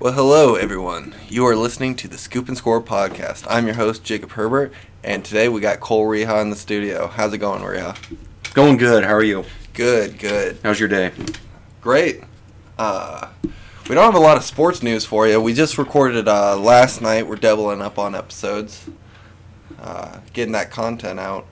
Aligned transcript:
Well, 0.00 0.12
hello, 0.12 0.54
everyone. 0.54 1.16
You 1.28 1.44
are 1.46 1.56
listening 1.56 1.96
to 1.96 2.06
the 2.06 2.18
Scoop 2.18 2.46
and 2.46 2.56
Score 2.56 2.80
podcast. 2.80 3.44
I'm 3.50 3.66
your 3.66 3.74
host, 3.74 4.04
Jacob 4.04 4.30
Herbert, 4.30 4.72
and 5.02 5.24
today 5.24 5.48
we 5.48 5.60
got 5.60 5.80
Cole 5.80 6.06
Reha 6.06 6.40
in 6.40 6.50
the 6.50 6.56
studio. 6.56 7.08
How's 7.08 7.32
it 7.32 7.38
going, 7.38 7.62
Reha? 7.62 7.98
Going 8.54 8.76
good. 8.76 9.02
How 9.02 9.14
are 9.14 9.24
you? 9.24 9.44
Good, 9.74 10.20
good. 10.20 10.58
How's 10.62 10.78
your 10.78 10.88
day? 10.88 11.10
Great. 11.80 12.22
Uh, 12.78 13.26
we 13.88 13.96
don't 13.96 14.04
have 14.04 14.14
a 14.14 14.20
lot 14.20 14.36
of 14.36 14.44
sports 14.44 14.84
news 14.84 15.04
for 15.04 15.26
you. 15.26 15.40
We 15.40 15.52
just 15.52 15.76
recorded 15.78 16.28
uh, 16.28 16.56
last 16.56 17.02
night. 17.02 17.26
We're 17.26 17.34
doubling 17.34 17.82
up 17.82 17.98
on 17.98 18.14
episodes, 18.14 18.88
uh, 19.80 20.20
getting 20.32 20.52
that 20.52 20.70
content 20.70 21.18
out. 21.18 21.44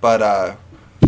But 0.00 0.22
uh, 0.22 0.56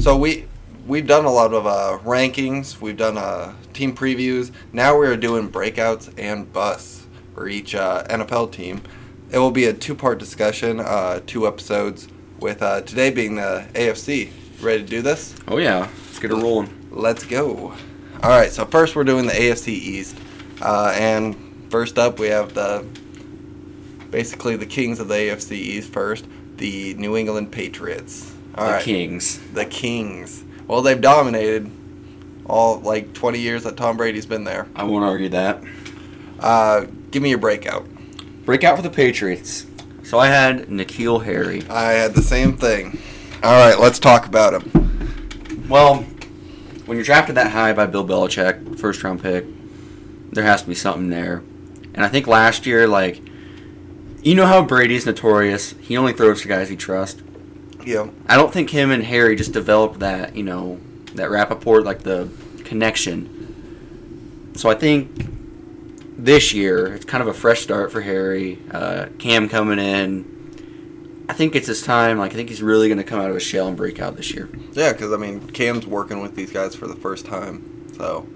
so 0.00 0.18
we 0.18 0.48
we've 0.86 1.06
done 1.06 1.24
a 1.24 1.30
lot 1.30 1.52
of 1.52 1.66
uh, 1.66 1.98
rankings. 2.04 2.80
We've 2.80 2.96
done 2.96 3.18
uh, 3.18 3.54
team 3.72 3.94
previews. 3.94 4.52
Now 4.72 4.96
we're 4.96 5.16
doing 5.16 5.50
breakouts 5.50 6.12
and 6.18 6.52
busts 6.52 7.06
for 7.34 7.48
each 7.48 7.74
uh, 7.74 8.04
NFL 8.04 8.52
team. 8.52 8.82
It 9.30 9.38
will 9.38 9.50
be 9.50 9.64
a 9.64 9.72
two-part 9.72 10.18
discussion, 10.18 10.80
uh, 10.80 11.20
two 11.26 11.46
episodes. 11.46 12.08
With 12.40 12.62
uh, 12.62 12.82
today 12.82 13.10
being 13.10 13.36
the 13.36 13.66
AFC. 13.72 14.30
Ready 14.60 14.82
to 14.82 14.88
do 14.88 15.02
this? 15.02 15.34
Oh 15.48 15.56
yeah. 15.56 15.88
Let's 16.06 16.18
get 16.18 16.30
it 16.30 16.34
rolling. 16.34 16.88
Let's 16.90 17.24
go. 17.24 17.72
All 18.22 18.30
right, 18.30 18.50
so 18.50 18.66
first 18.66 18.96
we're 18.96 19.04
doing 19.04 19.26
the 19.26 19.32
AFC 19.32 19.68
East, 19.68 20.16
uh, 20.60 20.94
and 20.96 21.36
first 21.70 21.98
up 21.98 22.18
we 22.18 22.28
have 22.28 22.54
the 22.54 22.84
basically 24.10 24.56
the 24.56 24.66
kings 24.66 25.00
of 25.00 25.08
the 25.08 25.14
AFC 25.14 25.52
East. 25.52 25.92
First, 25.92 26.26
the 26.56 26.94
New 26.94 27.16
England 27.16 27.52
Patriots. 27.52 28.34
All 28.56 28.66
the 28.66 28.72
right, 28.72 28.82
Kings. 28.82 29.40
the 29.52 29.64
Kings. 29.64 30.44
Well, 30.66 30.82
they've 30.82 31.00
dominated 31.00 31.70
all 32.46 32.80
like 32.80 33.12
20 33.12 33.38
years 33.38 33.64
that 33.64 33.76
Tom 33.76 33.96
Brady's 33.96 34.26
been 34.26 34.44
there. 34.44 34.66
I 34.74 34.84
won't 34.84 35.04
argue 35.04 35.28
that. 35.30 35.62
Uh, 36.40 36.86
give 37.10 37.22
me 37.22 37.30
your 37.30 37.38
breakout. 37.38 37.86
Breakout 38.44 38.76
for 38.76 38.82
the 38.82 38.90
Patriots. 38.90 39.66
So 40.02 40.18
I 40.18 40.26
had 40.26 40.66
N'Keal 40.66 41.24
Harry. 41.24 41.62
I 41.70 41.92
had 41.92 42.14
the 42.14 42.22
same 42.22 42.56
thing. 42.56 42.98
All 43.42 43.52
right, 43.52 43.78
let's 43.78 43.98
talk 43.98 44.26
about 44.26 44.62
him. 44.62 45.66
Well, 45.68 46.04
when 46.84 46.98
you're 46.98 47.04
drafted 47.04 47.36
that 47.36 47.52
high 47.52 47.72
by 47.72 47.86
Bill 47.86 48.06
Belichick, 48.06 48.78
first 48.78 49.02
round 49.02 49.22
pick, 49.22 49.46
there 50.30 50.44
has 50.44 50.62
to 50.62 50.68
be 50.68 50.74
something 50.74 51.08
there. 51.08 51.42
And 51.94 52.04
I 52.04 52.08
think 52.08 52.26
last 52.26 52.66
year, 52.66 52.86
like, 52.86 53.22
you 54.22 54.34
know 54.34 54.46
how 54.46 54.62
Brady's 54.62 55.06
notorious. 55.06 55.74
He 55.80 55.96
only 55.96 56.12
throws 56.12 56.42
to 56.42 56.48
guys 56.48 56.68
he 56.68 56.76
trusts. 56.76 57.22
Yeah, 57.84 58.08
I 58.26 58.36
don't 58.36 58.52
think 58.52 58.70
him 58.70 58.90
and 58.90 59.02
Harry 59.02 59.36
just 59.36 59.52
developed 59.52 60.00
that, 60.00 60.34
you 60.36 60.42
know, 60.42 60.80
that 61.14 61.30
rapport, 61.30 61.82
like 61.82 62.02
the 62.02 62.28
connection. 62.64 64.52
So 64.56 64.70
I 64.70 64.74
think 64.74 65.10
this 66.16 66.54
year 66.54 66.94
it's 66.94 67.04
kind 67.04 67.22
of 67.22 67.28
a 67.28 67.34
fresh 67.34 67.60
start 67.60 67.92
for 67.92 68.00
Harry. 68.00 68.58
Uh, 68.70 69.06
Cam 69.18 69.48
coming 69.48 69.78
in. 69.78 71.24
I 71.28 71.32
think 71.32 71.54
it's 71.56 71.66
his 71.66 71.82
time. 71.82 72.18
Like 72.18 72.32
I 72.32 72.34
think 72.34 72.48
he's 72.48 72.62
really 72.62 72.88
going 72.88 72.98
to 72.98 73.04
come 73.04 73.20
out 73.20 73.28
of 73.28 73.34
his 73.34 73.42
shell 73.42 73.68
and 73.68 73.76
break 73.76 74.00
out 74.00 74.16
this 74.16 74.32
year. 74.32 74.48
yeah, 74.72 74.92
because 74.92 75.12
I 75.12 75.16
mean 75.16 75.48
Cam's 75.50 75.86
working 75.86 76.20
with 76.20 76.36
these 76.36 76.50
guys 76.52 76.74
for 76.74 76.86
the 76.86 76.96
first 76.96 77.26
time, 77.26 77.92
so 77.96 78.26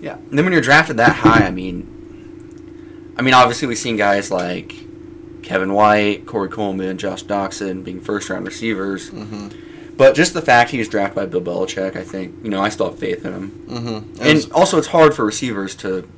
Yeah. 0.00 0.16
And 0.16 0.38
then 0.38 0.44
when 0.44 0.52
you're 0.52 0.62
drafted 0.62 0.96
that 0.98 1.16
high, 1.16 1.46
I 1.46 1.50
mean, 1.50 3.14
I 3.18 3.22
mean, 3.22 3.34
obviously 3.34 3.66
we've 3.66 3.78
seen 3.78 3.96
guys 3.96 4.30
like 4.30 4.74
Kevin 5.42 5.72
White, 5.72 6.26
Corey 6.26 6.48
Coleman, 6.48 6.98
Josh 6.98 7.24
Doctson 7.24 7.84
being 7.84 8.00
first 8.00 8.28
round 8.30 8.46
receivers. 8.46 9.08
hmm 9.08 9.48
But 9.96 10.14
just 10.14 10.34
the 10.34 10.42
fact 10.42 10.70
he 10.70 10.78
was 10.78 10.88
drafted 10.88 11.16
by 11.16 11.26
Bill 11.26 11.40
Belichick, 11.40 11.96
I 11.96 12.04
think, 12.04 12.34
you 12.44 12.50
know, 12.50 12.60
I 12.60 12.68
still 12.68 12.90
have 12.90 12.98
faith 12.98 13.24
in 13.24 13.32
him. 13.32 13.48
hmm 13.68 14.20
And 14.20 14.52
also, 14.52 14.78
it's 14.78 14.88
hard 14.88 15.14
for 15.14 15.24
receivers 15.24 15.74
to 15.76 16.08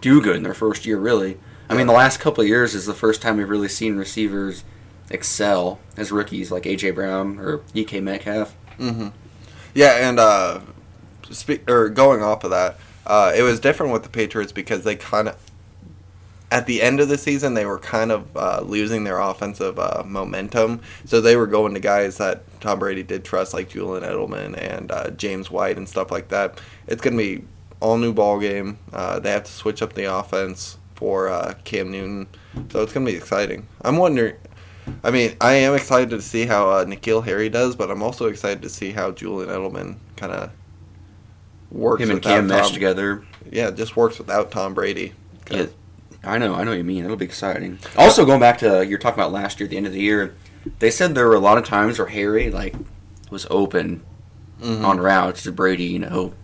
do 0.00 0.20
good 0.20 0.36
in 0.36 0.42
their 0.42 0.54
first 0.54 0.86
year, 0.86 0.98
really. 0.98 1.38
I 1.70 1.74
mean, 1.74 1.86
the 1.86 1.92
last 1.92 2.18
couple 2.20 2.40
of 2.42 2.48
years 2.48 2.74
is 2.74 2.86
the 2.86 2.94
first 2.94 3.20
time 3.20 3.36
we've 3.36 3.48
really 3.48 3.68
seen 3.68 3.96
receivers 3.96 4.64
excel 5.10 5.78
as 5.96 6.10
rookies, 6.10 6.50
like 6.50 6.66
A.J. 6.66 6.92
Brown 6.92 7.38
or 7.38 7.60
D.K. 7.74 8.00
Metcalf. 8.00 8.54
hmm 8.78 9.08
Yeah, 9.74 10.08
and 10.08 10.18
uh, 10.18 10.60
spe- 11.30 11.68
or 11.68 11.88
going 11.88 12.22
off 12.22 12.44
of 12.44 12.50
that, 12.50 12.78
uh, 13.06 13.32
it 13.36 13.42
was 13.42 13.60
different 13.60 13.92
with 13.92 14.02
the 14.02 14.08
Patriots 14.08 14.52
because 14.52 14.84
they 14.84 14.96
kind 14.96 15.28
of, 15.28 15.36
at 16.50 16.66
the 16.66 16.80
end 16.80 17.00
of 17.00 17.08
the 17.08 17.18
season, 17.18 17.54
they 17.54 17.66
were 17.66 17.78
kind 17.78 18.10
of 18.10 18.36
uh, 18.36 18.60
losing 18.64 19.04
their 19.04 19.18
offensive 19.18 19.78
uh, 19.78 20.02
momentum. 20.06 20.80
So 21.04 21.20
they 21.20 21.36
were 21.36 21.46
going 21.46 21.74
to 21.74 21.80
guys 21.80 22.16
that 22.18 22.42
Tom 22.60 22.78
Brady 22.78 23.02
did 23.02 23.24
trust, 23.24 23.52
like 23.52 23.68
Julian 23.68 24.02
Edelman 24.02 24.56
and 24.56 24.90
uh, 24.90 25.10
James 25.10 25.50
White 25.50 25.76
and 25.76 25.88
stuff 25.88 26.10
like 26.10 26.28
that. 26.28 26.60
It's 26.86 27.02
going 27.02 27.16
to 27.16 27.22
be 27.22 27.44
all 27.80 27.98
new 27.98 28.12
ball 28.12 28.40
game. 28.40 28.78
Uh, 28.92 29.18
they 29.18 29.30
have 29.30 29.44
to 29.44 29.52
switch 29.52 29.82
up 29.82 29.92
the 29.92 30.04
offense 30.04 30.78
for 30.94 31.28
uh, 31.28 31.54
Cam 31.64 31.92
Newton, 31.92 32.26
so 32.70 32.82
it's 32.82 32.92
going 32.92 33.06
to 33.06 33.12
be 33.12 33.16
exciting. 33.16 33.66
I'm 33.82 33.96
wondering. 33.98 34.34
I 35.04 35.10
mean, 35.10 35.36
I 35.40 35.52
am 35.54 35.74
excited 35.74 36.10
to 36.10 36.22
see 36.22 36.46
how 36.46 36.70
uh, 36.70 36.84
N'Keal 36.86 37.24
Harry 37.24 37.50
does, 37.50 37.76
but 37.76 37.90
I'm 37.90 38.02
also 38.02 38.26
excited 38.26 38.62
to 38.62 38.70
see 38.70 38.92
how 38.92 39.10
Julian 39.10 39.50
Edelman 39.50 39.96
kind 40.16 40.32
of 40.32 40.50
works. 41.70 42.02
Him 42.02 42.10
and 42.10 42.22
Cam 42.22 42.46
mesh 42.46 42.70
together. 42.70 43.22
Yeah, 43.50 43.70
just 43.70 43.96
works 43.96 44.18
without 44.18 44.50
Tom 44.50 44.72
Brady. 44.72 45.12
Yeah, 45.50 45.66
I 46.24 46.38
know, 46.38 46.54
I 46.54 46.64
know 46.64 46.70
what 46.72 46.78
you 46.78 46.84
mean. 46.84 47.04
It'll 47.04 47.16
be 47.16 47.24
exciting. 47.24 47.78
Also, 47.96 48.24
going 48.26 48.40
back 48.40 48.58
to 48.58 48.84
you're 48.86 48.98
talking 48.98 49.20
about 49.20 49.32
last 49.32 49.60
year, 49.60 49.66
at 49.66 49.70
the 49.70 49.76
end 49.76 49.86
of 49.86 49.92
the 49.92 50.00
year, 50.00 50.34
they 50.80 50.90
said 50.90 51.14
there 51.14 51.28
were 51.28 51.34
a 51.34 51.40
lot 51.40 51.58
of 51.58 51.64
times 51.64 51.98
where 51.98 52.08
Harry 52.08 52.50
like 52.50 52.74
was 53.30 53.46
open 53.50 54.02
Mhm. 54.60 54.84
on 54.84 54.98
routes 55.00 55.44
to 55.44 55.52
Brady. 55.52 55.84
You 55.84 56.00
know, 56.00 56.34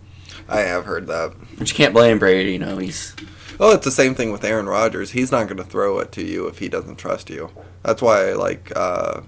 I 0.47 0.61
have 0.61 0.85
heard 0.85 1.07
that. 1.07 1.33
but 1.57 1.69
you 1.69 1.75
can't 1.75 1.93
blame 1.93 2.17
Brady. 2.19 2.53
You 2.53 2.59
know, 2.59 2.77
he's 2.77 3.13
Oh, 3.59 3.71
it's 3.73 3.85
the 3.85 3.91
same 3.91 4.15
thing 4.15 4.31
with 4.33 4.43
Aaron 4.43 4.65
Rodgers. 4.67 5.11
He's 5.11 5.31
not 5.31 5.45
going 5.47 5.57
to 5.57 5.63
throw 5.63 5.99
it 5.99 6.11
to 6.13 6.21
you 6.23 6.47
if 6.47 6.59
he 6.59 6.67
doesn't 6.67 6.97
trust 6.97 7.29
you. 7.29 7.51
That's 7.83 8.01
why, 8.01 8.33
like, 8.33 8.69
uh, 8.75 9.21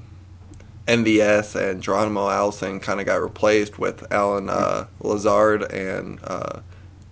MVS 0.88 1.56
and 1.56 1.82
Geronimo 1.82 2.30
Allison 2.30 2.80
kind 2.82 3.00
of 3.00 3.06
got 3.06 3.22
replaced 3.22 3.78
with 3.80 4.10
Allen 4.12 4.50
uh, 4.50 4.88
Lazard 5.02 5.64
and 5.72 6.20
uh, 6.26 6.60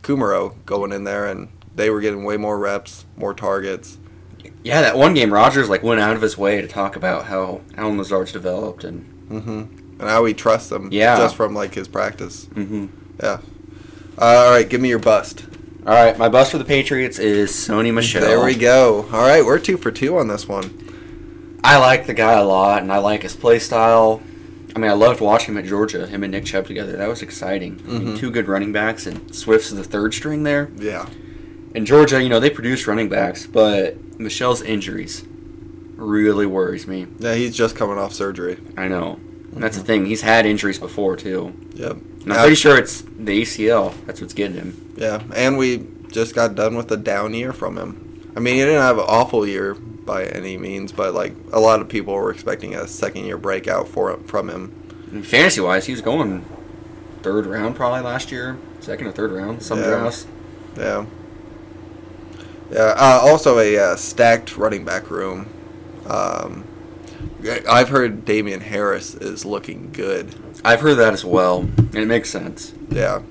Kumerow 0.04 0.56
going 0.66 0.92
in 0.92 1.04
there, 1.06 1.26
and 1.26 1.48
they 1.76 1.90
were 1.90 2.02
getting 2.02 2.24
way 2.24 2.38
more 2.38 2.58
reps, 2.58 3.06
more 3.18 3.34
targets. 3.34 3.98
yeah. 4.64 4.82
That 4.82 4.98
one 4.98 5.14
game, 5.14 5.32
Rodgers 5.34 5.70
like 5.70 5.84
went 5.84 6.00
out 6.02 6.16
of 6.16 6.22
his 6.22 6.38
way 6.38 6.62
to 6.62 6.68
talk 6.68 6.96
about 6.96 7.26
how 7.26 7.62
Allen 7.78 7.98
Lazard's 7.98 8.32
developed 8.32 8.84
and. 8.84 9.04
hmm 9.28 9.64
And 10.00 10.10
how 10.10 10.26
he 10.26 10.34
trusts 10.34 10.70
them 10.70 10.90
Yeah. 10.92 11.16
just 11.18 11.36
from, 11.36 11.54
like, 11.56 11.74
his 11.74 11.88
practice. 11.88 12.46
Mm-hmm. 12.54 12.86
Yeah. 13.22 13.40
Uh, 14.18 14.22
all 14.46 14.52
right, 14.52 14.68
give 14.70 14.82
me 14.82 14.90
your 14.90 15.00
bust. 15.00 15.46
All 15.88 15.94
right, 15.94 16.18
my 16.18 16.28
bust 16.30 16.52
for 16.52 16.58
the 16.58 16.66
Patriots 16.66 17.18
is 17.20 17.52
Sony 17.52 17.94
Michel. 17.94 18.22
There 18.22 18.44
we 18.44 18.56
go. 18.56 19.08
All 19.14 19.22
right, 19.28 19.46
we're 19.46 19.60
two 19.60 19.78
for 19.78 19.92
two 19.92 20.18
on 20.18 20.28
this 20.28 20.48
one. 20.48 21.60
I 21.64 21.78
like 21.78 22.08
the 22.08 22.14
guy 22.14 22.34
a 22.34 22.44
lot, 22.44 22.82
and 22.82 22.92
I 22.92 22.98
like 22.98 23.22
his 23.24 23.36
play 23.36 23.60
style. 23.60 24.22
I 24.76 24.80
mean, 24.80 24.90
I 24.92 24.94
loved 24.96 25.22
watching 25.22 25.54
him 25.56 25.60
at 25.60 25.66
Georgia, 25.66 26.06
him 26.08 26.24
and 26.24 26.32
Nick 26.32 26.46
Chubb 26.46 26.68
together. 26.68 26.98
That 26.98 27.08
was 27.08 27.22
exciting. 27.22 27.82
I 27.88 27.92
mean, 27.92 28.08
Mhm. 28.16 28.20
two 28.20 28.30
good 28.32 28.48
running 28.48 28.72
backs, 28.74 29.06
and 29.08 29.34
Swift's 29.34 29.70
the 29.72 29.84
third 29.84 30.14
string 30.14 30.44
there. 30.44 30.70
Yeah. 30.78 31.06
In 31.76 31.86
Georgia, 31.86 32.24
you 32.24 32.30
know, 32.30 32.40
they 32.40 32.50
produce 32.50 32.88
running 32.88 33.10
backs, 33.10 33.46
but 33.46 34.20
Michel's 34.20 34.62
injuries 34.62 35.26
really 35.96 36.46
worries 36.46 36.88
me. 36.88 37.08
Yeah, 37.20 37.36
he's 37.36 37.56
just 37.56 37.76
coming 37.76 37.98
off 37.98 38.14
surgery. 38.14 38.58
I 38.78 38.88
know. 38.88 39.20
And 39.54 39.62
that's 39.62 39.76
the 39.78 39.84
mm-hmm. 39.84 39.88
thing. 39.88 40.06
He's 40.06 40.22
had 40.22 40.46
injuries 40.46 40.80
before, 40.80 41.16
too. 41.16 41.54
Yep. 41.74 41.98
And 42.24 42.34
I'm 42.34 42.40
pretty 42.40 42.56
sure 42.56 42.78
it's 42.78 43.02
the 43.02 43.42
ACL. 43.42 43.94
That's 44.06 44.22
what's 44.22 44.34
getting 44.34 44.56
him. 44.56 44.94
Yeah, 44.98 45.22
and 45.36 45.58
we 45.58 45.86
just 46.12 46.34
got 46.34 46.56
done 46.56 46.76
with 46.76 46.92
a 46.92 46.98
down 46.98 47.34
year 47.34 47.54
from 47.54 47.78
him. 47.78 48.32
I 48.36 48.40
mean, 48.40 48.56
he 48.56 48.62
didn't 48.62 48.82
have 48.82 48.98
an 48.98 49.06
awful 49.08 49.46
year 49.46 49.76
by 49.76 50.26
any 50.26 50.58
means, 50.58 50.92
but 50.92 51.14
like 51.14 51.36
a 51.52 51.60
lot 51.60 51.82
of 51.82 51.90
people 51.90 52.14
were 52.14 52.32
expecting 52.32 52.74
a 52.74 52.88
second 52.88 53.26
year 53.26 53.38
breakout 53.38 53.88
for 53.88 54.18
from 54.20 54.50
him. 54.50 55.08
And 55.12 55.26
fantasy-wise, 55.26 55.86
he 55.86 55.92
was 55.92 56.02
going 56.02 56.46
third 57.22 57.46
round 57.46 57.76
probably 57.76 58.02
last 58.02 58.32
year. 58.32 58.58
Second 58.80 59.08
or 59.08 59.12
third 59.12 59.32
round. 59.32 59.62
Some 59.62 59.80
Yeah. 59.80 59.86
drafts. 59.86 60.28
Yeah. 60.78 61.06
Yeah. 62.72 62.94
Uh, 62.98 63.20
also, 63.24 63.60
a 63.60 63.78
uh, 63.78 63.96
stacked 63.96 64.58
running 64.58 64.86
back 64.86 65.10
room. 65.10 65.48
Um, 66.08 66.66
I've 67.70 67.90
heard 67.90 68.26
Damien 68.26 68.62
Harris 68.62 69.14
is 69.16 69.46
looking 69.46 69.92
good. 69.92 70.36
I've 70.64 70.82
heard 70.82 70.96
that 70.96 71.14
as 71.14 71.24
well, 71.24 71.60
and 71.60 71.96
it 71.96 72.08
makes 72.08 72.30
sense. 72.30 72.74
Yeah. 72.90 73.22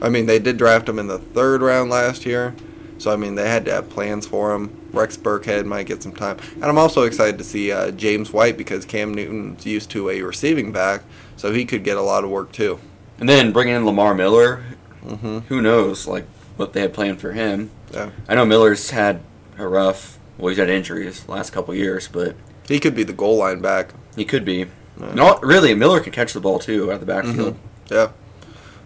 I 0.00 0.08
mean, 0.08 0.26
they 0.26 0.38
did 0.38 0.56
draft 0.56 0.88
him 0.88 0.98
in 0.98 1.06
the 1.08 1.18
third 1.18 1.62
round 1.62 1.90
last 1.90 2.26
year, 2.26 2.54
so 2.98 3.12
I 3.12 3.16
mean 3.16 3.34
they 3.34 3.48
had 3.48 3.64
to 3.64 3.72
have 3.72 3.90
plans 3.90 4.26
for 4.26 4.54
him. 4.54 4.88
Rex 4.92 5.16
Burkhead 5.16 5.64
might 5.64 5.86
get 5.86 6.02
some 6.02 6.12
time, 6.12 6.38
and 6.54 6.64
I'm 6.64 6.78
also 6.78 7.02
excited 7.02 7.38
to 7.38 7.44
see 7.44 7.72
uh, 7.72 7.90
James 7.90 8.32
White 8.32 8.56
because 8.56 8.84
Cam 8.84 9.12
Newton's 9.12 9.66
used 9.66 9.90
to 9.90 10.10
a 10.10 10.22
receiving 10.22 10.70
back, 10.70 11.02
so 11.36 11.52
he 11.52 11.64
could 11.64 11.82
get 11.82 11.96
a 11.96 12.02
lot 12.02 12.24
of 12.24 12.30
work 12.30 12.52
too. 12.52 12.78
And 13.18 13.28
then 13.28 13.52
bringing 13.52 13.74
in 13.74 13.84
Lamar 13.86 14.14
Miller, 14.14 14.62
hmm 15.02 15.38
who 15.48 15.60
knows 15.60 16.06
like 16.06 16.26
what 16.56 16.72
they 16.72 16.80
had 16.80 16.94
planned 16.94 17.20
for 17.20 17.32
him. 17.32 17.70
Yeah. 17.92 18.10
I 18.28 18.34
know 18.34 18.44
Miller's 18.44 18.90
had 18.90 19.20
a 19.58 19.66
rough, 19.66 20.18
well, 20.38 20.48
he's 20.48 20.58
had 20.58 20.68
injuries 20.68 21.24
the 21.24 21.30
last 21.32 21.50
couple 21.52 21.74
years, 21.74 22.08
but 22.08 22.36
He 22.68 22.78
could 22.80 22.94
be 22.94 23.04
the 23.04 23.12
goal 23.12 23.36
line 23.38 23.60
back. 23.60 23.90
he 24.16 24.24
could 24.24 24.44
be. 24.44 24.66
Yeah. 25.00 25.12
No, 25.14 25.38
really, 25.40 25.74
Miller 25.74 26.00
can 26.00 26.12
catch 26.12 26.32
the 26.32 26.40
ball 26.40 26.58
too 26.58 26.90
out 26.90 26.94
of 26.94 27.00
the 27.00 27.06
backfield. 27.06 27.56
Yeah. 27.90 28.10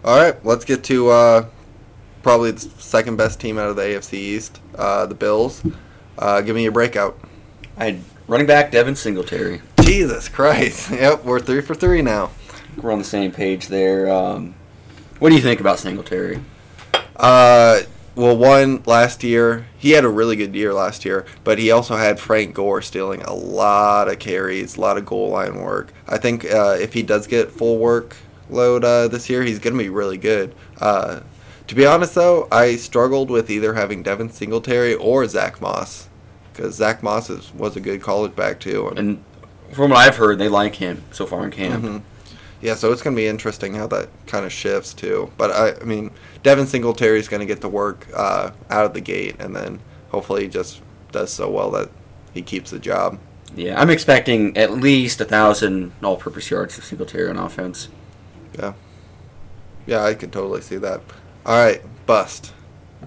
All 0.03 0.17
right, 0.21 0.43
let's 0.45 0.65
get 0.65 0.83
to 0.85 1.09
uh, 1.09 1.45
probably 2.23 2.51
the 2.51 2.59
second 2.61 3.15
best 3.17 3.39
team 3.39 3.57
out 3.57 3.69
of 3.69 3.75
the 3.75 3.81
AFC 3.83 4.13
East, 4.13 4.59
uh, 4.75 5.05
the 5.05 5.15
Bills. 5.15 5.63
Uh, 6.17 6.41
give 6.41 6.55
me 6.55 6.63
your 6.63 6.71
breakout. 6.71 7.17
I 7.77 7.99
running 8.27 8.45
back 8.47 8.71
Devin 8.71 8.95
Singletary. 8.95 9.61
Jesus 9.81 10.27
Christ. 10.29 10.91
Yep, 10.91 11.23
we're 11.25 11.39
three 11.39 11.61
for 11.61 11.73
three 11.75 12.01
now. 12.01 12.29
We're 12.77 12.91
on 12.91 12.99
the 12.99 13.05
same 13.05 13.31
page 13.31 13.67
there. 13.67 14.09
Um, 14.11 14.55
what 15.19 15.29
do 15.29 15.35
you 15.35 15.41
think 15.41 15.59
about 15.59 15.79
Singletary? 15.79 16.41
Uh, 17.15 17.81
well, 18.15 18.35
one 18.35 18.83
last 18.85 19.23
year 19.23 19.67
he 19.77 19.91
had 19.91 20.03
a 20.03 20.09
really 20.09 20.35
good 20.35 20.53
year 20.55 20.73
last 20.73 21.05
year, 21.05 21.25
but 21.43 21.57
he 21.59 21.71
also 21.71 21.95
had 21.95 22.19
Frank 22.19 22.53
Gore 22.53 22.81
stealing 22.81 23.21
a 23.23 23.33
lot 23.33 24.07
of 24.09 24.19
carries, 24.19 24.75
a 24.77 24.81
lot 24.81 24.97
of 24.97 25.05
goal 25.05 25.29
line 25.29 25.55
work. 25.61 25.93
I 26.07 26.17
think 26.17 26.45
uh, 26.45 26.77
if 26.79 26.93
he 26.93 27.03
does 27.03 27.27
get 27.27 27.51
full 27.51 27.79
workload 27.79 28.83
uh, 28.83 29.07
this 29.07 29.29
year, 29.29 29.43
he's 29.43 29.59
going 29.59 29.75
to 29.77 29.83
be 29.83 29.89
really 29.89 30.17
good. 30.17 30.53
Uh, 30.79 31.21
to 31.67 31.75
be 31.75 31.85
honest, 31.85 32.15
though, 32.15 32.47
I 32.51 32.75
struggled 32.75 33.29
with 33.29 33.49
either 33.49 33.75
having 33.75 34.03
Devin 34.03 34.29
Singletary 34.31 34.93
or 34.93 35.25
Zach 35.27 35.61
Moss 35.61 36.09
because 36.51 36.75
Zach 36.75 37.01
Moss 37.01 37.29
is, 37.29 37.53
was 37.53 37.77
a 37.77 37.79
good 37.79 38.01
college 38.01 38.35
back 38.35 38.59
too. 38.59 38.89
And, 38.89 38.99
And 38.99 39.23
from 39.71 39.91
what 39.91 39.99
I've 39.99 40.17
heard, 40.17 40.37
they 40.37 40.49
like 40.49 40.75
him 40.75 41.03
so 41.11 41.25
far 41.25 41.45
in 41.45 41.51
camp. 41.51 41.83
Mhm. 41.85 42.01
Yeah, 42.61 42.75
so 42.75 42.91
it's 42.91 43.01
going 43.01 43.15
to 43.15 43.19
be 43.19 43.27
interesting 43.27 43.73
how 43.73 43.87
that 43.87 44.09
kind 44.27 44.45
of 44.45 44.51
shifts 44.51 44.93
too. 44.93 45.31
But 45.37 45.51
I, 45.51 45.81
I 45.81 45.83
mean, 45.83 46.11
Devin 46.43 46.67
Singletary 46.67 47.19
is 47.19 47.27
going 47.27 47.39
to 47.39 47.45
get 47.45 47.61
the 47.61 47.69
work 47.69 48.07
uh, 48.15 48.51
out 48.69 48.85
of 48.85 48.93
the 48.93 49.01
gate, 49.01 49.35
and 49.39 49.55
then 49.55 49.79
hopefully 50.09 50.43
he 50.43 50.47
just 50.47 50.81
does 51.11 51.31
so 51.33 51.49
well 51.49 51.71
that 51.71 51.89
he 52.33 52.41
keeps 52.41 52.71
the 52.71 52.79
job. 52.79 53.19
Yeah, 53.55 53.79
I'm 53.81 53.89
expecting 53.89 54.55
at 54.57 54.71
least 54.71 55.19
a 55.19 55.25
thousand 55.25 55.91
all-purpose 56.03 56.49
yards 56.51 56.75
for 56.75 56.81
Singletary 56.81 57.29
on 57.29 57.37
offense. 57.37 57.89
Yeah, 58.57 58.73
yeah, 59.85 60.03
I 60.03 60.13
could 60.13 60.31
totally 60.31 60.61
see 60.61 60.77
that. 60.77 61.01
All 61.45 61.57
right, 61.63 61.81
bust. 62.05 62.53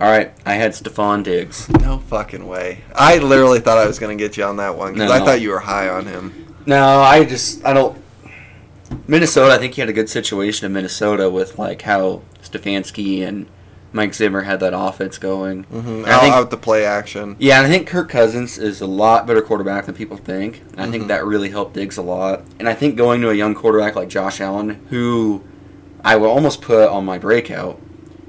All 0.01 0.11
right, 0.11 0.33
I 0.45 0.55
had 0.55 0.73
Stefon 0.73 1.23
Diggs. 1.23 1.69
No 1.71 1.99
fucking 1.99 2.47
way. 2.49 2.81
I 2.95 3.19
literally 3.19 3.61
thought 3.61 3.79
I 3.79 3.87
was 3.87 4.01
going 4.01 4.17
to 4.19 4.23
get 4.23 4.37
you 4.37 4.43
on 4.45 4.57
that 4.57 4.77
one 4.77 4.95
because 4.95 5.09
No, 5.09 5.15
I 5.15 5.21
thought 5.21 5.41
you 5.41 5.51
were 5.51 5.61
high 5.61 5.89
on 5.89 6.07
him. 6.07 6.55
No, 6.67 6.99
I 6.99 7.25
just 7.25 7.65
I 7.65 7.73
don't. 7.73 7.97
Minnesota, 9.07 9.55
I 9.55 9.59
think 9.59 9.75
he 9.75 9.81
had 9.81 9.89
a 9.89 9.95
good 9.95 10.09
situation 10.09 10.67
in 10.67 10.73
Minnesota 10.73 11.29
with 11.31 11.59
like 11.59 11.83
how 11.83 12.23
Stefanski 12.43 13.27
and 13.27 13.47
Mike 13.93 14.13
Zimmer 14.15 14.43
had 14.43 14.61
that 14.61 14.73
offense 14.77 15.19
going. 15.19 15.63
hmm 15.65 16.05
Out, 16.05 16.09
I 16.09 16.21
think, 16.21 16.35
out 16.35 16.51
the 16.51 16.57
play 16.57 16.85
action. 16.85 17.37
yeah, 17.39 17.59
and 17.59 17.67
I 17.67 17.71
think 17.71 17.87
Kirk 17.87 18.09
Cousins 18.09 18.59
is 18.59 18.81
a 18.81 18.87
lot 18.87 19.27
better 19.27 19.41
quarterback 19.41 19.87
than 19.87 19.95
people 19.95 20.17
think. 20.17 20.63
And 20.73 20.81
I 20.81 20.87
Mhm. 20.87 20.91
think 20.91 21.09
that 21.09 21.25
really 21.25 21.51
helped 21.51 21.75
Diggs 21.75 21.97
a 21.97 22.03
lot. 22.03 22.43
And 22.59 22.69
I 22.69 22.75
think 22.75 22.97
going 22.97 23.21
to 23.21 23.31
a 23.31 23.35
young 23.35 23.55
quarterback 23.55 23.95
like 23.95 24.09
Josh 24.09 24.41
Allen, 24.41 24.81
who 24.91 25.43
I 26.05 26.17
will 26.17 26.29
almost 26.31 26.61
put 26.61 26.89
on 26.89 27.05
my 27.05 27.19
breakout, 27.19 27.81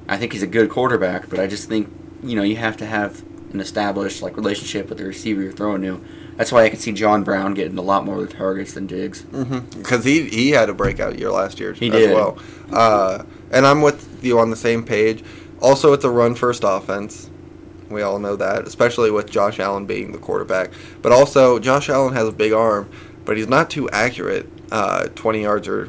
I 0.08 0.18
think 0.18 0.34
he's 0.34 0.44
a 0.44 0.48
good 0.48 0.70
quarterback, 0.70 1.30
but 1.30 1.40
I 1.40 1.48
just 1.48 1.68
think 1.68 1.90
you 2.24 2.36
know 2.36 2.44
you 2.44 2.56
have 2.58 2.78
to 2.78 2.86
have 2.86 3.24
an 3.52 3.60
established 3.60 4.22
like 4.22 4.36
relationship 4.38 4.88
with 4.90 4.98
the 5.00 5.06
receiver 5.06 5.42
you're 5.42 5.52
throwing 5.52 5.82
to. 5.82 6.00
That's 6.38 6.52
why 6.52 6.64
I 6.66 6.70
can 6.70 6.80
see 6.80 6.92
John 6.92 7.24
Brown 7.24 7.54
getting 7.54 7.78
a 7.78 7.82
lot 7.82 8.06
more 8.06 8.22
of 8.22 8.28
the 8.30 8.34
targets 8.36 8.74
than 8.74 8.88
Diggs. 8.88 9.22
Because 9.22 10.04
he 10.04 10.28
he 10.30 10.52
had 10.52 10.70
a 10.70 10.74
breakout 10.74 11.18
year 11.18 11.32
last 11.32 11.60
year 11.60 11.74
He 11.74 11.88
as 11.88 11.94
did. 11.94 12.14
well. 12.14 12.38
Uh, 12.72 13.24
and 13.52 13.66
I'm 13.66 13.82
with 13.82 14.24
you 14.24 14.38
on 14.40 14.50
the 14.50 14.56
same 14.58 14.84
page. 14.84 15.24
Also, 15.62 15.94
it's 15.94 16.04
a 16.04 16.10
run 16.10 16.36
first 16.36 16.64
offense. 16.66 17.30
We 17.90 18.02
all 18.02 18.20
know 18.20 18.36
that, 18.36 18.68
especially 18.68 19.12
with 19.12 19.30
Josh 19.30 19.60
Allen 19.60 19.86
being 19.86 20.12
the 20.12 20.18
quarterback. 20.18 20.72
But 21.02 21.12
also, 21.12 21.60
Josh 21.60 21.88
Allen 21.88 22.14
has 22.14 22.28
a 22.28 22.32
big 22.32 22.52
arm, 22.52 22.90
but 23.24 23.38
he's 23.38 23.48
not 23.48 23.70
too 23.70 23.90
accurate, 23.92 24.50
uh, 24.72 25.08
20 25.16 25.44
yards 25.44 25.68
or 25.68 25.88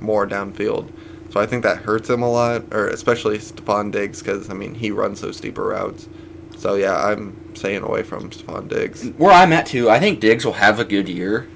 more 0.00 0.26
downfield. 0.26 0.90
So 1.30 1.40
I 1.40 1.46
think 1.46 1.62
that 1.64 1.78
hurts 1.78 2.08
him 2.08 2.22
a 2.22 2.30
lot, 2.30 2.72
or 2.72 2.86
especially 2.88 3.38
Stefon 3.38 3.90
Diggs, 3.90 4.20
because 4.20 4.48
I 4.48 4.54
mean 4.54 4.74
he 4.76 4.90
runs 4.90 5.20
those 5.20 5.36
steeper 5.36 5.64
routes. 5.64 6.08
So 6.56 6.74
yeah, 6.76 6.96
I'm 6.96 7.36
staying 7.62 7.84
away 7.84 8.02
from 8.02 8.28
Stefon 8.30 8.66
Diggs. 8.68 9.06
Where 9.16 9.30
I'm 9.30 9.52
at 9.52 9.66
too, 9.66 9.88
I 9.88 10.00
think 10.00 10.18
Diggs 10.18 10.44
will 10.44 10.54
have 10.54 10.80
a 10.80 10.84
good 10.84 11.08
year, 11.08 11.46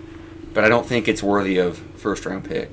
but 0.54 0.62
I 0.64 0.68
don't 0.68 0.86
think 0.86 1.08
it's 1.08 1.20
worthy 1.20 1.58
of 1.58 1.78
first 1.96 2.24
round 2.24 2.44
pick. 2.44 2.70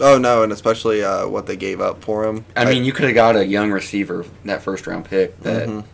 Oh 0.00 0.16
no, 0.16 0.42
and 0.42 0.50
especially 0.50 1.04
uh, 1.04 1.28
what 1.28 1.46
they 1.46 1.56
gave 1.56 1.82
up 1.82 2.02
for 2.02 2.24
him. 2.24 2.46
I 2.56 2.64
mean, 2.64 2.82
you 2.84 2.92
could 2.94 3.04
have 3.04 3.14
got 3.14 3.36
a 3.36 3.44
young 3.46 3.70
receiver 3.70 4.24
that 4.46 4.62
first 4.62 4.86
round 4.86 5.04
pick 5.04 5.38
that 5.42 5.68
Mhm. 5.68 5.84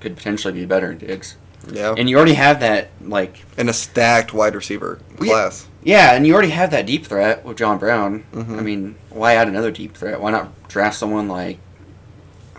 could 0.00 0.16
potentially 0.16 0.52
be 0.52 0.64
better 0.66 0.88
than 0.88 0.98
Diggs, 0.98 1.36
yeah, 1.72 1.94
and 1.96 2.10
you 2.10 2.16
already 2.16 2.34
have 2.34 2.58
that 2.58 2.88
like 3.00 3.44
and 3.56 3.70
a 3.70 3.72
stacked 3.72 4.34
wide 4.34 4.56
receiver 4.56 4.98
yeah. 5.20 5.26
class. 5.28 5.68
yeah, 5.84 6.14
and 6.14 6.26
you 6.26 6.32
already 6.34 6.50
have 6.50 6.72
that 6.72 6.86
deep 6.86 7.06
threat 7.06 7.44
with 7.44 7.56
John 7.56 7.78
Brown. 7.78 8.24
Mhm. 8.34 8.58
I 8.58 8.62
mean, 8.62 8.94
why 9.10 9.34
add 9.34 9.46
another 9.46 9.70
deep 9.70 9.96
threat? 9.96 10.20
Why 10.20 10.32
not 10.32 10.68
draft 10.68 10.96
someone 10.96 11.28
like 11.28 11.58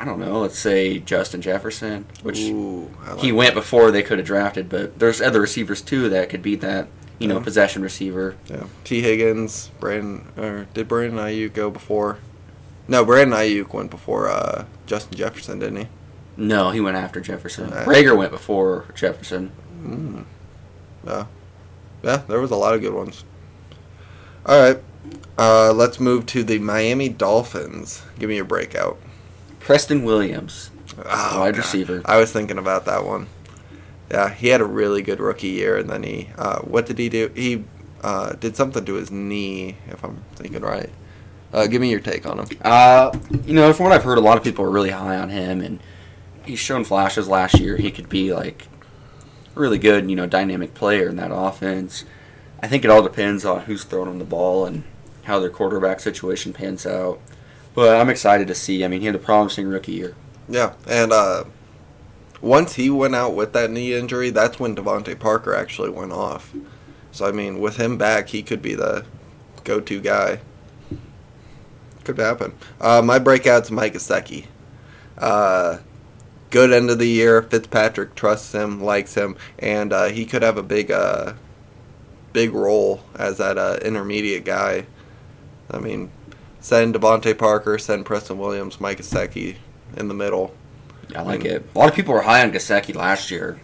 I 0.02 0.04
don't 0.04 0.20
know, 0.20 0.40
let's 0.40 0.58
say 0.58 0.98
Justin 0.98 1.44
Jefferson, 1.44 2.08
which 2.24 2.40
Ooh, 2.40 2.90
like 3.08 3.20
he 3.20 3.30
that. 3.30 3.36
went 3.36 3.54
before 3.54 3.92
they 3.92 4.02
could 4.02 4.18
have 4.18 4.26
drafted, 4.26 4.68
but 4.68 4.98
there's 4.98 5.22
other 5.22 5.40
receivers 5.40 5.80
too 5.80 6.10
that 6.10 6.28
could 6.30 6.42
beat 6.42 6.62
that. 6.62 6.88
You 7.20 7.28
know, 7.28 7.40
possession 7.40 7.84
receiver. 7.84 8.36
Yeah. 8.48 8.64
Tee 8.84 9.04
Higgins, 9.04 9.70
Brandon, 9.80 10.28
or 10.36 10.66
did 10.74 10.88
Brandon 10.88 11.20
Aiyuk 11.20 11.54
go 11.54 11.70
before? 11.70 12.18
No, 12.88 13.06
Brandon 13.06 13.38
Aiyuk 13.38 13.74
went 13.76 13.92
before 13.92 14.28
uh, 14.28 14.66
Justin 14.88 15.20
Jefferson, 15.20 15.60
didn't 15.60 15.78
he? 15.78 15.88
No, 16.36 16.72
he 16.72 16.82
went 16.82 16.98
after 16.98 17.22
Jefferson. 17.22 17.70
Reagor 17.70 18.18
went 18.18 18.32
before 18.32 18.86
Jefferson. 18.96 19.52
Mm. 19.84 20.26
Yeah. 21.06 21.26
Yeah, 22.02 22.24
there 22.28 22.42
was 22.42 22.50
a 22.50 22.56
lot 22.56 22.74
of 22.74 22.82
good 22.82 22.96
ones. 22.96 23.24
All 24.48 24.60
right. 24.60 24.84
Uh, 25.38 25.72
let's 25.74 26.00
move 26.00 26.26
to 26.26 26.44
the 26.44 26.58
Miami 26.58 27.08
Dolphins. 27.08 28.02
Give 28.18 28.30
me 28.30 28.38
your 28.38 28.46
breakout. 28.46 28.98
Preston 29.62 30.04
Williams, 30.04 30.72
Oh, 30.98 31.40
wide 31.40 31.56
God. 31.56 31.58
receiver. 31.58 32.02
I 32.06 32.18
was 32.18 32.32
thinking 32.32 32.58
about 32.58 32.86
that 32.86 33.06
one. 33.06 33.28
Yeah, 34.10 34.30
he 34.34 34.48
had 34.50 34.60
a 34.62 34.66
really 34.66 35.02
good 35.02 35.20
rookie 35.20 35.48
year, 35.50 35.78
and 35.78 35.90
then 35.90 36.04
he, 36.04 36.30
uh, 36.38 36.60
what 36.60 36.86
did 36.86 36.98
he 36.98 37.08
do? 37.08 37.32
He 37.34 37.64
uh, 38.04 38.34
did 38.34 38.56
something 38.58 38.84
to 38.84 38.94
his 38.96 39.10
knee, 39.10 39.78
if 39.88 40.04
I'm 40.04 40.22
thinking 40.36 40.62
right. 40.62 40.90
Uh, 41.54 41.68
give 41.68 41.82
me 41.82 41.90
your 41.90 42.00
take 42.02 42.26
on 42.26 42.40
him. 42.40 42.48
Uh, 42.62 43.18
you 43.46 43.54
know, 43.54 43.72
from 43.74 43.86
what 43.86 43.94
I've 43.94 44.04
heard, 44.04 44.18
a 44.18 44.22
lot 44.22 44.38
of 44.38 44.44
people 44.44 44.66
are 44.66 44.70
really 44.72 44.90
high 44.90 45.18
on 45.18 45.30
him, 45.30 45.62
and 45.62 45.80
he's 46.44 46.60
shown 46.60 46.84
flashes 46.84 47.28
last 47.28 47.60
year. 47.60 47.78
He 47.78 47.92
could 47.92 48.10
be 48.10 48.34
like 48.34 48.68
really 49.56 49.78
good, 49.78 50.10
you 50.10 50.16
know, 50.16 50.26
dynamic 50.28 50.74
player 50.74 51.08
in 51.10 51.16
that 51.18 51.32
offense. 51.34 52.04
I 52.62 52.68
think 52.68 52.84
it 52.86 52.92
all 52.92 53.02
depends 53.02 53.44
on 53.46 53.62
who's 53.62 53.84
throwing 53.84 54.10
him 54.10 54.20
the 54.20 54.26
ball 54.26 54.66
and 54.66 54.84
how 55.24 55.40
their 55.40 55.50
quarterback 55.50 56.00
situation 56.00 56.54
pans 56.54 56.86
out. 56.86 57.20
But 57.74 57.96
I'm 57.96 58.10
excited 58.10 58.48
to 58.48 58.56
see. 58.56 58.84
I 58.84 58.88
mean, 58.88 59.00
he 59.00 59.06
had 59.06 59.16
a 59.16 59.20
promising 59.20 59.68
rookie 59.68 59.94
year. 59.94 60.16
Yeah, 60.50 60.74
and 60.88 61.14
uh, 61.14 61.46
once 62.42 62.76
he 62.76 62.90
went 62.90 63.16
out 63.16 63.36
with 63.36 63.54
that 63.54 63.72
knee 63.72 63.94
injury, 63.94 64.30
that's 64.30 64.60
when 64.60 64.76
DeVante 64.76 65.18
Parker 65.18 65.54
actually 65.54 65.90
went 65.90 66.12
off. 66.12 66.54
So 67.12 67.26
I 67.26 67.32
mean, 67.32 67.60
with 67.60 67.78
him 67.78 67.98
back, 67.98 68.30
he 68.30 68.44
could 68.44 68.62
be 68.62 68.74
the 68.74 69.06
go-to 69.64 70.02
guy. 70.02 70.40
Could 72.04 72.18
happen. 72.18 72.54
Uh, 72.80 73.02
my 73.04 73.20
breakout's 73.20 73.70
Mike 73.70 73.94
Gesicki. 73.94 74.48
Uh, 75.18 75.78
good 76.50 76.74
end 76.74 76.90
of 76.90 76.98
the 76.98 77.08
year. 77.08 77.44
Fitzpatrick 77.44 78.16
trusts 78.16 78.54
him, 78.54 78.82
likes 78.82 79.14
him, 79.14 79.36
and 79.60 79.94
uh, 79.94 80.06
he 80.06 80.26
could 80.26 80.42
have 80.42 80.58
a 80.58 80.64
big, 80.64 80.90
uh, 80.90 81.34
big 82.34 82.54
role 82.54 83.04
as 83.16 83.38
that 83.38 83.60
uh, 83.60 83.78
intermediate 83.84 84.46
guy. 84.46 84.88
I 85.70 85.78
mean, 85.78 86.10
send 86.62 86.96
DeVante 86.96 87.38
Parker, 87.38 87.78
send 87.78 88.06
Preston 88.06 88.38
Williams, 88.38 88.80
Mike 88.80 89.00
Gesicki 89.00 89.58
in 89.98 90.08
the 90.08 90.14
middle. 90.14 90.56
I 91.16 91.24
like 91.24 91.44
it. 91.44 91.66
A 91.76 91.78
lot 91.78 91.90
of 91.90 91.96
people 91.96 92.14
were 92.14 92.22
high 92.22 92.42
on 92.42 92.54
Gesicki 92.54 92.96
last 92.96 93.30
year. 93.32 93.60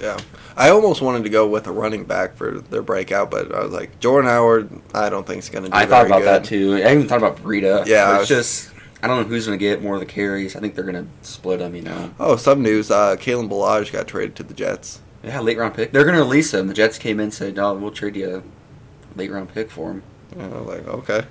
Yeah. 0.00 0.18
I 0.56 0.70
almost 0.70 1.02
wanted 1.02 1.22
to 1.24 1.30
go 1.30 1.46
with 1.46 1.66
a 1.66 1.72
running 1.72 2.04
back 2.04 2.34
for 2.34 2.58
their 2.58 2.82
breakout, 2.82 3.30
but 3.30 3.54
I 3.54 3.62
was 3.62 3.72
like, 3.72 4.00
Jordan 4.00 4.28
Howard, 4.28 4.70
I 4.92 5.08
don't 5.08 5.26
think 5.26 5.36
he's 5.36 5.50
going 5.50 5.64
to 5.64 5.70
do 5.70 5.76
I 5.76 5.86
thought 5.86 6.06
about 6.06 6.20
good. 6.20 6.26
that 6.26 6.44
too. 6.44 6.74
I 6.74 6.92
even 6.92 7.06
thought 7.06 7.18
about 7.18 7.36
Breida. 7.36 7.86
Yeah, 7.86 8.18
it's 8.18 8.28
just 8.28 8.70
I 9.02 9.06
don't 9.06 9.22
know 9.22 9.28
who's 9.28 9.46
going 9.46 9.58
to 9.58 9.62
get 9.62 9.82
more 9.82 9.94
of 9.94 10.00
the 10.00 10.06
carries. 10.06 10.56
I 10.56 10.60
think 10.60 10.74
they're 10.74 10.84
going 10.84 11.04
to 11.04 11.28
split 11.28 11.58
them. 11.58 11.74
You 11.74 11.82
know. 11.82 12.14
Oh, 12.18 12.36
some 12.36 12.62
news. 12.62 12.90
Uh, 12.90 13.16
Kalen 13.16 13.48
Ballage 13.48 13.92
got 13.92 14.08
traded 14.08 14.36
to 14.36 14.42
the 14.42 14.54
Jets. 14.54 15.00
Yeah, 15.22 15.40
late 15.40 15.58
round 15.58 15.74
pick. 15.74 15.92
They're 15.92 16.04
going 16.04 16.16
to 16.16 16.22
release 16.22 16.54
him. 16.54 16.68
The 16.68 16.74
Jets 16.74 16.98
came 16.98 17.18
in 17.18 17.24
and 17.24 17.34
said, 17.34 17.56
"No, 17.56 17.74
we'll 17.74 17.90
trade 17.90 18.16
you 18.16 18.36
a 18.36 19.18
late 19.18 19.30
round 19.30 19.52
pick 19.52 19.70
for 19.70 19.90
him." 19.90 20.02
And 20.32 20.54
I 20.54 20.58
was 20.58 20.66
like, 20.66 20.86
okay. 20.88 21.26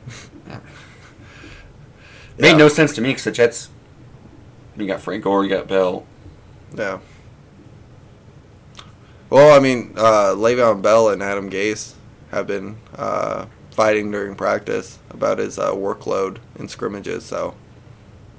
Yeah. 2.38 2.52
Made 2.52 2.58
no 2.58 2.68
sense 2.68 2.94
to 2.96 3.02
me 3.02 3.10
because 3.10 3.24
the 3.26 3.32
Jets. 3.32 3.70
You 4.76 4.88
got 4.88 5.02
Frank 5.02 5.24
Gore, 5.24 5.44
you 5.44 5.50
got 5.50 5.68
Bell. 5.68 6.06
Yeah. 6.76 7.00
Well, 9.30 9.56
I 9.56 9.60
mean, 9.60 9.94
uh, 9.96 10.34
Le'Veon 10.36 10.82
Bell 10.82 11.10
and 11.10 11.22
Adam 11.22 11.50
Gase 11.50 11.94
have 12.32 12.48
been 12.48 12.78
uh, 12.96 13.46
fighting 13.72 14.12
during 14.12 14.36
practice 14.36 15.00
about 15.10 15.38
his 15.38 15.58
uh, 15.60 15.72
workload 15.72 16.38
in 16.58 16.68
scrimmages. 16.68 17.26
So, 17.26 17.56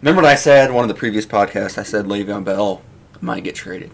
Remember 0.03 0.23
what 0.23 0.31
I 0.31 0.35
said 0.35 0.73
one 0.73 0.85
of 0.85 0.89
the 0.89 0.95
previous 0.95 1.25
podcasts? 1.27 1.79
I 1.79 1.83
said 1.83 2.05
Le'Veon 2.07 2.45
Bell 2.45 2.83
might 3.21 3.45
get 3.45 3.55
traded. 3.55 3.91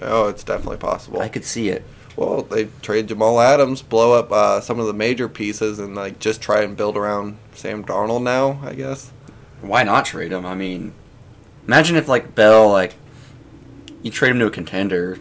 oh, 0.00 0.28
it's 0.28 0.44
definitely 0.44 0.78
possible. 0.78 1.20
I 1.20 1.28
could 1.28 1.44
see 1.44 1.68
it. 1.68 1.84
Well, 2.18 2.42
they 2.42 2.64
trade 2.82 3.06
Jamal 3.06 3.40
Adams, 3.40 3.80
blow 3.80 4.12
up 4.18 4.32
uh, 4.32 4.60
some 4.60 4.80
of 4.80 4.86
the 4.88 4.92
major 4.92 5.28
pieces, 5.28 5.78
and 5.78 5.94
like 5.94 6.18
just 6.18 6.42
try 6.42 6.62
and 6.62 6.76
build 6.76 6.96
around 6.96 7.36
Sam 7.54 7.84
Darnold 7.84 8.24
now. 8.24 8.60
I 8.64 8.74
guess. 8.74 9.12
Why 9.60 9.84
not 9.84 10.04
trade 10.04 10.32
him? 10.32 10.44
I 10.44 10.54
mean, 10.56 10.92
Imagine 11.68 11.94
if 11.96 12.08
like 12.08 12.34
Bell 12.34 12.68
like 12.70 12.94
you 14.02 14.10
trade 14.10 14.30
him 14.32 14.40
to 14.40 14.46
a 14.46 14.50
contender. 14.50 15.18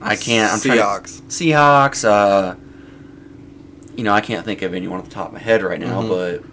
I 0.00 0.14
can't. 0.14 0.52
I'm 0.52 0.60
trying 0.60 0.78
to- 0.78 0.84
Seahawks. 0.84 1.20
Seahawks. 1.22 2.04
Uh, 2.08 2.54
you 3.96 4.04
know, 4.04 4.12
I 4.12 4.20
can't 4.20 4.44
think 4.44 4.62
of 4.62 4.72
anyone 4.72 5.00
off 5.00 5.06
the 5.08 5.14
top 5.14 5.28
of 5.28 5.32
my 5.32 5.38
head 5.40 5.62
right 5.64 5.80
now, 5.80 6.00
Mhm. 6.02 6.08
but 6.08 6.44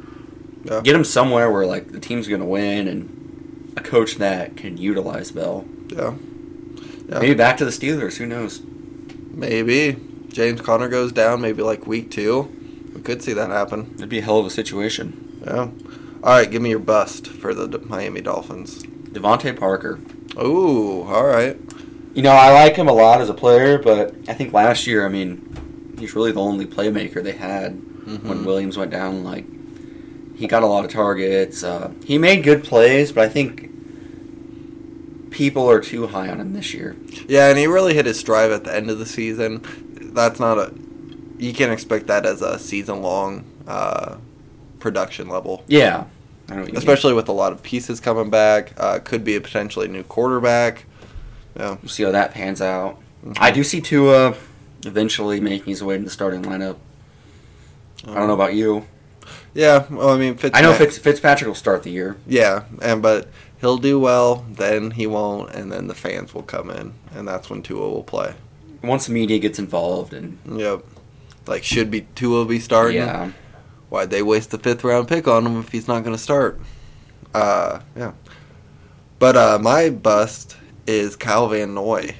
Yeah. 0.73 0.81
get 0.81 0.95
him 0.95 1.03
somewhere 1.03 1.51
where 1.51 1.67
like 1.67 1.91
the 1.91 1.99
team's 1.99 2.27
gonna 2.27 2.45
win 2.45 2.87
and 2.87 3.73
a 3.77 3.81
coach 3.81 4.15
that 4.15 4.57
can 4.57 4.77
utilize 4.77 5.29
Bell. 5.31 5.65
Yeah. 5.89 6.13
Yeah. 7.07 7.19
Maybe 7.19 7.35
back 7.35 7.57
to 7.57 7.65
the 7.65 7.71
Steelers. 7.71 8.17
Who 8.17 8.25
knows? 8.25 8.61
Maybe 9.37 9.95
James 10.29 10.61
Conner 10.61 10.89
goes 10.89 11.11
down. 11.11 11.41
Maybe 11.41 11.61
like 11.61 11.85
week 11.85 12.09
two. 12.11 12.51
We 12.95 13.01
could 13.01 13.21
see 13.21 13.33
that 13.33 13.49
happen. 13.51 13.91
It'd 13.95 14.09
be 14.09 14.17
a 14.19 14.21
hell 14.23 14.39
of 14.39 14.45
a 14.47 14.49
situation. 14.49 15.39
Yeah. 15.45 15.69
All 16.23 16.33
right, 16.35 16.49
give 16.49 16.61
me 16.63 16.71
your 16.71 16.79
bust 16.79 17.27
for 17.27 17.53
the 17.53 17.77
Miami 17.79 18.21
Dolphins. 18.21 18.81
DeVante 18.83 19.57
Parker. 19.57 19.99
Ooh, 20.41 21.03
all 21.03 21.25
right. 21.25 21.57
You 22.15 22.23
know, 22.23 22.31
I 22.31 22.51
like 22.51 22.75
him 22.75 22.87
a 22.87 22.93
lot 22.93 23.21
as 23.21 23.29
a 23.29 23.33
player, 23.35 23.77
but 23.77 24.15
I 24.27 24.33
think 24.33 24.51
last 24.51 24.87
year, 24.87 25.05
I 25.05 25.09
mean, 25.09 25.93
he's 25.99 26.15
really 26.15 26.31
the 26.31 26.41
only 26.41 26.65
playmaker 26.65 27.23
they 27.23 27.33
had 27.33 27.73
when 28.05 28.19
Mhm. 28.39 28.45
Williams 28.45 28.77
went 28.77 28.89
down. 28.89 29.23
Like, 29.23 29.45
he 30.35 30.47
got 30.47 30.63
a 30.63 30.67
lot 30.67 30.83
of 30.85 30.91
targets. 30.91 31.63
Uh, 31.63 31.91
he 32.03 32.17
made 32.17 32.43
good 32.43 32.63
plays, 32.63 33.11
but 33.11 33.23
I 33.23 33.29
think 33.29 33.69
people 35.31 35.69
are 35.69 35.79
too 35.79 36.07
high 36.07 36.29
on 36.29 36.39
him 36.39 36.53
this 36.53 36.73
year. 36.73 36.95
Yeah, 37.27 37.49
and 37.49 37.57
he 37.57 37.67
really 37.67 37.93
hit 37.93 38.05
his 38.05 38.19
stride 38.19 38.51
at 38.51 38.63
the 38.63 38.75
end 38.75 38.89
of 38.89 38.99
the 38.99 39.05
season. 39.05 39.63
That's 40.13 40.39
not 40.39 40.57
a. 40.57 40.73
You 41.37 41.53
can't 41.53 41.71
expect 41.71 42.07
that 42.07 42.25
as 42.25 42.41
a 42.41 42.57
season 42.57 43.01
long 43.01 43.45
uh, 43.67 44.17
production 44.79 45.29
level. 45.29 45.63
Yeah, 45.67 46.05
I 46.49 46.53
know 46.53 46.61
what 46.61 46.67
you 46.67 46.73
mean. 46.73 46.77
Especially 46.77 47.13
with 47.13 47.27
a 47.29 47.33
lot 47.33 47.51
of 47.51 47.61
pieces 47.61 47.99
coming 47.99 48.29
back. 48.29 48.73
Uh, 48.77 48.99
could 48.99 49.23
be 49.23 49.35
a 49.35 49.41
potentially 49.41 49.87
new 49.87 50.03
quarterback. 50.03 50.85
Yeah. 51.55 51.77
We'll 51.81 51.89
see 51.89 52.03
how 52.03 52.11
that 52.11 52.33
pans 52.33 52.61
out. 52.61 52.99
Mhm. 53.25 53.37
I 53.39 53.51
do 53.51 53.63
see 53.63 53.81
Tua 53.81 54.35
eventually 54.85 55.39
making 55.39 55.67
his 55.71 55.83
way 55.83 55.95
in 55.95 56.03
the 56.03 56.09
starting 56.09 56.43
lineup. 56.43 56.77
I 58.07 58.13
don't 58.13 58.27
know 58.27 58.33
about 58.33 58.53
you. 58.53 58.85
Yeah, 59.53 59.85
well, 59.89 60.09
I 60.09 60.17
mean, 60.17 60.35
Fitz 60.35 60.57
I 60.57 60.61
know 60.61 60.73
Fitz, 60.73 60.97
Fitzpatrick 60.97 61.47
will 61.47 61.55
start 61.55 61.83
the 61.83 61.89
year. 61.89 62.15
Yeah, 62.27 62.63
and 62.81 63.01
but 63.01 63.27
he'll 63.59 63.77
do 63.77 63.99
well. 63.99 64.45
Then 64.51 64.91
he 64.91 65.07
won't, 65.07 65.51
and 65.51 65.71
then 65.71 65.87
the 65.87 65.95
fans 65.95 66.33
will 66.33 66.43
come 66.43 66.69
in, 66.69 66.93
and 67.13 67.27
that's 67.27 67.49
when 67.49 67.61
Tua 67.63 67.89
will 67.89 68.03
play. 68.03 68.35
Once 68.83 69.07
the 69.07 69.13
media 69.13 69.39
gets 69.39 69.59
involved, 69.59 70.13
and 70.13 70.37
Yep. 70.45 70.83
Like, 71.47 71.63
should 71.63 71.89
be 71.89 72.01
Tua 72.15 72.45
be 72.45 72.59
starting? 72.59 72.97
yeah, 72.97 73.31
Why'd 73.89 74.09
they 74.09 74.21
waste 74.21 74.51
the 74.51 74.57
fifth 74.57 74.83
round 74.83 75.07
pick 75.07 75.27
on 75.27 75.45
him 75.45 75.59
if 75.59 75.69
he's 75.71 75.87
not 75.87 76.03
going 76.03 76.15
to 76.15 76.21
start? 76.21 76.59
Uh, 77.33 77.79
yeah. 77.95 78.11
But 79.19 79.37
uh, 79.37 79.57
my 79.61 79.89
bust 79.89 80.57
is 80.85 81.15
Kyle 81.15 81.47
Van 81.47 81.73
Noy. 81.73 82.15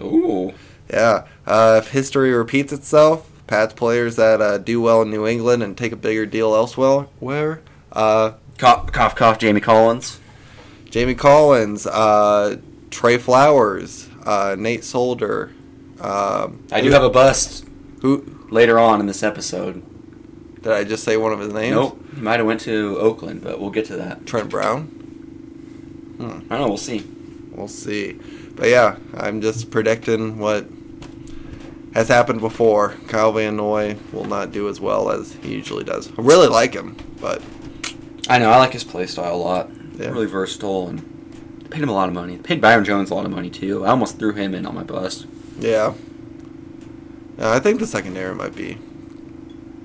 ooh, 0.00 0.52
Yeah. 0.92 1.26
Uh, 1.46 1.80
if 1.82 1.90
history 1.90 2.32
repeats 2.32 2.72
itself, 2.72 3.28
Pats 3.46 3.72
players 3.74 4.16
that 4.16 4.40
uh, 4.42 4.58
do 4.58 4.80
well 4.80 5.02
in 5.02 5.10
New 5.10 5.26
England 5.26 5.62
and 5.62 5.76
take 5.76 5.92
a 5.92 5.96
bigger 5.96 6.26
deal 6.26 6.54
elsewhere, 6.54 7.06
where 7.18 7.62
uh, 7.92 8.32
cough, 8.58 8.92
cough, 8.92 9.16
cough. 9.16 9.38
Jamie 9.38 9.60
Collins. 9.62 10.20
Jamie 10.90 11.14
Collins, 11.14 11.86
uh, 11.86 12.56
Trey 12.90 13.18
Flowers, 13.18 14.08
uh, 14.24 14.56
Nate 14.58 14.84
Solder. 14.84 15.52
Um, 16.00 16.64
I 16.72 16.80
do 16.80 16.90
have 16.90 17.02
a 17.02 17.10
bust 17.10 17.66
Who 18.02 18.46
later 18.50 18.78
on 18.78 19.00
in 19.00 19.06
this 19.06 19.22
episode. 19.22 19.82
did 20.62 20.72
I 20.72 20.84
just 20.84 21.04
say 21.04 21.16
one 21.16 21.32
of 21.32 21.40
his 21.40 21.52
names? 21.52 21.74
Nope, 21.74 22.00
he 22.14 22.20
might 22.20 22.38
have 22.38 22.46
went 22.46 22.60
to 22.60 22.96
Oakland, 22.98 23.42
but 23.42 23.60
we'll 23.60 23.70
get 23.70 23.86
to 23.86 23.96
that. 23.96 24.26
Trent 24.26 24.48
Brown. 24.48 24.94
I 26.20 26.24
don't 26.24 26.48
know. 26.50 26.68
We'll 26.68 26.76
see. 26.76 27.06
We'll 27.52 27.68
see. 27.68 28.18
But 28.54 28.68
yeah, 28.68 28.96
I'm 29.14 29.40
just 29.40 29.70
predicting 29.70 30.38
what 30.38 30.66
has 31.94 32.08
happened 32.08 32.40
before. 32.40 32.94
Kyle 33.06 33.32
Van 33.32 33.56
Noy 33.56 33.96
will 34.12 34.24
not 34.24 34.50
do 34.52 34.68
as 34.68 34.80
well 34.80 35.10
as 35.10 35.34
he 35.34 35.52
usually 35.52 35.84
does. 35.84 36.10
I 36.18 36.22
really 36.22 36.48
like 36.48 36.74
him, 36.74 36.96
but 37.20 37.42
I 38.28 38.38
know. 38.38 38.50
I 38.50 38.56
like 38.56 38.72
his 38.72 38.84
play 38.84 39.06
style 39.06 39.34
a 39.34 39.36
lot. 39.36 39.70
Yeah. 39.98 40.10
Really 40.10 40.26
versatile 40.26 40.88
and 40.88 41.68
paid 41.70 41.82
him 41.82 41.88
a 41.88 41.92
lot 41.92 42.08
of 42.08 42.14
money. 42.14 42.38
Paid 42.38 42.60
Byron 42.60 42.84
Jones 42.84 43.10
a 43.10 43.14
lot 43.14 43.24
of 43.26 43.32
money 43.32 43.50
too. 43.50 43.84
I 43.84 43.90
almost 43.90 44.18
threw 44.18 44.32
him 44.32 44.54
in 44.54 44.64
on 44.64 44.74
my 44.74 44.84
bust. 44.84 45.26
yeah. 45.58 45.94
Yeah, 47.38 47.52
I 47.52 47.60
think 47.60 47.78
the 47.78 47.86
secondary 47.86 48.34
might 48.34 48.54
be 48.56 48.78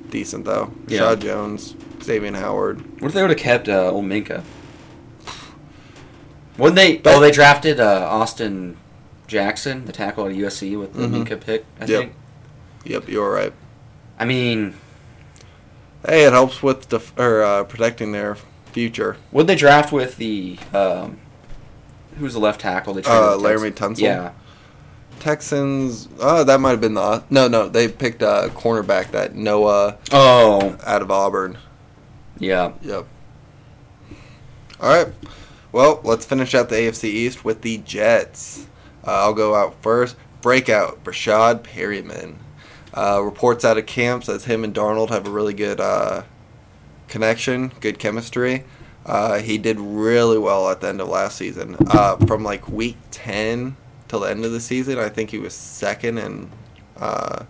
decent 0.09 0.45
though. 0.45 0.71
Yeah. 0.87 1.01
Reshad 1.01 1.21
Jones, 1.21 1.75
Xavier 2.01 2.31
Howard. 2.33 2.81
What 3.01 3.09
if 3.09 3.13
they 3.13 3.21
would 3.21 3.29
have 3.29 3.37
kept 3.39 3.67
uh, 3.69 3.91
old 3.91 4.05
Minkah? 4.05 4.43
Wouldn't 6.57 6.75
they? 6.75 6.97
But- 6.97 7.15
oh, 7.15 7.19
they 7.19 7.31
drafted 7.31 7.79
uh, 7.79 8.07
Austin 8.09 8.77
Jackson, 9.27 9.85
the 9.85 9.91
tackle 9.91 10.25
at 10.27 10.33
USC, 10.33 10.77
with 10.79 10.93
the 10.93 11.07
Mhm. 11.07 11.25
Minkah 11.27 11.39
pick. 11.41 11.65
I 11.79 11.85
Yep. 11.85 11.99
think. 11.99 12.13
Yep, 12.85 13.09
you're 13.09 13.31
right. 13.31 13.53
I 14.19 14.25
mean, 14.25 14.75
Hey, 16.05 16.25
it 16.25 16.33
helps 16.33 16.61
with 16.61 16.89
def- 16.89 17.17
or 17.17 17.41
uh, 17.43 17.63
protecting 17.63 18.11
their 18.11 18.35
future. 18.73 19.17
would 19.31 19.47
they 19.47 19.55
draft 19.55 19.91
with 19.91 20.17
the 20.17 20.57
um, 20.73 21.19
who's 22.17 22.33
the 22.33 22.39
left 22.39 22.61
tackle? 22.61 22.93
They 22.93 23.01
traded 23.01 23.21
Uh, 23.23 23.37
with 23.39 23.45
Laremy? 23.45 23.71
Tunsil? 23.71 23.99
Yeah. 23.99 24.31
Texans. 25.19 26.09
Oh, 26.19 26.43
that 26.43 26.59
might 26.59 26.71
have 26.71 26.81
been 26.81 26.95
the 26.95 27.23
no, 27.29 27.47
no. 27.47 27.69
They 27.69 27.87
picked 27.87 28.21
a 28.21 28.49
cornerback 28.53 29.11
that 29.11 29.35
Noah 29.35 29.97
Oh, 30.11 30.77
out 30.85 31.01
of 31.01 31.11
Auburn. 31.11 31.57
yeah. 32.39 32.73
Yep. 32.81 33.05
All 34.81 34.89
right. 35.03 35.13
Well, 35.71 36.01
let's 36.03 36.25
finish 36.25 36.53
out 36.53 36.69
the 36.69 36.75
AFC 36.75 37.05
East 37.05 37.45
with 37.45 37.61
the 37.61 37.77
Jets. 37.79 38.67
Uh, 39.05 39.11
I'll 39.11 39.33
go 39.33 39.55
out 39.55 39.81
first. 39.81 40.15
Breakout, 40.41 41.03
Breshad 41.03 41.61
Perriman. 41.63 42.35
Uh, 42.93 43.21
reports 43.23 43.63
out 43.65 43.77
of 43.77 43.85
camp 43.85 44.23
says 44.25 44.45
him 44.45 44.63
and 44.63 44.73
Darnold 44.73 45.09
have 45.09 45.25
a 45.25 45.31
really 45.31 45.53
good 45.53 45.79
uh, 45.79 46.23
connection, 47.07 47.71
good 47.79 47.99
chemistry. 47.99 48.63
Uh, 49.05 49.39
he 49.39 49.57
did 49.57 49.79
really 49.79 50.37
well 50.37 50.69
at 50.69 50.79
the 50.81 50.87
end 50.87 51.01
of 51.01 51.09
last 51.09 51.37
season. 51.37 51.75
Uh, 51.87 52.15
from 52.25 52.43
like 52.43 52.67
week 52.69 52.97
10 53.11 53.75
till 54.07 54.21
the 54.21 54.29
end 54.29 54.45
of 54.45 54.51
the 54.51 54.61
season, 54.61 54.97
I 54.97 55.09
think 55.09 55.31
he 55.31 55.37
was 55.39 55.53
second 55.53 56.17
in 56.17 56.49
uh, 56.97 57.43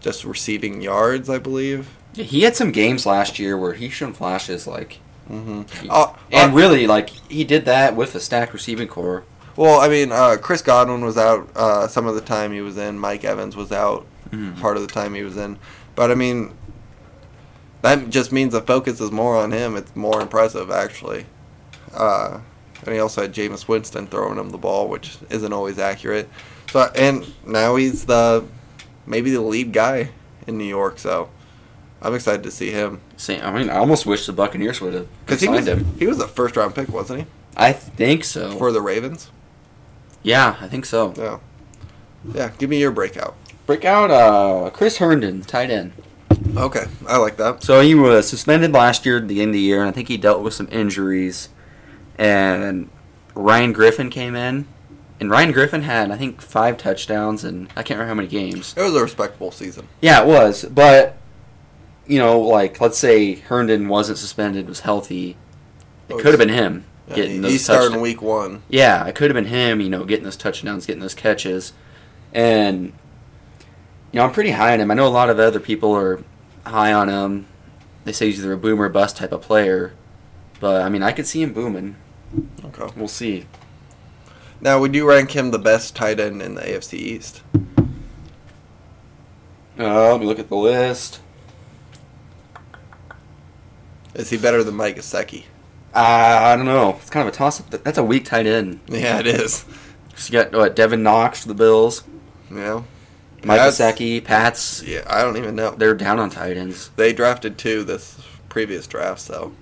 just 0.00 0.24
receiving 0.24 0.80
yards, 0.82 1.30
I 1.30 1.38
believe. 1.38 1.88
Yeah, 2.14 2.24
He 2.24 2.42
had 2.42 2.56
some 2.56 2.72
games 2.72 3.06
last 3.06 3.38
year 3.38 3.56
where 3.56 3.74
he 3.74 3.88
showed 3.88 4.16
flashes 4.16 4.66
like, 4.66 4.98
hmm 5.28 5.62
Uh, 5.88 6.12
and 6.32 6.54
really 6.54 6.86
like 6.86 7.10
he 7.30 7.44
did 7.44 7.64
that 7.66 7.94
with 7.96 8.14
a 8.14 8.20
stacked 8.20 8.52
receiving 8.52 8.88
core. 8.88 9.24
Well, 9.56 9.80
I 9.80 9.88
mean, 9.88 10.10
uh, 10.10 10.36
Chris 10.42 10.60
Godwin 10.62 11.04
was 11.04 11.16
out 11.16 11.48
uh, 11.54 11.86
some 11.86 12.06
of 12.08 12.16
the 12.16 12.20
time 12.20 12.52
he 12.52 12.60
was 12.60 12.76
in. 12.76 12.98
Mike 12.98 13.24
Evans 13.24 13.54
was 13.56 13.70
out 13.70 14.04
Mhm. 14.30 14.60
part 14.60 14.76
of 14.76 14.82
the 14.82 14.92
time 14.92 15.14
he 15.14 15.22
was 15.22 15.36
in. 15.36 15.58
But 15.94 16.10
I 16.10 16.14
mean, 16.16 16.52
that 17.84 18.08
just 18.10 18.32
means 18.32 18.52
the 18.52 18.62
focus 18.62 19.00
is 19.00 19.10
more 19.10 19.36
on 19.36 19.52
him. 19.52 19.76
It's 19.76 19.94
more 19.94 20.20
impressive, 20.20 20.70
actually. 20.70 21.26
Uh, 21.92 22.40
and 22.84 22.94
he 22.94 22.98
also 22.98 23.22
had 23.22 23.32
Jameis 23.34 23.68
Winston 23.68 24.06
throwing 24.06 24.38
him 24.38 24.50
the 24.50 24.58
ball, 24.58 24.88
which 24.88 25.18
isn't 25.30 25.52
always 25.52 25.78
accurate. 25.78 26.28
So, 26.70 26.90
and 26.94 27.32
now 27.46 27.76
he's 27.76 28.06
the 28.06 28.44
maybe 29.06 29.30
the 29.30 29.40
lead 29.42 29.72
guy 29.72 30.08
in 30.46 30.56
New 30.58 30.64
York. 30.64 30.98
So, 30.98 31.28
I'm 32.00 32.14
excited 32.14 32.42
to 32.44 32.50
see 32.50 32.70
him 32.70 33.00
See, 33.16 33.38
I 33.38 33.52
mean, 33.56 33.70
I 33.70 33.76
almost 33.76 34.06
wish 34.06 34.26
the 34.26 34.32
Buccaneers 34.32 34.80
would 34.80 34.94
have 34.94 35.08
because 35.24 35.40
he 35.40 35.46
signed 35.46 35.56
was 35.56 35.68
him. 35.68 35.84
he 35.98 36.06
was 36.06 36.18
a 36.20 36.26
first 36.26 36.56
round 36.56 36.74
pick, 36.74 36.88
wasn't 36.88 37.20
he, 37.20 37.26
I 37.56 37.72
think 37.72 38.24
so. 38.24 38.50
for 38.56 38.72
the 38.72 38.80
Ravens? 38.80 39.30
yeah, 40.22 40.56
I 40.60 40.68
think 40.68 40.84
so. 40.86 41.12
Yeah. 41.16 41.38
Yeah. 42.34 42.50
Give 42.58 42.70
me 42.70 42.80
your 42.80 42.90
breakout. 42.90 43.36
Breakout, 43.66 44.10
uh, 44.10 44.70
Chris 44.70 44.96
Herndon, 44.98 45.42
tight 45.42 45.70
end. 45.70 45.92
Okay, 46.56 46.84
I 47.08 47.16
like 47.16 47.36
that. 47.38 47.62
So 47.62 47.80
he 47.80 47.94
was 47.94 48.28
suspended 48.28 48.72
last 48.72 49.04
year 49.06 49.16
at 49.18 49.28
the 49.28 49.40
end 49.40 49.50
of 49.50 49.54
the 49.54 49.60
year, 49.60 49.80
and 49.80 49.88
I 49.88 49.92
think 49.92 50.08
he 50.08 50.16
dealt 50.16 50.42
with 50.42 50.54
some 50.54 50.68
injuries. 50.70 51.48
And 52.16 52.90
Ryan 53.34 53.72
Griffin 53.72 54.08
came 54.10 54.36
in, 54.36 54.66
and 55.18 55.30
Ryan 55.30 55.52
Griffin 55.52 55.82
had 55.82 56.10
I 56.10 56.16
think 56.16 56.40
five 56.40 56.76
touchdowns, 56.76 57.42
and 57.44 57.68
I 57.76 57.82
can't 57.82 57.98
remember 57.98 58.08
how 58.08 58.14
many 58.14 58.28
games. 58.28 58.74
It 58.76 58.82
was 58.82 58.94
a 58.94 59.02
respectable 59.02 59.50
season. 59.50 59.88
Yeah, 60.00 60.20
it 60.22 60.26
was, 60.26 60.64
but 60.64 61.16
you 62.06 62.18
know, 62.18 62.38
like 62.38 62.80
let's 62.80 62.98
say 62.98 63.34
Herndon 63.36 63.88
wasn't 63.88 64.18
suspended, 64.18 64.68
was 64.68 64.80
healthy, 64.80 65.36
it 66.08 66.14
Oh, 66.14 66.16
could 66.18 66.26
have 66.26 66.38
been 66.38 66.50
him 66.50 66.84
Yeah, 67.08 67.14
getting 67.16 67.30
he- 67.32 67.38
those 67.38 67.52
he's 67.52 67.64
starting 67.64 67.84
touchdowns. 67.88 68.02
week 68.02 68.22
one. 68.22 68.62
Yeah, 68.68 69.06
it 69.06 69.14
could 69.14 69.30
have 69.30 69.34
been 69.34 69.46
him, 69.50 69.80
you 69.80 69.88
know, 69.88 70.04
getting 70.04 70.24
those 70.24 70.36
touchdowns, 70.36 70.84
getting 70.86 71.00
those 71.00 71.14
catches. 71.14 71.72
And, 72.34 72.92
you 74.12 74.18
know, 74.20 74.24
I'm 74.24 74.32
pretty 74.32 74.50
high 74.50 74.74
on 74.74 74.80
him. 74.80 74.90
I 74.90 74.94
know 74.94 75.06
a 75.06 75.08
lot 75.08 75.30
of 75.30 75.38
other 75.38 75.60
people 75.60 75.92
are 75.96 76.20
high 76.64 76.92
on 76.92 77.08
him. 77.08 77.46
They 78.04 78.12
say 78.12 78.26
he's 78.26 78.40
either 78.40 78.52
a 78.52 78.58
boom 78.58 78.80
or 78.80 78.88
bust 78.88 79.16
type 79.16 79.32
of 79.32 79.42
player. 79.42 79.94
But, 80.60 80.82
I 80.82 80.88
mean, 80.88 81.02
I 81.02 81.12
could 81.12 81.26
see 81.26 81.42
him 81.42 81.52
booming. 81.52 81.96
Okay. 82.64 82.92
We'll 82.96 83.08
see. 83.08 83.46
Now, 84.60 84.80
would 84.80 84.94
you 84.94 85.08
rank 85.08 85.32
him 85.32 85.50
the 85.50 85.58
best 85.58 85.94
tight 85.96 86.20
end 86.20 86.40
in 86.42 86.54
the 86.54 86.62
AFC 86.62 86.94
East? 86.94 87.42
Uh, 89.78 90.12
let 90.12 90.20
me 90.20 90.26
look 90.26 90.38
at 90.38 90.48
the 90.48 90.56
list. 90.56 91.20
Is 94.14 94.30
he 94.30 94.36
better 94.36 94.62
than 94.62 94.76
Mike 94.76 94.96
Gesicki? 94.96 95.44
Uh, 95.92 95.98
I 95.98 96.56
don't 96.56 96.66
know. 96.66 96.90
It's 97.00 97.10
kind 97.10 97.26
of 97.26 97.34
a 97.34 97.36
toss 97.36 97.60
up. 97.60 97.70
That's 97.70 97.98
a 97.98 98.04
weak 98.04 98.24
tight 98.24 98.46
end. 98.46 98.80
Yeah, 98.88 99.18
it 99.18 99.26
is. 99.26 99.64
So 100.16 100.32
you 100.32 100.44
got 100.44 100.52
what? 100.52 100.76
Devin 100.76 101.02
Knox 101.02 101.42
for 101.42 101.48
the 101.48 101.54
Bills. 101.54 102.04
Yeah. 102.50 102.82
Mike 103.44 103.58
Pats- 103.58 104.24
Pats. 104.24 104.82
Yeah, 104.82 105.04
I 105.06 105.22
don't 105.22 105.36
even 105.36 105.54
know. 105.54 105.70
They're 105.72 105.94
down 105.94 106.18
on 106.18 106.30
tight 106.30 106.56
ends. 106.56 106.90
They 106.96 107.12
drafted 107.12 107.58
two 107.58 107.84
this 107.84 108.20
previous 108.48 108.86
draft, 108.86 109.20
so. 109.20 109.52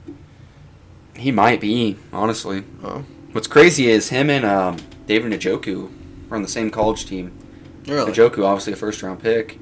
He 1.17 1.31
might 1.31 1.61
be, 1.61 1.99
honestly. 2.13 2.65
Oh. 2.83 3.05
What's 3.33 3.47
crazy 3.47 3.89
is 3.89 4.09
him 4.11 4.31
and 4.31 4.45
um, 4.45 4.79
David 5.07 5.33
Njoku 5.33 5.91
are 6.31 6.37
on 6.37 6.43
the 6.43 6.49
same 6.49 6.71
college 6.71 7.07
team. 7.07 7.33
Really? 7.87 8.13
Njoku, 8.13 8.45
obviously 8.45 8.73
a 8.73 8.77
first 8.77 9.03
round 9.03 9.23
pick. 9.23 9.59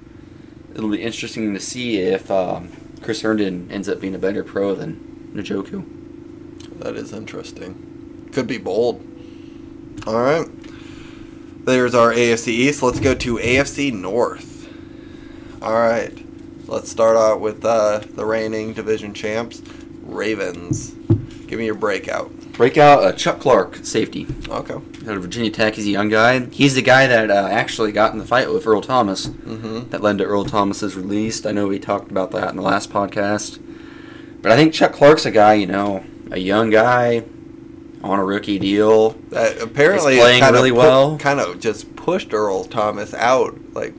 It'll 0.74 0.90
be 0.90 1.02
interesting 1.02 1.52
to 1.54 1.60
see 1.60 1.98
if 1.98 2.30
um, 2.30 2.70
Chris 3.02 3.22
Herndon 3.22 3.70
ends 3.70 3.88
up 3.88 4.00
being 4.00 4.14
a 4.14 4.18
better 4.18 4.44
pro 4.44 4.74
than 4.74 5.32
Njoku. 5.34 6.78
That 6.80 6.96
is 6.96 7.12
interesting. 7.12 8.28
Could 8.32 8.46
be 8.46 8.58
bold. 8.58 9.04
All 10.06 10.20
right. 10.20 10.46
There's 11.64 11.94
our 11.94 12.10
AFC 12.10 12.48
East. 12.48 12.82
Let's 12.82 13.00
go 13.00 13.14
to 13.14 13.36
AFC 13.36 13.92
North. 13.92 14.66
All 15.62 15.74
right. 15.74 16.26
Let's 16.66 16.90
start 16.90 17.18
out 17.18 17.40
with 17.40 17.62
uh, 17.64 17.98
the 17.98 18.24
reigning 18.24 18.72
division 18.72 19.12
champs, 19.12 19.60
Ravens. 20.02 20.92
Give 21.46 21.58
me 21.58 21.66
your 21.66 21.74
breakout. 21.74 22.32
Breakout 22.52 23.04
uh, 23.04 23.12
Chuck 23.12 23.40
Clark, 23.40 23.76
safety. 23.84 24.26
Okay. 24.48 24.74
Out 24.74 25.16
of 25.16 25.22
Virginia 25.22 25.50
Tech, 25.50 25.74
he's 25.74 25.86
a 25.86 25.90
young 25.90 26.08
guy. 26.08 26.46
He's 26.46 26.74
the 26.74 26.82
guy 26.82 27.06
that 27.06 27.30
uh, 27.30 27.48
actually 27.50 27.92
got 27.92 28.12
in 28.12 28.18
the 28.18 28.26
fight 28.26 28.50
with 28.50 28.66
Earl 28.66 28.80
Thomas. 28.80 29.26
Mm-hmm. 29.26 29.90
that 29.90 30.00
led 30.00 30.16
to 30.18 30.24
Earl 30.24 30.44
Thomas's 30.46 30.96
release. 30.96 31.44
I 31.44 31.52
know 31.52 31.66
we 31.66 31.78
talked 31.78 32.10
about 32.10 32.30
that 32.30 32.48
in 32.50 32.56
the 32.56 32.62
last 32.62 32.90
podcast. 32.90 33.60
But 34.40 34.50
I 34.50 34.56
think 34.56 34.72
Chuck 34.72 34.92
Clark's 34.92 35.26
a 35.26 35.30
guy, 35.30 35.54
you 35.54 35.66
know, 35.66 36.04
a 36.30 36.38
young 36.38 36.70
guy 36.70 37.24
on 38.02 38.18
a 38.18 38.24
rookie 38.24 38.58
deal. 38.58 39.10
That 39.30 39.60
apparently 39.60 40.14
He's 40.14 40.22
playing 40.22 40.40
kind 40.40 40.54
really 40.54 40.70
of 40.70 40.76
well. 40.76 41.18
Kind 41.18 41.40
of 41.40 41.60
just 41.60 41.94
pushed 41.96 42.32
Earl 42.32 42.64
Thomas 42.64 43.14
out. 43.14 43.58
Like 43.72 43.94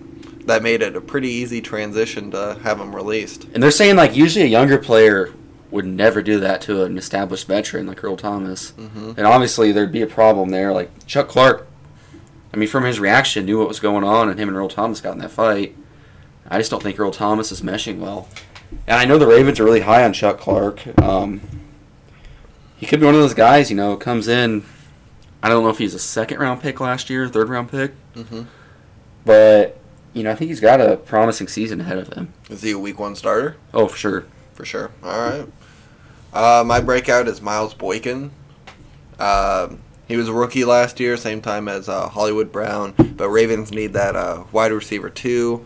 that 0.45 0.63
made 0.63 0.81
it 0.81 0.95
a 0.95 1.01
pretty 1.01 1.29
easy 1.29 1.61
transition 1.61 2.31
to 2.31 2.59
have 2.63 2.79
him 2.79 2.95
released. 2.95 3.45
And 3.53 3.61
they're 3.61 3.71
saying 3.71 3.95
like 3.95 4.15
usually 4.15 4.45
a 4.45 4.49
younger 4.49 4.77
player 4.77 5.33
would 5.69 5.85
never 5.85 6.21
do 6.21 6.39
that 6.39 6.61
to 6.61 6.83
an 6.83 6.97
established 6.97 7.47
veteran 7.47 7.87
like 7.87 8.03
Earl 8.03 8.17
Thomas. 8.17 8.71
Mm-hmm. 8.71 9.13
And 9.17 9.25
obviously 9.25 9.71
there'd 9.71 9.91
be 9.91 10.01
a 10.01 10.07
problem 10.07 10.49
there. 10.49 10.73
Like 10.73 11.05
Chuck 11.05 11.29
Clark, 11.29 11.67
I 12.53 12.57
mean, 12.57 12.67
from 12.67 12.83
his 12.83 12.99
reaction, 12.99 13.45
knew 13.45 13.59
what 13.59 13.67
was 13.67 13.79
going 13.79 14.03
on, 14.03 14.29
and 14.29 14.39
him 14.39 14.49
and 14.49 14.57
Earl 14.57 14.67
Thomas 14.67 14.99
got 14.99 15.13
in 15.13 15.19
that 15.19 15.31
fight. 15.31 15.75
I 16.49 16.57
just 16.57 16.69
don't 16.69 16.83
think 16.83 16.99
Earl 16.99 17.11
Thomas 17.11 17.51
is 17.51 17.61
meshing 17.61 17.99
well. 17.99 18.27
And 18.87 18.97
I 18.97 19.05
know 19.05 19.17
the 19.17 19.27
Ravens 19.27 19.59
are 19.59 19.63
really 19.63 19.81
high 19.81 20.03
on 20.03 20.11
Chuck 20.11 20.37
Clark. 20.37 20.99
Um, 21.01 21.39
he 22.81 22.85
could 22.87 22.99
be 22.99 23.05
one 23.05 23.15
of 23.15 23.21
those 23.21 23.33
guys, 23.33 23.69
you 23.69 23.77
know, 23.77 23.95
comes 23.95 24.27
in. 24.27 24.63
I 25.41 25.47
don't 25.47 25.63
know 25.63 25.69
if 25.69 25.77
he's 25.77 25.93
a 25.93 25.99
second 25.99 26.39
round 26.39 26.61
pick 26.61 26.79
last 26.81 27.09
year, 27.09 27.27
third 27.29 27.47
round 27.47 27.71
pick, 27.71 27.93
Mm-hmm. 28.15 28.41
but 29.23 29.77
you 30.13 30.23
know, 30.23 30.31
I 30.31 30.35
think 30.35 30.49
he's 30.49 30.59
got 30.59 30.81
a 30.81 30.97
promising 30.97 31.47
season 31.47 31.79
ahead 31.79 31.97
of 31.97 32.11
him. 32.11 32.33
Is 32.49 32.61
he 32.63 32.71
a 32.71 32.77
week 32.79 32.99
one 32.99 33.15
starter? 33.15 33.55
Oh, 33.73 33.87
for 33.87 33.95
sure. 33.97 34.25
For 34.53 34.65
sure. 34.65 34.91
All 35.01 35.29
right. 35.29 35.47
Uh, 36.33 36.63
my 36.65 36.81
breakout 36.81 37.27
is 37.29 37.41
Miles 37.41 37.73
Boykin. 37.73 38.31
Um 39.19 39.79
he 40.07 40.17
was 40.17 40.27
a 40.27 40.33
rookie 40.33 40.65
last 40.65 40.99
year, 40.99 41.15
same 41.15 41.39
time 41.41 41.69
as 41.69 41.87
uh, 41.87 42.09
Hollywood 42.09 42.51
Brown, 42.51 42.91
but 43.15 43.29
Ravens 43.29 43.71
need 43.71 43.93
that 43.93 44.13
uh, 44.17 44.43
wide 44.51 44.73
receiver 44.73 45.09
too. 45.09 45.65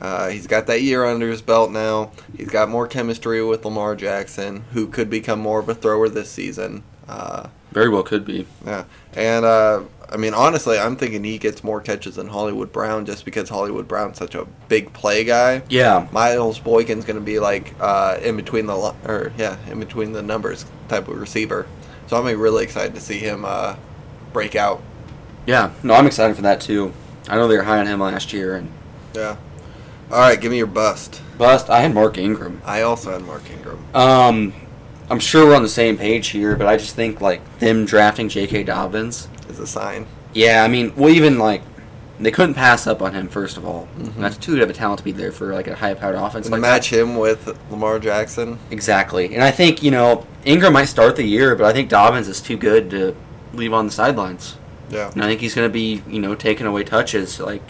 Uh, 0.00 0.28
he's 0.30 0.46
got 0.46 0.66
that 0.66 0.82
year 0.82 1.04
under 1.04 1.28
his 1.30 1.42
belt 1.42 1.70
now. 1.70 2.10
He's 2.36 2.48
got 2.48 2.68
more 2.68 2.86
chemistry 2.86 3.44
with 3.44 3.64
Lamar 3.64 3.94
Jackson, 3.96 4.64
who 4.72 4.86
could 4.86 5.10
become 5.10 5.40
more 5.40 5.60
of 5.60 5.68
a 5.68 5.74
thrower 5.74 6.08
this 6.08 6.30
season. 6.30 6.82
Uh, 7.08 7.48
Very 7.72 7.88
well 7.88 8.02
could 8.02 8.24
be. 8.24 8.46
yeah, 8.64 8.84
and 9.14 9.44
uh, 9.44 9.82
I 10.08 10.16
mean, 10.16 10.32
honestly, 10.32 10.78
I'm 10.78 10.96
thinking 10.96 11.22
he 11.24 11.38
gets 11.38 11.62
more 11.62 11.80
catches 11.80 12.16
than 12.16 12.28
Hollywood 12.28 12.72
Brown 12.72 13.04
just 13.04 13.24
because 13.24 13.48
Hollywood 13.48 13.86
Brown's 13.88 14.16
such 14.16 14.34
a 14.34 14.46
big 14.68 14.92
play 14.92 15.24
guy. 15.24 15.62
Yeah, 15.68 16.08
Miles 16.12 16.58
Boykin's 16.60 17.04
going 17.04 17.18
to 17.18 17.24
be 17.24 17.38
like 17.38 17.74
uh, 17.80 18.18
in 18.22 18.36
between 18.36 18.66
the 18.66 18.74
or 19.06 19.32
yeah, 19.36 19.58
in 19.68 19.80
between 19.80 20.12
the 20.12 20.22
numbers 20.22 20.64
type 20.88 21.08
of 21.08 21.20
receiver. 21.20 21.66
So 22.06 22.16
I'm 22.16 22.24
really 22.40 22.64
excited 22.64 22.94
to 22.94 23.00
see 23.00 23.18
him 23.18 23.44
uh, 23.44 23.76
break 24.32 24.56
out. 24.56 24.82
yeah. 25.46 25.70
No, 25.82 25.94
I'm 25.94 26.06
excited 26.06 26.34
for 26.36 26.42
that 26.42 26.60
too. 26.60 26.92
I 27.28 27.36
know 27.36 27.46
they 27.48 27.56
were 27.56 27.62
high 27.64 27.78
on 27.80 27.86
him 27.86 28.00
last 28.00 28.32
year, 28.32 28.56
and 28.56 28.70
Yeah. 29.14 29.36
All 30.10 30.18
right, 30.18 30.40
give 30.40 30.50
me 30.50 30.58
your 30.58 30.66
bust. 30.66 31.22
bust. 31.38 31.70
I 31.70 31.80
had 31.80 31.94
Mark 31.94 32.18
Ingram. 32.18 32.60
I 32.64 32.82
also 32.82 33.12
had 33.12 33.22
Mark 33.22 33.48
Ingram. 33.50 33.84
Um, 33.94 34.52
I'm 35.08 35.20
sure 35.20 35.46
we're 35.46 35.54
on 35.56 35.62
the 35.62 35.68
same 35.68 35.96
page 35.96 36.28
here, 36.28 36.56
but 36.56 36.66
I 36.66 36.76
just 36.76 36.94
think 36.96 37.20
like 37.20 37.40
them 37.60 37.84
drafting 37.84 38.28
J.K. 38.28 38.64
Dobbins. 38.64 39.28
Is 39.48 39.58
a 39.58 39.66
sign. 39.66 40.06
Yeah, 40.34 40.62
I 40.64 40.68
mean, 40.68 40.92
well, 40.96 41.10
even 41.10 41.38
like 41.38 41.62
they 42.18 42.30
couldn't 42.30 42.54
pass 42.54 42.86
up 42.86 43.00
on 43.02 43.14
him. 43.14 43.28
First 43.28 43.56
of 43.56 43.64
all, 43.64 43.88
Mhm. 43.98 44.16
that's 44.16 44.36
too 44.36 44.52
good 44.54 44.62
of 44.62 44.70
a 44.70 44.72
talent 44.74 44.98
to 44.98 45.04
be 45.04 45.12
there 45.12 45.32
for 45.32 45.54
like 45.54 45.66
a 45.68 45.74
high-powered 45.76 46.14
offense. 46.14 46.46
And 46.46 46.52
like 46.52 46.60
match 46.60 46.92
him 46.92 47.16
with 47.16 47.56
Lamar 47.70 47.98
Jackson. 47.98 48.58
exactly. 48.70 49.34
And 49.34 49.42
I 49.42 49.50
think 49.50 49.82
you 49.82 49.90
know 49.90 50.26
Ingram 50.44 50.72
might 50.74 50.84
start 50.86 51.16
the 51.16 51.24
year, 51.24 51.54
but 51.54 51.66
I 51.66 51.72
think 51.72 51.88
Dobbins 51.88 52.28
is 52.28 52.40
too 52.40 52.56
good 52.56 52.90
to 52.90 53.14
leave 53.54 53.72
on 53.72 53.86
the 53.86 53.92
sidelines. 53.92 54.56
Yeah. 54.90 55.10
And 55.14 55.22
I 55.22 55.28
think 55.28 55.40
he's 55.40 55.54
going 55.54 55.68
to 55.68 55.72
be, 55.72 56.02
you 56.08 56.18
know, 56.20 56.34
taking 56.34 56.66
away 56.66 56.82
touches 56.84 57.38
like 57.40 57.62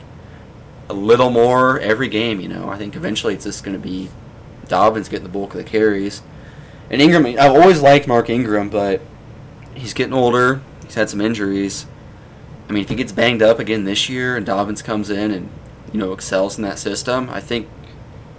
a 0.91 0.93
little 0.93 1.31
more 1.31 1.79
every 1.81 2.09
game. 2.09 2.41
You 2.41 2.49
know, 2.49 2.69
I 2.69 2.77
think 2.77 2.97
eventually 2.97 3.35
it's 3.35 3.45
just 3.45 3.65
going 3.65 3.81
to 3.81 3.83
be 3.83 4.11
Dobbins 4.69 5.09
getting 5.09 5.25
the 5.25 5.33
bulk 5.33 5.55
of 5.55 5.59
the 5.59 5.65
carries. 5.65 6.23
And 6.91 7.01
Ingram, 7.01 7.25
I've 7.27 7.53
always 7.53 7.81
liked 7.81 8.09
Mark 8.09 8.29
Ingram, 8.29 8.69
but 8.69 9.01
he's 9.75 9.95
getting 9.95 10.13
older. 10.13 10.61
He's 10.85 10.97
had 10.97 11.09
some 11.09 11.21
injuries. 11.21 11.87
I 12.69 12.73
mean, 12.73 12.83
if 12.83 12.89
he 12.89 12.97
gets 12.97 13.13
banged 13.13 13.43
up 13.43 13.59
again 13.59 13.85
this 13.85 14.09
year 14.09 14.37
and 14.37 14.45
Dobbins 14.45 14.83
comes 14.83 15.09
in 15.11 15.31
and 15.31 15.49
you 15.93 15.99
know 15.99 16.13
excels 16.13 16.57
in 16.57 16.63
that 16.63 16.79
system, 16.79 17.31
I 17.31 17.41
think 17.41 17.69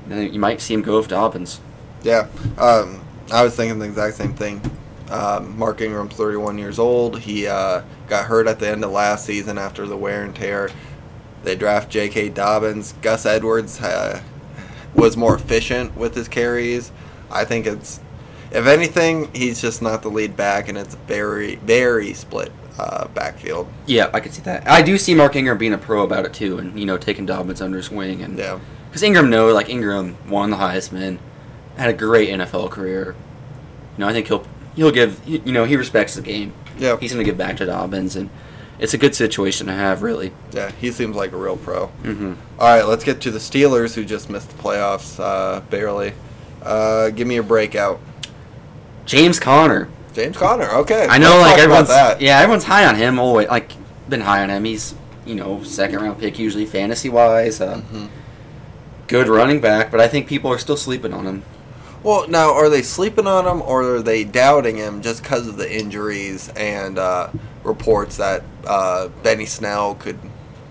you 0.10 0.40
might 0.40 0.62
see 0.62 0.74
him 0.74 0.82
go 0.82 0.98
with 0.98 1.08
Dobbins. 1.08 1.62
Yeah. 2.04 2.28
Um, 2.58 3.02
I 3.32 3.44
was 3.44 3.56
thinking 3.56 3.80
the 3.80 3.86
exact 3.86 4.18
same 4.18 4.34
thing. 4.34 4.62
Um, 5.10 5.58
Mark 5.58 5.82
Ingram's 5.82 6.14
31 6.14 6.58
years 6.58 6.80
old. 6.80 7.20
He 7.20 7.48
uh, 7.48 7.84
got 8.08 8.26
hurt 8.26 8.48
at 8.48 8.60
the 8.60 8.70
end 8.70 8.84
of 8.84 8.92
last 8.92 9.26
season 9.26 9.58
after 9.58 9.86
the 9.86 9.98
wear 9.98 10.24
and 10.24 10.36
tear. 10.36 10.70
They 11.44 11.56
draft 11.56 11.90
J.K. 11.90 12.30
Dobbins. 12.30 12.94
Gus 13.02 13.26
Edwards 13.26 13.82
uh, 13.82 14.22
was 14.94 15.18
more 15.18 15.36
efficient 15.36 15.96
with 15.96 16.16
his 16.16 16.28
carries. 16.28 16.92
I 17.30 17.46
think 17.46 17.66
it's, 17.66 18.00
if 18.52 18.68
anything, 18.68 19.34
he's 19.34 19.62
just 19.62 19.82
not 19.82 20.02
the 20.02 20.10
lead 20.10 20.36
back, 20.36 20.68
and 20.68 20.78
it's 20.78 20.96
very, 20.96 21.56
very 21.56 22.14
split 22.14 22.52
uh, 22.78 23.08
backfield. 23.10 23.68
Yeah, 23.86 24.10
I 24.14 24.20
could 24.20 24.34
see 24.34 24.42
that. 24.44 24.68
I 24.68 24.82
do 24.82 24.98
see 24.98 25.14
Mark 25.14 25.36
Ingram 25.36 25.58
being 25.58 25.74
a 25.74 25.78
pro 25.78 26.04
about 26.04 26.26
it 26.26 26.34
too, 26.34 26.58
and 26.58 26.78
you 26.80 26.86
know 26.86 26.98
taking 26.98 27.26
Dobbins 27.26 27.62
under 27.62 27.78
his 27.78 27.90
wing 27.92 28.22
and 28.22 28.38
Yeah. 28.38 28.60
Because 28.90 29.04
Ingram 29.04 29.30
know, 29.30 29.54
like 29.54 29.70
Ingram 29.70 30.18
won 30.30 30.50
the 30.50 30.58
Heisman, 30.58 31.20
had 31.78 31.90
a 31.90 31.94
great 31.94 32.30
NFL 32.30 32.70
career. 32.72 33.16
You 33.98 34.02
know, 34.02 34.08
I 34.10 34.14
think 34.14 34.28
he'll 34.28 34.46
he'll 34.76 34.92
give 34.92 35.26
you 35.28 35.40
know 35.52 35.66
he 35.66 35.76
respects 35.76 36.16
the 36.16 36.22
game. 36.22 36.54
Yeah. 36.78 36.98
He's 36.98 37.12
gonna 37.12 37.24
give 37.24 37.38
back 37.38 37.58
to 37.58 37.66
Dobbins, 37.66 38.16
and 38.16 38.30
it's 38.82 38.94
a 38.94 38.98
good 38.98 39.16
situation 39.16 39.68
to 39.68 39.74
have, 39.74 40.02
really. 40.02 40.34
Yeah, 40.52 40.72
he 40.82 40.92
seems 40.92 41.16
like 41.16 41.32
a 41.32 41.38
real 41.38 41.56
pro. 41.56 41.88
hmm 41.88 42.34
All 42.60 42.68
right, 42.68 42.84
let's 42.84 43.04
get 43.06 43.22
to 43.22 43.32
the 43.32 43.40
Steelers, 43.40 43.94
who 43.96 44.04
just 44.04 44.30
missed 44.30 44.50
the 44.50 44.62
playoffs 44.62 45.18
uh, 45.20 45.62
barely. 45.70 46.14
Uh, 46.62 47.10
give 47.12 47.28
me 47.28 47.38
a 47.38 47.44
breakout. 47.44 48.00
James 49.06 49.40
Conner. 49.40 49.88
James 50.14 50.36
Conner. 50.38 50.68
Okay, 50.70 51.08
I 51.10 51.18
know, 51.18 51.40
like 51.40 51.58
everyone's 51.58 51.88
that. 51.88 52.20
yeah, 52.22 52.40
everyone's 52.40 52.66
high 52.66 52.86
on 52.86 52.96
him. 52.96 53.18
Always 53.20 53.48
like 53.48 53.72
been 54.10 54.22
high 54.22 54.44
on 54.44 54.50
him. 54.50 54.66
He's 54.66 54.94
you 55.26 55.36
know 55.36 55.64
second 55.64 56.00
round 56.02 56.20
pick 56.20 56.38
usually 56.38 56.66
fantasy 56.66 57.08
wise. 57.10 57.62
Uh, 57.62 57.82
Mhm. 57.94 58.10
Good 59.08 59.28
running 59.28 59.60
back, 59.60 59.92
but 59.92 60.00
I 60.00 60.08
think 60.08 60.28
people 60.28 60.52
are 60.52 60.58
still 60.58 60.78
sleeping 60.78 61.14
on 61.14 61.26
him. 61.26 61.44
Well, 62.04 62.28
now 62.28 62.54
are 62.54 62.70
they 62.70 62.82
sleeping 62.82 63.28
on 63.28 63.46
him, 63.46 63.62
or 63.62 63.96
are 63.96 64.02
they 64.02 64.24
doubting 64.24 64.78
him 64.78 65.02
just 65.02 65.22
because 65.22 65.48
of 65.48 65.58
the 65.58 65.72
injuries 65.72 66.50
and 66.56 66.98
uh, 66.98 67.30
reports 67.64 68.18
that 68.18 68.44
uh, 68.66 69.10
Benny 69.24 69.46
Snell 69.46 69.96
could 69.96 70.18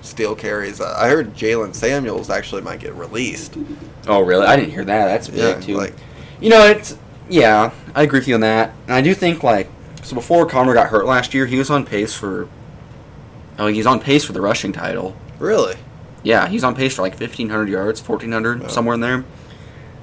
steal 0.02 0.34
carries? 0.34 0.80
I 0.80 1.08
heard 1.08 1.34
Jaylen 1.34 1.74
Samuels 1.74 2.30
actually 2.30 2.62
might 2.62 2.80
get 2.80 2.94
released. 2.94 3.56
Oh, 4.08 4.20
really? 4.22 4.46
I 4.46 4.56
didn't 4.56 4.72
hear 4.72 4.84
that. 4.84 5.06
That's 5.06 5.28
big 5.28 5.38
Yeah, 5.38 5.60
too. 5.60 5.76
like- 5.76 5.94
you 6.40 6.48
know, 6.48 6.66
it's 6.66 6.96
yeah. 7.28 7.70
I 7.94 8.02
agree 8.02 8.18
with 8.18 8.26
you 8.28 8.34
on 8.34 8.40
that, 8.40 8.72
and 8.86 8.94
I 8.94 9.02
do 9.02 9.12
think 9.14 9.42
like 9.42 9.68
so. 10.02 10.14
Before 10.14 10.46
Conner 10.46 10.72
got 10.72 10.88
hurt 10.88 11.04
last 11.04 11.34
year, 11.34 11.44
he 11.46 11.58
was 11.58 11.70
on 11.70 11.84
pace 11.84 12.14
for. 12.14 12.48
Oh, 13.58 13.66
he's 13.66 13.84
on 13.84 14.00
pace 14.00 14.24
for 14.24 14.32
the 14.32 14.40
rushing 14.40 14.72
title. 14.72 15.14
Really? 15.38 15.74
Yeah, 16.22 16.48
he's 16.48 16.64
on 16.64 16.74
pace 16.74 16.94
for 16.96 17.02
like 17.02 17.14
fifteen 17.14 17.50
hundred 17.50 17.68
yards, 17.68 18.00
fourteen 18.00 18.32
hundred, 18.32 18.70
somewhere 18.70 18.94
in 18.94 19.00
there. 19.00 19.24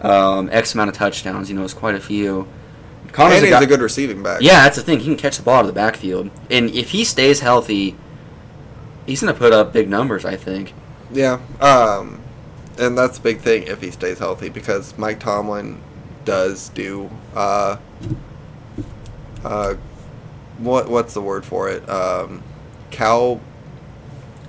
Um, 0.01 0.49
X 0.51 0.73
amount 0.73 0.89
of 0.89 0.95
touchdowns. 0.95 1.49
You 1.49 1.55
know, 1.55 1.63
it's 1.63 1.73
quite 1.73 1.95
a 1.95 1.99
few. 1.99 2.47
Conner's 3.11 3.37
and 3.37 3.47
a 3.47 3.49
guy- 3.49 3.61
a 3.63 3.65
good 3.65 3.81
receiving 3.81 4.21
back. 4.21 4.41
Yeah, 4.41 4.63
that's 4.63 4.75
the 4.77 4.83
thing. 4.83 4.99
He 4.99 5.05
can 5.05 5.15
catch 5.15 5.37
the 5.37 5.43
ball 5.43 5.55
out 5.55 5.61
of 5.61 5.67
the 5.67 5.73
backfield, 5.73 6.29
and 6.51 6.69
if 6.69 6.91
he 6.91 7.03
stays 7.03 7.39
healthy, 7.39 7.95
he's 9.07 9.21
gonna 9.21 9.33
put 9.33 9.53
up 9.53 9.73
big 9.73 9.89
numbers. 9.89 10.23
I 10.25 10.35
think. 10.35 10.73
Yeah. 11.11 11.39
Um, 11.61 12.19
and 12.77 12.95
that's 12.97 13.17
the 13.17 13.23
big 13.23 13.39
thing 13.39 13.63
if 13.63 13.81
he 13.81 13.89
stays 13.91 14.19
healthy 14.19 14.49
because 14.49 14.93
Mike 14.97 15.19
Tomlin 15.19 15.79
does 16.25 16.69
do 16.69 17.09
uh, 17.35 17.77
uh, 19.43 19.75
what 20.59 20.89
what's 20.89 21.13
the 21.13 21.21
word 21.21 21.45
for 21.45 21.69
it? 21.69 21.87
Um, 21.89 22.43
cow. 22.91 23.39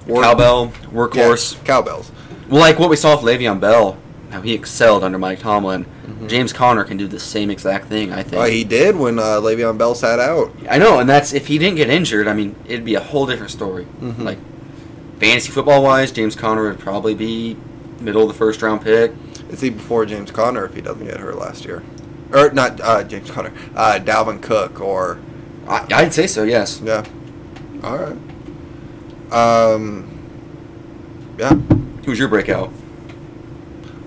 work- 0.06 0.24
Cowbell, 0.24 0.72
Yeah, 0.82 0.88
workhorse. 0.90 1.62
cowbells. 1.64 2.11
Well, 2.48 2.61
like 2.61 2.78
what 2.78 2.90
we 2.90 2.96
saw 2.96 3.14
with 3.14 3.24
Le'Veon 3.24 3.61
Bell, 3.61 3.96
how 4.31 4.41
he 4.43 4.53
excelled 4.55 5.03
under 5.05 5.19
Mike 5.19 5.38
Tomlin. 5.41 5.87
Mhm. 6.07 6.29
James 6.29 6.53
Conner 6.53 6.85
can 6.85 6.97
do 6.97 7.07
the 7.07 7.19
same 7.21 7.51
exact 7.51 7.87
thing. 7.88 8.12
I 8.12 8.23
think. 8.23 8.37
Well, 8.37 8.51
he 8.51 8.64
did 8.64 8.97
when 8.97 9.19
uh, 9.19 9.41
Le'Veon 9.41 9.79
Bell 9.79 9.95
sat 9.95 10.19
out. 10.19 10.53
I 10.69 10.79
know, 10.79 10.99
and 11.01 11.09
that's 11.09 11.33
if 11.33 11.47
he 11.47 11.59
didn't 11.59 11.77
get 11.77 11.88
injured. 11.91 12.29
I 12.29 12.35
mean, 12.35 12.55
it'd 12.67 12.85
be 12.85 12.95
a 12.95 13.01
whole 13.01 13.27
different 13.27 13.51
story. 13.53 13.87
Mhm. 14.03 14.23
Like 14.25 14.38
fantasy 15.19 15.51
football 15.51 15.83
wise, 15.83 16.12
James 16.12 16.35
Conner 16.37 16.69
would 16.69 16.79
probably 16.79 17.14
be 17.14 17.57
middle 18.01 18.23
of 18.23 18.29
the 18.29 18.35
first 18.35 18.61
round 18.62 18.83
pick. 18.83 19.12
Is 19.51 19.61
he 19.62 19.71
before 19.71 20.05
James 20.07 20.31
Conner 20.31 20.64
if 20.67 20.75
he 20.75 20.81
doesn't 20.83 21.05
get 21.07 21.19
hurt 21.19 21.38
last 21.38 21.64
year? 21.64 21.83
Or 22.33 22.51
not 22.51 22.81
uh, 22.83 23.03
James 23.05 23.31
Conner, 23.31 23.53
uh, 23.75 23.99
Dalvin 24.03 24.43
Cook 24.43 24.81
or 24.81 25.19
I, 25.67 25.87
I'd 25.93 26.12
say 26.14 26.27
so. 26.27 26.43
Yes. 26.45 26.81
yeah. 26.85 27.03
All 27.83 27.97
right. 27.97 28.17
Um. 29.33 30.09
Yeah. 31.38 31.55
Who's 32.05 32.19
your 32.19 32.29
breakout? 32.29 32.71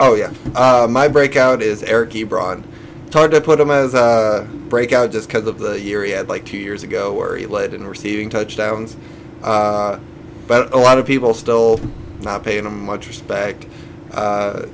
Oh 0.04 0.16
yeah. 0.16 0.34
Uh, 0.56 0.88
my 0.90 1.08
breakout 1.08 1.62
is 1.62 1.84
Eric 1.84 2.10
Ebron. 2.10 2.64
It's 3.06 3.14
hard 3.14 3.30
to 3.30 3.40
put 3.40 3.60
him 3.60 3.70
as 3.70 3.94
a 3.94 4.50
breakout 4.68 5.12
just 5.12 5.28
because 5.28 5.46
of 5.46 5.60
the 5.60 5.80
year 5.80 6.04
he 6.04 6.10
had 6.10 6.28
like 6.28 6.44
two 6.44 6.58
years 6.58 6.82
ago 6.82 7.14
where 7.14 7.38
he 7.38 7.46
led 7.46 7.76
in 7.76 7.86
receiving 7.86 8.28
touchdowns. 8.28 8.98
Uh, 9.44 10.00
but 10.48 10.74
a 10.74 10.78
lot 10.78 10.98
of 10.98 11.06
people 11.06 11.36
still 11.36 11.80
not 12.20 12.44
paying 12.44 12.66
him 12.66 12.84
much 12.84 13.06
respect. 13.06 13.68
Uh, 14.10 14.66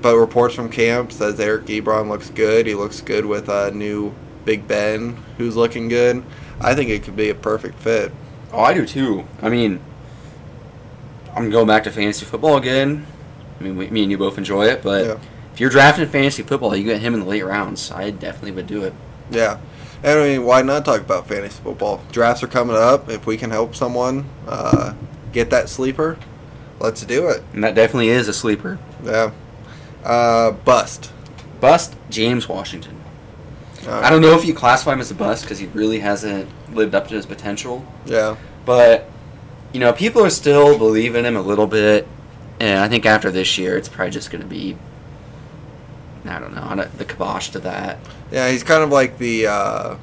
but 0.00 0.16
reports 0.16 0.56
from 0.56 0.68
camp 0.68 1.12
says 1.12 1.38
Eric 1.38 1.66
Ebron 1.66 2.08
looks 2.08 2.30
good. 2.30 2.66
He 2.66 2.74
looks 2.74 3.00
good 3.00 3.24
with 3.24 3.48
a 3.48 3.70
new 3.70 4.12
Big 4.44 4.66
Ben 4.66 5.16
who's 5.38 5.54
looking 5.54 5.86
good. 5.86 6.24
I 6.60 6.74
think 6.74 6.90
it 6.90 7.04
could 7.04 7.14
be 7.14 7.30
a 7.30 7.36
perfect 7.36 7.78
fit. 7.78 8.10
Oh, 8.52 8.58
I 8.58 8.74
do 8.74 8.84
too. 8.84 9.28
I 9.40 9.48
mean, 9.48 9.78
I'm 11.36 11.50
going 11.50 11.68
back 11.68 11.84
to 11.84 11.92
fantasy 11.92 12.26
football 12.26 12.56
again. 12.56 13.06
I 13.62 13.64
mean, 13.66 13.76
we, 13.76 13.88
me 13.90 14.02
and 14.02 14.10
you 14.10 14.18
both 14.18 14.38
enjoy 14.38 14.66
it, 14.66 14.82
but 14.82 15.04
Yeah. 15.06 15.16
if 15.54 15.60
you're 15.60 15.70
drafting 15.70 16.08
fantasy 16.08 16.42
football, 16.42 16.74
you 16.74 16.82
get 16.84 17.00
him 17.00 17.14
in 17.14 17.20
the 17.20 17.26
late 17.26 17.44
rounds. 17.44 17.92
I 17.92 18.10
definitely 18.10 18.50
would 18.52 18.66
do 18.66 18.82
it. 18.82 18.92
Yeah. 19.30 19.58
And 20.02 20.18
I 20.18 20.28
mean, 20.30 20.44
why 20.44 20.62
not 20.62 20.84
talk 20.84 21.00
about 21.00 21.28
fantasy 21.28 21.60
football? 21.62 22.02
Drafts 22.10 22.42
are 22.42 22.48
coming 22.48 22.74
up. 22.74 23.08
If 23.08 23.24
we 23.24 23.36
can 23.36 23.50
help 23.50 23.76
someone 23.76 24.24
uh, 24.48 24.94
get 25.32 25.50
that 25.50 25.68
sleeper, 25.68 26.18
let's 26.80 27.04
do 27.04 27.28
it. 27.28 27.44
And 27.52 27.62
that 27.62 27.76
definitely 27.76 28.08
is 28.08 28.26
a 28.26 28.32
sleeper. 28.32 28.80
Yeah. 29.04 29.30
Uh, 30.04 30.50
bust. 30.50 31.12
Bust 31.60 31.94
James 32.10 32.48
Washington. 32.48 33.00
Uh, 33.86 34.00
I 34.00 34.10
don't 34.10 34.22
know 34.22 34.36
if 34.36 34.44
you 34.44 34.54
classify 34.54 34.92
him 34.92 35.00
as 35.00 35.12
a 35.12 35.14
bust 35.14 35.44
because 35.44 35.60
he 35.60 35.66
really 35.68 36.00
hasn't 36.00 36.48
lived 36.74 36.96
up 36.96 37.06
to 37.08 37.14
his 37.14 37.26
potential. 37.26 37.84
Yeah. 38.06 38.36
But 38.64 39.08
you 39.72 39.78
know, 39.78 39.92
people 39.92 40.24
are 40.24 40.30
still 40.30 40.76
believing 40.76 41.24
him 41.24 41.36
a 41.36 41.40
little 41.42 41.66
bit, 41.68 42.06
and 42.62 42.78
I 42.80 42.88
think 42.88 43.04
after 43.06 43.30
this 43.30 43.58
year, 43.58 43.76
it's 43.76 43.88
probably 43.88 44.12
just 44.12 44.30
going 44.30 44.42
to 44.42 44.48
be. 44.48 44.76
I 46.24 46.38
don't 46.38 46.54
know 46.54 46.62
I 46.64 46.76
don't- 46.76 46.98
the 46.98 47.04
kibosh 47.04 47.48
to 47.50 47.58
that. 47.60 47.98
Yeah, 48.30 48.48
he's 48.50 48.62
kind 48.62 48.82
of 48.82 48.90
like 48.90 49.18
the. 49.18 49.46
Uh, 49.48 49.96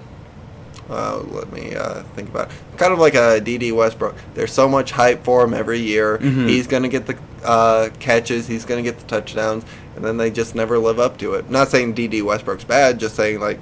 uh, 0.90 1.20
let 1.30 1.52
me 1.54 1.76
uh, 1.76 2.02
think 2.16 2.30
about 2.30 2.50
it. 2.50 2.78
Kind 2.78 2.92
of 2.92 3.00
like 3.00 3.14
a 3.14 3.40
Dede 3.40 3.72
Westbrook. 3.74 4.16
There's 4.34 4.52
so 4.52 4.68
much 4.68 4.92
hype 4.92 5.24
for 5.24 5.44
him 5.44 5.54
every 5.54 5.80
year. 5.80 6.18
Mhm. 6.18 6.50
He's 6.50 6.66
going 6.68 6.82
to 6.84 6.90
get 6.90 7.06
the 7.06 7.18
uh, 7.44 7.90
catches. 8.00 8.48
He's 8.48 8.66
going 8.66 8.84
to 8.84 8.92
get 8.92 9.00
the 9.00 9.06
touchdowns, 9.08 9.64
and 9.96 10.04
then 10.04 10.18
they 10.18 10.30
just 10.32 10.56
never 10.56 10.78
live 10.80 11.00
up 11.00 11.18
to 11.20 11.36
it. 11.36 11.50
Not 11.50 11.70
saying 11.70 11.94
Dede 11.94 12.24
Westbrook's 12.24 12.64
bad. 12.64 13.00
Just 13.00 13.16
saying 13.16 13.40
like, 13.40 13.60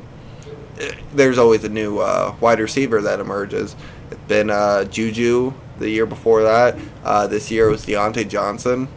eh, 0.79 0.93
there's 1.13 1.38
always 1.38 1.63
a 1.65 1.69
new 1.69 1.99
uh, 1.99 2.33
wide 2.39 2.60
receiver 2.60 3.01
that 3.01 3.19
emerges. 3.19 3.75
It's 4.11 4.19
been 4.27 4.49
uh, 4.49 4.85
Juju 4.85 5.53
the 5.79 5.89
year 5.89 6.05
before 6.05 6.43
that. 6.43 6.77
Uh, 7.03 7.27
this 7.27 7.51
year 7.51 7.67
it 7.67 7.71
was 7.71 7.85
Diontae 7.85 8.27
Johnson. 8.27 8.87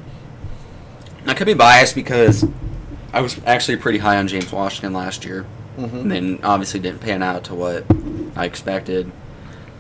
I 1.26 1.34
could 1.34 1.46
be 1.46 1.54
biased 1.54 1.94
because 1.94 2.44
I 3.12 3.20
was 3.20 3.40
actually 3.44 3.76
pretty 3.76 3.98
high 3.98 4.16
on 4.16 4.28
James 4.28 4.50
Washington 4.52 4.92
last 4.92 5.24
year, 5.24 5.46
Mm-hmm. 5.78 5.96
and 5.98 6.10
then 6.10 6.38
obviously 6.42 6.80
didn't 6.80 7.00
pan 7.00 7.22
out 7.22 7.44
to 7.44 7.54
what 7.54 7.84
I 8.36 8.44
expected. 8.44 9.10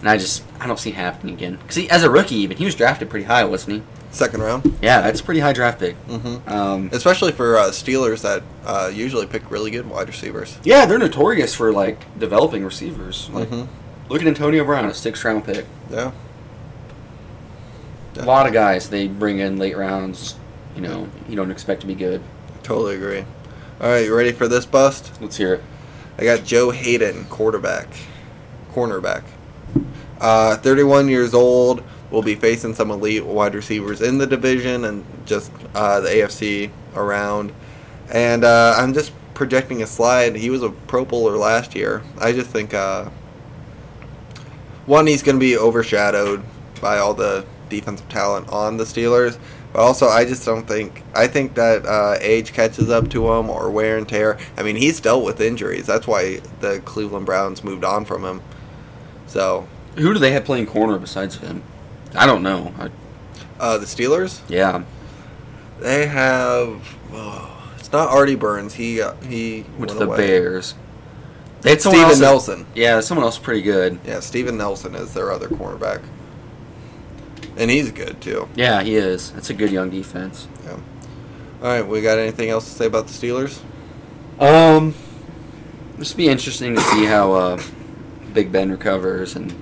And 0.00 0.08
I 0.08 0.16
just 0.16 0.42
I 0.58 0.66
don't 0.66 0.78
see 0.78 0.90
it 0.90 0.96
happening 0.96 1.34
again. 1.34 1.56
Because 1.56 1.86
as 1.88 2.04
a 2.04 2.10
rookie, 2.10 2.36
even 2.36 2.56
he 2.56 2.64
was 2.64 2.74
drafted 2.74 3.10
pretty 3.10 3.26
high, 3.26 3.44
wasn't 3.44 3.78
he? 3.78 3.82
Second 4.12 4.40
round. 4.40 4.78
Yeah, 4.80 5.02
that's 5.02 5.20
a 5.20 5.24
pretty 5.24 5.40
high 5.40 5.52
draft 5.52 5.78
pick. 5.78 5.94
Mm-hmm. 6.06 6.48
Um, 6.48 6.90
Especially 6.92 7.32
for 7.32 7.56
uh, 7.58 7.64
Steelers 7.70 8.22
that 8.22 8.42
uh, 8.64 8.90
usually 8.92 9.26
pick 9.26 9.50
really 9.50 9.70
good 9.70 9.88
wide 9.88 10.08
receivers. 10.08 10.58
yeah, 10.64 10.86
they're 10.86 10.98
notorious 10.98 11.54
for 11.54 11.70
like 11.72 12.18
developing 12.18 12.64
receivers. 12.64 13.28
Like 13.30 13.48
Mhm. 13.50 13.68
Look 14.10 14.22
at 14.22 14.26
Antonio 14.26 14.64
Brown, 14.64 14.86
a 14.86 14.94
sixth 14.94 15.24
round 15.24 15.44
pick. 15.44 15.64
Yeah. 15.88 16.10
A 18.16 18.24
lot 18.24 18.48
of 18.48 18.52
guys 18.52 18.90
they 18.90 19.06
bring 19.06 19.38
in 19.38 19.56
late 19.56 19.76
rounds. 19.76 20.34
You 20.74 20.82
know, 20.82 21.08
you 21.28 21.36
don't 21.36 21.52
expect 21.52 21.80
to 21.82 21.86
be 21.86 21.94
good. 21.94 22.20
Totally 22.64 22.96
agree. 22.96 23.24
All 23.80 23.88
right, 23.88 24.04
you 24.04 24.14
ready 24.14 24.32
for 24.32 24.48
this 24.48 24.66
bust? 24.66 25.12
Let's 25.20 25.36
hear 25.36 25.54
it. 25.54 25.62
I 26.18 26.24
got 26.24 26.44
Joe 26.44 26.70
Haden, 26.70 27.26
quarterback, 27.26 27.86
cornerback. 28.72 29.22
Uh, 30.20 30.56
31 30.56 31.08
years 31.08 31.32
old. 31.32 31.84
Will 32.10 32.22
be 32.22 32.34
facing 32.34 32.74
some 32.74 32.90
elite 32.90 33.24
wide 33.24 33.54
receivers 33.54 34.00
in 34.00 34.18
the 34.18 34.26
division 34.26 34.86
and 34.86 35.04
just 35.24 35.52
uh, 35.76 36.00
the 36.00 36.08
AFC 36.08 36.72
around. 36.96 37.52
And 38.10 38.42
uh, 38.42 38.74
I'm 38.76 38.92
just 38.92 39.12
projecting 39.34 39.84
a 39.84 39.86
slide. 39.86 40.34
He 40.34 40.50
was 40.50 40.64
a 40.64 40.70
Pro 40.70 41.04
Bowler 41.04 41.36
last 41.36 41.76
year. 41.76 42.02
I 42.18 42.32
just 42.32 42.50
think 42.50 42.74
uh, 42.74 43.10
one, 44.86 45.06
he's 45.06 45.22
going 45.22 45.36
to 45.36 45.40
be 45.40 45.56
overshadowed 45.56 46.42
by 46.80 46.98
all 46.98 47.14
the 47.14 47.44
defensive 47.68 48.08
talent 48.08 48.48
on 48.48 48.76
the 48.76 48.84
Steelers. 48.84 49.38
But 49.72 49.80
also, 49.80 50.08
I 50.08 50.24
just 50.24 50.44
don't 50.44 50.66
think. 50.66 51.02
I 51.14 51.28
think 51.28 51.54
that 51.54 51.86
uh, 51.86 52.16
age 52.20 52.52
catches 52.52 52.90
up 52.90 53.08
to 53.10 53.32
him 53.32 53.48
or 53.48 53.70
wear 53.70 53.96
and 53.96 54.08
tear. 54.08 54.36
I 54.56 54.64
mean, 54.64 54.74
he's 54.76 55.00
dealt 55.00 55.24
with 55.24 55.40
injuries. 55.40 55.86
That's 55.86 56.08
why 56.08 56.40
the 56.60 56.80
Cleveland 56.84 57.26
Browns 57.26 57.62
moved 57.62 57.84
on 57.84 58.04
from 58.04 58.24
him. 58.24 58.42
So, 59.28 59.68
Who 59.96 60.12
do 60.12 60.18
they 60.18 60.32
have 60.32 60.44
playing 60.44 60.66
corner 60.66 60.98
besides 60.98 61.36
him? 61.36 61.62
I 62.16 62.26
don't 62.26 62.42
know. 62.42 62.74
I, 62.78 62.90
uh, 63.60 63.78
the 63.78 63.86
Steelers, 63.86 64.40
yeah, 64.48 64.82
they 65.78 66.06
have. 66.06 66.96
Oh, 67.12 67.72
it's 67.78 67.92
not 67.92 68.08
Artie 68.08 68.34
Burns. 68.34 68.74
He 68.74 69.00
uh, 69.00 69.14
he 69.20 69.64
went 69.78 69.90
to 69.92 69.98
the 69.98 70.06
away. 70.06 70.16
Bears. 70.16 70.74
They 71.62 71.70
had 71.70 71.80
Steven 71.80 72.00
else 72.00 72.20
Nelson. 72.20 72.66
Yeah, 72.74 73.00
someone 73.00 73.24
else 73.24 73.38
pretty 73.38 73.62
good. 73.62 73.98
Yeah, 74.06 74.20
Steven 74.20 74.56
Nelson 74.56 74.94
is 74.94 75.12
their 75.14 75.30
other 75.30 75.48
cornerback, 75.48 76.02
and 77.56 77.70
he's 77.70 77.90
good 77.90 78.20
too. 78.20 78.48
Yeah, 78.54 78.82
he 78.82 78.94
is. 78.96 79.32
That's 79.32 79.50
a 79.50 79.54
good 79.54 79.70
young 79.70 79.90
defense. 79.90 80.48
Yeah. 80.64 80.72
All 81.62 81.68
right, 81.68 81.86
we 81.86 82.00
got 82.00 82.18
anything 82.18 82.48
else 82.48 82.64
to 82.64 82.70
say 82.70 82.86
about 82.86 83.06
the 83.08 83.12
Steelers? 83.12 83.60
Um, 84.40 84.94
this 85.98 86.14
be 86.14 86.28
interesting 86.28 86.74
to 86.74 86.80
see 86.80 87.04
how 87.04 87.32
uh, 87.32 87.62
Big 88.32 88.50
Ben 88.50 88.70
recovers, 88.70 89.36
and 89.36 89.52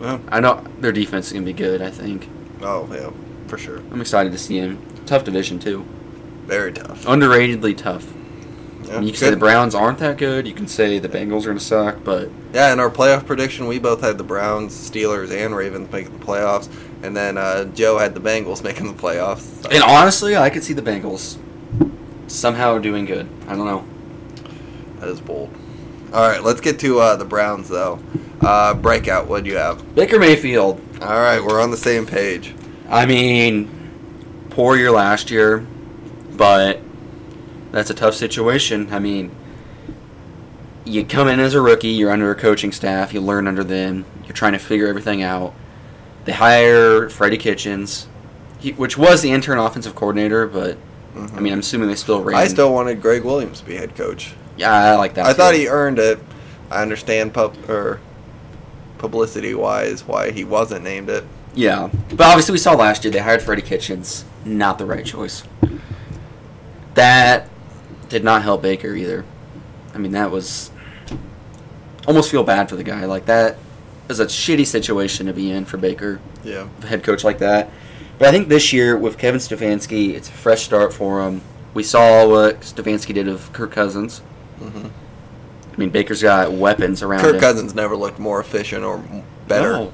Yeah. 0.00 0.18
I 0.28 0.40
know 0.40 0.64
their 0.80 0.92
defense 0.92 1.26
is 1.26 1.32
gonna 1.34 1.44
be 1.44 1.52
good. 1.52 1.82
I 1.82 1.90
think 1.90 2.28
Oh 2.62 2.88
yeah, 2.92 3.10
for 3.48 3.58
sure. 3.58 3.78
I'm 3.90 4.00
excited 4.00 4.32
to 4.32 4.38
see 4.38 4.56
him. 4.58 4.78
Tough 5.04 5.24
division 5.24 5.58
too. 5.58 5.84
Very 6.46 6.72
tough. 6.72 7.04
Underratedly 7.04 7.76
tough. 7.76 8.10
Yeah, 8.84 9.00
you 9.00 9.10
can 9.12 9.16
say 9.18 9.30
the. 9.30 9.36
Browns 9.36 9.74
aren't 9.74 9.98
that 9.98 10.18
good. 10.18 10.46
You 10.46 10.54
can 10.54 10.66
say 10.68 10.98
the 10.98 11.08
Bengals 11.08 11.44
are 11.44 11.48
gonna 11.48 11.60
suck, 11.60 12.04
but 12.04 12.28
Yeah, 12.52 12.72
in 12.72 12.80
our 12.80 12.90
playoff 12.90 13.26
prediction, 13.26 13.66
we 13.66 13.78
both 13.78 14.00
had 14.00 14.18
the 14.18 14.24
Browns, 14.24 14.74
Steelers, 14.74 15.30
and 15.30 15.54
Ravens 15.56 15.90
making 15.92 16.18
the 16.18 16.24
playoffs, 16.24 16.68
and 17.02 17.16
then 17.16 17.38
uh, 17.38 17.64
Joe 17.66 17.98
had 17.98 18.14
the 18.14 18.20
Bengals 18.20 18.62
making 18.62 18.86
the 18.94 19.00
playoffs. 19.00 19.62
So- 19.62 19.70
and 19.70 19.82
honestly, 19.82 20.36
I 20.36 20.50
could 20.50 20.64
see 20.64 20.72
the 20.74 20.82
Bengals 20.82 21.38
somehow 22.26 22.78
doing 22.78 23.04
good. 23.04 23.28
I 23.46 23.56
don't 23.56 23.66
know. 23.66 23.84
That 25.00 25.08
is 25.08 25.20
bold. 25.20 25.50
All 26.12 26.28
right, 26.28 26.42
let's 26.42 26.60
get 26.60 26.78
to 26.80 27.00
uh, 27.00 27.16
the 27.16 27.24
Browns 27.24 27.68
though. 27.68 27.98
Uh, 28.40 28.74
breakout. 28.74 29.28
What 29.28 29.44
do 29.44 29.50
you 29.50 29.56
have? 29.56 29.94
Baker 29.94 30.18
Mayfield. 30.18 30.80
All 31.00 31.08
right, 31.20 31.40
we're 31.42 31.60
on 31.60 31.70
the 31.70 31.76
same 31.76 32.06
page. 32.06 32.54
I 32.88 33.06
mean, 33.06 33.70
poor 34.50 34.76
year 34.76 34.90
last 34.90 35.30
year, 35.30 35.66
but 36.36 36.80
that's 37.72 37.90
a 37.90 37.94
tough 37.94 38.14
situation. 38.14 38.92
I 38.92 38.98
mean, 38.98 39.34
you 40.84 41.04
come 41.04 41.28
in 41.28 41.40
as 41.40 41.54
a 41.54 41.60
rookie, 41.60 41.88
you're 41.88 42.10
under 42.10 42.30
a 42.30 42.34
coaching 42.34 42.72
staff, 42.72 43.12
you 43.12 43.20
learn 43.20 43.48
under 43.48 43.64
them, 43.64 44.04
you're 44.24 44.34
trying 44.34 44.52
to 44.52 44.58
figure 44.58 44.86
everything 44.86 45.22
out. 45.22 45.54
They 46.24 46.32
hire 46.32 47.08
Freddie 47.08 47.38
Kitchens, 47.38 48.06
he, 48.58 48.72
which 48.72 48.96
was 48.96 49.22
the 49.22 49.32
intern 49.32 49.58
offensive 49.58 49.94
coordinator, 49.94 50.46
but 50.46 50.76
I 51.14 51.18
mm-hmm. 51.18 51.42
mean, 51.42 51.52
I'm 51.52 51.58
assuming 51.60 51.88
they 51.88 51.94
still 51.96 52.22
ran. 52.22 52.36
I 52.36 52.46
still 52.46 52.72
wanted 52.72 53.02
Gregg 53.02 53.24
Williams 53.24 53.60
to 53.60 53.66
be 53.66 53.74
head 53.74 53.96
coach. 53.96 54.34
yeah, 54.56 54.72
I 54.72 54.96
like 54.96 55.14
that. 55.14 55.26
I 55.26 55.30
too. 55.30 55.36
thought 55.36 55.54
he 55.54 55.68
earned 55.68 55.98
it. 55.98 56.18
I 56.70 56.82
understand 56.82 57.34
pub 57.34 57.56
or 57.68 58.00
publicity 58.98 59.54
wise 59.54 60.06
why 60.06 60.30
he 60.30 60.44
wasn't 60.44 60.84
named 60.84 61.10
it. 61.10 61.24
Yeah, 61.54 61.90
but 62.10 62.22
obviously 62.22 62.52
we 62.52 62.58
saw 62.58 62.72
last 62.72 63.04
year 63.04 63.10
they 63.10 63.18
hired 63.18 63.42
Freddie 63.42 63.62
Kitchens. 63.62 64.24
Not 64.44 64.78
the 64.78 64.86
right 64.86 65.04
choice. 65.04 65.42
That 66.94 67.48
did 68.12 68.24
not 68.24 68.42
help 68.42 68.62
Baker 68.62 68.94
either. 68.94 69.24
I 69.94 69.98
mean, 69.98 70.12
that 70.12 70.30
was 70.30 70.70
almost 72.06 72.30
feel 72.30 72.44
bad 72.44 72.68
for 72.68 72.76
the 72.76 72.84
guy. 72.84 73.04
Like 73.06 73.26
that 73.26 73.56
is 74.08 74.20
a 74.20 74.26
shitty 74.26 74.66
situation 74.66 75.26
to 75.26 75.32
be 75.32 75.50
in 75.50 75.64
for 75.64 75.76
Baker, 75.78 76.20
Yeah. 76.44 76.68
a 76.82 76.86
head 76.86 77.02
coach 77.02 77.24
like 77.24 77.38
that. 77.38 77.70
But 78.18 78.28
I 78.28 78.30
think 78.30 78.48
this 78.48 78.72
year 78.72 78.96
with 78.96 79.18
Kevin 79.18 79.40
Stefanski, 79.40 80.14
it's 80.14 80.28
a 80.28 80.32
fresh 80.32 80.62
start 80.62 80.92
for 80.92 81.22
him. 81.26 81.40
We 81.74 81.82
saw 81.82 82.28
what 82.28 82.60
Stefanski 82.60 83.14
did 83.14 83.28
of 83.28 83.52
Kirk 83.52 83.72
Cousins. 83.72 84.18
hmm 84.58 84.88
I 85.72 85.76
mean, 85.78 85.88
Baker's 85.88 86.20
got 86.20 86.52
weapons 86.52 87.02
around 87.02 87.22
Kirk 87.22 87.36
him. 87.36 87.40
Cousins 87.40 87.74
never 87.74 87.96
looked 87.96 88.18
more 88.18 88.38
efficient 88.40 88.84
or 88.84 89.02
better. 89.48 89.72
No. 89.72 89.92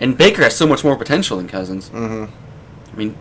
And 0.00 0.18
Baker 0.18 0.42
has 0.42 0.56
so 0.56 0.66
much 0.66 0.82
more 0.82 0.96
potential 0.96 1.36
than 1.36 1.46
Cousins. 1.46 1.88
hmm 1.88 2.24
I 2.92 2.96
mean, 2.96 3.16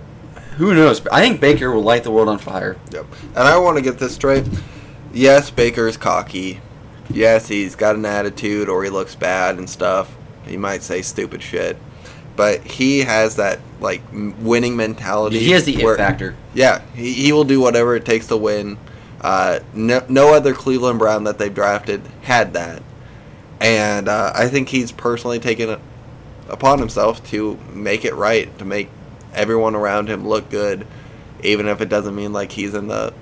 who 0.60 0.76
knows? 0.76 1.08
I 1.08 1.22
think 1.22 1.40
Baker 1.40 1.72
will 1.72 1.82
light 1.84 2.04
the 2.04 2.12
world 2.12 2.28
on 2.28 2.38
fire. 2.38 2.76
Yep. 2.92 3.06
And 3.30 3.48
I 3.48 3.58
want 3.58 3.78
to 3.78 3.82
get 3.82 3.98
this 3.98 4.14
straight. 4.14 4.46
Yes, 5.14 5.50
Baker's 5.50 5.96
cocky. 5.96 6.60
Yes, 7.10 7.48
he's 7.48 7.76
got 7.76 7.96
an 7.96 8.06
attitude 8.06 8.68
or 8.68 8.84
he 8.84 8.90
looks 8.90 9.16
bad 9.16 9.58
and 9.58 9.70
stuff. 9.70 10.14
He 10.46 10.58
might 10.58 10.84
say 10.84 11.02
stupid 11.02 11.42
shit. 11.42 11.78
But 12.36 12.60
he 12.62 13.00
has 13.00 13.38
that 13.38 13.62
like 13.80 14.02
winning 14.12 14.76
mentality. 14.76 15.40
He 15.40 15.52
has 15.52 15.64
the 15.64 15.76
it 15.76 15.84
where- 15.86 15.96
factor. 15.96 16.36
Yeah, 16.54 16.82
he, 16.94 17.14
he 17.14 17.32
will 17.32 17.46
do 17.46 17.62
whatever 17.62 17.96
it 17.96 18.04
takes 18.04 18.28
to 18.28 18.36
win. 18.36 18.78
Uh, 19.22 19.60
no, 19.74 20.06
no 20.10 20.34
other 20.34 20.54
Cleveland 20.54 21.00
Brown 21.00 21.24
that 21.24 21.38
they've 21.38 21.54
drafted 21.56 22.02
had 22.24 22.52
that. 22.54 22.84
And 23.62 24.10
uh, 24.10 24.34
I 24.36 24.50
think 24.50 24.68
he's 24.70 24.92
personally 24.92 25.40
taken 25.40 25.70
it 25.70 25.80
upon 26.50 26.80
himself 26.80 27.26
to 27.30 27.58
make 27.74 28.04
it 28.04 28.14
right, 28.14 28.58
to 28.60 28.66
make 28.66 28.90
everyone 29.40 29.74
around 29.74 30.10
him 30.10 30.28
look 30.28 30.50
good, 30.50 30.86
even 31.44 31.68
if 31.68 31.80
it 31.82 31.88
doesn't 31.90 32.14
mean 32.16 32.34
like 32.34 32.52
he's 32.52 32.74
in 32.74 32.88
the 32.88 33.14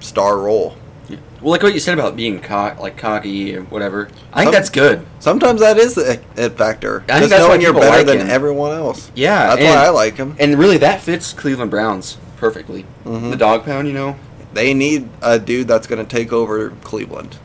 star 0.00 0.36
role. 0.38 0.76
Yeah. 1.08 1.18
Well, 1.40 1.52
like 1.52 1.62
what 1.62 1.72
you 1.72 1.80
said 1.80 1.98
about 1.98 2.16
being 2.16 2.40
cock, 2.40 2.80
like 2.80 2.96
cocky 2.98 3.56
or 3.56 3.62
whatever. 3.62 4.08
I 4.32 4.40
think 4.42 4.46
Some- 4.46 4.52
that's 4.52 4.70
good. 4.70 5.06
Sometimes 5.20 5.60
that 5.60 5.78
is 5.78 5.94
the 5.94 6.20
it 6.36 6.58
factor. 6.58 7.04
I 7.08 7.20
think 7.20 7.20
Just 7.20 7.30
that's 7.30 7.42
why 7.42 7.48
knowing 7.50 7.60
you're 7.62 7.72
better 7.72 7.96
like 7.98 8.06
than 8.06 8.18
him. 8.20 8.28
everyone 8.28 8.72
else. 8.72 9.10
Yeah, 9.14 9.46
That's 9.48 9.60
and, 9.60 9.68
why 9.74 9.86
I 9.86 9.88
like 9.90 10.16
him. 10.16 10.34
And 10.38 10.58
really, 10.58 10.76
that 10.78 11.00
fits 11.00 11.32
Cleveland 11.32 11.70
Browns 11.70 12.18
perfectly. 12.36 12.84
Mhm. 13.06 13.30
The 13.30 13.36
dog 13.36 13.64
pound, 13.64 13.86
you 13.88 13.94
know. 13.94 14.16
They 14.52 14.74
need 14.74 15.08
a 15.22 15.38
dude 15.38 15.68
that's 15.68 15.86
going 15.86 16.04
to 16.04 16.16
take 16.16 16.32
over 16.32 16.70
Cleveland. 16.82 17.36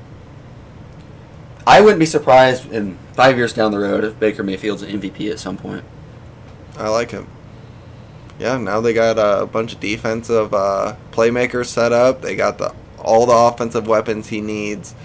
I 1.65 1.79
wouldn't 1.81 1.99
be 1.99 2.05
surprised 2.05 2.71
in 2.71 2.97
five 3.13 3.37
years 3.37 3.53
down 3.53 3.71
the 3.71 3.79
road 3.79 4.03
if 4.03 4.19
Baker 4.19 4.43
Mayfield's 4.43 4.81
an 4.81 4.99
MVP 4.99 5.29
at 5.31 5.39
some 5.39 5.55
point. 5.57 5.83
I 6.77 6.89
like 6.89 7.11
him. 7.11 7.27
Yeah, 8.39 8.57
now 8.57 8.81
they 8.81 8.93
got 8.93 9.17
a 9.17 9.45
bunch 9.45 9.73
of 9.73 9.79
defensive 9.79 10.53
uh, 10.53 10.95
playmakers 11.11 11.67
set 11.67 11.91
up. 11.91 12.21
They 12.21 12.35
got 12.35 12.57
the 12.57 12.73
all 12.99 13.25
the 13.25 13.33
offensive 13.33 13.87
weapons 13.87 14.27
he 14.29 14.41
needs. 14.41 14.95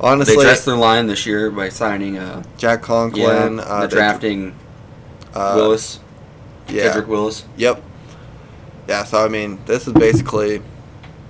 Honestly, 0.00 0.36
they 0.36 0.42
dressed 0.42 0.66
their 0.66 0.76
line 0.76 1.06
this 1.06 1.24
year 1.24 1.50
by 1.50 1.68
signing, 1.68 2.18
uh, 2.18 2.42
Jack 2.58 2.80
yeah, 2.80 2.86
Conklin, 2.86 3.60
uh, 3.60 3.82
the 3.82 3.88
drafting 3.88 4.54
uh, 5.32 5.54
Willis, 5.56 6.00
yeah, 6.68 6.92
Cedric 6.92 7.08
Willis. 7.08 7.44
yep, 7.56 7.82
yeah. 8.88 9.04
So 9.04 9.24
I 9.24 9.28
mean, 9.28 9.60
this 9.66 9.86
is 9.86 9.94
basically, 9.94 10.60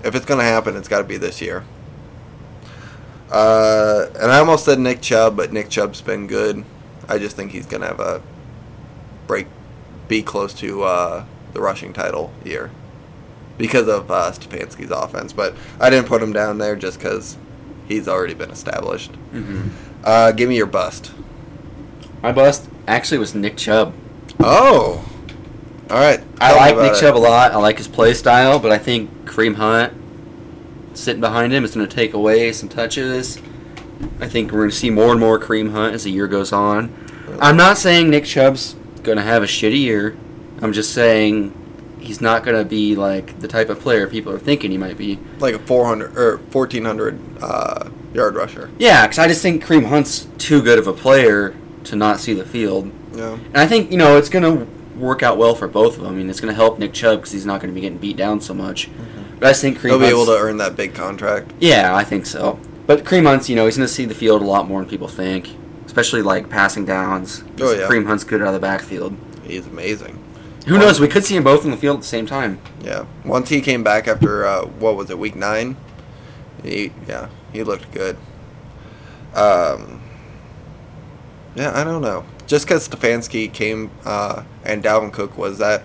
if 0.03 0.15
it's 0.15 0.25
gonna 0.25 0.43
happen, 0.43 0.77
it's 0.77 0.89
got 0.89 0.99
to 0.99 1.05
be 1.05 1.17
this 1.17 1.41
year. 1.41 1.65
Uh, 3.31 4.07
and 4.21 4.31
I 4.31 4.39
almost 4.39 4.65
said 4.65 4.79
Nick 4.79 5.01
Chubb, 5.01 5.37
but 5.37 5.53
Nick 5.53 5.69
Chubb's 5.69 6.01
been 6.01 6.27
good. 6.27 6.65
I 7.09 7.19
just 7.19 7.37
think 7.37 7.53
he's 7.53 7.67
gonna 7.67 7.87
have 7.87 8.01
a 8.01 8.23
break, 9.27 9.47
be 10.09 10.23
close 10.23 10.55
to 10.55 10.83
uh, 10.85 11.25
the 11.53 11.61
rushing 11.61 11.93
title 11.93 12.33
year 12.45 12.71
because 13.57 13.89
of 13.89 14.11
uh, 14.11 14.33
Stefanski's 14.33 14.91
offense. 14.91 15.33
But 15.33 15.55
I 15.81 15.91
didn't 15.91 16.09
put 16.09 16.23
him 16.23 16.33
down 16.33 16.59
there 16.59 16.77
just 16.77 16.99
because 16.99 17.37
he's 17.87 18.09
already 18.09 18.35
been 18.35 18.51
established. 18.51 19.13
Mm-hmm. 19.33 19.69
Uh, 20.03 20.33
give 20.33 20.49
me 20.49 20.57
your 20.57 20.67
bust. 20.67 21.13
My 22.23 22.33
bust 22.33 22.69
actually 22.87 23.19
was 23.19 23.35
Nick 23.35 23.57
Chubb. 23.57 23.95
Oh, 24.41 25.09
all 25.91 25.97
right. 25.97 26.21
I 26.41 26.49
Tell 26.49 26.57
like 26.57 26.77
Nick 26.77 26.93
it. 26.93 27.01
Chubb 27.01 27.17
a 27.17 27.19
lot. 27.19 27.53
I 27.53 27.57
like 27.57 27.79
his 27.79 27.89
play 27.89 28.15
style, 28.15 28.59
but 28.59 28.73
I 28.73 28.79
think 28.79 29.11
Kareem 29.27 29.57
Hunt 29.57 29.93
sitting 30.95 31.21
behind 31.21 31.53
him 31.53 31.65
is 31.65 31.75
going 31.75 31.87
to 31.87 31.95
take 31.95 32.15
away 32.15 32.53
some 32.53 32.69
touches. 32.69 33.39
I 34.21 34.29
think 34.29 34.51
we're 34.53 34.61
going 34.61 34.71
to 34.71 34.77
see 34.77 34.91
more 34.91 35.11
and 35.11 35.21
more 35.21 35.39
Kareem 35.39 35.73
Hunt 35.73 35.95
as 35.95 36.05
the 36.05 36.11
year 36.11 36.27
goes 36.27 36.53
on. 36.53 36.93
I'm 37.41 37.57
not 37.57 37.79
saying 37.79 38.11
Nick 38.11 38.25
Chubb's 38.25 38.77
going 39.05 39.19
to 39.19 39.23
have 39.23 39.43
a 39.43 39.47
shitty 39.47 39.79
year. 39.79 40.17
I'm 40.61 40.73
just 40.73 40.93
saying 40.93 41.53
he's 42.01 42.21
not 42.21 42.45
going 42.45 42.57
to 42.57 42.65
be 42.65 42.95
like 42.97 43.39
the 43.41 43.49
type 43.49 43.69
of 43.69 43.81
player 43.81 44.07
people 44.07 44.33
are 44.33 44.39
thinking 44.39 44.71
he 44.71 44.79
might 44.79 44.99
be. 44.99 45.19
like 45.39 45.55
a 45.55 45.59
400 45.59 46.17
or 46.17 46.37
1400 46.39 47.21
uh, 47.41 47.91
yard 48.13 48.35
rusher. 48.35 48.71
Yeah, 48.79 49.07
because 49.07 49.19
I 49.19 49.29
just 49.29 49.43
think 49.43 49.65
Kareem 49.65 49.87
Hunt's 49.87 50.27
too 50.39 50.63
good 50.63 50.79
of 50.79 50.87
a 50.87 50.93
player 50.93 51.55
to 51.85 51.97
not 51.97 52.21
see 52.21 52.35
the 52.35 52.45
field. 52.45 52.91
Yeah. 53.13 53.35
And 53.35 53.57
I 53.57 53.67
think, 53.67 53.91
you 53.91 53.99
know, 53.99 54.17
it's 54.17 54.29
going 54.29 54.45
to 54.45 54.67
work 54.99 55.23
out 55.23 55.39
well 55.39 55.55
for 55.55 55.69
both 55.69 55.97
of 55.97 56.03
them. 56.03 56.13
I 56.13 56.17
mean, 56.17 56.31
it's 56.31 56.41
going 56.41 56.53
to 56.53 56.57
help 56.57 56.79
Nick 56.79 56.93
Chubb 56.93 57.21
because 57.21 57.33
he's 57.33 57.47
not 57.47 57.61
going 57.61 57.73
to 57.73 57.75
be 57.75 57.81
getting 57.81 57.99
beat 57.99 58.17
down 58.17 58.41
so 58.41 58.55
much. 58.55 58.91
But 59.39 59.49
I 59.49 59.53
think 59.53 59.79
Kareem 59.79 59.91
He'll 59.91 59.99
be 59.99 60.07
able 60.07 60.27
to 60.27 60.39
earn 60.39 60.59
that 60.59 60.77
big 60.77 60.95
contract. 60.95 61.53
Yeah, 61.61 61.95
I 61.95 62.05
think 62.05 62.27
so. 62.27 62.59
But 62.87 63.05
Kareem 63.05 63.27
Hunt's, 63.27 63.49
you 63.49 63.57
know, 63.57 63.65
he's 63.65 63.77
going 63.77 63.87
to 63.89 63.93
see 63.93 64.05
the 64.05 64.15
field 64.15 64.43
a 64.43 64.45
lot 64.45 64.69
more 64.69 64.81
than 64.81 64.89
people 64.89 65.09
think, 65.09 65.49
especially 65.95 66.23
like 66.23 66.51
passing 66.51 66.85
downs. 66.85 67.45
Oh, 67.61 67.73
yeah. 67.73 67.87
Kareem 67.87 68.05
Hunt's 68.05 68.25
good 68.25 68.43
out 68.43 68.49
of 68.49 68.55
the 68.55 68.59
backfield. 68.59 69.17
He's 69.45 69.65
amazing. 69.65 70.19
Who 70.67 70.77
knows? 70.77 70.99
We 70.99 71.07
could 71.07 71.25
see 71.25 71.37
them 71.37 71.45
both 71.45 71.65
in 71.65 71.71
the 71.71 71.77
field 71.77 71.99
at 71.99 72.03
the 72.03 72.09
same 72.09 72.27
time. 72.27 72.59
Yeah. 72.83 73.07
Once 73.25 73.49
he 73.49 73.61
came 73.61 73.85
back 73.85 74.09
after 74.09 74.45
uh, 74.45 74.65
what 74.65 74.97
was 74.97 75.09
it, 75.11 75.21
week 75.21 75.37
nine? 75.37 75.77
He 76.65 76.91
yeah, 77.07 77.29
he 77.53 77.63
looked 77.63 77.93
good. 77.93 78.17
Um. 79.35 80.03
Yeah, 81.55 81.71
I 81.79 81.85
don't 81.85 82.03
know. 82.03 82.25
Just 82.49 82.67
because 82.67 82.89
Stefanski 82.89 83.53
came 83.53 83.93
uh, 84.05 84.43
and 84.65 84.83
Dalvin 84.83 85.13
Cook 85.13 85.39
was 85.39 85.59
that 85.59 85.85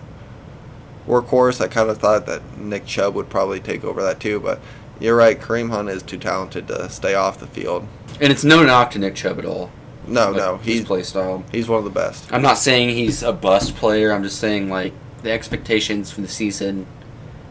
workhorse, 1.08 1.62
I 1.62 1.68
kind 1.68 1.92
of 1.92 2.00
thought 2.00 2.26
that 2.26 2.58
Nick 2.58 2.88
Chubb 2.88 3.14
would 3.14 3.30
probably 3.30 3.60
take 3.60 3.84
over 3.84 4.02
that 4.02 4.20
too. 4.20 4.40
But 4.40 4.60
you're 5.00 5.16
right, 5.16 5.40
Kareem 5.40 5.70
Hunt 5.70 5.90
is 5.90 6.02
too 6.02 6.18
talented 6.18 6.68
to 6.70 6.90
stay 6.90 7.14
off 7.14 7.38
the 7.40 7.46
field. 7.46 7.88
And 8.20 8.32
it's 8.32 8.44
no 8.44 8.64
knock 8.64 8.90
to 8.92 9.00
Nick 9.00 9.16
Chubb 9.16 9.38
at 9.38 9.46
all. 9.46 9.72
No, 10.10 10.32
no, 10.32 10.58
his 10.58 10.80
he's 10.80 10.86
play 10.86 11.04
style. 11.04 11.44
he's 11.52 11.68
one 11.68 11.80
of 11.80 11.84
the 11.86 11.90
best. 11.90 12.32
I'm 12.32 12.42
not 12.42 12.58
saying 12.58 12.90
he's 12.90 13.24
a 13.24 13.32
bust 13.34 13.76
player. 13.76 14.12
I'm 14.12 14.24
just 14.24 14.40
saying 14.40 14.70
like 14.70 14.94
the 15.24 15.32
expectations 15.32 16.12
for 16.12 16.22
the 16.22 16.28
season 16.28 16.86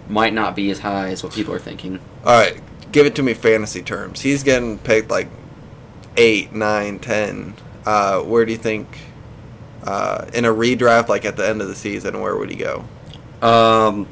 might 0.08 0.32
not 0.32 0.56
be 0.56 0.70
as 0.70 0.80
high 0.80 1.08
as 1.10 1.22
what 1.22 1.32
people 1.32 1.54
are 1.54 1.58
thinking. 1.58 2.00
All 2.24 2.38
right, 2.38 2.60
give 2.92 3.06
it 3.06 3.14
to 3.16 3.22
me 3.22 3.34
fantasy 3.34 3.82
terms. 3.82 4.20
He's 4.20 4.42
getting 4.42 4.78
picked 4.78 5.10
like 5.10 5.28
eight, 6.16 6.52
nine, 6.52 6.98
ten. 6.98 7.54
Uh, 7.84 8.20
where 8.20 8.44
do 8.44 8.52
you 8.52 8.58
think 8.58 8.86
uh, 9.84 10.26
in 10.34 10.44
a 10.44 10.52
redraft, 10.52 11.08
like 11.08 11.24
at 11.24 11.36
the 11.36 11.46
end 11.46 11.62
of 11.62 11.68
the 11.68 11.74
season, 11.74 12.20
where 12.20 12.36
would 12.36 12.50
he 12.50 12.56
go? 12.56 12.84
Um, 13.40 14.08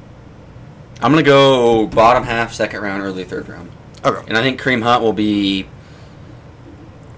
I'm 1.00 1.12
gonna 1.12 1.22
go 1.22 1.86
bottom 1.86 2.22
half, 2.24 2.52
second 2.54 2.82
round, 2.82 3.02
early 3.02 3.24
third 3.24 3.48
round, 3.48 3.70
Okay, 4.04 4.24
and 4.28 4.38
I 4.38 4.42
think 4.42 4.60
Kareem 4.60 4.82
Hunt 4.82 5.02
will 5.02 5.12
be 5.12 5.66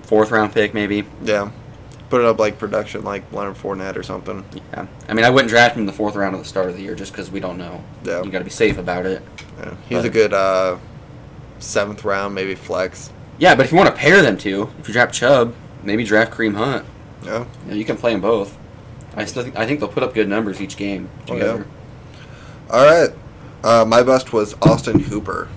fourth 0.08 0.30
round 0.32 0.52
pick 0.52 0.74
maybe. 0.74 1.04
yeah, 1.22 1.50
put 2.10 2.20
it 2.20 2.26
up 2.26 2.38
like 2.38 2.58
production, 2.58 3.04
like 3.04 3.30
Leonard 3.32 3.56
Fournette 3.56 3.96
or 3.96 4.02
something. 4.02 4.44
Yeah, 4.72 4.86
I 5.08 5.14
mean 5.14 5.24
I 5.24 5.30
wouldn't 5.30 5.50
draft 5.50 5.76
him 5.76 5.80
in 5.82 5.86
the 5.86 5.92
fourth 5.92 6.16
round 6.16 6.34
at 6.34 6.38
the 6.42 6.48
start 6.48 6.68
of 6.68 6.76
the 6.76 6.82
year 6.82 6.94
just 6.94 7.12
because 7.12 7.30
we 7.30 7.38
don't 7.40 7.58
know. 7.58 7.82
Yeah, 8.04 8.22
You 8.22 8.30
got 8.30 8.38
to 8.40 8.44
be 8.44 8.50
safe 8.50 8.78
about 8.78 9.06
it. 9.06 9.22
yeah. 9.58 9.74
he's 9.88 10.04
a 10.04 10.10
good 10.10 10.32
uh, 10.32 10.78
seventh 11.58 12.04
round, 12.04 12.34
maybe 12.34 12.54
flex. 12.54 13.12
Yeah, 13.38 13.54
but 13.54 13.66
if 13.66 13.70
you 13.72 13.76
want 13.78 13.88
to 13.88 13.94
pair 13.94 14.20
them 14.22 14.36
two, 14.36 14.68
if 14.80 14.88
you 14.88 14.92
draft 14.94 15.14
Chubb, 15.14 15.54
maybe 15.84 16.02
draft 16.04 16.32
Kareem 16.32 16.54
Hunt. 16.56 16.84
Yeah, 17.24 17.44
You, 17.64 17.70
know, 17.70 17.74
you 17.76 17.84
can 17.84 17.96
play 17.96 18.12
them 18.12 18.20
both. 18.20 18.56
I 19.14 19.24
still 19.24 19.42
think, 19.42 19.56
I 19.56 19.66
think 19.66 19.80
they'll 19.80 19.88
put 19.88 20.02
up 20.02 20.14
good 20.14 20.28
numbers 20.28 20.60
each 20.60 20.76
game 20.76 21.08
Oh, 21.28 21.34
yeah. 21.34 21.40
together. 21.40 21.66
All 22.70 22.84
right. 22.84 23.10
Uh, 23.64 23.84
my 23.84 24.02
bust 24.02 24.32
was 24.32 24.54
Austin 24.62 25.00
Hooper. 25.00 25.48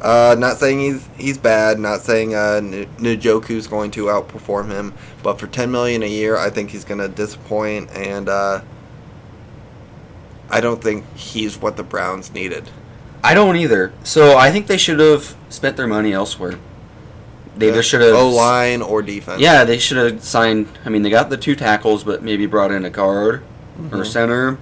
Uh, 0.00 0.36
not 0.38 0.58
saying 0.58 0.78
he's 0.78 1.08
he's 1.16 1.38
bad. 1.38 1.78
Not 1.80 2.00
saying 2.02 2.34
uh, 2.34 2.60
Njoku's 2.98 3.66
going 3.66 3.90
to 3.92 4.04
outperform 4.06 4.70
him. 4.70 4.94
But 5.22 5.40
for 5.40 5.46
ten 5.48 5.70
million 5.70 6.02
a 6.02 6.08
year, 6.08 6.36
I 6.36 6.50
think 6.50 6.70
he's 6.70 6.84
going 6.84 7.00
to 7.00 7.08
disappoint, 7.08 7.90
and 7.90 8.28
uh, 8.28 8.60
I 10.50 10.60
don't 10.60 10.82
think 10.82 11.04
he's 11.16 11.58
what 11.58 11.76
the 11.76 11.82
Browns 11.82 12.32
needed. 12.32 12.70
I 13.22 13.34
don't 13.34 13.56
either. 13.56 13.92
So 14.04 14.38
I 14.38 14.50
think 14.50 14.66
they 14.68 14.76
should 14.78 15.00
have 15.00 15.34
spent 15.48 15.76
their 15.76 15.88
money 15.88 16.12
elsewhere. 16.12 16.54
They 17.56 17.68
either 17.68 17.82
should 17.82 18.00
have 18.00 18.14
O 18.14 18.28
line 18.30 18.80
or 18.82 19.02
defense. 19.02 19.40
Yeah, 19.40 19.64
they 19.64 19.78
should 19.78 19.96
have 19.96 20.22
signed. 20.22 20.68
I 20.84 20.90
mean, 20.90 21.02
they 21.02 21.10
got 21.10 21.28
the 21.28 21.36
two 21.36 21.56
tackles, 21.56 22.04
but 22.04 22.22
maybe 22.22 22.46
brought 22.46 22.70
in 22.70 22.84
a 22.84 22.90
guard 22.90 23.42
or 23.90 23.98
Mhm. 23.98 24.06
center. 24.06 24.58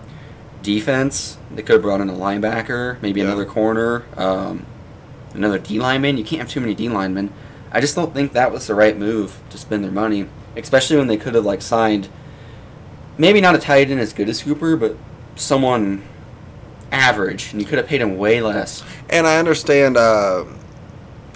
Defense, 0.63 1.37
they 1.55 1.61
could 1.63 1.75
have 1.75 1.83
brought 1.83 2.01
in 2.01 2.09
a 2.09 2.15
linebacker, 2.15 2.97
maybe 3.03 3.21
Yeah. 3.21 3.27
another 3.27 3.45
corner, 3.45 4.03
um, 4.17 4.65
another 5.37 5.59
D 5.59 5.79
lineman. 5.79 6.17
You 6.17 6.25
can't 6.25 6.41
have 6.41 6.51
too 6.51 6.61
many 6.61 6.75
D 6.75 6.89
linemen. 6.89 7.33
I 7.73 7.81
just 7.81 7.95
don't 7.95 8.15
think 8.15 8.33
that 8.33 8.53
was 8.53 8.67
the 8.67 8.75
right 8.75 8.97
move 8.97 9.39
to 9.51 9.59
spend 9.59 9.85
their 9.85 9.91
money, 9.91 10.29
especially 10.57 10.97
when 10.97 11.09
they 11.09 11.17
could 11.17 11.35
have 11.35 11.45
like 11.45 11.63
signed 11.63 12.09
maybe 13.19 13.41
not 13.41 13.55
a 13.55 13.59
tight 13.59 13.91
end 13.91 14.01
as 14.01 14.13
good 14.13 14.29
as 14.29 14.43
Cooper, 14.43 14.77
but 14.77 14.97
someone 15.35 16.03
average, 16.93 17.53
and 17.53 17.61
you 17.61 17.67
could 17.67 17.79
have 17.79 17.87
paid 17.87 18.01
him 18.01 18.17
way 18.17 18.41
less. 18.41 18.83
And 19.11 19.27
I 19.27 19.39
understand 19.39 19.97
uh, 19.97 20.45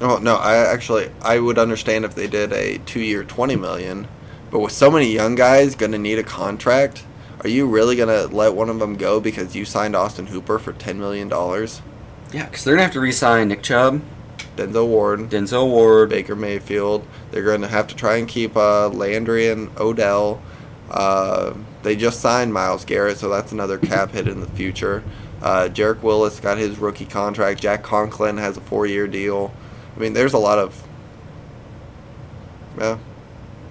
Oh 0.03 0.17
no, 0.17 0.37
I 0.37 0.57
actually 0.57 1.11
I 1.21 1.39
would 1.39 1.59
understand 1.59 2.07
if 2.07 2.15
they 2.15 2.27
did 2.27 2.55
a 2.55 2.79
two-year, 2.79 3.23
twenty 3.25 3.55
million, 3.55 4.09
but 4.51 4.61
with 4.61 4.73
so 4.73 4.91
many 4.91 5.13
young 5.13 5.35
guys 5.35 5.75
going 5.75 5.93
to 5.93 5.99
need 5.99 6.19
a 6.19 6.23
contract, 6.23 7.05
are 7.43 7.51
you 7.51 7.67
really 7.67 7.97
going 7.97 8.09
to 8.09 8.35
let 8.35 8.55
one 8.55 8.71
of 8.71 8.79
them 8.79 8.97
go 8.97 9.21
because 9.21 9.55
you 9.55 9.67
signed 9.67 9.95
Austin 9.95 10.29
Hooper 10.29 10.59
for 10.59 10.73
ten 10.73 10.99
million 10.99 11.29
dollars? 11.29 11.83
Yeah, 12.33 12.47
because 12.47 12.65
they're 12.65 12.75
gonna 12.75 12.85
have 12.85 12.93
to 12.93 13.01
re-sign 13.01 13.49
Nick 13.49 13.63
Chubb, 13.63 14.03
Denzel 14.57 14.87
Ward, 14.87 15.21
Denzel 15.31 15.69
Ward. 15.69 16.11
Baker 16.11 16.37
Mayfield. 16.37 17.07
They're 17.31 17.45
going 17.45 17.61
to 17.63 17.69
have 17.69 17.87
to 17.89 17.95
try 17.97 18.17
and 18.17 18.29
keep 18.29 18.57
uh, 18.57 18.89
Landry 18.89 19.49
and 19.49 19.71
Odell. 19.79 20.43
Uh, 20.91 21.55
they 21.83 21.95
just 21.97 22.21
signed 22.21 22.53
Myles 22.53 22.85
Garrett, 22.85 23.19
so 23.19 23.29
that's 23.29 23.53
another 23.53 23.79
cap 23.79 24.11
hit 24.13 24.27
in 24.29 24.41
the 24.41 24.49
future. 24.49 25.03
Uh, 25.41 25.69
Jarek 25.73 26.03
Willis 26.03 26.41
got 26.41 26.59
his 26.59 26.79
rookie 26.79 27.07
contract. 27.07 27.61
Jack 27.63 27.83
Conklin 27.83 28.37
has 28.39 28.57
a 28.57 28.61
four-year 28.61 29.07
deal. 29.07 29.53
I 29.97 30.01
mean, 30.01 30.13
there's 30.13 30.35
a 30.35 30.39
lot 30.39 30.59
of. 30.59 30.87
Yeah, 32.79 32.99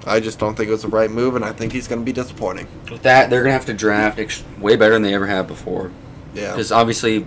I 0.05 0.19
just 0.19 0.39
don't 0.39 0.55
think 0.55 0.69
it 0.69 0.71
was 0.71 0.81
the 0.81 0.87
right 0.87 1.11
move, 1.11 1.35
and 1.35 1.45
I 1.45 1.51
think 1.51 1.71
he's 1.73 1.87
going 1.87 2.01
to 2.01 2.05
be 2.05 2.13
disappointing. 2.13 2.67
With 2.89 3.03
that, 3.03 3.29
they're 3.29 3.41
gonna 3.41 3.53
have 3.53 3.65
to 3.67 3.73
draft 3.73 4.17
way 4.59 4.75
better 4.75 4.93
than 4.93 5.03
they 5.03 5.13
ever 5.13 5.27
have 5.27 5.47
before. 5.47 5.91
Yeah, 6.33 6.51
Because 6.51 6.71
obviously, 6.71 7.25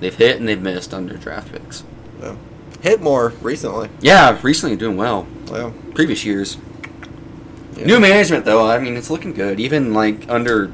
they've 0.00 0.14
hit 0.14 0.38
and 0.38 0.48
they've 0.48 0.60
missed 0.60 0.92
under 0.92 1.16
draft 1.16 1.52
picks. 1.52 1.84
yeah. 2.20 2.36
hit 2.82 3.00
more 3.00 3.30
recently. 3.40 3.88
Yeah, 4.00 4.38
recently 4.42 4.76
doing 4.76 4.96
well. 4.96 5.26
Yeah. 5.46 5.72
Previous 5.94 6.24
years. 6.24 6.58
Yeah. 7.76 7.86
New 7.86 8.00
management 8.00 8.44
though, 8.44 8.68
I 8.68 8.78
mean, 8.78 8.96
it's 8.96 9.10
looking 9.10 9.32
good. 9.32 9.58
Even 9.60 9.94
like 9.94 10.28
under 10.28 10.70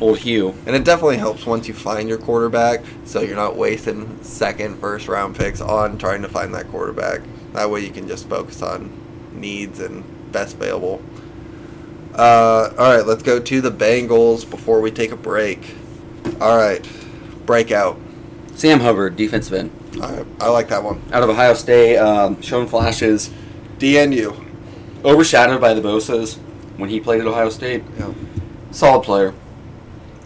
old 0.00 0.18
Hugh. 0.18 0.54
And 0.66 0.74
it 0.76 0.84
definitely 0.84 1.18
helps 1.18 1.46
once 1.46 1.68
you 1.68 1.74
find 1.74 2.08
your 2.08 2.18
quarterback, 2.18 2.82
so 3.04 3.20
you're 3.20 3.36
not 3.36 3.56
wasting 3.56 4.22
second, 4.22 4.78
first 4.78 5.08
round 5.08 5.36
picks 5.36 5.60
on 5.60 5.98
trying 5.98 6.22
to 6.22 6.28
find 6.28 6.54
that 6.54 6.68
quarterback. 6.70 7.22
That 7.52 7.70
way 7.70 7.80
you 7.80 7.90
can 7.90 8.06
just 8.08 8.28
focus 8.28 8.62
on 8.62 8.92
needs 9.32 9.80
and 9.80 10.04
best 10.32 10.56
available. 10.56 11.02
Uh, 12.14 12.72
all 12.78 12.96
right, 12.96 13.06
let's 13.06 13.22
go 13.22 13.40
to 13.40 13.60
the 13.60 13.70
Bengals 13.70 14.48
before 14.48 14.80
we 14.80 14.90
take 14.90 15.12
a 15.12 15.16
break. 15.16 15.74
All 16.40 16.56
right, 16.56 16.86
breakout. 17.44 17.98
Sam 18.56 18.80
Hubbard, 18.80 19.16
defensive 19.16 19.52
end, 19.54 19.70
right, 19.98 20.26
I 20.40 20.48
like 20.48 20.68
that 20.68 20.82
one. 20.82 21.02
out 21.12 21.22
of 21.22 21.28
Ohio 21.28 21.54
State, 21.54 21.98
um, 21.98 22.40
showing 22.40 22.66
flashes, 22.66 23.30
DNU. 23.78 24.34
overshadowed 25.04 25.60
by 25.60 25.74
the 25.74 25.82
Bosa's 25.82 26.36
when 26.78 26.88
he 26.88 26.98
played 27.00 27.20
at 27.20 27.26
Ohio 27.26 27.50
State. 27.50 27.84
Yeah, 27.98 28.12
Solid 28.70 29.04
player. 29.04 29.34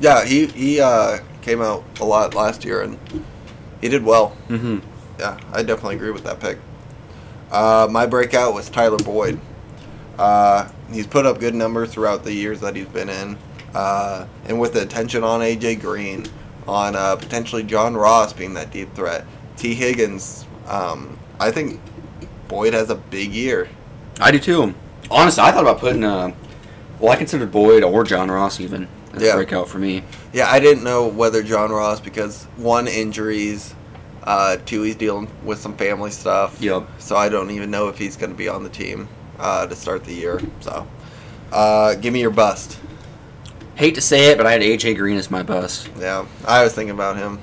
yeah 0.00 0.24
he 0.24 0.46
he 0.46 0.80
uh, 0.80 1.18
came 1.42 1.60
out 1.60 1.84
a 2.00 2.04
lot 2.04 2.34
last 2.34 2.64
year 2.64 2.82
and 2.82 2.98
he 3.80 3.88
did 3.88 4.04
well. 4.04 4.36
Mm-hmm. 4.48 4.78
Yeah, 5.18 5.38
I 5.52 5.62
definitely 5.62 5.96
agree 5.96 6.10
with 6.10 6.24
that 6.24 6.40
pick. 6.40 6.58
Uh, 7.50 7.88
my 7.90 8.06
breakout 8.06 8.54
was 8.54 8.70
Tyler 8.70 8.98
Boyd. 8.98 9.40
Uh, 10.18 10.68
he's 10.92 11.06
put 11.06 11.26
up 11.26 11.40
good 11.40 11.54
numbers 11.54 11.92
throughout 11.92 12.22
the 12.24 12.32
years 12.32 12.60
that 12.60 12.76
he's 12.76 12.86
been 12.86 13.08
in. 13.08 13.36
Uh, 13.74 14.26
and 14.46 14.58
with 14.60 14.72
the 14.72 14.82
attention 14.82 15.22
on 15.24 15.40
AJ 15.40 15.80
Green, 15.80 16.26
on 16.66 16.94
uh, 16.96 17.16
potentially 17.16 17.62
John 17.62 17.96
Ross 17.96 18.32
being 18.32 18.54
that 18.54 18.70
deep 18.70 18.94
threat, 18.94 19.24
T. 19.56 19.74
Higgins, 19.74 20.46
um, 20.66 21.18
I 21.38 21.50
think 21.50 21.80
Boyd 22.48 22.74
has 22.74 22.90
a 22.90 22.94
big 22.94 23.32
year. 23.32 23.68
I 24.20 24.30
do 24.30 24.38
too. 24.38 24.74
Honestly, 25.10 25.42
I 25.42 25.50
thought 25.50 25.62
about 25.62 25.78
putting, 25.78 26.04
uh, 26.04 26.32
well, 26.98 27.12
I 27.12 27.16
considered 27.16 27.50
Boyd 27.50 27.82
or 27.82 28.04
John 28.04 28.30
Ross 28.30 28.60
even 28.60 28.86
as 29.14 29.22
Yeah. 29.22 29.30
a 29.30 29.34
breakout 29.36 29.68
for 29.68 29.78
me. 29.78 30.04
Yeah, 30.32 30.48
I 30.50 30.60
didn't 30.60 30.84
know 30.84 31.06
whether 31.06 31.42
John 31.42 31.70
Ross 31.72 31.98
because 32.00 32.44
one 32.56 32.86
injuries, 32.86 33.74
uh, 34.24 34.58
two 34.66 34.82
he's 34.82 34.96
dealing 34.96 35.28
with 35.44 35.58
some 35.58 35.74
family 35.76 36.10
stuff. 36.10 36.56
Yep. 36.60 36.86
So 36.98 37.16
I 37.16 37.28
don't 37.28 37.50
even 37.50 37.70
know 37.70 37.88
if 37.88 37.98
he's 37.98 38.16
going 38.16 38.30
to 38.30 38.36
be 38.36 38.48
on 38.48 38.62
the 38.62 38.68
team 38.68 39.08
uh, 39.38 39.66
to 39.66 39.74
start 39.74 40.04
the 40.04 40.12
year. 40.14 40.40
So, 40.60 40.86
uh, 41.52 41.94
give 41.94 42.12
me 42.12 42.20
your 42.20 42.30
bust. 42.30 42.78
Hate 43.80 43.94
to 43.94 44.02
say 44.02 44.30
it, 44.30 44.36
but 44.36 44.46
I 44.46 44.52
had 44.52 44.60
AJ 44.60 44.98
Green 44.98 45.16
as 45.16 45.30
my 45.30 45.42
bust. 45.42 45.88
Yeah, 45.98 46.26
I 46.46 46.62
was 46.62 46.74
thinking 46.74 46.90
about 46.90 47.16
him. 47.16 47.38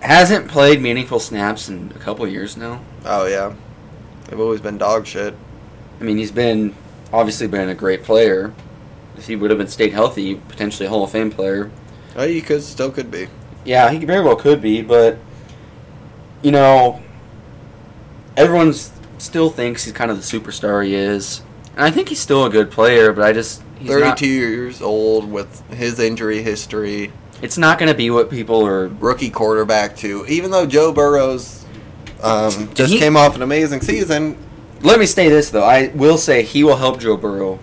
Hasn't 0.00 0.48
played 0.48 0.82
meaningful 0.82 1.20
snaps 1.20 1.68
in 1.68 1.92
a 1.94 2.00
couple 2.00 2.26
years 2.26 2.56
now. 2.56 2.82
Oh 3.04 3.26
yeah, 3.26 3.54
they've 4.24 4.40
always 4.40 4.60
been 4.60 4.76
dog 4.76 5.06
shit. 5.06 5.36
I 6.00 6.02
mean, 6.02 6.16
he's 6.16 6.32
been 6.32 6.74
obviously 7.12 7.46
been 7.46 7.68
a 7.68 7.76
great 7.76 8.02
player. 8.02 8.52
If 9.16 9.28
he 9.28 9.36
would 9.36 9.50
have 9.50 9.58
been 9.58 9.68
stayed 9.68 9.92
healthy, 9.92 10.34
potentially 10.34 10.86
a 10.86 10.88
Hall 10.88 11.04
of 11.04 11.12
Fame 11.12 11.30
player. 11.30 11.70
Oh, 12.16 12.24
you 12.24 12.42
could 12.42 12.64
still 12.64 12.90
could 12.90 13.12
be. 13.12 13.28
Yeah, 13.64 13.88
he 13.92 14.04
very 14.04 14.24
well 14.24 14.34
could 14.34 14.60
be, 14.60 14.82
but 14.82 15.16
you 16.42 16.50
know, 16.50 17.00
everyone 18.36 18.74
still 19.18 19.50
thinks 19.50 19.84
he's 19.84 19.94
kind 19.94 20.10
of 20.10 20.16
the 20.16 20.24
superstar 20.24 20.84
he 20.84 20.96
is, 20.96 21.42
and 21.76 21.84
I 21.84 21.92
think 21.92 22.08
he's 22.08 22.18
still 22.18 22.44
a 22.44 22.50
good 22.50 22.72
player. 22.72 23.12
But 23.12 23.24
I 23.24 23.32
just 23.32 23.62
he's 23.78 23.88
Thirty-two 23.88 24.06
not, 24.08 24.20
years 24.20 24.82
old 24.82 25.30
with 25.30 25.68
his 25.70 25.98
injury 25.98 26.42
history, 26.42 27.12
it's 27.42 27.58
not 27.58 27.78
going 27.78 27.90
to 27.90 27.96
be 27.96 28.10
what 28.10 28.30
people 28.30 28.66
are. 28.66 28.88
rookie 28.88 29.30
quarterback 29.30 29.96
too. 29.96 30.24
Even 30.28 30.50
though 30.50 30.66
Joe 30.66 30.92
Burrows 30.92 31.64
um, 32.22 32.72
just 32.74 32.92
He- 32.94 32.98
came 32.98 33.16
off 33.16 33.34
an 33.36 33.42
amazing 33.42 33.80
season, 33.82 34.36
Let 34.82 34.98
me 34.98 35.06
say 35.06 35.28
this 35.28 35.50
though, 35.50 35.64
I 35.64 35.88
will 35.88 36.18
say 36.18 36.42
he 36.42 36.64
will 36.64 36.76
help 36.76 37.00
Joe 37.00 37.16
Burrow 37.16 37.58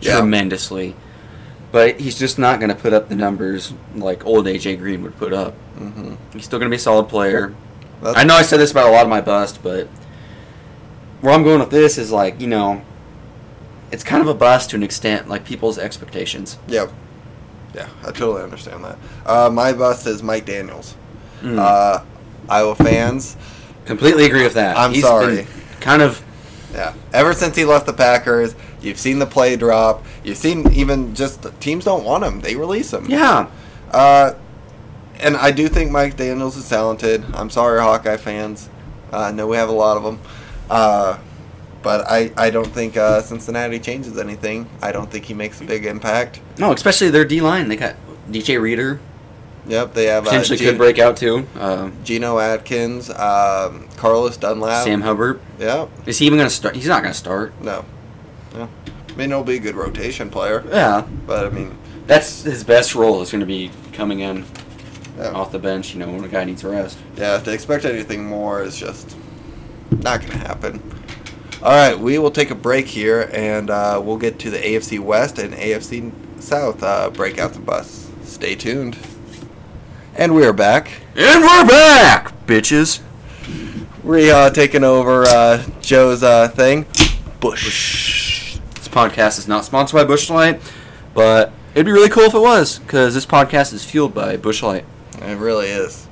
Yeah. 0.00 0.18
tremendously, 0.18 0.94
but 1.72 2.00
he's 2.00 2.18
just 2.18 2.38
not 2.38 2.58
going 2.60 2.68
to 2.70 2.74
put 2.74 2.92
up 2.92 3.08
the 3.08 3.14
numbers 3.16 3.72
like 3.94 4.24
old 4.26 4.46
AJ 4.46 4.78
Green 4.78 5.02
would 5.02 5.16
put 5.16 5.32
up. 5.32 5.54
hmm 5.78 6.14
He's 6.32 6.44
still 6.44 6.58
going 6.58 6.70
to 6.70 6.74
be 6.74 6.76
a 6.76 6.80
solid 6.80 7.08
player. 7.08 7.54
That's, 8.02 8.18
I 8.18 8.24
know 8.24 8.34
I 8.34 8.42
said 8.42 8.58
this 8.60 8.70
about 8.72 8.88
a 8.88 8.92
lot 8.92 9.04
of 9.04 9.08
my 9.08 9.20
bust, 9.20 9.60
but 9.62 9.88
where 11.20 11.32
I'm 11.32 11.42
going 11.44 11.60
with 11.60 11.70
this 11.70 11.96
is 11.98 12.10
like, 12.12 12.40
you 12.40 12.46
know, 12.46 12.82
it's 13.92 14.04
kind 14.04 14.22
of 14.22 14.28
a 14.28 14.34
bust 14.34 14.70
to 14.70 14.76
an 14.76 14.82
extent, 14.82 15.28
like 15.28 15.44
people's 15.44 15.78
expectations. 15.78 16.58
Yeah, 16.68 16.90
yeah, 17.74 17.88
I 18.02 18.06
totally 18.06 18.42
understand 18.42 18.84
that. 18.84 18.98
Uh, 19.24 19.50
my 19.50 19.72
bust 19.72 20.06
is 20.06 20.22
Mike 20.22 20.46
Daniels. 20.46 20.96
Mm. 21.40 21.58
Uh, 21.58 22.04
Iowa 22.48 22.74
fans, 22.74 23.36
Completely 23.86 24.24
agree 24.26 24.42
with 24.42 24.54
that. 24.54 24.76
I'm 24.76 24.92
He's 24.92 25.02
sorry. 25.02 25.46
Kind 25.80 26.02
of, 26.02 26.22
yeah. 26.72 26.92
Ever 27.12 27.32
since 27.32 27.56
he 27.56 27.64
left 27.64 27.86
the 27.86 27.92
Packers, 27.92 28.56
you've 28.80 28.98
seen 28.98 29.20
the 29.20 29.26
play 29.26 29.54
drop. 29.54 30.04
You've 30.24 30.36
seen 30.36 30.70
even 30.72 31.14
just 31.14 31.46
teams 31.60 31.84
don't 31.84 32.04
want 32.04 32.24
him; 32.24 32.40
they 32.40 32.56
release 32.56 32.92
him. 32.92 33.06
yeah. 33.08 33.48
Uh, 33.92 34.34
and 35.20 35.36
I 35.36 35.50
do 35.52 35.68
think 35.68 35.92
Mike 35.92 36.16
Daniels 36.16 36.56
is 36.56 36.68
talented. 36.68 37.24
I'm 37.32 37.48
sorry, 37.48 37.80
Hawkeye 37.80 38.16
fans. 38.18 38.68
Uh, 39.12 39.18
I 39.18 39.30
know 39.30 39.46
we 39.46 39.56
have 39.56 39.68
a 39.68 39.72
lot 39.72 39.96
of 39.96 40.02
them. 40.02 40.20
Uh, 41.78 41.82
but 41.82 42.06
I, 42.08 42.32
I 42.36 42.50
don't 42.50 42.66
think 42.66 42.96
uh, 42.96 43.20
Cincinnati 43.20 43.78
changes 43.78 44.18
anything. 44.18 44.68
I 44.82 44.92
don't 44.92 45.10
think 45.10 45.24
he 45.24 45.34
makes 45.34 45.60
a 45.60 45.64
big 45.64 45.86
impact. 45.86 46.40
No, 46.58 46.72
especially 46.72 47.10
their 47.10 47.24
D 47.24 47.40
line. 47.40 47.68
They 47.68 47.76
got 47.76 47.96
DJ 48.30 48.60
Reader, 48.60 49.00
Yep, 49.68 49.94
they 49.94 50.06
have 50.06 50.24
uh, 50.24 50.30
potentially 50.30 50.58
Geno, 50.58 50.70
could 50.72 50.78
break 50.78 50.98
out 50.98 51.16
too. 51.16 51.46
Uh, 51.56 51.90
Geno 52.04 52.38
Atkins, 52.38 53.10
um, 53.10 53.88
Carlos 53.96 54.36
Dunlap. 54.36 54.84
Sam 54.84 55.02
Hubbard. 55.02 55.40
Yeah, 55.58 55.88
Is 56.06 56.18
he 56.18 56.26
even 56.26 56.38
going 56.38 56.48
to 56.48 56.54
start? 56.54 56.76
He's 56.76 56.86
not 56.86 57.02
going 57.02 57.12
to 57.12 57.18
start. 57.18 57.60
no. 57.60 57.84
no. 58.54 58.68
I 59.08 59.18
mean, 59.18 59.30
he'll 59.30 59.44
be 59.44 59.56
a 59.56 59.60
good 59.60 59.76
rotation 59.76 60.28
player. 60.28 60.62
Yeah. 60.68 61.06
But, 61.26 61.46
I 61.46 61.48
mean, 61.48 61.76
That's 62.06 62.42
his 62.42 62.64
best 62.64 62.94
role 62.94 63.22
is 63.22 63.30
going 63.30 63.40
to 63.40 63.46
be 63.46 63.70
coming 63.94 64.20
in 64.20 64.44
yeah, 65.16 65.30
off 65.30 65.52
the 65.52 65.58
bench, 65.58 65.94
you 65.94 66.00
know, 66.00 66.12
when 66.12 66.22
a 66.22 66.28
guy 66.28 66.44
needs 66.44 66.62
rest. 66.62 66.98
yeah 67.16 67.38
to 67.38 67.50
expect 67.50 67.86
anything 67.86 68.26
more 68.26 68.62
is 68.62 68.76
just 68.76 69.16
not 69.90 70.20
going 70.20 70.32
to 70.32 70.38
happen. 70.38 70.82
All 71.62 71.72
right, 71.72 71.98
we 71.98 72.18
will 72.18 72.30
take 72.30 72.50
a 72.50 72.54
break 72.54 72.86
here, 72.86 73.30
and 73.32 73.70
uh, 73.70 73.98
we'll 74.04 74.18
get 74.18 74.38
to 74.40 74.50
the 74.50 74.58
AFC 74.58 75.00
West 75.00 75.38
and 75.38 75.54
AFC 75.54 76.12
South 76.38 76.82
uh, 76.82 77.10
breakouts 77.10 77.56
and 77.56 77.64
busts. 77.64 78.10
Stay 78.24 78.54
tuned. 78.54 78.98
And 80.14 80.34
we 80.34 80.44
are 80.44 80.52
back. 80.52 81.00
And 81.14 81.42
we're 81.42 81.66
back, 81.66 82.34
bitches. 82.46 83.00
Uh, 84.06 84.50
taking 84.50 84.84
over 84.84 85.22
uh, 85.24 85.64
Joe's 85.80 86.22
uh, 86.22 86.48
thing. 86.48 86.84
Busch. 87.40 88.58
This 88.74 88.88
podcast 88.88 89.38
is 89.38 89.48
not 89.48 89.64
sponsored 89.64 89.96
by 89.96 90.04
Busch 90.04 90.28
Light, 90.28 90.60
but 91.14 91.52
it'd 91.74 91.86
be 91.86 91.92
really 91.92 92.10
cool 92.10 92.24
if 92.24 92.34
it 92.34 92.38
was, 92.38 92.80
because 92.80 93.14
this 93.14 93.24
podcast 93.24 93.72
is 93.72 93.82
fueled 93.82 94.12
by 94.12 94.36
Busch 94.36 94.62
Light. 94.62 94.84
It 95.22 95.38
really 95.38 95.68
is. 95.68 96.05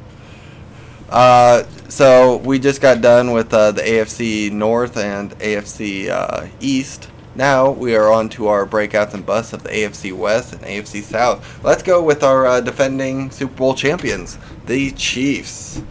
Uh, 1.08 1.64
so 1.88 2.38
we 2.38 2.58
just 2.58 2.80
got 2.80 3.00
done 3.00 3.32
with 3.32 3.52
uh, 3.52 3.72
the 3.72 3.82
AFC 3.82 4.50
North 4.50 4.96
and 4.96 5.30
AFC 5.38 6.08
uh, 6.08 6.46
East. 6.60 7.08
Now 7.36 7.70
we 7.70 7.96
are 7.96 8.12
on 8.12 8.28
to 8.30 8.46
our 8.46 8.64
breakouts 8.64 9.12
and 9.12 9.26
busts 9.26 9.52
of 9.52 9.64
the 9.64 9.70
AFC 9.70 10.16
West 10.16 10.52
and 10.52 10.62
AFC 10.62 11.02
South. 11.02 11.64
Let's 11.64 11.82
go 11.82 12.02
with 12.02 12.22
our 12.22 12.46
uh, 12.46 12.60
defending 12.60 13.30
Super 13.30 13.54
Bowl 13.54 13.74
champions, 13.74 14.38
the 14.66 14.92
Chiefs. 14.92 15.82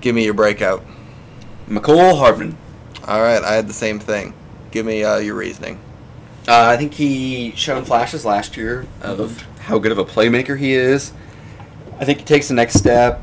Give 0.00 0.14
me 0.14 0.24
your 0.24 0.34
breakout. 0.34 0.84
Mecole 1.68 2.18
Hardman. 2.18 2.56
All 3.06 3.20
right, 3.20 3.42
I 3.42 3.54
had 3.54 3.68
the 3.68 3.74
same 3.74 3.98
thing. 3.98 4.34
Give 4.70 4.84
me 4.84 5.04
uh, 5.04 5.18
your 5.18 5.34
reasoning. 5.34 5.80
Uh, 6.46 6.66
I 6.68 6.76
think 6.76 6.94
he 6.94 7.52
showed 7.56 7.86
flashes 7.86 8.24
last 8.24 8.56
year 8.56 8.86
of 9.02 9.42
how 9.60 9.78
good 9.78 9.92
of 9.92 9.98
a 9.98 10.04
playmaker 10.04 10.58
he 10.58 10.72
is. 10.72 11.12
I 12.00 12.04
think 12.04 12.18
he 12.18 12.24
takes 12.24 12.48
the 12.48 12.54
next 12.54 12.74
step. 12.74 13.22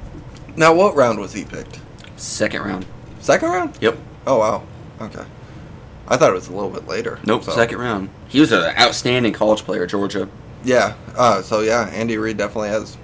Now, 0.55 0.73
what 0.73 0.95
round 0.95 1.19
was 1.19 1.33
he 1.33 1.43
picked? 1.45 1.79
Second 2.17 2.61
round. 2.63 2.85
Second 3.19 3.49
round? 3.49 3.77
Yep. 3.81 3.97
Oh 4.27 4.39
wow. 4.39 4.63
Okay. 5.01 5.25
I 6.07 6.17
thought 6.17 6.29
it 6.31 6.35
was 6.35 6.47
a 6.47 6.53
little 6.53 6.69
bit 6.69 6.87
later. 6.87 7.19
Nope. 7.25 7.43
so- 7.43 7.51
Second 7.51 7.79
round. 7.79 8.09
He 8.27 8.39
was 8.39 8.51
an 8.51 8.63
outstanding 8.77 9.33
college 9.33 9.63
player 9.63 9.85
Georgia. 9.87 10.29
Yeah. 10.63 10.95
Uh, 11.15 11.41
so 11.41 11.61
yeah, 11.61 11.89
Andy 11.89 12.17
Reid 12.17 12.37
definitely 12.37 12.69
has. 12.69 12.97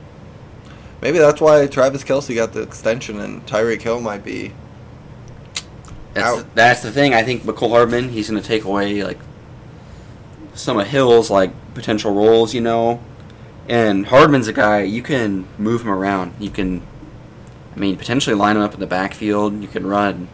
Maybe 1.02 1.18
that's 1.18 1.42
why 1.42 1.66
Travis 1.68 2.04
Kelce 2.04 2.36
got 2.36 2.54
the 2.54 2.62
extension, 2.62 3.20
and 3.20 3.46
Tyreek 3.48 3.82
Hill 3.82 4.00
might 4.02 4.24
be. 4.24 4.54
That's 6.14 6.40
Out. 6.40 6.56
that's 6.56 6.82
the 6.84 6.92
thing. 6.92 7.14
I 7.14 7.24
think 7.24 7.44
Mecole 7.44 7.70
Hardman. 7.70 8.10
He's 8.10 8.30
going 8.30 8.42
to 8.42 8.48
take 8.48 8.66
away 8.66 9.04
like 9.04 9.18
some 10.54 10.78
of 10.80 10.88
Hill's 10.88 11.30
like 11.32 11.52
potential 11.74 12.14
roles, 12.14 12.54
you 12.54 12.62
know. 12.62 13.02
And 13.70 14.08
Hardman's 14.08 14.48
a 14.48 14.54
guy 14.54 14.82
you 14.82 15.02
can 15.02 15.48
move 15.58 15.82
him 15.82 15.90
around. 15.90 16.34
You 16.40 16.50
can, 16.50 16.82
I 17.76 17.80
mean, 17.80 17.96
potentially 17.98 18.36
line 18.36 18.56
him 18.58 18.62
up 18.64 18.74
in 18.74 18.80
the 18.80 18.88
backfield. 18.88 19.62
You 19.62 19.68
can 19.68 19.86
run, 19.88 20.28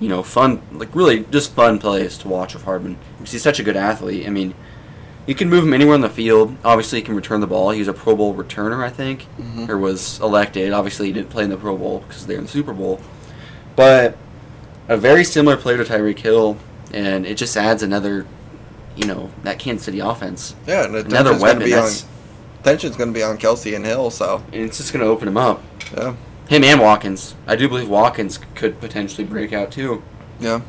you 0.00 0.08
know, 0.08 0.22
fun 0.22 0.60
like 0.72 0.94
really 0.94 1.24
just 1.30 1.52
fun 1.54 1.78
plays 1.78 2.18
to 2.18 2.28
watch 2.28 2.54
with 2.54 2.64
Hardman 2.64 2.98
because 3.18 3.32
he's 3.32 3.42
such 3.42 3.58
a 3.58 3.62
good 3.62 3.76
athlete. 3.76 4.26
I 4.26 4.30
mean, 4.30 4.54
you 5.26 5.34
can 5.34 5.48
move 5.50 5.64
him 5.64 5.72
anywhere 5.74 5.94
in 5.94 6.00
the 6.00 6.08
field. 6.10 6.56
Obviously, 6.64 6.98
he 7.00 7.04
can 7.04 7.14
return 7.14 7.40
the 7.40 7.46
ball. 7.46 7.70
He 7.70 7.78
was 7.80 7.88
a 7.88 7.92
Pro 7.92 8.16
Bowl 8.16 8.34
returner, 8.34 8.82
I 8.84 8.88
think, 8.90 9.26
Mhm. 9.40 9.68
or 9.68 9.76
was 9.78 10.18
elected. 10.20 10.72
Obviously, 10.72 11.06
he 11.08 11.12
didn't 11.12 11.30
play 11.30 11.44
in 11.44 11.50
the 11.50 11.56
Pro 11.56 11.76
Bowl 11.76 12.04
because 12.06 12.26
they're 12.26 12.38
in 12.38 12.44
the 12.44 12.50
Super 12.50 12.72
Bowl. 12.72 13.00
But 13.76 14.16
a 14.88 14.96
very 14.96 15.24
similar 15.24 15.56
player 15.56 15.82
to 15.82 15.90
Tyreek 15.90 16.18
Hill, 16.18 16.56
and 16.92 17.26
it 17.26 17.34
just 17.36 17.56
adds 17.58 17.82
another, 17.82 18.24
you 18.96 19.06
know, 19.06 19.30
that 19.44 19.58
Kansas 19.58 19.84
City 19.84 20.00
offense. 20.00 20.54
Yeah, 20.66 20.84
Another 20.84 20.98
attention's 21.00 21.28
gonna 21.28 21.42
weapon. 21.42 21.64
Be 21.64 21.74
on, 21.74 21.90
attention's 22.62 22.96
going 22.96 23.10
to 23.12 23.14
be 23.14 23.22
on 23.22 23.36
Kelce 23.38 23.76
and 23.76 23.84
Hill. 23.84 24.10
So 24.10 24.42
and 24.52 24.62
it's 24.62 24.78
just 24.78 24.92
going 24.94 25.04
to 25.04 25.10
open 25.10 25.28
him 25.28 25.36
up. 25.36 25.62
yeah, 25.96 26.14
Him 26.48 26.64
and 26.64 26.80
Watkins. 26.80 27.34
I 27.46 27.56
do 27.56 27.68
believe 27.68 27.88
Watkins 27.88 28.38
could 28.54 28.80
potentially 28.80 29.26
break 29.26 29.52
out 29.52 29.70
too. 29.70 30.02
yeah, 30.40 30.60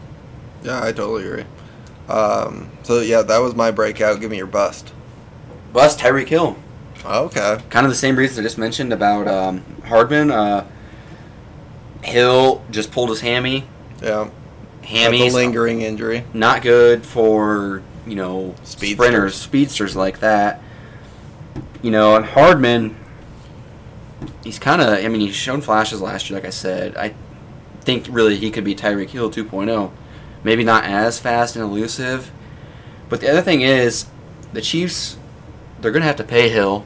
yeah. 0.63 0.84
I 0.84 0.91
totally 0.91 1.25
agree. 1.25 1.45
Um, 2.07 2.69
so 2.84 2.99
yeah, 3.01 3.21
that 3.21 3.38
was 3.38 3.55
my 3.55 3.71
breakout. 3.71 4.19
Give 4.19 4.30
me 4.32 4.38
your 4.38 4.47
bust. 4.47 4.93
Bust 5.71 5.99
Tyreek 5.99 6.27
Hill. 6.27 6.57
Okay. 7.05 7.59
Kind 7.69 7.86
of 7.86 7.91
the 7.91 7.97
same 7.97 8.17
reasons 8.17 8.39
I 8.39 8.41
just 8.43 8.57
mentioned 8.57 8.91
about 8.91 9.27
um, 9.27 9.63
Hardman. 9.86 10.32
Uh, 10.32 10.67
Hill 12.03 12.63
just 12.71 12.91
pulled 12.91 13.09
his 13.09 13.21
hammy. 13.21 13.65
Yeah. 14.01 14.30
Hammy. 14.84 15.27
A 15.27 15.32
lingering 15.32 15.82
injury. 15.82 16.25
not 16.34 16.61
good 16.61 17.05
for 17.05 17.84
you 18.07 18.15
know 18.15 18.55
Speedsters. 18.63 18.97
sprinters, 18.97 19.36
speedsters 19.36 19.95
like 19.95 20.19
that. 20.19 20.61
You 21.82 21.91
know, 21.91 22.15
and 22.15 22.25
Hardman, 22.25 22.97
he's 24.43 24.59
kind 24.59 24.82
of. 24.82 24.89
I 24.89 25.07
mean, 25.07 25.22
he's 25.22 25.36
shown 25.36 25.61
flashes 25.61 26.01
last 26.01 26.30
year. 26.30 26.38
Like 26.39 26.47
I 26.47 26.51
said, 26.51 26.95
I 26.97 27.13
think 27.82 28.07
really 28.09 28.36
he 28.38 28.51
could 28.51 28.63
be 28.63 28.76
Tyreek 28.76 29.09
Hill 29.09 29.30
2.0. 29.32 29.91
Maybe 30.43 30.63
not 30.63 30.86
as 30.86 31.20
fast 31.20 31.55
and 31.55 31.63
elusive, 31.63 32.32
but 33.09 33.20
the 33.22 33.30
other 33.30 33.41
thing 33.41 33.61
is, 33.61 34.05
the 34.53 34.61
Chiefs, 34.61 35.17
they're 35.82 35.91
gonna 35.91 36.05
have 36.05 36.15
to 36.17 36.24
pay 36.24 36.49
Hill. 36.49 36.86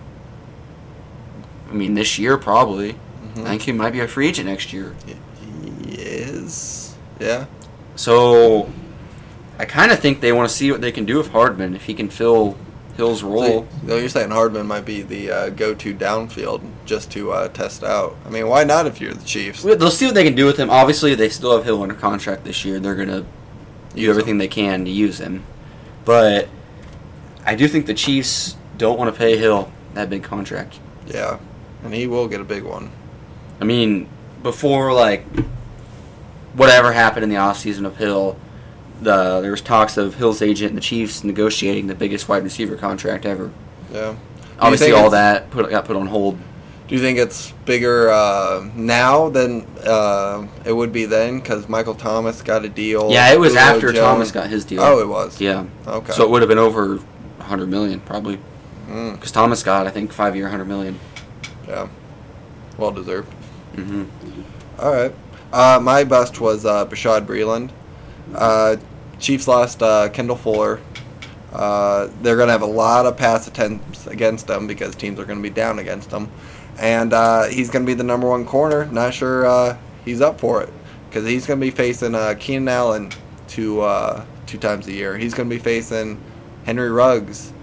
I 1.70 1.74
mean, 1.74 1.94
this 1.94 2.18
year 2.18 2.38
probably. 2.38 2.94
Mhm. 3.36 3.46
I 3.46 3.50
think 3.50 3.62
he 3.64 3.72
might 3.72 3.92
be 3.92 4.00
a 4.00 4.08
free 4.08 4.28
agent 4.28 4.48
next 4.50 4.74
year. 4.74 4.94
He 5.06 5.94
is. 5.96 6.96
Yeah. 7.20 7.46
So 7.96 8.70
I 9.60 9.66
kind 9.66 9.92
of 9.92 10.00
think 10.00 10.22
they 10.22 10.32
want 10.32 10.50
to 10.50 10.56
see 10.56 10.72
what 10.72 10.82
they 10.82 10.92
can 10.92 11.06
do 11.06 11.18
with 11.18 11.30
Hardman 11.32 11.76
if 11.76 11.86
he 11.86 11.94
can 11.94 12.10
fill 12.10 12.58
Hill's 12.96 13.24
role. 13.24 13.68
so 13.88 13.98
you're 13.98 14.08
saying 14.10 14.30
Hardman 14.30 14.68
might 14.68 14.86
be 14.86 15.02
the 15.02 15.32
uh, 15.32 15.50
go-to 15.50 15.96
downfield 15.96 16.62
just 16.86 17.10
to 17.12 17.32
uh, 17.32 17.48
test 17.48 17.84
out. 17.84 18.16
I 18.26 18.30
mean, 18.30 18.48
why 18.48 18.64
not 18.64 18.86
if 18.86 19.02
you're 19.02 19.14
the 19.14 19.26
Chiefs? 19.26 19.64
They'll 19.64 19.90
see 19.90 20.06
what 20.06 20.14
they 20.14 20.24
can 20.24 20.36
do 20.36 20.46
with 20.46 20.58
him. 20.58 20.70
Obviously, 20.70 21.16
they 21.16 21.30
still 21.30 21.56
have 21.56 21.66
Hill 21.66 21.82
under 21.82 21.96
contract 21.96 22.44
this 22.44 22.64
year. 22.64 22.80
They're 22.80 22.96
gonna 22.96 23.22
do 23.96 24.02
Use 24.02 24.10
everything 24.10 24.34
him. 24.34 24.38
they 24.38 24.48
can 24.48 24.86
to 24.86 24.92
use 24.92 25.20
him, 25.20 25.44
but 26.06 26.48
I 27.46 27.56
do 27.56 27.68
think 27.68 27.88
the 27.88 27.94
Chiefs 27.96 28.56
don't 28.78 28.98
want 29.00 29.14
to 29.14 29.18
pay 29.18 29.38
Hill 29.38 29.72
that 29.96 30.10
big 30.10 30.24
contract. 30.24 30.80
Yeah, 31.08 31.40
and 31.84 31.94
he 31.94 32.06
will 32.08 32.28
get 32.28 32.42
a 32.42 32.46
big 32.46 32.64
one. 32.64 32.92
I 33.60 33.64
mean, 33.66 34.08
before 34.44 34.94
like 34.94 35.26
whatever 36.54 36.92
happened 36.94 37.24
in 37.24 37.30
the 37.30 37.36
offseason 37.38 37.86
of 37.86 37.98
Hill, 37.98 38.38
the 39.04 39.42
there 39.42 39.52
was 39.52 39.62
talks 39.62 39.98
of 39.98 40.16
Hill's 40.16 40.42
agent 40.42 40.70
and 40.70 40.78
the 40.78 40.82
Chiefs 40.82 41.24
negotiating 41.24 41.88
the 41.88 41.96
biggest 41.96 42.28
wide 42.30 42.44
receiver 42.44 42.76
contract 42.76 43.26
ever. 43.26 43.52
Yeah. 43.92 44.16
Obviously, 44.60 44.92
all 44.92 45.10
that 45.12 45.50
put, 45.52 45.70
got 45.70 45.86
put 45.86 45.96
on 45.96 46.08
hold. 46.08 46.38
Do 46.88 46.96
you 46.96 47.02
think 47.02 47.18
it's 47.18 47.52
bigger 47.66 48.10
uh, 48.12 48.68
now 48.76 49.30
than 49.30 49.66
uh, 49.86 50.46
it 50.66 50.74
would 50.74 50.92
be 50.92 51.06
then? 51.06 51.40
Because 51.40 51.68
Michael 51.70 51.96
Thomas 51.96 52.42
got 52.42 52.66
a 52.66 52.70
deal. 52.70 53.10
Yeah, 53.12 53.32
it 53.34 53.40
was 53.40 53.54
Julio 53.54 53.68
after 53.68 53.88
Jones- 53.94 54.00
Thomas 54.00 54.32
got 54.32 54.50
his 54.50 54.66
deal. 54.66 54.82
Oh, 54.82 55.00
it 55.00 55.08
was. 55.08 55.40
Yeah. 55.42 55.66
Okay. 55.88 56.12
So 56.12 56.24
it 56.24 56.30
would 56.30 56.42
have 56.42 56.50
been 56.50 56.58
over 56.60 56.98
100 56.98 57.68
million 57.70 58.00
probably 58.02 58.38
Mm, 58.90 59.14
because 59.14 59.32
Thomas 59.32 59.64
got 59.64 59.88
I 59.88 59.92
think 59.92 60.12
five 60.12 60.36
year 60.36 60.46
100 60.46 60.66
million. 60.66 61.00
yeah. 61.68 61.88
Well 62.78 62.92
deserved. 62.92 63.32
Mm-hmm. 63.76 64.04
All 64.80 64.92
right. 64.94 65.16
Uh, 65.54 65.80
my 65.82 66.04
bust 66.04 66.42
was 66.42 66.66
uh, 66.66 66.86
Bashaud 66.86 67.26
Breeland. 67.26 67.70
Chiefs 69.24 69.48
lost 69.48 69.82
uh, 69.82 70.10
Kendall 70.10 70.36
Fuller. 70.36 70.82
Uh, 71.54 72.10
they're 72.22 72.36
going 72.36 72.48
to 72.48 72.52
have 72.52 72.62
a 72.62 72.66
lot 72.66 73.06
of 73.06 73.16
pass 73.16 73.48
attempts 73.48 74.06
against 74.06 74.48
them 74.48 74.68
because 74.68 74.96
teams 74.96 75.18
are 75.18 75.26
going 75.26 75.40
to 75.40 75.44
be 75.44 75.54
down 75.54 75.80
against 75.80 76.10
them. 76.10 76.30
And 76.78 77.14
uh, 77.14 77.44
he's 77.44 77.70
going 77.70 77.86
to 77.86 77.90
be 77.90 77.94
the 77.94 78.04
number 78.04 78.28
one 78.28 78.46
corner. 78.46 78.86
Not 78.86 79.14
sure 79.14 79.46
uh, 79.46 79.78
he's 80.04 80.20
up 80.20 80.40
for 80.42 80.62
it 80.62 80.74
because 81.08 81.26
he's 81.26 81.48
going 81.48 81.60
to 81.60 81.66
be 81.66 81.72
facing 81.72 82.16
uh, 82.16 82.36
Keenan 82.38 82.68
Allen 82.68 83.12
two, 83.48 83.82
uh, 83.82 84.26
two 84.46 84.58
times 84.58 84.88
a 84.88 84.92
year. 84.92 85.18
He's 85.18 85.34
going 85.34 85.50
to 85.50 85.56
be 85.56 85.62
facing 85.62 86.22
Henry 86.66 86.90
Ruggs 86.90 87.54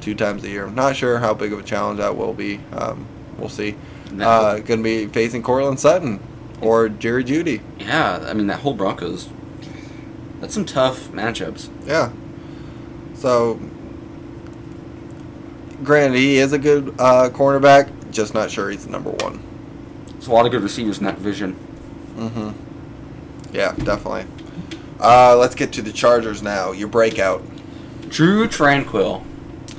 two 0.00 0.14
times 0.14 0.44
a 0.44 0.48
year. 0.48 0.66
I'm 0.66 0.76
Not 0.76 0.94
sure 0.94 1.18
how 1.18 1.34
big 1.34 1.52
of 1.52 1.58
a 1.58 1.64
challenge 1.64 1.98
that 1.98 2.16
will 2.16 2.34
be. 2.34 2.60
Um, 2.72 3.06
we'll 3.36 3.48
see. 3.48 3.74
Uh, 4.20 4.58
going 4.58 4.78
to 4.80 4.84
be 4.84 5.06
facing 5.06 5.42
Courtland 5.42 5.80
Sutton 5.80 6.20
or 6.60 6.88
Jerry 6.88 7.24
Jeudy. 7.24 7.62
Yeah, 7.80 8.24
I 8.28 8.32
mean 8.34 8.46
that 8.46 8.60
whole 8.60 8.74
Broncos. 8.74 9.28
That's 10.44 10.52
some 10.52 10.66
tough 10.66 11.08
matchups. 11.08 11.70
Yeah. 11.86 12.12
So, 13.14 13.58
granted, 15.82 16.18
he 16.18 16.36
is 16.36 16.52
a 16.52 16.58
good 16.58 16.88
uh, 16.98 17.30
cornerback. 17.30 18.10
Just 18.10 18.34
not 18.34 18.50
sure 18.50 18.68
he's 18.68 18.84
the 18.84 18.90
number 18.90 19.08
one. 19.08 19.42
There's 20.06 20.26
a 20.26 20.32
lot 20.32 20.44
of 20.44 20.52
good 20.52 20.62
receivers 20.62 20.98
in 20.98 21.04
that 21.04 21.14
division. 21.14 21.54
Mm-hmm. 22.16 23.54
Yeah, 23.56 23.72
definitely. 23.72 24.26
Uh, 25.00 25.34
let's 25.38 25.54
get 25.54 25.72
to 25.72 25.80
the 25.80 25.94
Chargers 25.94 26.42
now. 26.42 26.72
Your 26.72 26.88
breakout. 26.88 27.42
Drue 28.10 28.46
Tranquill. 28.46 29.24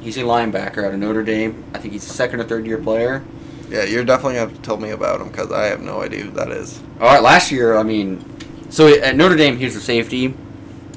He's 0.02 0.18
a 0.18 0.22
linebacker 0.22 0.84
out 0.84 0.96
of 0.96 1.00
Notre 1.00 1.22
Dame. 1.22 1.64
I 1.76 1.78
think 1.78 1.94
he's 1.94 2.10
a 2.10 2.14
second 2.14 2.40
or 2.40 2.46
third 2.46 2.66
year 2.66 2.80
player. 2.80 3.24
Yeah, 3.70 3.84
you're 3.84 4.04
definitely 4.04 4.38
going 4.38 4.48
to 4.48 4.54
have 4.56 4.64
to 4.64 4.68
tell 4.68 4.78
me 4.78 4.90
about 4.90 5.22
him 5.22 5.28
because 5.28 5.52
I 5.52 5.66
have 5.66 5.82
no 5.82 6.02
idea 6.02 6.24
who 6.24 6.32
that 6.32 6.50
is. 6.50 6.82
All 7.00 7.06
right, 7.06 7.22
last 7.22 7.52
year, 7.52 7.78
I 7.78 7.84
mean, 7.84 8.26
so 8.72 8.88
at 8.88 9.16
Notre 9.16 9.36
Dame, 9.36 9.58
he 9.58 9.66
was 9.66 9.76
a 9.76 9.82
safety. 9.82 10.34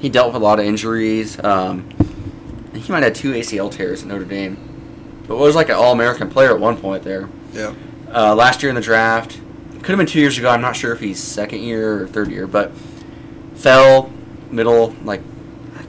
He 0.00 0.08
dealt 0.08 0.28
with 0.32 0.36
a 0.40 0.44
lot 0.44 0.58
of 0.60 0.64
injuries. 0.66 1.42
Um, 1.42 1.88
he 2.74 2.90
might 2.92 3.02
have 3.02 3.14
two 3.14 3.32
ACL 3.32 3.70
tears 3.70 4.02
at 4.02 4.08
Notre 4.08 4.24
Dame, 4.24 5.22
but 5.26 5.36
was 5.36 5.56
like 5.56 5.68
an 5.68 5.74
All 5.74 5.92
American 5.92 6.30
player 6.30 6.50
at 6.50 6.60
one 6.60 6.76
point 6.76 7.02
there. 7.02 7.28
Yeah. 7.52 7.74
Uh, 8.12 8.34
last 8.34 8.62
year 8.62 8.70
in 8.70 8.76
the 8.76 8.80
draft, 8.80 9.40
could 9.82 9.88
have 9.90 9.98
been 9.98 10.06
two 10.06 10.20
years 10.20 10.38
ago. 10.38 10.48
I'm 10.50 10.60
not 10.60 10.76
sure 10.76 10.92
if 10.92 11.00
he's 11.00 11.22
second 11.22 11.60
year 11.60 12.02
or 12.02 12.06
third 12.06 12.30
year, 12.30 12.46
but 12.46 12.72
fell 13.54 14.10
middle, 14.50 14.94
like 15.04 15.20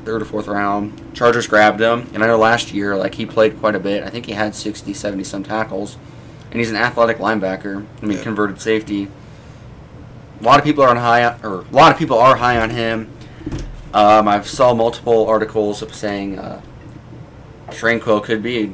third 0.05 0.21
or 0.21 0.25
fourth 0.25 0.47
round. 0.47 1.13
Chargers 1.13 1.47
grabbed 1.47 1.79
him, 1.81 2.09
and 2.13 2.23
I 2.23 2.27
know 2.27 2.37
last 2.37 2.73
year, 2.73 2.95
like 2.97 3.15
he 3.15 3.25
played 3.25 3.59
quite 3.59 3.75
a 3.75 3.79
bit. 3.79 4.03
I 4.03 4.09
think 4.09 4.25
he 4.25 4.31
had 4.33 4.55
60, 4.55 4.93
70 4.93 5.23
some 5.23 5.43
tackles, 5.43 5.97
and 6.51 6.59
he's 6.59 6.69
an 6.69 6.75
athletic 6.77 7.17
linebacker. 7.19 7.85
I 8.01 8.05
mean, 8.05 8.17
Yeah. 8.17 8.23
converted 8.23 8.59
safety. 8.61 9.07
A 10.39 10.43
lot 10.43 10.57
of 10.59 10.65
people 10.65 10.83
are 10.83 10.89
on 10.89 10.97
high, 10.97 11.23
or 11.43 11.61
a 11.61 11.75
lot 11.75 11.91
of 11.91 11.97
people 11.97 12.17
are 12.17 12.37
high 12.37 12.57
on 12.59 12.69
him. 12.71 13.09
Um, 13.93 14.27
I've 14.27 14.47
saw 14.47 14.73
multiple 14.73 15.27
articles 15.27 15.81
of 15.81 15.93
saying 15.93 16.37
uh, 16.37 16.61
could 17.71 18.43
be 18.43 18.63
a 18.63 18.71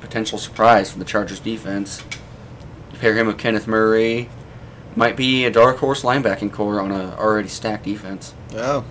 potential 0.00 0.38
surprise 0.38 0.90
for 0.90 0.98
the 0.98 1.04
Chargers 1.04 1.40
defense. 1.40 2.02
Pair 2.98 3.14
him 3.14 3.26
with 3.26 3.38
Kenneth 3.38 3.66
Murray, 3.66 4.28
might 4.96 5.16
be 5.16 5.44
a 5.44 5.50
dark 5.50 5.76
horse 5.76 6.02
linebacking 6.02 6.52
core 6.52 6.80
on 6.80 6.90
a 6.90 7.14
already 7.16 7.48
stacked 7.48 7.84
defense. 7.84 8.34
Yeah. 8.50 8.82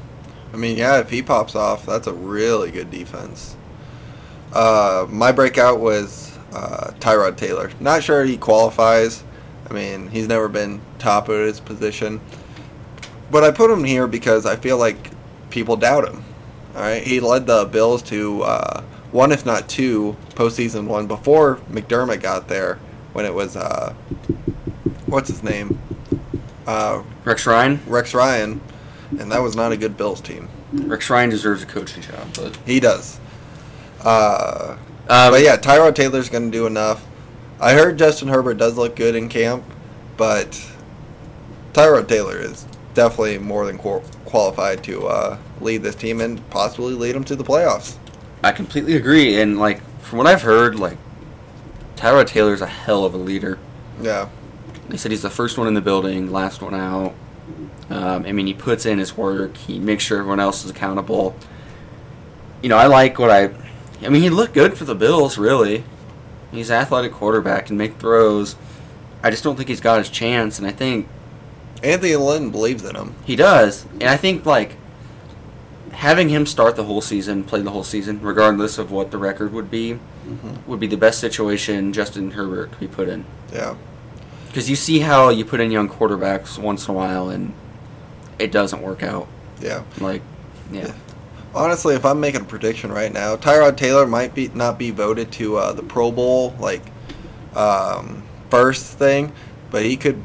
I 0.54 0.58
mean, 0.58 0.78
yeah, 0.78 1.00
if 1.00 1.10
he 1.10 1.22
pops 1.22 1.56
off, 1.56 1.86
that's 1.86 2.08
a 2.08 2.14
really 2.14 2.72
good 2.72 2.92
defense. 2.92 3.58
Uh, 4.54 5.06
my 5.10 5.32
breakout 5.32 5.80
was 5.80 6.38
uh, 6.54 6.92
Tyrod 7.00 7.36
Taylor. 7.36 7.72
Not 7.80 8.04
sure 8.04 8.24
he 8.24 8.38
qualifies. 8.38 9.24
I 9.70 9.74
mean, 9.74 10.10
he's 10.10 10.28
never 10.28 10.48
been 10.48 10.80
top 11.00 11.28
of 11.28 11.40
his 11.40 11.60
position. 11.60 12.22
But 13.32 13.44
I 13.44 13.52
put 13.52 13.72
him 13.72 13.84
here 13.84 14.08
because 14.08 14.46
I 14.46 14.56
feel 14.56 14.78
like 14.78 15.10
people 15.56 15.78
doubt 15.78 16.06
him. 16.08 16.24
All 16.76 16.82
right, 16.82 17.02
he 17.02 17.22
led 17.22 17.48
the 17.48 17.64
Bills 17.66 18.04
to 18.04 18.44
uh, 18.44 18.82
one, 19.12 19.32
if 19.32 19.46
not 19.46 19.70
two, 19.70 20.18
postseason 20.32 20.86
one 20.86 21.08
before 21.08 21.56
McDermott 21.72 22.22
got 22.22 22.50
there. 22.50 22.76
When 23.14 23.26
it 23.26 23.34
was 23.34 23.56
uh, 23.56 23.94
what's 25.06 25.30
his 25.30 25.42
name? 25.42 25.80
uh, 26.68 27.02
Rex 27.24 27.46
Ryan. 27.48 27.80
Rex 27.88 28.14
Ryan, 28.14 28.60
and 29.18 29.32
that 29.32 29.42
was 29.42 29.56
not 29.56 29.72
a 29.72 29.78
good 29.78 29.96
Bills 29.96 30.20
team. 30.20 30.50
Rex 30.74 31.10
Ryan 31.10 31.30
deserves 31.30 31.64
a 31.64 31.66
coaching 31.66 32.04
job, 32.04 32.28
but 32.36 32.58
He 32.66 32.82
does. 32.82 33.18
Uh, 34.04 34.76
um, 35.08 35.32
but 35.32 35.42
yeah, 35.42 35.56
Tyrod 35.56 35.96
Taylor's 35.96 36.28
going 36.28 36.52
to 36.52 36.58
do 36.58 36.68
enough. 36.68 37.06
I 37.62 37.74
heard 37.74 37.98
Justin 37.98 38.28
Herbert 38.28 38.56
does 38.58 38.76
look 38.76 38.98
good 38.98 39.16
in 39.16 39.30
camp, 39.30 39.64
but 40.18 40.62
Tyrod 41.72 42.10
Taylor 42.10 42.38
is 42.38 42.66
definitely 42.94 43.38
more 43.38 43.66
than 43.66 43.78
qual- 43.78 44.04
qualified 44.26 44.84
to 44.84 45.08
uh, 45.08 45.38
lead 45.62 45.84
this 45.84 45.96
team 45.96 46.22
and 46.22 46.48
possibly 46.50 46.94
lead 46.94 47.16
them 47.16 47.24
to 47.26 47.36
the 47.36 47.44
playoffs. 47.44 47.98
I 48.44 48.52
completely 48.52 48.96
agree. 48.96 49.40
And 49.40 49.60
like 49.60 49.82
from 50.02 50.18
what 50.20 50.28
I've 50.28 50.42
heard, 50.44 50.78
like 50.80 50.98
Tyrod 51.96 52.28
Taylor's 52.28 52.62
a 52.62 52.68
hell 52.68 53.06
of 53.06 53.14
a 53.14 53.18
leader. 53.18 53.58
Yeah, 54.02 54.28
They 54.90 54.98
said 54.98 55.12
he's 55.12 55.22
the 55.22 55.30
first 55.30 55.58
one 55.58 55.68
in 55.68 55.74
the 55.74 55.82
building, 55.82 56.32
last 56.32 56.62
one 56.62 56.76
out. 56.76 57.14
Um, 57.90 58.26
I 58.26 58.32
mean, 58.32 58.48
he 58.48 58.54
puts 58.54 58.86
in 58.86 58.98
his 59.00 59.16
work. 59.16 59.56
He 59.58 59.80
makes 59.80 60.04
sure 60.04 60.18
everyone 60.18 60.40
else 60.40 60.66
is 60.66 60.72
accountable. 60.72 61.36
You 62.62 62.70
know, 62.70 62.78
I 62.78 62.88
like 62.88 63.18
what 63.20 63.30
I. 63.30 63.52
I 64.02 64.10
mean, 64.10 64.22
he 64.24 64.30
looked 64.30 64.54
good 64.54 64.78
for 64.78 64.84
the 64.84 64.96
Bills, 64.96 65.38
really. 65.38 65.84
He's 66.52 66.70
an 66.70 66.78
athletic 66.78 67.14
quarterback 67.14 67.70
and 67.70 67.78
make 67.78 67.98
throws. 67.98 68.56
I 69.24 69.30
just 69.30 69.44
don't 69.44 69.56
think 69.56 69.70
he's 69.70 69.82
got 69.82 70.00
his 70.00 70.10
chance, 70.10 70.58
and 70.60 70.68
I 70.68 70.72
think 70.72 71.08
Anthony 71.84 72.16
Lynn 72.16 72.50
believes 72.52 72.84
in 72.84 72.96
him. 72.96 73.16
he 73.26 73.36
does. 73.36 73.86
And 73.94 74.04
I 74.04 74.18
think 74.18 74.46
like 74.46 74.76
having 75.96 76.30
him 76.30 76.46
start 76.46 76.76
the 76.76 76.84
whole 76.84 77.02
season, 77.02 77.44
play 77.44 77.62
the 77.62 77.72
whole 77.72 77.84
season, 77.84 78.22
regardless 78.22 78.78
of 78.78 78.92
what 78.92 79.12
the 79.12 79.18
record 79.18 79.54
would 79.54 79.72
be, 79.72 80.00
would 80.68 80.80
be 80.80 80.88
the 80.88 80.98
best 80.98 81.20
situation 81.20 81.94
Justin 81.94 82.32
Herbert 82.32 82.72
could 82.72 82.80
be 82.80 82.88
put 82.88 83.08
in. 83.10 83.26
Yeah, 83.54 83.76
Because 84.48 84.70
you 84.70 84.76
see 84.76 85.00
how 85.00 85.30
you 85.30 85.46
put 85.46 85.60
in 85.60 85.72
young 85.72 85.90
quarterbacks 85.90 86.58
once 86.58 86.88
in 86.88 86.94
a 86.94 86.98
while 86.98 87.30
and 87.30 87.54
it 88.40 88.52
doesn't 88.52 88.82
work 88.82 89.04
out. 89.04 89.28
yeah. 89.62 89.84
Like, 90.00 90.22
yeah. 90.72 90.94
Honestly, 91.54 91.96
if 91.96 92.04
I'm 92.06 92.20
making 92.20 92.42
a 92.42 92.46
prediction 92.46 92.92
right 92.92 93.14
now, 93.14 93.38
Tyrod 93.38 93.78
Taylor 93.78 94.06
might 94.06 94.36
be 94.36 94.50
not 94.50 94.78
be 94.78 94.92
voted 94.92 95.32
to 95.34 95.56
uh, 95.58 95.72
the 95.72 95.84
Pro 95.84 96.12
Bowl 96.12 96.54
like 96.60 96.82
um, 97.56 98.24
first 98.50 98.98
thing, 98.98 99.32
but 99.72 99.84
he 99.84 99.96
could 99.96 100.22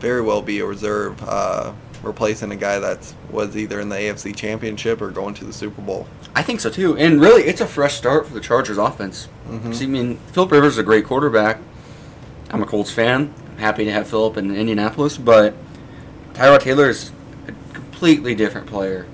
very 0.00 0.20
well 0.20 0.42
be 0.42 0.58
a 0.60 0.66
reserve, 0.66 1.22
uh, 1.26 1.72
replacing 2.02 2.52
a 2.52 2.56
guy 2.56 2.78
that 2.78 3.14
was 3.34 3.56
either 3.56 3.80
in 3.80 3.88
the 3.90 3.96
AFC 3.96 4.34
Championship 4.34 5.02
or 5.02 5.10
going 5.10 5.34
to 5.34 5.44
the 5.44 5.52
Super 5.52 5.82
Bowl. 5.82 6.06
I 6.34 6.42
think 6.42 6.60
so 6.60 6.70
too. 6.70 6.96
And 6.96 7.20
really, 7.20 7.42
it's 7.44 7.60
a 7.60 7.66
fresh 7.66 7.94
start 7.94 8.26
for 8.26 8.34
the 8.34 8.40
Chargers 8.40 8.78
offense. 8.78 9.28
Mhm. 9.50 9.64
'Cause, 9.64 9.82
I 9.82 9.86
mean, 9.86 10.18
Philip 10.32 10.52
Rivers 10.52 10.72
is 10.74 10.78
a 10.78 10.82
great 10.82 11.04
quarterback. 11.04 11.58
I'm 12.50 12.62
a 12.62 12.66
Colts 12.66 12.90
fan. 12.90 13.32
I'm 13.52 13.58
happy 13.58 13.84
to 13.84 13.92
have 13.92 14.06
Philip 14.08 14.36
in 14.36 14.54
Indianapolis, 14.54 15.18
but 15.18 15.54
Tyrod 16.34 16.60
Taylor 16.60 16.88
is 16.88 17.10
a 17.48 17.52
completely 17.74 18.34
different 18.34 18.66
player. 18.66 19.06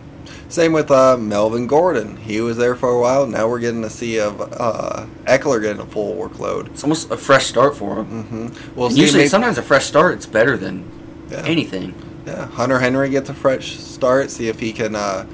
Same 0.48 0.72
with 0.72 0.90
uh, 0.90 1.16
Melvin 1.16 1.66
Gordon. 1.68 2.16
He 2.16 2.40
was 2.40 2.56
there 2.56 2.74
for 2.74 2.88
a 2.88 2.98
while. 3.00 3.24
Now 3.26 3.46
we're 3.48 3.60
getting 3.60 3.82
to 3.82 3.90
see 3.90 4.18
of 4.18 4.40
uh, 4.40 5.06
Ekeler 5.26 5.62
getting 5.62 5.80
a 5.80 5.86
full 5.86 6.16
workload. 6.16 6.66
It's 6.66 6.82
almost 6.82 7.10
a 7.10 7.16
fresh 7.16 7.46
start 7.46 7.76
for 7.76 7.98
him. 8.00 8.06
hmm 8.24 8.48
We'll 8.74 8.90
usually, 8.90 9.20
maybe- 9.20 9.28
sometimes 9.28 9.58
a 9.58 9.62
fresh 9.62 9.86
start 9.86 10.14
it's 10.14 10.26
better 10.26 10.56
than 10.56 10.84
Yeah. 11.30 11.42
anything. 11.46 11.94
Yeah, 12.30 12.46
Hunter 12.46 12.78
Henry 12.78 13.10
gets 13.10 13.28
a 13.28 13.34
fresh 13.34 13.76
start. 13.76 14.30
See 14.30 14.48
if 14.48 14.60
he 14.60 14.72
can 14.72 14.94
uh, 14.94 15.26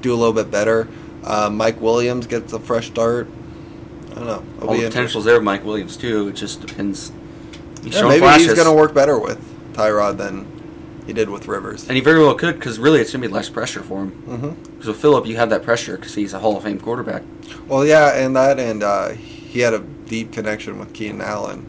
do 0.00 0.14
a 0.14 0.16
little 0.16 0.32
bit 0.32 0.50
better. 0.50 0.88
Uh, 1.24 1.50
Mike 1.50 1.80
Williams 1.80 2.26
gets 2.26 2.52
a 2.52 2.60
fresh 2.60 2.86
start. 2.88 3.28
I 4.12 4.14
don't 4.14 4.26
know. 4.26 4.44
It'll 4.58 4.68
All 4.70 4.76
the 4.76 4.84
potential's 4.86 5.24
there 5.24 5.40
Mike 5.40 5.64
Williams 5.64 5.96
too. 5.96 6.28
It 6.28 6.36
just 6.36 6.64
depends. 6.64 7.10
He's 7.82 7.96
Yeah, 7.96 8.02
maybe 8.08 8.20
flashes, 8.20 8.46
he's 8.46 8.54
going 8.54 8.68
to 8.68 8.72
work 8.74 8.94
better 8.94 9.18
with 9.18 9.40
Tyrod 9.72 10.16
than 10.18 10.46
he 11.06 11.12
did 11.12 11.28
with 11.28 11.48
Rivers. 11.48 11.86
and 11.88 11.96
he 11.96 12.00
very 12.00 12.18
well 12.20 12.34
could 12.34 12.54
because 12.54 12.78
really 12.78 13.00
it's 13.00 13.12
gonna 13.12 13.26
be 13.26 13.32
less 13.32 13.50
pressure 13.50 13.82
for 13.82 14.04
him. 14.04 14.10
hmm 14.10 14.50
Because 14.72 14.86
with 14.86 14.96
Philip, 15.00 15.26
you 15.26 15.36
have 15.36 15.50
that 15.50 15.62
pressure 15.62 15.96
because 15.96 16.14
he's 16.14 16.32
a 16.32 16.38
Hall 16.38 16.56
of 16.56 16.62
Fame 16.62 16.80
quarterback. 16.80 17.22
Well, 17.68 17.84
yeah, 17.84 18.14
and 18.16 18.34
that, 18.36 18.58
and 18.58 18.82
uh, 18.82 19.10
he 19.10 19.60
had 19.60 19.74
a 19.74 19.80
deep 19.80 20.32
connection 20.32 20.78
with 20.78 20.94
Keenan 20.94 21.20
Allen. 21.20 21.66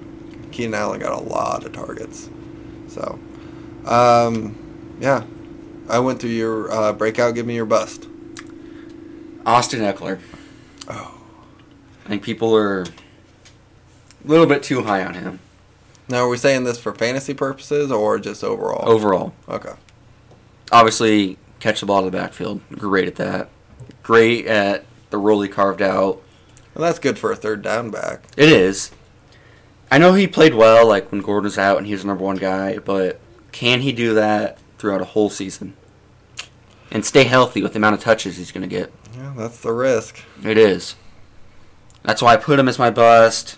Keenan 0.52 0.76
Allen 0.76 1.00
got 1.02 1.12
a 1.12 1.24
lot 1.24 1.66
of 1.66 1.74
targets. 1.74 2.30
So, 2.88 3.20
um, 3.86 4.56
yeah. 5.00 5.24
I 5.88 6.00
went 6.00 6.20
through 6.20 6.32
your 6.32 6.72
uh, 6.72 6.94
breakout. 6.94 7.36
Give 7.36 7.46
me 7.46 7.56
your 7.56 7.66
bust. 7.66 8.08
Austin 9.46 9.82
Ekeler. 9.82 10.20
Oh. 10.88 11.22
I 12.06 12.10
think 12.10 12.24
people 12.24 12.56
are 12.56 12.82
a 12.82 12.88
little 14.26 14.46
bit 14.48 14.64
too 14.64 14.84
high 14.84 15.04
on 15.04 15.14
him 15.16 15.40
Now, 16.08 16.24
are 16.26 16.30
we 16.30 16.38
saying 16.38 16.64
this 16.64 16.80
for 16.80 16.94
fantasy 16.94 17.34
purposes 17.34 17.92
or 17.92 18.20
just 18.20 18.44
overall? 18.44 18.88
overall. 18.90 19.34
Okay. 19.48 19.74
Obviously, 20.72 21.38
catch 21.60 21.80
the 21.80 21.86
ball 21.86 22.04
to 22.04 22.10
the 22.10 22.18
backfield. 22.18 22.62
Great 22.72 23.08
at 23.08 23.16
that. 23.16 23.50
Great 24.04 24.46
at 24.48 24.86
the 25.10 25.18
role 25.18 25.42
he 25.42 25.50
carved 25.50 25.82
out. 25.82 26.22
And 26.74 26.84
that's 26.84 27.00
good 27.00 27.18
for 27.18 27.32
a 27.32 27.36
third 27.36 27.62
down 27.62 27.92
back. 27.92 28.24
It 28.36 28.50
is. 28.50 28.92
I 29.92 29.98
know 30.00 30.14
he 30.14 30.28
played 30.28 30.56
well, 30.56 30.88
like 30.88 31.12
when 31.12 31.22
Gordon 31.22 31.46
was 31.46 31.58
out 31.58 31.78
and 31.78 31.86
he 31.86 31.94
was 31.94 32.02
the 32.02 32.08
number 32.08 32.24
one 32.24 32.38
guy, 32.38 32.80
but 32.80 33.20
can 33.52 33.82
he 33.82 33.92
do 33.92 34.16
that 34.16 34.58
throughout 34.86 35.02
a 35.02 35.06
whole 35.06 35.32
season? 35.32 35.76
And 36.92 37.04
stay 37.04 37.24
healthy 37.24 37.64
with 37.64 37.74
the 37.74 37.78
amount 37.78 37.96
of 37.96 38.02
touches 38.02 38.38
he's 38.38 38.52
going 38.52 38.62
to 38.62 38.68
get. 38.68 38.94
Yeah, 39.18 39.34
that's 39.36 39.60
the 39.60 39.74
risk. 39.74 40.24
It 40.44 40.60
is. 40.60 40.96
That's 42.04 42.22
why 42.22 42.34
I 42.34 42.38
put 42.38 42.60
him 42.60 42.68
as 42.68 42.78
my 42.78 42.92
bust. 42.92 43.58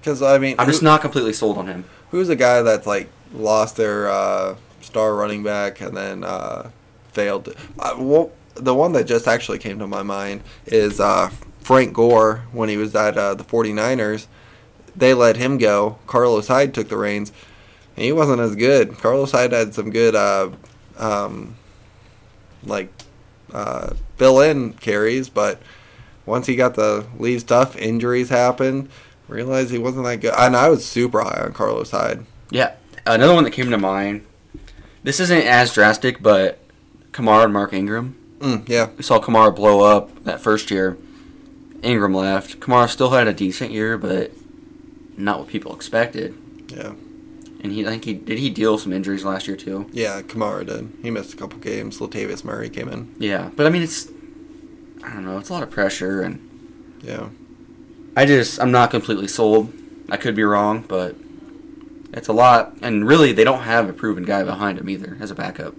Because 0.00 0.22
I 0.22 0.38
mean, 0.38 0.56
I'm 0.58 0.68
just 0.68 0.82
not 0.82 1.02
completely 1.02 1.34
sold 1.34 1.58
on 1.58 1.66
him. 1.66 1.84
Who's 2.12 2.30
a 2.30 2.36
guy 2.36 2.62
that's 2.62 2.86
like 2.86 3.10
lost 3.34 3.76
their 3.76 4.08
uh, 4.08 4.56
star 4.80 5.14
running 5.14 5.42
back 5.42 5.82
and 5.82 5.94
then 5.94 6.24
uh, 6.24 6.70
failed? 7.12 7.44
To, 7.44 7.56
uh, 7.78 7.96
well, 7.98 8.32
the 8.54 8.74
one 8.74 8.92
that 8.92 9.04
just 9.04 9.28
actually 9.28 9.58
came 9.58 9.78
to 9.80 9.86
my 9.86 10.02
mind 10.02 10.40
is 10.64 10.98
uh, 10.98 11.30
Frank 11.60 11.92
Gore 11.92 12.44
when 12.52 12.70
he 12.70 12.78
was 12.78 12.94
at 12.94 13.18
uh, 13.18 13.34
the 13.34 13.44
49ers. 13.44 14.28
They 14.96 15.12
let 15.12 15.36
him 15.36 15.58
go. 15.58 15.98
Carlos 16.06 16.48
Hyde 16.48 16.72
took 16.72 16.88
the 16.88 16.96
reins. 16.96 17.32
And 17.96 18.04
he 18.04 18.12
wasn't 18.12 18.40
as 18.40 18.56
good. 18.56 18.98
Carlos 18.98 19.32
Hyde 19.32 19.52
had 19.52 19.74
some 19.74 19.90
good, 19.90 20.14
uh, 20.14 20.50
um, 20.98 21.56
like, 22.64 22.92
uh, 23.52 23.94
fill 24.16 24.40
in 24.40 24.72
carries, 24.74 25.28
but 25.28 25.60
once 26.26 26.46
he 26.46 26.56
got 26.56 26.74
the 26.74 27.06
lead 27.18 27.40
stuff, 27.40 27.76
injuries 27.76 28.30
happened. 28.30 28.88
Realized 29.28 29.70
he 29.70 29.78
wasn't 29.78 30.04
that 30.04 30.20
good. 30.20 30.34
And 30.36 30.56
I 30.56 30.68
was 30.68 30.84
super 30.84 31.20
high 31.22 31.42
on 31.44 31.52
Carlos 31.52 31.90
Hyde. 31.90 32.26
Yeah. 32.50 32.74
Another 33.06 33.34
one 33.34 33.44
that 33.44 33.52
came 33.52 33.70
to 33.70 33.78
mind. 33.78 34.24
This 35.02 35.20
isn't 35.20 35.46
as 35.46 35.72
drastic, 35.72 36.22
but 36.22 36.58
Kamara 37.12 37.44
and 37.44 37.52
Mark 37.52 37.72
Ingram. 37.72 38.16
Mm, 38.38 38.68
yeah, 38.68 38.88
We 38.96 39.02
saw 39.02 39.20
Kamara 39.20 39.54
blow 39.54 39.80
up 39.82 40.24
that 40.24 40.40
first 40.40 40.70
year. 40.70 40.96
Ingram 41.82 42.14
left. 42.14 42.60
Kamara 42.60 42.88
still 42.88 43.10
had 43.10 43.28
a 43.28 43.32
decent 43.32 43.70
year, 43.70 43.96
but 43.98 44.32
not 45.16 45.38
what 45.38 45.48
people 45.48 45.74
expected. 45.74 46.34
yeah, 46.68 46.92
And 47.64 47.72
he, 47.72 47.84
I 47.86 47.88
think 47.88 48.04
he 48.04 48.12
did 48.12 48.38
he 48.38 48.50
deal 48.50 48.76
some 48.76 48.92
injuries 48.92 49.24
last 49.24 49.48
year 49.48 49.56
too. 49.56 49.88
yeah. 49.92 50.20
Kamara 50.20 50.66
did. 50.66 50.92
He 51.02 51.10
missed 51.10 51.32
a 51.32 51.36
couple 51.36 51.58
games. 51.58 51.98
Latavius 51.98 52.44
Murray 52.44 52.68
came 52.68 52.88
in. 52.88 53.14
Yeah, 53.18 53.50
but 53.56 53.66
I 53.66 53.70
mean 53.70 53.82
it's 53.82 54.08
I 55.02 55.12
don't 55.14 55.24
know, 55.24 55.38
it's 55.38 55.48
a 55.48 55.52
lot 55.54 55.62
of 55.62 55.70
pressure 55.70 56.20
and 56.20 56.98
Yeah, 57.02 57.30
I 58.14 58.26
just 58.26 58.60
I'm 58.60 58.70
not 58.70 58.90
completely 58.90 59.28
sold. 59.28 59.72
I 60.10 60.18
could 60.18 60.36
be 60.36 60.42
wrong, 60.44 60.84
but 60.86 61.16
it's 62.12 62.28
a 62.28 62.34
lot 62.34 62.76
and 62.82 63.08
really 63.08 63.32
they 63.32 63.44
don't 63.44 63.62
have 63.62 63.88
a 63.88 63.94
proven 63.94 64.24
guy 64.24 64.44
behind 64.44 64.78
him 64.78 64.88
either 64.90 65.16
as 65.18 65.30
a 65.30 65.34
backup. 65.34 65.74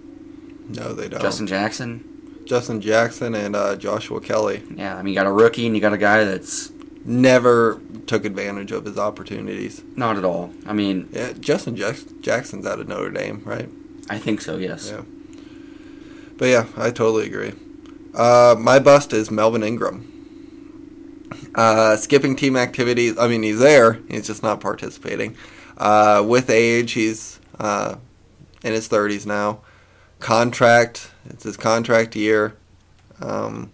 no, 0.68 0.92
they 0.92 1.08
don't. 1.08 1.22
Justin 1.22 1.46
Jackson. 1.46 2.42
Justin 2.46 2.80
Jackson 2.80 3.34
and 3.34 3.56
uh, 3.56 3.74
Joshua 3.76 4.20
Kelley 4.20 4.62
Yeah, 4.74 4.96
I 4.96 5.02
mean 5.02 5.14
you 5.14 5.20
got 5.20 5.26
a 5.26 5.32
rookie 5.32 5.66
and 5.66 5.74
you 5.76 5.80
got 5.80 5.92
a 5.92 5.98
guy 5.98 6.24
that's 6.24 6.70
never 7.06 7.80
took 8.06 8.24
advantage 8.24 8.72
of 8.72 8.84
his 8.84 8.98
opportunities. 8.98 9.82
not 9.96 10.16
at 10.16 10.24
all. 10.24 10.52
I 10.66 10.72
mean, 10.72 11.08
Yeah, 11.12 11.32
Justin 11.38 11.76
Jack- 11.76 12.20
Jackson's 12.20 12.66
out 12.66 12.80
of 12.80 12.88
Notre 12.88 13.10
Dame, 13.10 13.42
right? 13.44 13.68
I 14.10 14.18
think 14.18 14.40
so, 14.40 14.56
yes. 14.56 14.92
Yeah. 14.92 15.02
But 16.36 16.46
yeah, 16.48 16.66
I 16.76 16.90
totally 16.90 17.26
agree. 17.26 17.52
Uh, 18.14 18.54
my 18.58 18.78
bust 18.78 19.12
is 19.12 19.30
Melvin 19.30 19.62
Ingram. 19.62 20.12
Uh, 21.54 21.96
skipping 21.96 22.36
team 22.36 22.56
activities. 22.56 23.16
I 23.18 23.28
mean, 23.28 23.42
he's 23.42 23.58
there. 23.58 24.00
He's 24.10 24.26
just 24.26 24.42
not 24.42 24.60
participating. 24.60 25.36
Uh, 25.78 26.24
with 26.26 26.50
age, 26.50 26.92
he's 26.92 27.40
uh, 27.58 27.96
in 28.62 28.72
his 28.72 28.88
30s 28.88 29.26
now. 29.26 29.60
Contract. 30.20 31.10
It's 31.28 31.44
his 31.44 31.56
contract 31.56 32.14
year. 32.16 32.56
Um, 33.20 33.70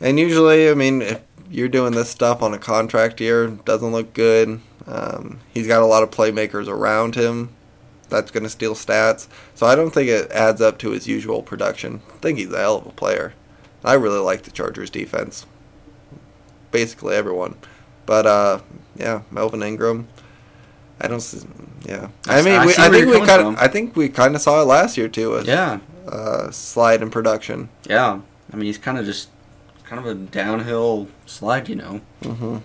and 0.00 0.18
usually, 0.18 0.68
I 0.70 0.74
mean, 0.74 1.02
if 1.02 1.20
you're 1.54 1.68
doing 1.68 1.92
this 1.92 2.10
stuff 2.10 2.42
on 2.42 2.52
a 2.52 2.58
contract 2.58 3.20
year, 3.20 3.46
doesn't 3.48 3.92
look 3.92 4.12
good. 4.12 4.60
Um, 4.86 5.40
he's 5.52 5.66
got 5.66 5.82
a 5.82 5.86
lot 5.86 6.02
of 6.02 6.10
playmakers 6.10 6.68
around 6.68 7.14
him 7.14 7.50
that's 8.10 8.30
going 8.30 8.42
to 8.44 8.50
steal 8.50 8.74
stats. 8.74 9.28
So 9.54 9.66
I 9.66 9.74
don't 9.74 9.90
think 9.92 10.08
it 10.08 10.30
adds 10.30 10.60
up 10.60 10.78
to 10.78 10.90
his 10.90 11.06
usual 11.06 11.42
production. 11.42 12.02
I 12.12 12.16
think 12.18 12.38
he's 12.38 12.52
a 12.52 12.58
hell 12.58 12.76
of 12.78 12.86
a 12.86 12.90
player. 12.90 13.32
I 13.84 13.94
really 13.94 14.18
like 14.18 14.42
the 14.42 14.50
Chargers 14.50 14.90
defense. 14.90 15.46
Basically 16.70 17.14
everyone. 17.14 17.56
But 18.06 18.26
uh, 18.26 18.60
yeah, 18.96 19.22
Melvin 19.30 19.62
Ingram. 19.62 20.08
I 21.00 21.08
don't. 21.08 21.16
s- 21.16 21.46
Yeah, 21.86 22.08
I 22.26 22.42
mean, 22.42 22.54
I 22.54 22.66
we, 22.66 22.74
I 22.78 22.88
think 22.88 23.06
we 23.10 23.26
kind 23.26 23.42
of. 23.42 23.56
I 23.56 23.68
think 23.68 23.96
we 23.96 24.08
kind 24.08 24.34
of 24.34 24.40
saw 24.42 24.60
it 24.60 24.64
last 24.66 24.96
year 24.96 25.08
too. 25.08 25.30
With, 25.30 25.46
Yeah, 25.46 25.80
uh, 26.06 26.50
slide 26.50 27.02
in 27.02 27.10
production. 27.10 27.68
yeah. 27.88 28.20
I 28.52 28.56
mean, 28.56 28.66
he's 28.66 28.78
kind 28.78 28.98
of 28.98 29.04
just 29.04 29.28
kind 29.94 30.06
of 30.06 30.16
a 30.16 30.30
downhill 30.30 31.08
slide, 31.26 31.68
you 31.68 31.76
know. 31.76 32.00
Mm-hmm. 32.22 32.58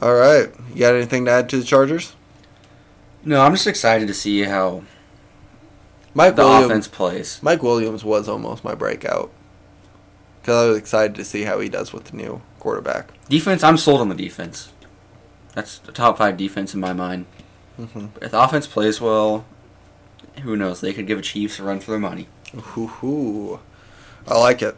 All 0.00 0.14
right, 0.14 0.48
you 0.72 0.78
got 0.78 0.94
anything 0.94 1.24
to 1.24 1.30
add 1.30 1.48
to 1.50 1.58
the 1.58 1.64
Chargers? 1.64 2.14
No, 3.24 3.42
I'm 3.42 3.52
just 3.52 3.66
excited 3.66 4.06
to 4.08 4.14
see 4.14 4.42
how 4.42 4.84
Mike 6.14 6.36
the 6.36 6.44
Williams. 6.44 6.66
offense 6.66 6.88
plays. 6.88 7.40
Mike 7.42 7.62
Williams 7.62 8.04
was 8.04 8.28
almost 8.28 8.64
my 8.64 8.74
breakout 8.74 9.30
because 10.40 10.64
I 10.64 10.68
was 10.68 10.78
excited 10.78 11.16
to 11.16 11.24
see 11.24 11.42
how 11.42 11.58
he 11.60 11.68
does 11.68 11.92
with 11.92 12.04
the 12.04 12.16
new 12.16 12.40
quarterback. 12.60 13.10
Defense, 13.28 13.62
I'm 13.64 13.76
sold 13.76 14.00
on 14.00 14.08
the 14.08 14.14
defense. 14.14 14.72
That's 15.54 15.78
the 15.78 15.92
top 15.92 16.18
five 16.18 16.36
defense 16.36 16.74
in 16.74 16.80
my 16.80 16.92
mind. 16.92 17.26
Mm-hmm. 17.78 18.06
If 18.22 18.30
the 18.30 18.40
offense 18.40 18.66
plays 18.66 19.00
well, 19.00 19.44
who 20.42 20.56
knows? 20.56 20.80
They 20.80 20.92
could 20.92 21.08
give 21.08 21.18
a 21.18 21.22
Chiefs 21.22 21.58
a 21.58 21.64
run 21.64 21.80
for 21.80 21.90
their 21.90 22.00
money. 22.00 22.28
Hoo-hoo. 22.54 23.60
I 24.26 24.38
like 24.38 24.62
it. 24.62 24.76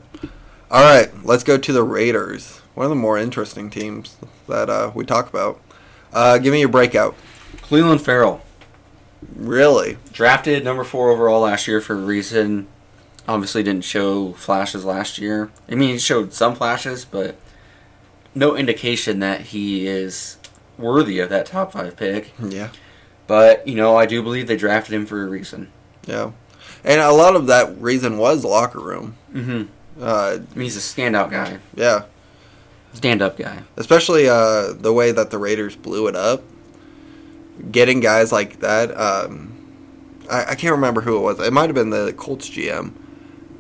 All 0.71 0.83
right, 0.83 1.11
let's 1.25 1.43
go 1.45 1.59
to 1.59 1.73
the 1.73 1.83
Raiders. 1.83 2.59
One 2.75 2.85
of 2.85 2.91
the 2.91 2.97
more 2.97 3.19
interesting 3.19 3.71
teams 3.71 4.17
that 4.49 4.71
uh, 4.71 4.93
we 4.95 5.05
talk 5.05 5.29
about. 5.29 5.61
Uh, 6.13 6.39
give 6.39 6.53
me 6.53 6.61
your 6.61 6.69
breakout. 6.69 7.17
Cleveland 7.63 8.01
Ferrell, 8.01 8.41
Really? 9.35 9.97
drafted 10.13 10.65
number 10.65 10.85
four 10.85 11.11
overall 11.11 11.41
last 11.43 11.67
year 11.69 11.81
for 11.81 11.95
a 11.95 11.97
reason. 12.01 12.69
Obviously, 13.29 13.63
didn't 13.63 13.85
show 13.85 14.33
flashes 14.33 14.85
last 14.85 15.19
year. 15.19 15.51
I 15.69 15.75
mean, 15.75 15.91
he 15.91 15.99
showed 15.99 16.33
some 16.33 16.55
flashes, 16.55 17.05
but 17.05 17.37
no 18.35 18.57
indication 18.57 19.19
that 19.21 19.41
he 19.43 19.87
is 19.87 20.37
worthy 20.79 21.19
of 21.21 21.29
that 21.31 21.47
top 21.47 21.73
five 21.73 21.97
pick. 21.97 22.33
Yeah. 22.41 22.71
But 23.27 23.67
you 23.69 23.75
know, 23.75 23.97
I 23.97 24.07
do 24.07 24.23
believe 24.23 24.47
they 24.47 24.57
drafted 24.57 24.95
him 24.95 25.07
for 25.07 25.23
a 25.23 25.29
reason. 25.29 25.71
Yeah. 26.07 26.33
And 26.83 27.01
a 27.01 27.13
lot 27.13 27.37
of 27.37 27.47
that 27.49 27.77
reason 27.81 28.19
was 28.19 28.45
locker 28.45 28.81
room. 28.81 29.17
Mm-hmm. 29.33 29.65
Uh, 30.01 30.39
I 30.39 30.55
mean, 30.55 30.65
he's 30.65 30.77
a 30.77 30.81
standout 30.81 31.31
guy, 31.31 31.59
yeah. 31.75 32.05
stand-up 32.95 33.37
guy. 33.37 33.63
Especially 33.77 34.29
uh, 34.29 34.73
the 34.73 34.93
way 34.93 35.13
that 35.13 35.31
the 35.31 35.39
Raiders 35.39 35.77
blew 35.77 36.07
it 36.07 36.17
up. 36.17 36.43
Getting 37.71 38.01
guys 38.01 38.33
like 38.33 38.61
that. 38.61 38.97
Um, 38.99 39.57
I, 40.31 40.53
I 40.53 40.55
can't 40.55 40.73
remember 40.73 41.03
who 41.03 41.19
it 41.19 41.21
was. 41.21 41.41
It 41.41 41.53
might 41.53 41.67
have 41.67 41.75
been 41.75 41.91
the 41.91 42.15
Colts 42.17 42.49
GM 42.49 42.95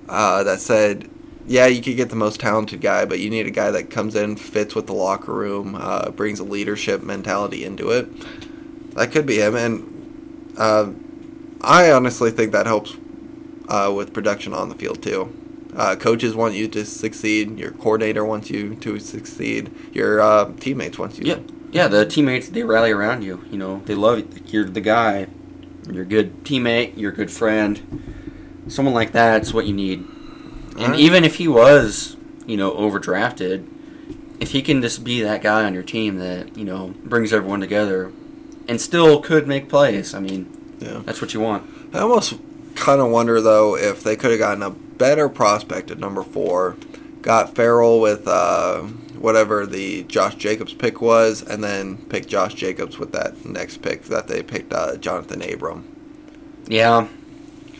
uh, 0.09 0.43
that 0.45 0.61
said, 0.61 1.11
yeah, 1.47 1.67
you 1.67 1.83
could 1.83 1.97
get 1.97 2.09
the 2.11 2.17
most 2.17 2.41
talented 2.41 2.81
guy, 2.81 3.05
but 3.05 3.19
you 3.19 3.29
need 3.29 3.47
a 3.47 3.51
guy 3.51 3.71
that 3.71 3.91
comes 3.91 4.15
in, 4.15 4.37
fits 4.37 4.75
with 4.75 4.87
the 4.87 4.95
locker 4.95 5.35
room, 5.35 5.75
uh, 5.75 6.11
brings 6.11 6.41
a 6.41 6.45
leadership 6.45 7.03
mentality 7.03 7.65
into 7.65 7.91
it. 7.91 8.09
That 8.95 9.13
could 9.13 9.27
be 9.27 9.39
him. 9.39 9.55
And 9.55 10.55
uh, 10.57 10.93
I 11.61 11.91
honestly 11.93 12.31
think 12.31 12.53
that 12.53 12.67
helps 12.67 12.97
uh, 13.69 13.93
with 13.95 14.15
production 14.15 14.55
on 14.55 14.69
the 14.69 14.75
field, 14.75 15.03
too. 15.03 15.37
Uh, 15.77 15.95
coaches 15.97 16.35
want 16.35 16.55
you 16.55 16.67
to 16.69 16.85
succeed. 16.85 17.59
Your 17.59 17.71
coordinator 17.71 18.25
wants 18.25 18.51
you 18.51 18.75
to 18.77 18.99
succeed. 18.99 19.71
Your 19.93 20.21
uh, 20.21 20.53
teammates 20.59 20.99
want 20.99 21.19
you. 21.19 21.25
Yeah, 21.27 21.39
yeah. 21.73 21.89
The 21.89 22.05
teammates 22.07 22.49
they 22.49 22.63
rally 22.65 22.91
around 22.91 23.23
you. 23.23 23.45
You 23.51 23.59
know, 23.59 23.83
they 23.87 23.95
love 23.95 24.19
you. 24.19 24.29
You're 24.47 24.65
the 24.71 24.81
guy. 24.81 25.29
You're 25.91 26.03
a 26.03 26.07
good 26.07 26.45
teammate. 26.45 26.97
You're 26.97 27.13
a 27.13 27.15
good 27.15 27.31
friend. 27.31 28.65
Someone 28.69 28.95
like 28.95 29.13
that's 29.13 29.53
what 29.55 29.67
you 29.67 29.73
need. 29.73 30.01
And 30.01 30.79
Alright. 30.81 31.01
even 31.01 31.25
if 31.25 31.37
he 31.37 31.49
was, 31.49 32.17
you 32.47 32.57
know, 32.57 32.73
overdrafted, 32.73 33.67
if 34.41 34.53
he 34.53 34.63
can 34.63 34.81
just 34.83 35.05
be 35.05 35.21
that 35.23 35.43
guy 35.43 35.65
on 35.65 35.75
your 35.75 35.83
team 35.83 36.17
that 36.19 36.57
you 36.57 36.65
know 36.65 36.95
brings 37.05 37.33
everyone 37.33 37.61
together, 37.61 38.13
and 38.69 38.81
still 38.81 39.21
could 39.21 39.47
make 39.47 39.69
plays. 39.69 40.15
I 40.15 40.21
mean, 40.21 40.77
Yeah. 40.81 41.03
that's 41.05 41.21
what 41.21 41.35
you 41.35 41.41
want. 41.41 41.69
I 41.93 41.99
almost 42.01 42.35
kind 42.81 43.01
of 43.01 43.11
wonder 43.11 43.41
though 43.41 43.77
if 43.77 44.03
they 44.03 44.17
could 44.17 44.31
have 44.33 44.41
gotten 44.41 44.63
a 44.63 44.71
better 44.71 45.29
prospect 45.29 45.91
at 45.91 45.99
number 45.99 46.23
four, 46.23 46.77
got 47.23 47.55
Ferrell 47.55 48.01
with 48.01 48.27
uh, 48.27 48.81
whatever 49.19 49.67
the 49.67 50.03
Josh 50.05 50.35
Jacobs 50.35 50.75
pick 50.75 51.01
was, 51.01 51.43
and 51.43 51.63
then 51.63 51.99
picked 52.07 52.29
Josh 52.29 52.55
Jacobs 52.55 52.99
with 52.99 53.13
that 53.13 53.45
next 53.45 53.83
pick 53.83 54.05
that 54.05 54.27
they 54.29 54.43
picked 54.43 54.73
uh, 54.73 54.97
Jonathan 54.97 55.43
Abram. 55.43 55.85
Yeah, 56.67 57.07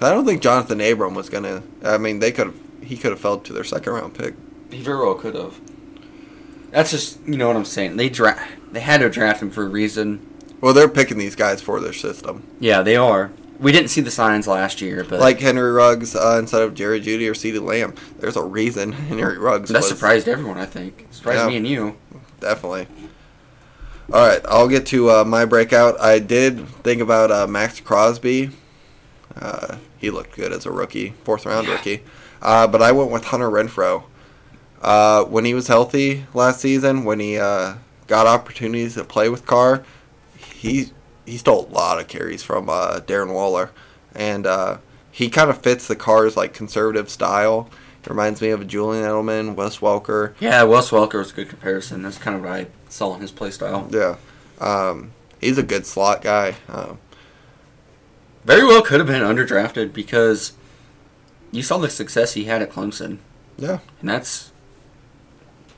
I 0.01 0.11
don't 0.11 0.25
think 0.25 0.43
Jonathan 0.43 0.81
Abram 0.81 1.15
was 1.15 1.29
gonna. 1.29 1.63
I 1.85 1.99
mean, 1.99 2.19
they 2.21 2.33
could 2.33 2.47
have. 2.49 2.57
He 2.83 2.97
could 2.97 3.11
have 3.13 3.21
fell 3.21 3.39
to 3.39 3.53
their 3.53 3.65
second 3.65 3.93
round 3.93 4.15
pick. 4.15 4.35
he 4.71 4.83
very 4.83 4.99
well 4.99 5.15
could 5.15 5.35
have. 5.35 5.61
That's 6.71 6.91
just 6.91 7.19
you 7.27 7.37
know 7.37 7.47
what 7.49 7.57
I'm 7.57 7.65
saying. 7.65 7.97
They 7.97 8.09
dra- 8.09 8.41
They 8.73 8.81
had 8.81 9.01
to 9.01 9.11
draft 9.11 9.43
him 9.43 9.51
for 9.51 9.65
a 9.65 9.69
reason. 9.69 10.27
Well, 10.61 10.75
they're 10.75 10.89
picking 10.89 11.19
these 11.19 11.37
guys 11.37 11.63
for 11.63 11.81
their 11.81 11.93
system, 11.95 12.43
Yeah, 12.61 12.83
they 12.83 12.95
are. 12.97 13.31
We 13.61 13.73
didn't 13.73 13.89
see 13.91 14.01
the 14.01 14.11
signs 14.11 14.47
last 14.49 14.81
year, 14.81 15.05
but 15.09 15.21
like 15.21 15.39
Henry 15.39 15.71
Ruggs 15.71 16.17
uh, 16.17 16.37
instead 16.41 16.63
of 16.63 16.75
Jerry 16.75 17.01
Jeudy 17.01 17.29
or 17.29 17.35
CeeDee 17.35 17.61
Lamb. 17.61 17.95
There's 18.19 18.37
a 18.37 18.43
reason 18.43 18.93
Henry 18.93 19.37
Ruggs. 19.39 19.69
that 19.71 19.79
was, 19.79 19.89
surprised 19.89 20.29
everyone. 20.29 20.57
I 20.59 20.65
think 20.67 21.07
surprised 21.11 21.41
Yeah. 21.41 21.49
me 21.49 21.57
and 21.59 21.67
you. 21.69 21.97
Definitely. 22.41 22.87
All 24.13 24.27
right, 24.27 24.41
I'll 24.49 24.67
get 24.69 24.87
to 24.87 25.11
uh, 25.11 25.25
my 25.25 25.45
breakout. 25.45 26.01
I 26.01 26.19
did 26.19 26.67
think 26.83 27.01
about 27.03 27.31
uh, 27.31 27.47
Maxx 27.47 27.81
Crosby. 27.81 28.51
Uh, 29.37 29.77
he 29.99 30.11
looked 30.11 30.35
good 30.35 30.53
as 30.53 30.67
a 30.67 30.71
rookie, 30.73 31.11
fourth 31.25 31.45
round 31.47 31.67
Yeah. 31.69 31.75
rookie. 31.75 32.03
Uh, 32.43 32.67
but 32.67 32.81
I 32.83 32.93
went 32.93 33.11
with 33.11 33.25
Hunter 33.25 33.49
Renfrow. 33.51 34.05
Uh, 34.83 35.25
when 35.25 35.45
he 35.45 35.53
was 35.53 35.69
healthy 35.69 36.25
last 36.33 36.61
season, 36.61 37.05
when 37.05 37.21
he 37.21 37.39
uh, 37.39 37.75
got 38.07 38.27
opportunities 38.27 38.95
to 38.95 39.05
play 39.05 39.29
with 39.29 39.45
Carr, 39.47 39.85
he 40.37 40.91
he 41.27 41.37
stole 41.39 41.67
a 41.67 41.73
lot 41.73 42.01
of 42.01 42.09
carries 42.09 42.43
from 42.43 42.69
uh, 42.69 43.01
Darren 43.01 43.33
Waller, 43.33 43.71
and 44.15 44.47
uh, 44.47 44.79
he 45.11 45.29
kind 45.29 45.51
of 45.51 45.59
fits 45.63 45.87
the 45.87 45.97
Carr's 45.97 46.37
like 46.37 46.53
conservative 46.55 47.09
style. 47.11 47.71
It 48.03 48.09
reminds 48.09 48.41
me 48.41 48.49
of 48.49 48.67
Julian 48.67 49.05
Edelman, 49.05 49.55
Wes 49.55 49.79
Welker. 49.79 50.35
Yeah, 50.41 50.63
Wes 50.63 50.91
Welker 50.91 51.19
was 51.19 51.33
a 51.33 51.35
good 51.35 51.49
comparison. 51.51 52.03
That's 52.03 52.17
kind 52.19 52.35
of 52.37 52.43
what 52.43 52.53
I 52.53 52.67
saw 52.89 53.15
in 53.15 53.21
his 53.21 53.31
play 53.31 53.51
style. 53.51 53.89
Yeah. 53.91 54.17
Um, 54.59 55.13
he's 55.41 55.59
a 55.59 55.63
good 55.63 55.85
slot 55.85 56.23
guy. 56.23 56.57
Um, 56.69 56.99
Very 58.45 58.65
well 58.65 58.81
could 58.83 59.01
have 59.01 59.07
been 59.07 59.23
underdrafted 59.23 59.93
because 59.93 60.55
you 61.53 61.63
saw 61.63 61.77
the 61.77 61.91
success 61.91 62.33
he 62.33 62.45
had 62.45 62.63
at 62.63 62.71
Clemson, 62.71 63.19
yeah. 63.59 63.81
and 64.01 64.09
that's 64.09 64.51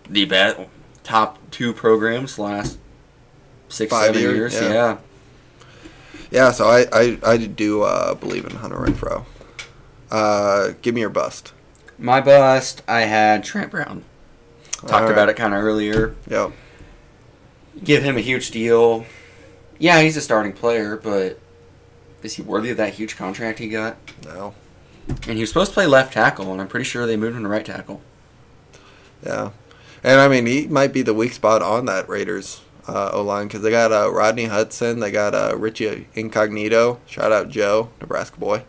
the 0.08 0.24
best 0.24 0.60
top 1.02 1.38
two 1.50 1.72
programs 1.72 2.38
last 2.38 2.78
six 3.68 3.90
Five 3.90 4.06
seven 4.06 4.20
years, 4.20 4.52
years. 4.52 4.62
yeah. 4.62 4.72
Yeah. 4.72 4.98
Yeah, 6.32 6.50
so 6.50 6.66
I, 6.66 6.86
I, 6.90 7.18
I 7.22 7.36
do 7.36 7.82
uh, 7.82 8.14
believe 8.14 8.46
in 8.46 8.56
Hunter 8.56 8.78
Renfrow. 8.78 9.26
Uh, 10.10 10.72
give 10.80 10.94
me 10.94 11.02
your 11.02 11.10
bust. 11.10 11.52
My 11.98 12.22
bust, 12.22 12.82
I 12.88 13.02
had 13.02 13.44
Trent 13.44 13.70
Brown. 13.70 14.02
Talked 14.72 14.92
right. 14.92 15.12
about 15.12 15.28
it 15.28 15.36
kind 15.36 15.52
of 15.52 15.62
earlier. 15.62 16.16
Yeah. 16.26 16.50
Give 17.84 18.02
him 18.02 18.16
a 18.16 18.20
huge 18.20 18.50
deal. 18.50 19.04
Yeah, 19.78 20.00
he's 20.00 20.16
a 20.16 20.22
starting 20.22 20.54
player, 20.54 20.96
but 20.96 21.38
is 22.22 22.34
he 22.34 22.42
worthy 22.42 22.70
of 22.70 22.78
that 22.78 22.94
huge 22.94 23.14
contract 23.14 23.58
he 23.58 23.68
got? 23.68 23.98
No. 24.24 24.54
And 25.08 25.36
he 25.36 25.40
was 25.40 25.50
supposed 25.50 25.72
to 25.72 25.74
play 25.74 25.86
left 25.86 26.14
tackle, 26.14 26.50
and 26.50 26.62
I'm 26.62 26.68
pretty 26.68 26.84
sure 26.84 27.06
they 27.06 27.18
moved 27.18 27.36
him 27.36 27.42
to 27.42 27.48
right 27.48 27.64
tackle. 27.64 28.00
Yeah. 29.22 29.50
And 30.02 30.18
I 30.18 30.28
mean, 30.28 30.46
he 30.46 30.66
might 30.66 30.94
be 30.94 31.02
the 31.02 31.14
weak 31.14 31.34
spot 31.34 31.60
on 31.60 31.84
that 31.86 32.08
Raiders 32.08 32.62
uh, 32.88 33.10
O 33.12 33.22
line 33.22 33.46
because 33.46 33.62
they 33.62 33.70
got 33.70 33.92
uh, 33.92 34.12
Rodney 34.12 34.46
Hudson, 34.46 35.00
they 35.00 35.10
got 35.10 35.34
uh, 35.34 35.56
Richie 35.56 36.08
Incognito. 36.14 37.00
Shout 37.06 37.32
out 37.32 37.48
Joe, 37.48 37.90
Nebraska 38.00 38.38
boy. 38.38 38.64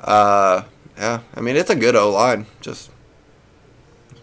Uh, 0.00 0.64
yeah, 0.96 1.20
I 1.34 1.40
mean 1.40 1.56
it's 1.56 1.70
a 1.70 1.76
good 1.76 1.96
O 1.96 2.10
line. 2.10 2.46
Just, 2.60 2.90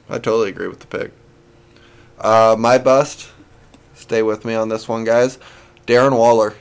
I 0.10 0.20
totally 0.20 0.50
agree 0.50 0.68
with 0.68 0.80
the 0.80 0.88
pick. 0.88 1.12
Uh, 2.20 2.56
my 2.58 2.78
bust. 2.78 3.30
Stay 3.94 4.24
with 4.24 4.46
me 4.46 4.56
on 4.56 4.70
this 4.70 4.88
one, 4.88 5.04
guys. 5.04 5.38
Darren 5.86 6.18
Waller. 6.18 6.56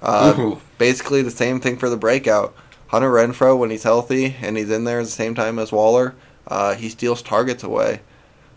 Uh, 0.00 0.56
basically 0.78 1.22
the 1.22 1.30
same 1.30 1.60
thing 1.60 1.76
for 1.76 1.88
the 1.88 1.96
breakout. 1.96 2.54
Hunter 2.88 3.10
Renfrow, 3.10 3.56
when 3.56 3.70
he's 3.70 3.84
healthy 3.84 4.36
and 4.42 4.56
he's 4.56 4.70
in 4.70 4.84
there 4.84 4.98
at 4.98 5.04
the 5.04 5.10
same 5.10 5.34
time 5.34 5.58
as 5.58 5.72
Waller, 5.72 6.14
uh, 6.48 6.74
he 6.74 6.88
steals 6.88 7.22
targets 7.22 7.62
away. 7.62 8.00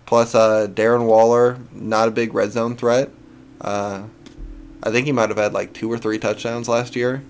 Plus, 0.06 0.36
uh, 0.36 0.68
Darren 0.72 1.06
Waller, 1.06 1.58
not 1.74 2.08
a 2.08 2.12
big 2.12 2.34
red 2.34 2.52
zone 2.52 2.76
threat. 2.76 3.10
Uh, 3.62 4.04
I 4.84 4.92
think 4.92 5.06
he 5.08 5.12
might 5.12 5.30
have 5.30 5.38
had 5.38 5.54
like 5.54 5.74
two 5.74 5.92
or 5.92 5.98
three 5.98 6.20
touchdowns 6.20 6.70
last 6.70 6.96
year. 6.96 7.24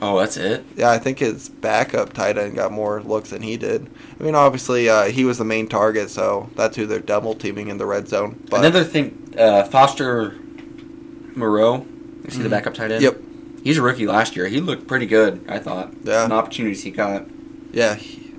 Oh, 0.00 0.18
that's 0.18 0.36
it? 0.36 0.64
Yeah, 0.76 0.90
I 0.90 0.98
think 0.98 1.18
his 1.18 1.48
backup 1.48 2.12
tight 2.12 2.38
end 2.38 2.54
got 2.54 2.70
more 2.70 3.02
looks 3.02 3.30
than 3.30 3.42
he 3.42 3.56
did. 3.56 3.90
I 4.18 4.22
mean, 4.22 4.36
obviously, 4.36 4.88
uh, 4.88 5.06
he 5.06 5.24
was 5.24 5.38
the 5.38 5.44
main 5.44 5.66
target, 5.66 6.08
so 6.10 6.48
that's 6.54 6.76
who 6.76 6.86
they're 6.86 7.00
double 7.00 7.34
teaming 7.34 7.66
in 7.68 7.78
the 7.78 7.86
red 7.86 8.06
zone. 8.08 8.40
But 8.48 8.60
Another 8.60 8.84
thing, 8.84 9.34
uh, 9.36 9.64
Foster 9.64 10.36
Moreau, 11.34 11.86
is 12.24 12.36
he 12.36 12.42
the 12.42 12.48
Mhm. 12.48 12.52
backup 12.52 12.74
tight 12.74 12.92
end? 12.92 13.02
Yep. 13.02 13.20
He's 13.64 13.78
a 13.78 13.82
rookie 13.82 14.06
last 14.06 14.36
year. 14.36 14.46
He 14.46 14.60
looked 14.60 14.86
pretty 14.86 15.06
good, 15.06 15.40
I 15.48 15.58
thought. 15.58 15.92
Yeah. 16.04 16.26
The 16.28 16.34
opportunities 16.34 16.82
he 16.84 16.90
got. 16.92 17.26
Yeah, 17.72 17.96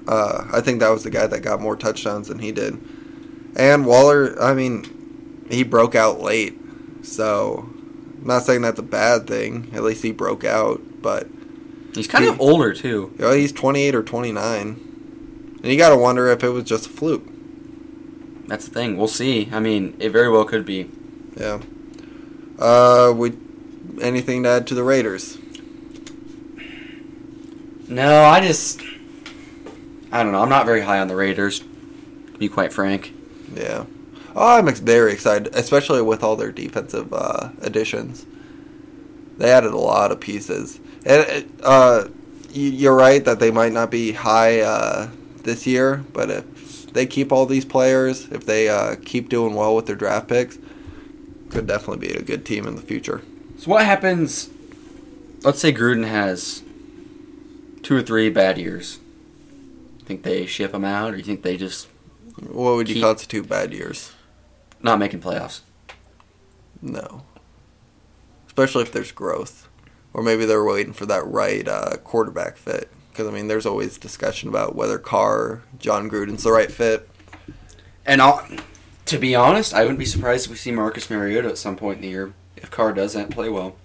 uh, 0.08 0.46
I 0.52 0.62
think 0.62 0.80
that 0.80 0.90
was 0.90 1.04
the 1.04 1.10
guy 1.12 1.28
that 1.28 1.42
got 1.42 1.62
more 1.62 1.76
touchdowns 1.76 2.30
than 2.30 2.40
he 2.40 2.52
did. 2.52 2.78
And 3.56 3.86
Waller, 3.86 4.42
I 4.42 4.54
mean, 4.54 5.46
he 5.50 5.64
broke 5.64 5.96
out 5.96 6.22
late, 6.22 6.58
so 7.04 7.70
I'm 8.20 8.26
not 8.26 8.44
saying 8.44 8.62
that's 8.62 8.80
a 8.80 8.84
bad 8.84 9.28
thing. 9.28 9.72
At 9.74 9.84
least 9.84 10.04
he 10.04 10.12
broke 10.12 10.44
out, 10.44 10.82
but 11.02 11.28
He's 11.94 12.08
kind 12.08 12.26
of 12.26 12.40
older 12.40 12.74
too. 12.74 13.14
you 13.18 13.26
know, 13.26 13.32
he's 13.34 13.52
28 13.52 13.96
or 13.96 14.04
29, 14.04 15.58
and 15.62 15.66
you 15.66 15.78
got 15.78 15.90
to 15.90 15.98
wonder 15.98 16.28
if 16.28 16.44
it 16.44 16.50
was 16.50 16.64
just 16.64 16.86
a 16.86 16.90
fluke. 16.90 17.28
That's 18.48 18.66
the 18.68 18.74
thing. 18.74 18.98
We'll 18.98 19.08
see. 19.08 19.50
I 19.52 19.60
mean, 19.60 19.96
it 20.00 20.10
very 20.10 20.30
well 20.30 20.46
could 20.46 20.66
be. 20.66 20.90
Yeah. 21.38 21.62
Uh, 22.60 23.14
we 23.16 23.34
anything 24.02 24.44
to 24.44 24.50
add 24.50 24.68
to 24.68 24.76
the 24.76 24.84
Raiders? 24.84 25.38
No, 27.88 28.24
I 28.24 28.40
just. 28.42 28.82
I 30.12 30.24
don't 30.24 30.32
know. 30.32 30.42
I'm 30.42 30.50
not 30.50 30.66
very 30.66 30.82
high 30.82 31.00
on 31.00 31.08
the 31.08 31.16
Raiders, 31.16 31.60
to 31.60 32.38
be 32.38 32.50
quite 32.50 32.72
frank. 32.74 33.14
Yeah. 33.54 33.86
Oh, 34.36 34.58
I'm 34.58 34.68
ex- 34.68 34.80
very 34.80 35.12
excited, 35.14 35.54
especially 35.54 36.02
with 36.02 36.24
all 36.24 36.36
their 36.36 36.52
defensive 36.52 37.14
uh, 37.14 37.50
additions. 37.62 38.26
They 39.38 39.52
added 39.52 39.74
a 39.74 39.78
lot 39.78 40.12
of 40.12 40.20
pieces, 40.20 40.80
and 41.06 41.52
uh, 41.64 42.08
you're 42.52 42.96
right 42.96 43.24
that 43.26 43.40
they 43.40 43.52
might 43.52 43.74
not 43.74 43.90
be 43.92 44.14
high 44.14 44.60
uh, 44.60 45.10
this 45.44 45.66
year, 45.66 46.06
but 46.14 46.30
if 46.30 46.92
they 46.94 47.06
keep 47.06 47.32
all 47.32 47.46
these 47.46 47.66
players, 47.66 48.28
if 48.30 48.46
they 48.46 48.70
uh, 48.70 48.96
keep 49.04 49.30
doing 49.30 49.56
well 49.56 49.76
with 49.76 49.88
their 49.88 49.96
draft 49.96 50.28
picks, 50.28 50.60
could 51.50 51.68
definitely 51.68 52.08
be 52.08 52.14
a 52.14 52.22
good 52.22 52.46
team 52.46 52.68
in 52.68 52.76
the 52.76 52.82
future. 52.82 53.22
So 53.58 53.72
what 53.72 53.86
happens? 53.86 54.50
Let's 55.44 55.60
say 55.60 55.74
Gruden 55.74 56.08
has 56.08 56.62
two 57.84 57.96
or 57.96 58.02
three 58.02 58.30
bad 58.30 58.58
years. 58.58 59.00
Think 60.06 60.24
they 60.24 60.46
ship 60.46 60.74
him 60.74 60.86
out, 60.86 61.14
or 61.14 61.18
you 61.18 61.24
think 61.24 61.42
they 61.42 61.58
just 61.58 61.88
What 62.50 62.76
would 62.76 62.90
you 62.90 62.96
Keep- 62.96 63.04
constitute 63.04 63.48
bad 63.50 63.74
years? 63.74 64.12
not 64.84 64.98
making 64.98 65.22
playoffs? 65.22 65.60
No. 66.82 67.22
Especially 68.48 68.82
if 68.82 68.92
there's 68.92 69.12
growth. 69.12 69.68
Or 70.14 70.24
maybe 70.24 70.46
they're 70.46 70.64
waiting 70.64 70.94
for 70.94 71.06
that 71.06 71.26
right 71.26 71.68
uh, 71.68 71.98
quarterback 72.04 72.58
fit. 72.58 72.90
Because, 73.12 73.28
I 73.28 73.32
mean, 73.32 73.48
there's 73.48 73.66
always 73.68 73.98
discussion 73.98 74.50
about 74.50 74.76
whether 74.76 74.98
Carr, 74.98 75.62
John 75.80 76.10
Gruden's 76.10 76.44
the 76.44 76.52
right 76.52 76.72
fit. 76.72 77.08
And 78.06 78.22
I'll, 78.22 78.46
to 79.06 79.18
be 79.20 79.36
honest, 79.36 79.74
I 79.74 79.82
wouldn't 79.82 80.00
be 80.00 80.06
surprised 80.06 80.46
if 80.46 80.52
we 80.52 80.58
see 80.58 80.72
Marcus 80.72 81.10
Mariota 81.10 81.50
at 81.50 81.58
some 81.60 81.76
point 81.76 81.98
in 81.98 82.02
the 82.02 82.08
year 82.10 82.34
if 82.58 82.72
Carr 82.72 82.92
doesn't 82.94 83.30
play 83.30 83.50
well. 83.50 83.76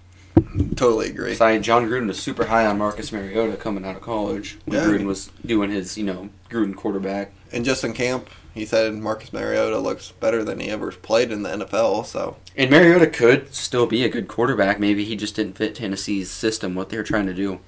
Totally 0.77 1.11
agree. 1.11 1.31
Besides, 1.31 1.67
John 1.67 1.87
Gruden 1.89 2.07
was 2.09 2.19
super 2.19 2.47
high 2.47 2.67
on 2.67 2.79
Marcus 2.79 3.13
Mariota 3.13 3.57
coming 3.57 3.85
out 3.85 3.97
of 3.97 4.03
college 4.03 4.59
when 4.65 4.79
Yeah. 4.79 4.87
Gruden 4.87 5.05
was 5.07 5.31
doing 5.45 5.71
his, 5.71 5.99
you 5.99 6.05
know, 6.05 6.31
Gruden 6.51 6.75
quarterback. 6.75 7.33
And 7.53 7.65
just 7.65 7.85
in 7.85 7.93
camp, 7.93 8.29
he 8.57 8.65
said 8.65 8.95
Marcus 8.95 9.33
Mariota 9.33 9.79
looks 9.79 10.11
better 10.13 10.43
than 10.43 10.59
he 10.61 10.69
ever 10.71 10.91
played 10.91 11.31
in 11.31 11.43
the 11.43 11.51
NFL. 11.51 12.05
So, 12.07 12.37
And 12.57 12.71
Mariota 12.71 13.07
could 13.07 13.55
still 13.55 13.87
be 13.87 14.03
a 14.05 14.09
good 14.09 14.27
quarterback. 14.29 14.81
Maybe 14.81 15.05
he 15.05 15.15
just 15.15 15.37
didn't 15.37 15.57
fit 15.57 15.75
Tennessee's 15.75 16.31
system, 16.31 16.75
what 16.75 16.89
they 16.89 16.97
were 16.97 17.03
trying 17.03 17.27
to 17.27 17.35
do. 17.35 17.61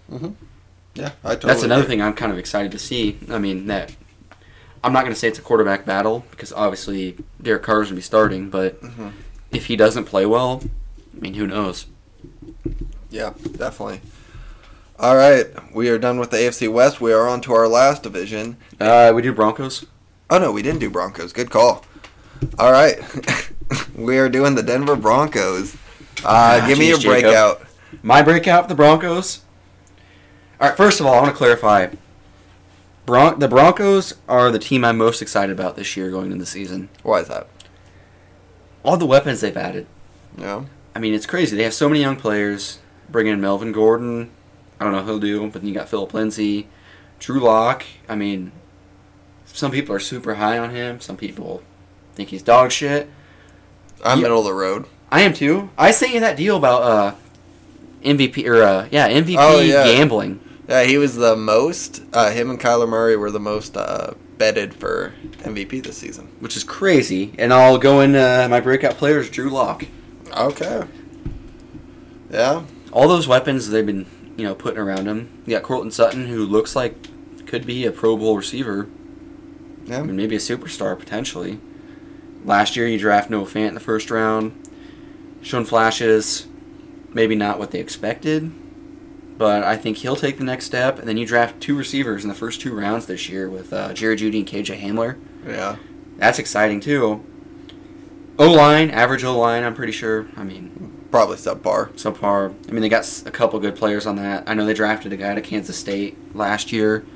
yeah, 0.95 1.11
I 1.23 1.35
totally 1.35 1.53
That's 1.53 1.63
another 1.63 1.83
agree. 1.83 1.95
thing 1.97 2.03
I'm 2.03 2.15
kind 2.15 2.33
of 2.33 2.39
excited 2.39 2.73
to 2.73 2.79
see. 2.79 3.19
I 3.31 3.39
mean, 3.39 3.67
that 3.67 3.95
I'm 4.83 4.93
not 4.93 5.03
going 5.03 5.13
to 5.13 5.19
say 5.19 5.29
it's 5.29 5.39
a 5.39 5.43
quarterback 5.43 5.85
battle 5.85 6.25
because 6.31 6.53
obviously 6.53 7.17
Derek 7.43 7.63
Carr's 7.65 7.89
going 7.89 7.91
to 7.91 7.95
be 7.97 8.03
starting, 8.03 8.49
but 8.49 8.81
Mhm. 8.83 9.13
if 9.53 9.67
he 9.67 9.77
doesn't 9.77 10.05
play 10.05 10.25
well, 10.27 10.63
I 11.17 11.21
mean, 11.21 11.35
who 11.35 11.47
knows? 11.47 11.87
Yeah, 13.11 13.33
definitely. 13.57 14.01
All 15.01 15.17
right, 15.17 15.47
we 15.75 15.89
are 15.91 15.99
done 15.99 16.19
with 16.19 16.31
the 16.31 16.39
AFC 16.39 16.67
West. 16.69 17.01
We 17.01 17.13
are 17.13 17.29
on 17.29 17.41
to 17.43 17.53
our 17.53 17.69
last 17.69 18.03
division. 18.03 18.57
Uh, 18.81 19.13
we 19.15 19.23
do 19.23 19.33
Broncos. 19.33 19.85
Oh 20.31 20.39
no, 20.39 20.53
we 20.53 20.63
didn't 20.63 20.81
do 20.81 20.91
Broncos. 20.91 21.33
Good 21.33 21.51
call. 21.51 21.85
All 22.59 22.71
right, 22.73 22.99
we 23.97 24.19
are 24.19 24.29
doing 24.29 24.55
the 24.55 24.63
Denver 24.63 24.97
Broncos. 24.97 25.75
Uh, 26.25 26.59
Ah, 26.61 26.65
give 26.67 26.79
me 26.79 26.89
your 26.89 26.99
Jacob. 26.99 27.23
breakout. 27.23 27.63
My 28.03 28.23
breakout 28.23 28.65
for 28.65 28.69
the 28.69 28.75
Broncos. 28.75 29.43
All 30.61 30.69
right, 30.69 30.77
first 30.77 31.01
of 31.01 31.07
all, 31.07 31.15
I 31.15 31.21
want 31.23 31.31
to 31.33 31.37
clarify. 31.37 31.89
Bron- 33.07 33.39
the 33.39 33.49
Broncos 33.49 34.15
are 34.29 34.51
the 34.51 34.59
team 34.59 34.85
I'm 34.85 34.99
most 34.99 35.23
excited 35.23 35.53
about 35.59 35.77
this 35.77 35.97
year 35.97 36.11
going 36.11 36.27
into 36.27 36.39
the 36.39 36.47
season. 36.47 36.91
Why 37.03 37.21
is 37.21 37.29
that? 37.29 37.49
All 38.83 38.97
the 38.97 39.07
weapons 39.07 39.41
they've 39.41 39.57
added. 39.57 39.87
Yeah, 40.37 40.65
I 40.95 40.99
mean, 40.99 41.15
it's 41.15 41.27
crazy. 41.27 41.57
They 41.57 41.63
have 41.65 41.75
so 41.75 41.89
many 41.89 42.01
young 42.01 42.17
players. 42.17 42.79
Bring 43.09 43.27
in 43.27 43.41
Melvin 43.41 43.73
Gordon. 43.73 44.31
I 44.79 44.85
don't 44.85 44.93
know 44.93 45.01
who 45.03 45.13
he'll 45.13 45.19
do, 45.21 45.51
but 45.51 45.63
then 45.63 45.69
you 45.69 45.75
got 45.75 45.89
Phillip 45.89 46.13
Lindsay, 46.15 46.69
Drew 47.19 47.41
Lock. 47.41 47.85
I 48.09 48.15
mean, 48.15 48.53
some 49.57 49.71
people 49.71 49.95
are 49.95 50.01
super 50.01 50.35
high 50.37 50.59
on 50.59 50.71
him. 50.71 51.01
Some 51.01 51.17
people 51.17 51.63
think 52.15 52.29
he's 52.31 52.43
dog 52.43 52.71
shit. 52.73 53.09
I'm 54.05 54.21
middle 54.23 54.39
of 54.41 54.45
the 54.45 54.53
road. 54.53 54.87
I 55.11 55.23
am 55.23 55.33
too. 55.33 55.71
I 55.79 55.91
sent 55.91 56.13
you 56.15 56.21
that 56.21 56.37
deal 56.37 56.57
about 56.57 56.83
uh, 56.83 57.15
MVP 58.03 58.47
or 58.47 58.63
uh, 58.63 58.89
yeah 58.91 59.09
MVP 59.09 59.37
Oh, 59.39 59.61
yeah. 59.61 59.85
gambling. 59.85 60.41
Yeah, 60.69 60.85
he 60.85 60.99
was 60.99 61.17
the 61.17 61.35
most. 61.35 62.03
Uh, 62.13 62.31
him 62.31 62.51
and 62.51 62.61
Kyler 62.61 62.89
Murray 62.89 63.17
were 63.17 63.31
the 63.31 63.41
most 63.41 63.77
uh, 63.77 64.13
betted 64.37 64.75
for 64.75 65.15
MVP 65.39 65.83
this 65.83 65.97
season. 65.97 66.27
which 66.41 66.57
is 66.57 66.63
crazy. 66.63 67.35
And 67.39 67.53
I'll 67.55 67.79
go 67.79 68.01
in 68.03 68.15
uh, 68.15 68.47
my 68.51 68.61
breakout 68.61 68.97
players, 68.99 69.31
Drew 69.31 69.49
Lock. 69.49 69.85
Okay. 70.37 70.83
Yeah. 72.31 72.65
All 72.93 73.09
those 73.09 73.27
weapons 73.27 73.71
they've 73.71 73.85
been, 73.87 74.07
you 74.37 74.45
know, 74.45 74.55
putting 74.55 74.79
around 74.79 75.07
him. 75.07 75.43
You 75.47 75.57
got 75.57 75.63
Courtland 75.63 75.95
Sutton, 75.95 76.27
who 76.27 76.45
looks 76.45 76.77
like 76.77 76.95
could 77.47 77.65
be 77.67 77.87
a 77.87 77.91
Pro 77.91 78.17
Bowl 78.19 78.37
receiver. 78.37 78.89
Yeah. 79.89 80.01
I 80.01 80.03
mean, 80.03 80.17
maybe 80.17 80.37
a 80.37 80.39
superstar 80.39 80.99
potentially. 80.99 81.61
Last 82.45 82.77
year, 82.77 82.87
you 82.87 82.99
draft 82.99 83.31
Noah 83.31 83.47
Fant 83.47 83.69
in 83.69 83.75
the 83.75 83.81
first 83.81 84.11
round. 84.11 84.53
Shown 85.43 85.65
flashes, 85.65 86.47
maybe 87.13 87.35
not 87.35 87.59
what 87.59 87.71
they 87.71 87.79
expected, 87.81 88.51
but 89.39 89.63
I 89.63 89.77
think 89.77 89.99
he'll 89.99 90.17
take 90.17 90.39
the 90.39 90.45
next 90.45 90.67
step. 90.67 90.99
And 90.99 91.09
then 91.09 91.17
you 91.17 91.27
draft 91.27 91.61
two 91.61 91.77
receivers 91.77 92.23
in 92.25 92.29
the 92.29 92.35
first 92.35 92.61
two 92.61 92.75
rounds 92.75 93.07
this 93.07 93.29
year 93.29 93.49
with 93.49 93.73
uh, 93.73 93.93
Jared 93.93 94.19
Jeudy 94.19 94.39
and 94.39 94.47
KJ 94.49 94.81
Hamler. 94.81 95.19
Yeah. 95.47 95.77
That's 96.17 96.39
exciting 96.39 96.81
too. 96.81 97.25
O 98.39 98.51
line, 98.53 98.91
average 98.91 99.25
O 99.25 99.37
line, 99.39 99.63
I'm 99.65 99.75
pretty 99.75 99.93
sure. 99.93 100.29
I 100.37 100.45
mean, 100.45 100.95
Probably 101.11 101.37
subpar. 101.37 101.91
subpar. 101.93 102.55
I 102.69 102.73
mean, 102.73 102.83
they 102.83 102.89
got 102.91 103.23
a 103.25 103.31
couple 103.31 103.59
good 103.61 103.75
players 103.77 104.05
on 104.07 104.17
that. 104.17 104.45
I 104.47 104.53
know 104.55 104.67
they 104.67 104.75
drafted 104.75 105.13
a 105.13 105.17
guy 105.17 105.35
to 105.35 105.41
Kansas 105.41 105.77
State 105.79 106.37
last 106.37 106.71
year 106.71 107.07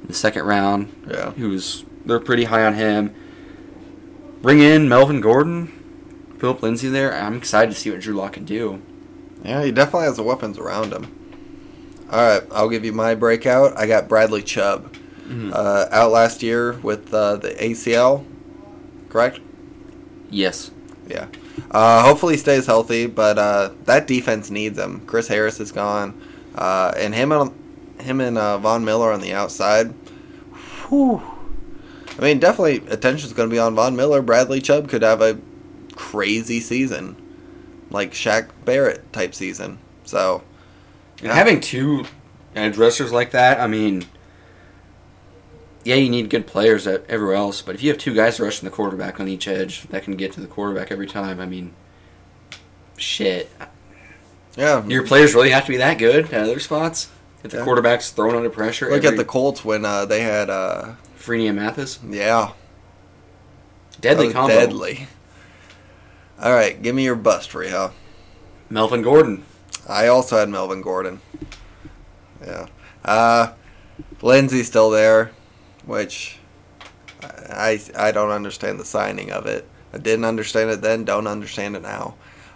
in 0.00 0.06
the 0.06 0.14
second 0.14 0.44
round. 0.44 1.06
Yeah. 1.10 1.32
Who's 1.32 1.84
they're 2.04 2.20
pretty 2.20 2.44
high 2.44 2.64
on 2.64 2.74
him. 2.74 3.14
Bring 4.42 4.60
in 4.60 4.88
Melvin 4.88 5.20
Gordon, 5.20 5.68
Phillip 6.38 6.62
Lindsay 6.62 6.88
there. 6.88 7.14
I'm 7.14 7.36
excited 7.36 7.72
to 7.72 7.78
see 7.78 7.90
what 7.90 8.00
Drew 8.00 8.14
Lock 8.14 8.34
can 8.34 8.44
do. 8.44 8.82
Yeah, 9.44 9.64
he 9.64 9.72
definitely 9.72 10.06
has 10.06 10.16
the 10.16 10.22
weapons 10.22 10.58
around 10.58 10.92
him. 10.92 11.18
All 12.10 12.18
right, 12.18 12.42
I'll 12.50 12.68
give 12.68 12.84
you 12.84 12.92
my 12.92 13.14
breakout. 13.14 13.76
I 13.76 13.86
got 13.86 14.08
Bradley 14.08 14.42
Chubb 14.42 14.94
uh, 15.52 15.86
out 15.90 16.10
last 16.10 16.42
year 16.42 16.72
with 16.80 17.12
uh, 17.14 17.36
the 17.36 17.50
ACL. 17.50 18.24
Correct. 19.08 19.40
Yes. 20.30 20.70
Yeah. 21.06 21.28
Uh, 21.70 22.02
hopefully 22.02 22.34
he 22.34 22.38
stays 22.38 22.66
healthy, 22.66 23.06
but 23.06 23.38
uh, 23.38 23.70
that 23.84 24.06
defense 24.06 24.50
needs 24.50 24.78
him. 24.78 25.06
Chris 25.06 25.28
Harris 25.28 25.60
is 25.60 25.72
gone, 25.72 26.20
uh, 26.54 26.92
and 26.96 27.14
him 27.14 27.32
and 27.32 27.52
him 28.00 28.20
and 28.20 28.38
uh, 28.38 28.58
Von 28.58 28.84
Miller 28.84 29.12
on 29.12 29.20
the 29.20 29.32
outside. 29.32 29.88
Whew. 30.88 31.22
I 32.18 32.22
mean, 32.22 32.38
definitely 32.38 32.86
attention's 32.92 33.32
going 33.32 33.48
to 33.48 33.52
be 33.54 33.58
on 33.58 33.74
Von 33.74 33.96
Miller. 33.96 34.22
Bradley 34.22 34.60
Chubb 34.60 34.88
could 34.88 35.02
have 35.02 35.20
a 35.22 35.38
crazy 35.94 36.60
season, 36.60 37.16
like 37.90 38.12
Shaq 38.12 38.48
Barrett 38.64 39.12
type 39.12 39.34
season. 39.34 39.78
So, 40.04 40.42
And 41.22 41.32
having 41.32 41.60
two 41.60 42.04
edge 42.54 42.76
rushers 42.76 43.12
like 43.12 43.30
that, 43.30 43.60
I 43.60 43.66
mean, 43.66 44.04
yeah, 45.84 45.94
you 45.96 46.10
need 46.10 46.30
good 46.30 46.46
players 46.46 46.86
at 46.86 47.04
everywhere 47.08 47.34
else, 47.36 47.62
but 47.62 47.74
if 47.74 47.82
you 47.82 47.88
have 47.90 47.98
two 47.98 48.14
guys 48.14 48.38
rushing 48.38 48.66
the 48.68 48.74
quarterback 48.74 49.18
on 49.18 49.26
each 49.26 49.48
edge 49.48 49.82
that 49.88 50.04
can 50.04 50.14
get 50.16 50.32
to 50.32 50.40
the 50.40 50.46
quarterback 50.46 50.92
every 50.92 51.06
time, 51.06 51.40
I 51.40 51.46
mean, 51.46 51.72
shit. 52.96 53.50
yeah, 54.56 54.84
Your 54.86 55.04
players 55.04 55.34
really 55.34 55.50
have 55.50 55.64
to 55.64 55.70
be 55.72 55.78
that 55.78 55.98
good 55.98 56.26
at 56.32 56.42
other 56.44 56.60
spots? 56.60 57.10
If 57.42 57.50
the 57.50 57.58
Yeah. 57.58 57.64
quarterback's 57.64 58.10
thrown 58.10 58.36
under 58.36 58.50
pressure, 58.50 58.86
look 58.90 58.98
every, 58.98 59.08
at 59.08 59.16
the 59.16 59.24
Colts 59.24 59.64
when 59.64 59.84
uh, 59.84 60.04
they 60.04 60.20
had, 60.20 60.48
uh, 60.50 60.92
Freeney 61.22 61.54
Mathis, 61.54 62.00
yeah, 62.08 62.52
deadly 64.00 64.28
that 64.28 64.34
combo. 64.34 64.54
deadly. 64.54 65.06
All 66.40 66.52
right, 66.52 66.80
give 66.82 66.94
me 66.94 67.04
your 67.04 67.14
bust, 67.14 67.52
Reha. 67.52 67.92
Melvin 68.68 69.02
Gordon, 69.02 69.44
I 69.88 70.08
also 70.08 70.38
had 70.38 70.48
Melvin 70.48 70.82
Gordon. 70.82 71.20
Yeah. 72.44 72.66
Uh, 73.04 73.52
Lindsay's 74.20 74.66
still 74.66 74.90
there, 74.90 75.30
which 75.86 76.38
I, 77.22 77.80
I 77.96 78.10
don't 78.10 78.30
understand 78.30 78.80
the 78.80 78.84
signing 78.84 79.30
of 79.30 79.46
it. 79.46 79.68
I 79.92 79.98
didn't 79.98 80.24
understand 80.24 80.70
it 80.70 80.80
then, 80.80 81.04
don't 81.04 81.26
understand 81.26 81.76
it 81.76 81.82
now. 81.82 82.14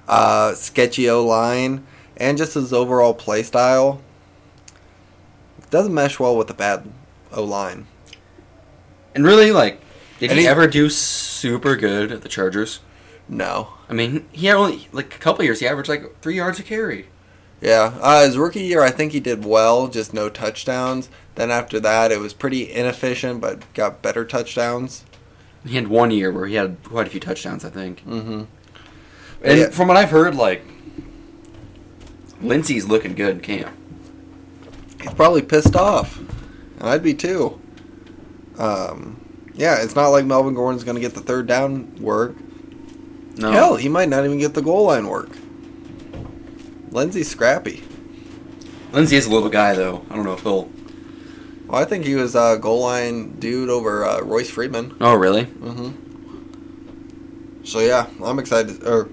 Uh, 0.09 0.55
sketchy 0.55 1.09
O 1.11 1.25
line, 1.25 1.87
and 2.17 2.39
just 2.39 2.55
his 2.55 2.73
overall 2.73 3.15
play 3.15 3.43
style 3.43 4.01
doesn't 5.71 5.95
mesh 5.95 6.19
well 6.19 6.37
with 6.37 6.47
the 6.49 6.55
bad 6.55 6.91
O 7.33 7.45
line. 7.45 7.87
And 9.17 9.25
really, 9.25 9.51
like, 9.51 9.81
did 10.21 10.31
And 10.31 10.39
he 10.39 10.45
he- 10.45 10.49
ever 10.49 10.67
do 10.69 10.89
super 10.91 11.75
good 11.75 12.13
at 12.13 12.21
the 12.23 12.29
Chargers? 12.29 12.81
No. 13.29 13.69
I 13.89 13.93
mean, 13.95 14.27
he 14.31 14.47
had 14.47 14.57
only 14.57 14.87
like 14.93 15.15
a 15.15 15.19
couple 15.19 15.43
years. 15.45 15.59
He 15.61 15.67
averaged 15.67 15.89
like 15.89 16.21
three 16.21 16.37
yards 16.37 16.61
a 16.61 16.63
carry. 16.63 17.07
Yeah, 17.63 17.95
uh, 18.03 18.25
his 18.27 18.37
rookie 18.37 18.61
year, 18.63 18.83
I 18.83 18.91
think 18.91 19.13
he 19.13 19.21
did 19.21 19.45
well, 19.45 19.89
just 19.89 20.13
no 20.13 20.29
touchdowns. 20.29 21.09
Then 21.37 21.51
after 21.51 21.81
that, 21.81 22.13
it 22.13 22.21
was 22.21 22.35
pretty 22.35 22.71
inefficient, 22.71 23.41
but 23.41 23.73
got 23.73 24.03
better 24.03 24.25
touchdowns. 24.27 25.05
He 25.67 25.75
had 25.77 25.89
one 25.89 26.11
year 26.11 26.31
where 26.31 26.47
he 26.47 26.55
had 26.57 26.77
quite 26.85 27.07
a 27.07 27.11
few 27.11 27.19
touchdowns, 27.21 27.65
I 27.65 27.71
think. 27.71 28.05
Mm-hmm. 28.07 28.43
And 29.43 29.59
Yeah. 29.59 29.71
from 29.71 29.89
what 29.89 29.97
I've 29.97 30.11
heard, 30.11 30.35
like 30.35 30.63
Lindsay's 32.43 32.87
looking 32.87 33.15
good 33.15 33.37
in 33.37 33.41
camp. 33.41 33.75
He's 35.01 35.15
probably 35.15 35.43
pissed 35.43 35.75
off, 35.75 36.19
and 36.19 36.89
I'd 36.89 37.03
be 37.03 37.15
too. 37.15 37.59
Um, 38.59 39.21
yeah, 39.55 39.83
it's 39.83 39.95
not 39.95 40.09
like 40.09 40.25
Melvin 40.25 40.55
Gordon's 40.55 40.85
going 40.85 40.95
to 40.97 41.01
get 41.01 41.15
the 41.15 41.21
third 41.21 41.47
down 41.47 41.97
work. 41.97 42.35
No, 43.37 43.51
Hell, 43.53 43.77
he 43.77 43.89
might 43.89 44.09
not 44.09 44.25
even 44.25 44.39
get 44.39 44.55
the 44.55 44.63
goal 44.63 44.85
line 44.87 45.09
work. 45.09 45.31
Lindsay's 46.91 47.29
scrappy. 47.29 47.83
Lindsay 48.93 49.17
is 49.17 49.27
a 49.27 49.31
little 49.31 49.51
guy 49.51 49.75
though. 49.75 50.05
I 50.11 50.15
don't 50.17 50.25
know 50.25 50.33
if 50.33 50.41
he'll. 50.41 50.71
Well, 51.67 51.81
I 51.83 51.85
think 51.85 52.05
he 52.05 52.15
was 52.15 52.35
a 52.35 52.59
goal 52.61 52.81
line 52.83 53.39
dude 53.39 53.69
over 53.69 54.05
uh, 54.05 54.21
Royce 54.23 54.49
Freeman. 54.49 54.97
Oh, 55.01 55.15
really? 55.15 55.45
hmm 55.45 55.91
So 57.65 57.81
yeah, 57.81 58.07
I'm 58.25 58.39
excited. 58.39 58.83
Or 58.87 59.11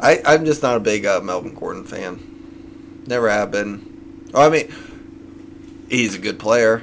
I, 0.00 0.20
I'm 0.24 0.44
just 0.44 0.62
not 0.62 0.76
a 0.76 0.80
big 0.80 1.06
uh, 1.06 1.20
Melvin 1.20 1.54
Gordon 1.54 1.84
fan. 1.84 3.02
Never 3.06 3.28
have 3.30 3.50
been. 3.50 4.28
Oh, 4.34 4.46
I 4.46 4.48
mean, 4.50 4.72
he's 5.88 6.14
a 6.14 6.18
good 6.18 6.38
player. 6.38 6.82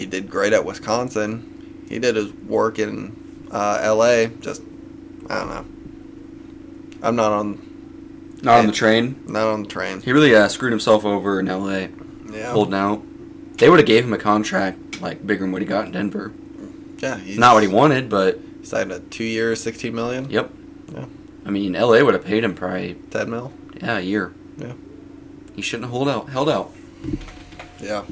He 0.00 0.06
did 0.06 0.30
great 0.30 0.54
at 0.54 0.64
Wisconsin. 0.64 1.84
He 1.88 1.98
did 1.98 2.16
his 2.16 2.32
work 2.32 2.78
in 2.78 3.46
uh, 3.52 3.78
L.A. 3.82 4.28
Just 4.40 4.62
I 5.28 5.34
don't 5.40 5.48
know. 5.48 5.64
I'm 7.06 7.16
not 7.16 7.32
on 7.32 8.38
Not 8.42 8.60
on 8.60 8.66
the 8.66 8.72
train. 8.72 9.22
not 9.26 9.46
on 9.46 9.62
the 9.64 9.68
train. 9.68 10.00
He 10.00 10.10
really 10.12 10.34
uh, 10.34 10.48
screwed 10.48 10.72
himself 10.72 11.04
over 11.04 11.38
in 11.38 11.48
L.A. 11.48 11.90
Yeah, 12.32 12.52
Holding 12.52 12.74
out. 12.74 13.02
They 13.58 13.68
would 13.68 13.78
have 13.78 13.86
gave 13.86 14.04
him 14.04 14.14
a 14.14 14.18
contract 14.18 15.02
like 15.02 15.26
bigger 15.26 15.42
than 15.44 15.52
what 15.52 15.60
he 15.60 15.68
got 15.68 15.84
in 15.84 15.92
Denver. 15.92 16.32
yeah. 16.98 17.20
Not 17.36 17.52
what 17.54 17.62
he 17.62 17.68
wanted, 17.68 18.08
but 18.08 18.38
signed 18.62 18.90
a 18.92 19.00
two 19.00 19.24
year, 19.24 19.54
sixteen 19.54 19.94
million, 19.94 20.30
yep. 20.30 20.50
Yeah. 20.94 21.04
I 21.44 21.50
mean, 21.50 21.76
L.A. 21.76 22.02
would 22.02 22.14
have 22.14 22.24
paid 22.24 22.42
him 22.44 22.54
probably 22.54 22.94
ten 23.10 23.28
mil. 23.28 23.52
yeah 23.82 23.98
a 23.98 24.00
year. 24.00 24.32
Yeah. 24.56 24.72
He 25.54 25.60
shouldn't 25.60 25.84
have 25.84 25.92
hold 25.92 26.08
out. 26.08 26.30
Held 26.30 26.48
out. 26.48 26.72
Yeah. 27.82 28.04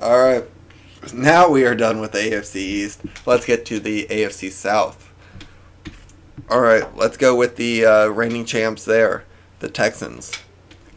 All 0.00 0.22
right. 0.22 0.44
Now 1.14 1.48
we 1.48 1.64
are 1.64 1.74
done 1.74 2.00
with 2.00 2.12
the 2.12 2.18
AFC 2.18 2.56
East. 2.56 3.00
Let's 3.24 3.46
get 3.46 3.64
to 3.66 3.78
the 3.80 4.06
AFC 4.10 4.50
South. 4.50 5.10
All 6.50 6.60
right. 6.60 6.94
Let's 6.96 7.16
go 7.16 7.34
with 7.34 7.56
the 7.56 7.84
uh, 7.84 8.06
reigning 8.08 8.44
champs 8.44 8.84
there, 8.84 9.24
the 9.60 9.68
Texans. 9.68 10.32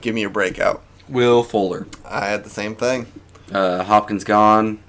Give 0.01 0.15
me 0.15 0.21
your 0.21 0.29
breakout. 0.29 0.83
Will 1.07 1.43
Fuller. 1.43 1.87
I 2.05 2.25
had 2.27 2.43
the 2.43 2.49
same 2.49 2.75
thing. 2.75 3.07
Uh, 3.51 3.83
Hopkins 3.83 4.23
gone. 4.23 4.79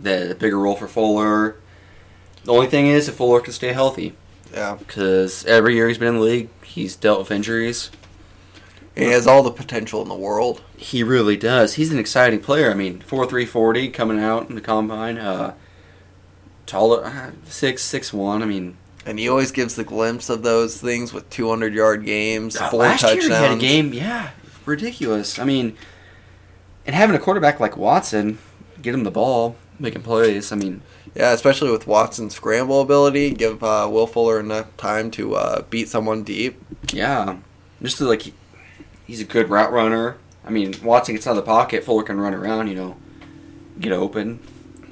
The, 0.00 0.26
the 0.28 0.34
bigger 0.34 0.58
role 0.58 0.76
for 0.76 0.86
Fuller. 0.88 1.56
The 2.44 2.52
only 2.52 2.66
thing 2.66 2.86
is, 2.86 3.08
if 3.08 3.14
Fuller 3.16 3.40
can 3.40 3.52
stay 3.52 3.72
healthy, 3.72 4.14
Yeah. 4.52 4.76
because 4.78 5.44
every 5.46 5.74
year 5.74 5.88
he's 5.88 5.98
been 5.98 6.08
in 6.08 6.14
the 6.16 6.20
league, 6.20 6.48
he's 6.62 6.94
dealt 6.94 7.18
with 7.20 7.30
injuries. 7.30 7.90
He 8.94 9.04
has 9.06 9.26
all 9.26 9.42
the 9.42 9.50
potential 9.50 10.02
in 10.02 10.08
the 10.08 10.14
world. 10.14 10.62
He 10.76 11.02
really 11.02 11.36
does. 11.36 11.74
He's 11.74 11.90
an 11.92 11.98
exciting 11.98 12.40
player. 12.40 12.70
I 12.70 12.74
mean, 12.74 13.00
four 13.00 13.26
three 13.26 13.44
forty 13.46 13.88
coming 13.88 14.20
out 14.20 14.48
in 14.48 14.54
the 14.54 14.60
combine. 14.60 15.18
Uh, 15.18 15.54
taller, 16.66 17.04
uh, 17.04 17.30
six 17.44 17.82
six 17.82 18.12
one. 18.12 18.42
I 18.42 18.46
mean, 18.46 18.76
And 19.06 19.18
he 19.18 19.28
always 19.28 19.50
gives 19.50 19.74
the 19.74 19.84
glimpse 19.84 20.30
of 20.30 20.42
those 20.42 20.80
things 20.80 21.12
with 21.12 21.28
200 21.30 21.74
yard 21.74 22.04
games, 22.06 22.56
uh, 22.56 22.70
four 22.70 22.80
last 22.80 23.00
touchdowns. 23.02 23.24
year 23.28 23.36
he 23.36 23.42
had 23.44 23.52
a 23.52 23.60
game. 23.60 23.92
Yeah, 23.92 24.30
ridiculous. 24.64 25.38
I 25.38 25.44
mean, 25.44 25.76
and 26.86 26.94
having 26.94 27.16
a 27.16 27.18
quarterback 27.18 27.58
like 27.60 27.76
Watson, 27.76 28.38
get 28.80 28.94
him 28.94 29.04
the 29.04 29.10
ball, 29.10 29.56
making 29.78 30.02
plays. 30.02 30.52
I 30.52 30.56
mean, 30.56 30.82
Yeah, 31.14 31.32
especially 31.32 31.70
with 31.70 31.86
Watson's 31.86 32.34
scramble 32.36 32.80
ability, 32.80 33.30
give 33.32 33.62
uh, 33.64 33.88
Will 33.90 34.06
Fuller 34.06 34.38
enough 34.40 34.74
time 34.76 35.10
to 35.12 35.34
uh, 35.34 35.62
beat 35.68 35.88
someone 35.88 36.22
deep. 36.22 36.60
yeah, 36.92 37.38
just 37.82 37.98
to, 37.98 38.04
like 38.04 38.32
he's 39.04 39.20
a 39.20 39.24
good 39.24 39.48
route 39.50 39.72
runner. 39.72 40.16
I 40.44 40.50
mean, 40.50 40.74
Watson 40.82 41.14
gets 41.14 41.26
out 41.26 41.30
of 41.30 41.36
the 41.36 41.42
pocket, 41.42 41.84
Fuller 41.84 42.02
can 42.02 42.20
run 42.20 42.34
around. 42.34 42.68
You 42.68 42.74
know, 42.74 42.96
get 43.80 43.92
open. 43.92 44.40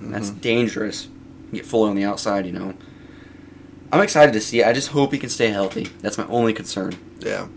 And 0.00 0.14
That's 0.14 0.30
mm-hmm. 0.30 0.40
dangerous. 0.40 1.08
Get 1.52 1.66
Fuller 1.66 1.90
on 1.90 1.96
the 1.96 2.04
outside. 2.04 2.46
You 2.46 2.52
know. 2.52 2.74
I'm 3.92 4.00
excited 4.00 4.32
to 4.32 4.40
see. 4.40 4.60
it. 4.60 4.66
I 4.66 4.72
just 4.72 4.88
hope 4.88 5.12
he 5.12 5.18
can 5.18 5.28
stay 5.28 5.48
healthy. 5.48 5.84
That's 6.00 6.16
my 6.16 6.26
only 6.28 6.54
concern. 6.54 6.94
Yeah. 7.18 7.48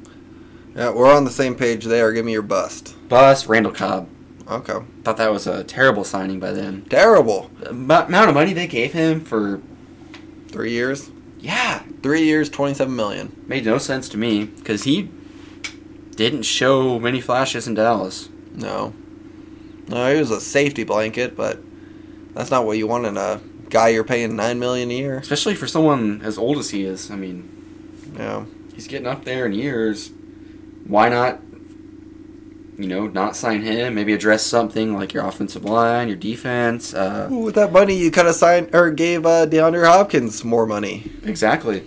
Yeah, 0.76 0.90
we're 0.92 1.10
on 1.10 1.24
the 1.24 1.32
same 1.32 1.56
page 1.56 1.86
there. 1.86 2.12
Give 2.12 2.26
me 2.26 2.34
your 2.34 2.42
bust. 2.42 2.94
Bust, 3.08 3.48
Randall 3.48 3.72
Cobb. 3.72 4.10
Okay. 4.46 4.78
Thought 5.04 5.18
that 5.18 5.32
was 5.32 5.48
a 5.48 5.64
terrible 5.64 6.04
signing 6.04 6.40
by 6.42 6.52
them. 6.52 6.86
Terrible. 6.90 7.50
The 7.62 7.70
amount 7.70 8.14
of 8.14 8.34
money 8.36 8.52
they 8.52 8.68
gave 8.68 8.92
him 8.94 9.22
for 9.22 9.62
Three 10.50 10.72
years. 10.72 11.10
yeah 11.40 11.84
Three 12.04 12.24
years, 12.24 12.50
twenty-seven 12.50 12.96
million. 12.96 13.44
made 13.48 13.66
no 13.66 13.78
sense 13.78 14.08
to 14.10 14.18
me 14.18 14.46
because 14.46 14.84
he 14.84 15.10
didn't 16.16 16.44
show 16.44 17.00
many 17.00 17.22
flashes 17.22 17.68
in 17.68 17.74
Dallas. 17.74 18.30
No. 18.54 18.94
No, 19.88 20.14
he 20.14 20.20
was 20.20 20.32
a 20.32 20.42
safety 20.42 20.84
blanket, 20.84 21.36
but 21.36 21.60
that's 22.34 22.50
not 22.52 22.66
what 22.66 22.78
you 22.78 22.88
want 22.88 23.06
in 23.06 23.18
a 23.18 23.40
guy 23.70 23.90
you're 23.90 24.04
paying 24.04 24.36
nine 24.36 24.60
million 24.60 24.90
a 24.90 24.94
year. 24.94 25.18
Especially 25.18 25.56
for 25.56 25.68
someone 25.68 26.22
as 26.24 26.38
old 26.38 26.58
as 26.58 26.70
he 26.72 26.84
is. 26.84 27.12
I 27.12 27.16
mean, 27.16 27.50
Yeah. 28.18 28.46
he's 28.74 28.88
getting 28.88 29.08
up 29.08 29.26
there 29.26 29.46
in 29.46 29.54
years. 29.54 30.12
Why 30.88 31.10
not, 31.10 31.40
you 32.78 32.88
know, 32.88 33.08
not 33.08 33.36
sign 33.36 33.62
him? 33.64 33.96
Maybe 33.96 34.14
address 34.14 34.46
something 34.46 34.94
like 34.96 35.14
your 35.14 35.26
offensive 35.26 35.66
line, 35.66 36.08
your 36.08 36.18
defense. 36.18 36.94
Uh, 36.94 37.28
Ooh, 37.32 37.40
with 37.40 37.56
that 37.56 37.72
money, 37.72 37.96
you 37.96 38.12
kind 38.12 38.28
of 38.28 38.36
signed 38.36 38.74
or 38.74 38.92
gave 38.92 39.26
uh, 39.26 39.46
DeAndre 39.48 39.86
Hopkins 39.88 40.44
more 40.44 40.66
money. 40.66 41.12
exactly. 41.24 41.84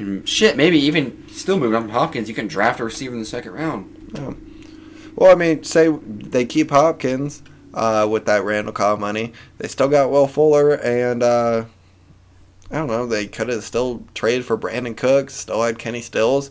And 0.00 0.28
shit, 0.28 0.56
maybe 0.56 0.78
even 0.78 1.28
still 1.28 1.58
moving 1.58 1.74
up 1.76 1.82
from 1.82 1.90
Hopkins, 1.90 2.28
you 2.28 2.34
can 2.34 2.46
draft 2.46 2.80
a 2.80 2.84
receiver 2.84 3.14
in 3.14 3.20
the 3.20 3.26
second 3.26 3.52
round. 3.52 4.44
Well, 5.16 5.32
I 5.32 5.34
mean, 5.34 5.64
say 5.64 5.88
they 5.88 6.46
keep 6.46 6.70
Hopkins 6.70 7.42
uh, 7.74 8.06
with 8.10 8.26
that 8.26 8.44
Randall 8.44 8.72
Cobb 8.72 9.00
money. 9.00 9.32
They 9.58 9.68
still 9.68 9.88
got 9.88 10.10
Will 10.10 10.28
Fuller, 10.28 10.74
and 10.74 11.22
uh, 11.22 11.64
I 12.70 12.74
don't 12.76 12.86
know. 12.86 13.06
They 13.06 13.26
could 13.26 13.48
have 13.48 13.64
still 13.64 14.04
traded 14.14 14.44
for 14.44 14.56
Brandin 14.56 14.96
Cooks. 14.96 15.34
Still 15.34 15.62
had 15.62 15.78
Kenny 15.78 16.00
Stills. 16.00 16.50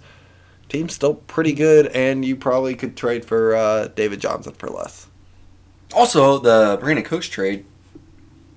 Team's 0.68 0.94
still 0.94 1.14
pretty 1.14 1.54
good, 1.54 1.88
and 1.88 2.26
you 2.26 2.36
probably 2.36 2.76
could 2.76 2.98
trade 2.98 3.24
for 3.24 3.56
uh, 3.56 3.88
David 3.88 4.20
Johnson 4.20 4.54
for 4.54 4.68
less. 4.68 5.08
Also, 5.94 6.38
the 6.40 6.78
Brandin 6.82 7.06
Cooks 7.06 7.30
trade, 7.30 7.66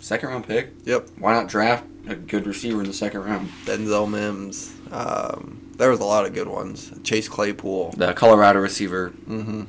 second 0.00 0.30
round 0.30 0.46
pick. 0.46 0.70
Yep. 0.84 1.08
Why 1.18 1.32
not 1.34 1.46
draft 1.46 1.84
a 2.08 2.16
good 2.16 2.48
receiver 2.48 2.80
in 2.80 2.88
the 2.88 2.92
second 2.92 3.22
round? 3.22 3.48
Denzel 3.64 4.10
Mims. 4.10 4.74
Um, 4.90 5.72
there 5.76 5.90
was 5.90 6.00
a 6.00 6.04
lot 6.04 6.26
of 6.26 6.34
good 6.34 6.48
ones. 6.48 6.92
Chase 7.04 7.28
Claypool. 7.28 7.92
The 7.96 8.12
Colorado 8.12 8.60
receiver. 8.60 9.08
hmm 9.10 9.64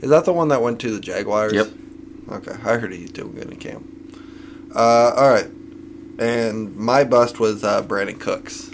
Is 0.00 0.10
that 0.10 0.24
the 0.24 0.32
one 0.32 0.48
that 0.48 0.60
went 0.62 0.80
to 0.80 0.90
the 0.90 1.00
Jaguars? 1.00 1.52
Yep. 1.52 1.68
Okay, 2.30 2.52
I 2.52 2.78
heard 2.78 2.92
he's 2.92 3.10
doing 3.10 3.34
good 3.34 3.50
in 3.50 3.56
camp. 3.56 3.86
Uh, 4.74 5.12
all 5.16 5.30
right, 5.30 5.46
and 6.18 6.74
my 6.74 7.04
bust 7.04 7.38
was 7.38 7.62
uh, 7.62 7.82
Brandin 7.82 8.18
Cooks, 8.18 8.70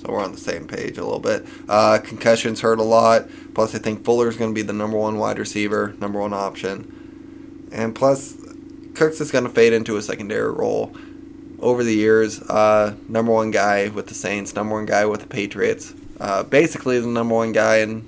so 0.00 0.08
we're 0.08 0.22
on 0.22 0.32
the 0.32 0.38
same 0.38 0.66
page 0.66 0.98
a 0.98 1.04
little 1.04 1.20
bit. 1.20 1.46
Uh, 1.68 1.98
concussions 2.02 2.60
hurt 2.60 2.78
a 2.80 2.82
lot. 2.82 3.28
Plus, 3.54 3.74
I 3.74 3.78
think 3.78 4.04
Fuller's 4.04 4.36
going 4.36 4.50
to 4.50 4.54
be 4.54 4.62
the 4.62 4.72
number 4.72 4.96
one 4.96 5.18
wide 5.18 5.38
receiver, 5.38 5.94
number 6.00 6.18
one 6.18 6.32
option, 6.32 7.68
and 7.72 7.94
plus, 7.94 8.34
Cooks 8.94 9.20
is 9.20 9.30
going 9.30 9.44
to 9.44 9.50
fade 9.50 9.72
into 9.72 9.96
a 9.96 10.02
secondary 10.02 10.50
role. 10.50 10.96
Over 11.60 11.82
the 11.82 11.94
years, 11.94 12.40
uh, 12.42 12.94
number 13.08 13.32
one 13.32 13.50
guy 13.50 13.88
with 13.88 14.06
the 14.06 14.14
Saints, 14.14 14.54
number 14.54 14.74
one 14.74 14.86
guy 14.86 15.04
with 15.06 15.22
the 15.22 15.26
Patriots, 15.26 15.92
uh, 16.20 16.44
basically 16.44 17.00
the 17.00 17.08
number 17.08 17.34
one 17.34 17.50
guy 17.52 17.78
in 17.78 18.04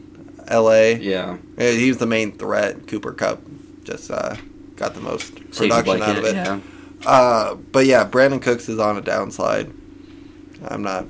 L.A. 0.47 0.97
Yeah. 0.97 1.37
He 1.59 1.89
was 1.89 1.99
the 1.99 2.07
main 2.07 2.33
threat. 2.33 2.87
Cooper 2.87 3.13
Kupp 3.13 3.41
just 3.83 4.11
uh, 4.11 4.37
got 4.77 4.95
the 4.95 5.01
most 5.01 5.35
production 5.57 6.03
out 6.03 6.17
of 6.17 6.25
it. 6.25 6.35
Yeah. 6.35 6.61
Uh, 7.05 7.55
but 7.55 7.87
yeah, 7.87 8.09
Brandin 8.09 8.41
Cooks 8.43 8.69
is 8.69 8.79
on 8.79 8.97
a 8.97 9.01
downside. 9.01 9.73
I'm 10.69 10.83
not 10.83 11.07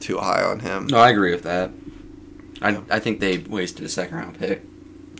too 0.00 0.18
high 0.18 0.42
on 0.42 0.60
him. 0.60 0.86
No, 0.86 0.98
I 0.98 1.10
agree 1.10 1.32
with 1.32 1.42
that. 1.44 1.70
I, 2.62 2.70
Yeah. 2.70 2.80
I 2.90 2.98
think 2.98 3.20
they 3.20 3.38
wasted 3.38 3.84
a 3.84 3.88
second 3.88 4.16
round 4.16 4.38
pick. 4.38 4.62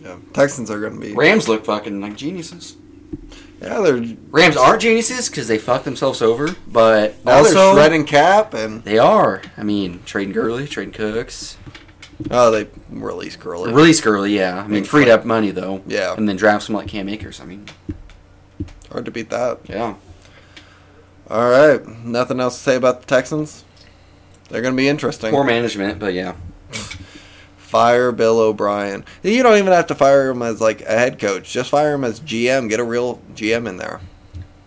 Yeah. 0.03 0.17
Texans 0.33 0.71
are 0.71 0.81
going 0.81 0.95
to 0.95 1.01
be. 1.01 1.13
Rams 1.13 1.49
look 1.49 1.65
fucking 1.65 2.01
like 2.01 2.17
geniuses. 2.17 2.77
Yeah, 3.61 3.81
they're 3.81 4.17
Rams 4.31 4.57
aren't 4.57 4.81
geniuses 4.83 5.29
because 5.29 5.47
they 5.47 5.59
fucked 5.59 5.85
themselves 5.85 6.23
over, 6.23 6.49
but 6.67 7.23
now 7.25 7.43
they're 7.43 7.53
shredding 7.75 8.07
cap 8.07 8.55
and 8.55 8.83
they 8.85 8.99
are. 8.99 9.43
I 9.57 9.63
mean, 9.63 10.01
trading 10.07 10.33
Gurley, 10.33 10.67
trading 10.67 10.95
Cooks, 10.95 11.59
oh, 12.31 12.51
they 12.51 12.69
release 12.89 13.37
Gurley. 13.37 13.73
release 13.73 14.01
Gurley. 14.01 14.35
Yeah, 14.37 14.59
I 14.61 14.63
mean, 14.63 14.71
Makes 14.73 14.89
freed 14.89 15.09
up 15.09 15.27
money 15.27 15.51
though, 15.51 15.83
Yeah, 15.87 16.15
and 16.17 16.27
then 16.29 16.37
draft 16.37 16.65
someone 16.65 16.85
like 16.85 16.91
Cam 16.91 17.09
Akers. 17.11 17.39
I 17.41 17.45
mean, 17.45 17.67
hard 18.91 19.05
to 19.05 19.11
beat 19.11 19.29
that. 19.31 19.59
yeah. 19.69 19.95
All 21.29 21.49
right, 21.51 21.87
nothing 22.05 22.41
else 22.41 22.57
to 22.57 22.63
say 22.63 22.77
about 22.77 23.01
the 23.03 23.07
Texans. 23.07 23.65
They're 24.49 24.63
going 24.63 24.75
to 24.75 24.77
be 24.77 24.89
interesting. 24.89 25.31
Poor 25.31 25.45
management, 25.45 26.01
but 26.01 26.13
yeah. 26.15 26.35
Fire 27.71 28.11
Bill 28.11 28.41
O'Brien. 28.41 29.05
You 29.23 29.45
don't 29.45 29.57
even 29.57 29.73
have 29.73 29.87
to 29.87 29.95
fire 29.95 30.31
him 30.31 30.43
as 30.43 30.61
like 30.61 30.81
a 30.81 30.87
head 30.87 31.21
coach. 31.21 31.53
Just 31.53 31.71
fire 31.71 31.95
him 31.95 32.03
as 32.03 32.19
GM. 32.19 32.69
Get 32.69 32.81
a 32.81 32.85
real 32.85 33.21
GM 33.37 33.69
in 33.69 33.77
there. 33.77 34.01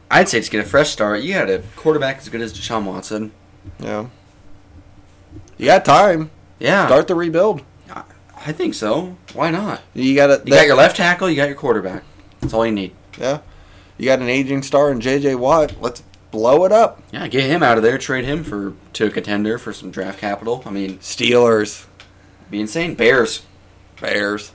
I'd 0.09 0.29
say 0.29 0.39
just 0.39 0.51
get 0.51 0.61
a 0.65 0.67
fresh 0.67 0.89
start. 0.89 1.21
You 1.21 1.33
had 1.33 1.49
a 1.49 1.59
quarterback 1.75 2.19
as 2.19 2.29
good 2.29 2.39
as 2.39 2.53
Deshaun 2.57 2.85
Watson. 2.85 3.33
Yeah. 3.77 4.07
You 5.57 5.65
got 5.65 5.83
time. 5.83 6.31
Yeah, 6.59 6.85
Start 6.85 7.09
the 7.09 7.15
rebuild. 7.15 7.63
I 8.45 8.51
think 8.51 8.73
so. 8.73 9.17
Why 9.33 9.51
not? 9.51 9.81
You 9.93 10.15
got 10.15 10.47
You 10.47 10.53
got 10.53 10.65
your 10.65 10.75
left 10.77 10.95
tackle. 10.95 11.29
You 11.29 11.35
got 11.35 11.47
your 11.47 11.57
quarterback. 11.57 12.03
That's 12.39 12.53
all 12.53 12.65
you 12.65 12.71
need. 12.71 12.93
Yeah. 13.17 13.39
You 13.97 14.05
got 14.05 14.19
an 14.19 14.29
aging 14.29 14.63
star 14.63 14.91
in 14.91 14.99
JJ 14.99 15.37
Watt. 15.39 15.75
Let's 15.81 16.03
blow 16.31 16.65
it 16.65 16.71
up. 16.71 17.01
Yeah, 17.11 17.27
get 17.27 17.43
him 17.43 17.63
out 17.63 17.77
of 17.77 17.83
there. 17.83 17.97
Trade 17.97 18.25
him 18.25 18.43
for 18.43 18.73
to 18.93 19.05
a 19.05 19.09
contender 19.09 19.57
for 19.57 19.71
some 19.71 19.91
draft 19.91 20.19
capital. 20.19 20.63
I 20.65 20.71
mean, 20.71 20.97
Steelers, 20.97 21.85
be 22.53 22.61
insane. 22.61 22.93
Bears. 22.93 23.45
Bears. 23.99 24.51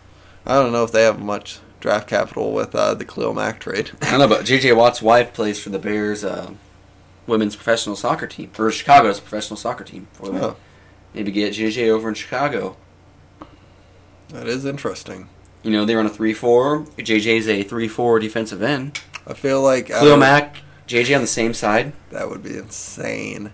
I 0.46 0.54
don't 0.54 0.72
know 0.72 0.84
if 0.84 0.92
they 0.92 1.02
have 1.02 1.18
much 1.20 1.58
draft 1.80 2.08
capital 2.08 2.52
with 2.52 2.74
uh, 2.74 2.94
the 2.94 3.04
Khalil 3.04 3.34
Mack 3.34 3.58
trade. 3.60 3.90
I 4.00 4.12
don't 4.12 4.20
know, 4.20 4.28
but 4.28 4.44
J.J. 4.46 4.72
Watt's 4.72 5.02
wife 5.02 5.34
plays 5.34 5.60
for 5.60 5.70
the 5.70 5.78
Bears 5.80 6.24
uh, 6.24 6.52
women's 7.26 7.56
professional 7.56 7.96
soccer 7.96 8.26
team, 8.26 8.50
or 8.58 8.70
Chicago's 8.70 9.20
professional 9.20 9.56
soccer 9.56 9.84
team. 9.84 10.06
For 10.12 10.24
women. 10.24 10.42
Oh, 10.44 10.56
Maybe 11.12 11.32
get 11.32 11.52
J.J. 11.54 11.90
over 11.90 12.08
in 12.08 12.14
Chicago. 12.14 12.76
that 14.28 14.46
is 14.46 14.64
interesting. 14.64 15.28
You 15.64 15.72
know, 15.72 15.84
they 15.84 15.96
run 15.96 16.06
a 16.06 16.10
3 16.10 16.32
4. 16.32 16.86
J.J.'s 17.02 17.48
a 17.48 17.62
3 17.64 17.88
4 17.88 18.20
defensive 18.20 18.62
end. 18.62 19.00
I 19.26 19.34
feel 19.34 19.60
like 19.60 19.90
out 19.90 20.00
Khalil 20.00 20.16
Mack, 20.18 20.58
J.J. 20.86 21.14
on 21.14 21.20
the 21.20 21.26
same 21.26 21.52
side. 21.52 21.92
that 22.10 22.30
would 22.30 22.42
be 22.44 22.56
insane. 22.56 23.50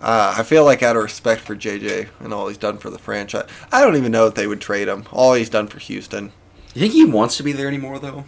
Uh, 0.00 0.34
I 0.38 0.42
feel 0.44 0.64
like 0.64 0.82
out 0.82 0.96
of 0.96 1.02
respect 1.02 1.40
for 1.40 1.56
JJ 1.56 2.08
and 2.20 2.32
all 2.32 2.46
he's 2.48 2.56
done 2.58 2.78
for 2.78 2.88
the 2.90 2.98
franchise, 2.98 3.48
I 3.72 3.82
don't 3.82 3.96
even 3.96 4.12
know 4.12 4.26
if 4.26 4.34
they 4.34 4.46
would 4.46 4.60
trade 4.60 4.86
him. 4.88 5.04
All 5.12 5.34
he's 5.34 5.50
done 5.50 5.66
for 5.66 5.80
Houston, 5.80 6.32
You 6.74 6.82
think 6.82 6.92
he 6.92 7.04
wants 7.04 7.36
to 7.38 7.42
be 7.42 7.52
there 7.52 7.66
anymore, 7.68 7.98
though? 7.98 8.24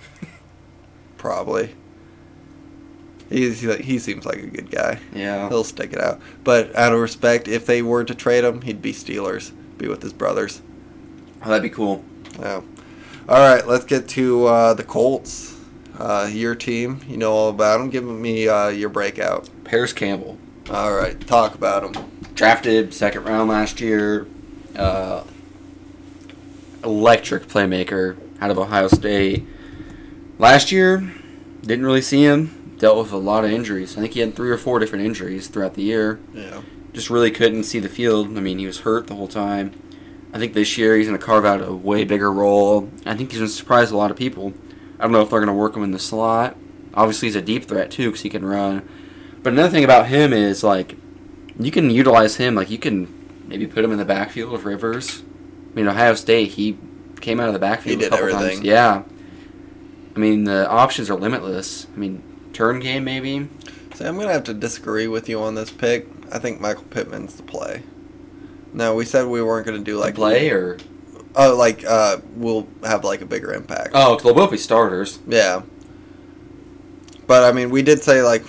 probably. 1.16 1.74
He's, 3.28 3.60
he 3.60 3.98
seems 4.00 4.26
like 4.26 4.38
a 4.38 4.46
good 4.48 4.70
guy. 4.72 4.98
Yeah. 5.14 5.48
He'll 5.48 5.62
stick 5.62 5.92
it 5.92 6.00
out. 6.00 6.20
But 6.42 6.74
out 6.74 6.92
of 6.92 6.98
respect, 6.98 7.46
if 7.46 7.64
they 7.66 7.80
were 7.82 8.02
to 8.02 8.14
trade 8.14 8.42
him, 8.42 8.62
he'd 8.62 8.82
be 8.82 8.92
Steelers. 8.92 9.52
Be 9.78 9.86
with 9.86 10.02
his 10.02 10.12
brothers. 10.12 10.62
Oh, 11.44 11.48
that'd 11.48 11.62
be 11.62 11.70
cool. 11.70 12.04
Yeah. 12.40 12.62
All 13.28 13.38
right, 13.38 13.64
let's 13.64 13.84
get 13.84 14.08
to 14.08 14.46
uh, 14.46 14.74
the 14.74 14.82
Colts. 14.82 15.56
Uh, 15.96 16.28
your 16.32 16.54
team, 16.56 17.00
you 17.06 17.16
know 17.18 17.30
all 17.32 17.50
about 17.50 17.78
them. 17.78 17.90
Give 17.90 18.02
me 18.02 18.48
uh, 18.48 18.68
your 18.68 18.88
breakout. 18.88 19.48
Parris 19.64 19.92
Campbell. 19.92 20.38
All 20.68 20.94
right, 20.94 21.18
talk 21.26 21.54
about 21.54 21.84
him. 21.84 22.10
Drafted 22.34 22.94
second 22.94 23.24
round 23.24 23.48
last 23.48 23.80
year. 23.80 24.26
Uh, 24.76 25.24
electric 26.84 27.46
playmaker 27.46 28.16
out 28.40 28.50
of 28.50 28.58
Ohio 28.58 28.88
State. 28.88 29.44
Last 30.38 30.72
year, 30.72 31.12
didn't 31.62 31.84
really 31.84 32.02
see 32.02 32.22
him. 32.22 32.76
Dealt 32.78 32.98
with 32.98 33.12
a 33.12 33.16
lot 33.16 33.44
of 33.44 33.50
injuries. 33.50 33.96
I 33.96 34.00
think 34.00 34.14
he 34.14 34.20
had 34.20 34.34
three 34.34 34.50
or 34.50 34.56
four 34.56 34.78
different 34.78 35.04
injuries 35.04 35.48
throughout 35.48 35.74
the 35.74 35.82
year. 35.82 36.18
Yeah. 36.32 36.62
Just 36.92 37.10
really 37.10 37.30
couldn't 37.30 37.64
see 37.64 37.78
the 37.78 37.88
field. 37.88 38.28
I 38.36 38.40
mean, 38.40 38.58
he 38.58 38.66
was 38.66 38.80
hurt 38.80 39.06
the 39.06 39.14
whole 39.14 39.28
time. 39.28 39.72
I 40.32 40.38
think 40.38 40.54
this 40.54 40.78
year 40.78 40.96
he's 40.96 41.06
going 41.06 41.18
to 41.18 41.24
carve 41.24 41.44
out 41.44 41.60
a 41.60 41.72
way 41.72 42.04
bigger 42.04 42.32
role. 42.32 42.88
I 43.04 43.16
think 43.16 43.30
he's 43.32 43.40
going 43.40 43.50
to 43.50 43.54
surprise 43.54 43.90
a 43.90 43.96
lot 43.96 44.10
of 44.10 44.16
people. 44.16 44.54
I 44.98 45.02
don't 45.02 45.12
know 45.12 45.22
if 45.22 45.30
they're 45.30 45.40
going 45.40 45.48
to 45.48 45.52
work 45.52 45.76
him 45.76 45.82
in 45.82 45.90
the 45.90 45.98
slot. 45.98 46.56
Obviously, 46.94 47.28
he's 47.28 47.36
a 47.36 47.42
deep 47.42 47.64
threat 47.64 47.90
too 47.90 48.08
because 48.10 48.22
he 48.22 48.30
can 48.30 48.44
run. 48.44 48.88
But 49.42 49.52
another 49.54 49.70
thing 49.70 49.84
about 49.84 50.06
him 50.08 50.32
is 50.32 50.62
like 50.62 50.96
you 51.58 51.70
can 51.70 51.90
utilize 51.90 52.36
him. 52.36 52.54
Like 52.54 52.70
you 52.70 52.78
can 52.78 53.42
maybe 53.46 53.66
put 53.66 53.84
him 53.84 53.92
in 53.92 53.98
the 53.98 54.04
backfield 54.04 54.54
of 54.54 54.64
Rivers. 54.64 55.22
I 55.72 55.74
mean, 55.74 55.88
Ohio 55.88 56.14
State 56.14 56.50
he 56.52 56.78
came 57.20 57.40
out 57.40 57.48
of 57.48 57.54
the 57.54 57.58
backfield. 57.60 58.00
He 58.00 58.06
a 58.06 58.08
did 58.08 58.10
couple 58.10 58.26
everything. 58.28 58.56
Times. 58.58 58.66
Yeah. 58.66 59.02
I 60.14 60.18
mean, 60.18 60.44
the 60.44 60.68
options 60.68 61.08
are 61.08 61.14
limitless. 61.16 61.86
I 61.94 61.96
mean, 61.98 62.22
turn 62.52 62.80
game 62.80 63.04
maybe. 63.04 63.48
See, 63.94 64.04
I'm 64.04 64.16
gonna 64.18 64.32
have 64.32 64.44
to 64.44 64.54
disagree 64.54 65.06
with 65.06 65.28
you 65.28 65.40
on 65.40 65.54
this 65.54 65.70
pick. 65.70 66.06
I 66.32 66.38
think 66.38 66.60
Michael 66.60 66.84
Pittman's 66.84 67.34
the 67.36 67.42
play. 67.42 67.82
No, 68.72 68.94
we 68.94 69.04
said 69.04 69.26
we 69.26 69.42
weren't 69.42 69.66
gonna 69.66 69.78
do 69.80 69.98
like 69.98 70.14
play 70.16 70.50
or 70.50 70.78
Oh, 71.36 71.54
like 71.56 71.84
uh, 71.86 72.18
we'll 72.34 72.66
have 72.84 73.04
like 73.04 73.20
a 73.20 73.26
bigger 73.26 73.52
impact. 73.54 73.90
oh, 73.94 74.18
they'll 74.18 74.34
both 74.34 74.50
be 74.50 74.56
starters. 74.56 75.20
Yeah. 75.28 75.62
But 77.26 77.44
I 77.44 77.52
mean, 77.52 77.70
we 77.70 77.82
did 77.82 78.02
say 78.02 78.22
like 78.22 78.42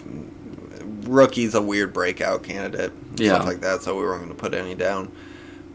rookie's 1.12 1.54
a 1.56 1.62
weird 1.62 1.94
breakout 1.94 2.44
candidate, 2.44 2.92
Yeah. 3.16 3.36
stuff 3.36 3.46
like 3.46 3.62
that. 3.62 3.82
So 3.84 3.96
we 3.98 4.04
weren't 4.04 4.24
going 4.24 4.36
to 4.36 4.40
put 4.42 4.54
any 4.54 4.76
down. 4.76 5.12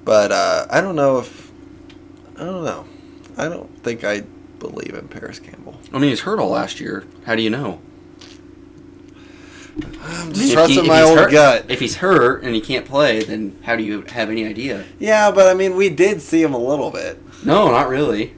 But 0.05 0.33
uh, 0.33 0.67
I 0.71 0.81
don't 0.81 0.97
know 0.97 1.19
if 1.19 1.51
I 2.37 2.45
don't 2.45 2.65
know. 2.65 2.87
I 3.37 3.49
don't 3.49 3.83
think 3.83 4.03
I 4.05 4.23
believe 4.59 4.95
in 4.95 5.09
Parris 5.09 5.39
Campbell. 5.39 5.79
I 5.93 5.99
mean, 5.99 6.11
he's 6.11 6.21
hurt 6.21 6.39
all 6.39 6.51
last 6.51 6.81
year. 6.81 7.05
How 7.27 7.35
do 7.35 7.43
you 7.43 7.51
know? 7.51 7.81
I'm 10.01 10.29
I 10.31 10.33
just 10.33 10.39
mean, 10.41 10.53
trusting 10.55 10.83
he- 10.85 10.89
my 10.89 11.03
old 11.03 11.19
hurt- 11.19 11.31
gut. 11.31 11.67
If 11.69 11.81
he's 11.81 11.97
hurt 11.97 12.43
and 12.43 12.55
he 12.55 12.61
can't 12.63 12.87
play, 12.87 13.23
then 13.23 13.59
how 13.65 13.77
do 13.77 13.83
you 13.83 14.03
have 14.03 14.31
any 14.31 14.47
idea? 14.47 14.85
Yeah, 14.99 15.31
but 15.31 15.49
I 15.49 15.55
mean, 15.55 15.77
we 15.77 15.91
did 15.91 16.23
see 16.23 16.43
him 16.43 16.55
a 16.55 16.59
little 16.59 16.91
bit, 16.91 17.21
No, 17.45 17.71
not 17.71 17.89
really. 17.89 18.33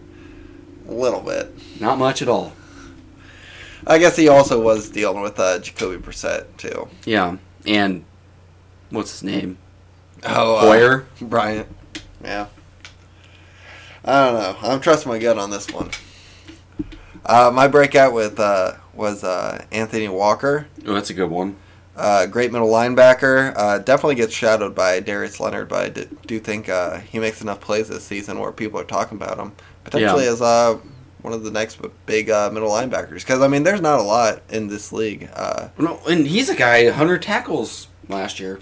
a 0.88 0.92
little 0.92 1.20
bit. 1.20 1.55
Not 1.80 1.99
much 1.99 2.22
at 2.22 2.28
all. 2.28 2.55
I 3.89 3.99
guess 3.99 4.16
he 4.16 4.28
also 4.28 4.61
was 4.61 4.91
dealing 4.91 5.22
with 5.22 5.41
uh, 5.41 5.59
Jacoby 5.61 5.97
Brissett 5.97 6.45
too. 6.59 6.89
Yeah, 7.05 7.39
and 7.66 8.05
what's 8.91 9.11
his 9.12 9.22
name? 9.22 9.59
Oh, 10.24 10.57
uh, 10.57 11.03
Bryant. 11.20 11.68
Yeah. 12.22 12.47
I 14.05 14.24
don't 14.24 14.34
know. 14.34 14.57
I'm 14.62 14.80
trusting 14.80 15.11
my 15.11 15.18
gut 15.18 15.39
on 15.39 15.51
this 15.51 15.70
one. 15.70 15.91
Uh, 17.24 17.51
my 17.53 17.68
breakout 17.68 18.12
with 18.12 18.39
uh, 18.41 18.74
was 18.95 19.22
uh, 19.24 19.64
Anthony 19.70 20.09
Walker. 20.09 20.66
Oh, 20.86 20.95
that's 20.95 21.11
a 21.11 21.14
good 21.14 21.30
one. 21.30 21.57
Uh, 21.97 22.26
great 22.26 22.53
middle 22.53 22.68
linebacker. 22.68 23.53
Uh, 23.57 23.78
definitely 23.78 24.14
gets 24.14 24.32
shadowed 24.32 24.74
by 24.74 25.01
Darius 25.01 25.41
Leonard, 25.41 25.68
but 25.68 25.99
I 25.99 26.07
do 26.26 26.39
think 26.39 26.68
uh, 26.68 26.99
he 26.99 27.18
makes 27.18 27.43
enough 27.43 27.61
plays 27.61 27.89
this 27.89 28.05
season 28.05 28.39
where 28.39 28.53
people 28.53 28.78
are 28.80 28.84
talking 28.84 29.18
about 29.18 29.39
him 29.39 29.53
potentially 29.84 30.24
Yeah. 30.24 30.30
as 30.32 30.41
uh, 30.41 30.78
one 31.22 31.32
of 31.32 31.42
the 31.44 31.50
next 31.50 31.78
big 32.06 32.30
uh, 32.30 32.50
middle 32.52 32.70
linebackers. 32.70 33.20
Because 33.20 33.40
I 33.42 33.48
mean, 33.48 33.62
there's 33.64 33.80
not 33.80 33.98
a 33.98 34.02
lot 34.02 34.42
in 34.50 34.68
this 34.68 34.92
league. 34.92 35.28
Uh, 35.34 35.68
No, 35.78 36.00
and 36.08 36.26
he's 36.26 36.48
a 36.48 36.54
guy 36.56 36.84
100 36.84 37.22
tackles 37.22 37.88
last 38.08 38.38
year. 38.40 38.60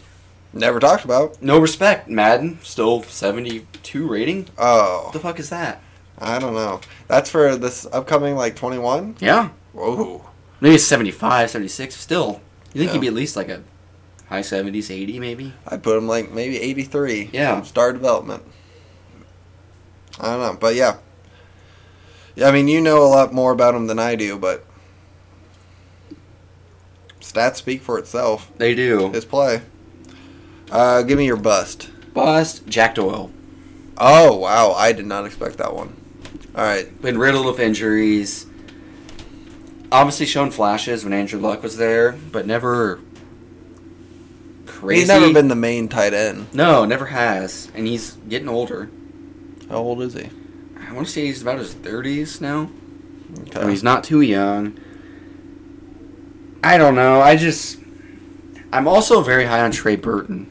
never 0.52 0.80
talked 0.80 1.04
about. 1.04 1.40
No 1.42 1.58
respect, 1.58 2.08
Madden. 2.08 2.58
Still 2.62 3.02
72 3.02 4.06
rating. 4.08 4.48
Oh, 4.58 5.02
What 5.04 5.12
the 5.12 5.18
fuck 5.20 5.38
is 5.38 5.50
that? 5.50 5.80
I 6.18 6.38
don't 6.38 6.54
know. 6.54 6.80
That's 7.08 7.28
for 7.28 7.56
this 7.56 7.86
upcoming 7.92 8.36
like 8.36 8.56
21. 8.56 9.16
Yeah, 9.20 9.50
Whoa. 9.74 10.24
maybe 10.62 10.78
75, 10.78 11.50
76. 11.50 11.94
Still, 11.94 12.40
you 12.72 12.78
think 12.80 12.86
Yeah. 12.88 12.92
he'd 12.94 13.00
be 13.02 13.06
at 13.08 13.12
least 13.12 13.36
like 13.36 13.50
a 13.50 13.62
high 14.30 14.40
70s, 14.40 14.90
80 14.90 15.20
maybe? 15.20 15.52
I'd 15.68 15.82
put 15.82 15.98
him 15.98 16.08
like 16.08 16.32
maybe 16.32 16.58
83. 16.58 17.28
Yeah. 17.34 17.60
Star 17.62 17.92
development. 17.92 18.42
I 20.18 20.30
don't 20.30 20.40
know, 20.40 20.56
but 20.58 20.74
yeah. 20.74 20.96
Yeah, 22.36 22.48
I 22.48 22.52
mean, 22.52 22.68
you 22.68 22.80
know 22.80 23.02
a 23.02 23.08
lot 23.08 23.32
more 23.32 23.50
about 23.50 23.74
him 23.74 23.86
than 23.86 23.98
I 23.98 24.14
do, 24.14 24.38
but 24.38 24.64
stats 27.20 27.56
speak 27.56 27.82
for 27.82 27.98
itself. 27.98 28.52
They 28.58 28.74
do. 28.74 29.10
His 29.10 29.24
play. 29.24 29.62
Uh, 30.70 31.02
give 31.02 31.16
me 31.18 31.26
your 31.26 31.36
bust. 31.36 31.90
Bust 32.12 32.66
Jack 32.66 32.94
Doyle. 32.94 33.30
Oh 33.98 34.36
wow, 34.36 34.72
I 34.72 34.92
did 34.92 35.06
not 35.06 35.24
expect 35.24 35.56
that 35.56 35.74
one. 35.74 35.96
All 36.54 36.62
right, 36.62 37.00
Been 37.00 37.18
riddled 37.18 37.46
with 37.46 37.58
injuries. 37.58 38.46
Obviously 39.90 40.26
shown 40.26 40.50
flashes 40.50 41.04
when 41.04 41.12
Andrew 41.12 41.40
Luck 41.40 41.62
was 41.62 41.76
there, 41.76 42.12
but 42.32 42.46
never 42.46 43.00
crazy. 44.66 45.00
he's 45.00 45.08
never 45.08 45.32
been 45.32 45.48
the 45.48 45.54
main 45.54 45.88
tight 45.88 46.12
end. 46.12 46.52
No, 46.52 46.84
never 46.84 47.06
has, 47.06 47.70
and 47.74 47.86
he's 47.86 48.12
getting 48.28 48.48
older. 48.48 48.90
How 49.68 49.76
old 49.76 50.02
is 50.02 50.14
he? 50.14 50.28
I 50.88 50.92
want 50.92 51.06
to 51.06 51.12
say 51.12 51.26
he's 51.26 51.42
about 51.42 51.58
his 51.58 51.74
thirties 51.74 52.40
now. 52.40 52.70
Okay. 53.40 53.58
I 53.58 53.62
mean, 53.62 53.70
he's 53.70 53.82
not 53.82 54.04
too 54.04 54.20
young. 54.20 54.78
I 56.62 56.78
don't 56.78 56.94
know. 56.94 57.20
I 57.20 57.36
just, 57.36 57.78
I'm 58.72 58.88
also 58.88 59.20
very 59.20 59.44
high 59.44 59.60
on 59.60 59.70
Trey 59.72 59.96
Burton, 59.96 60.46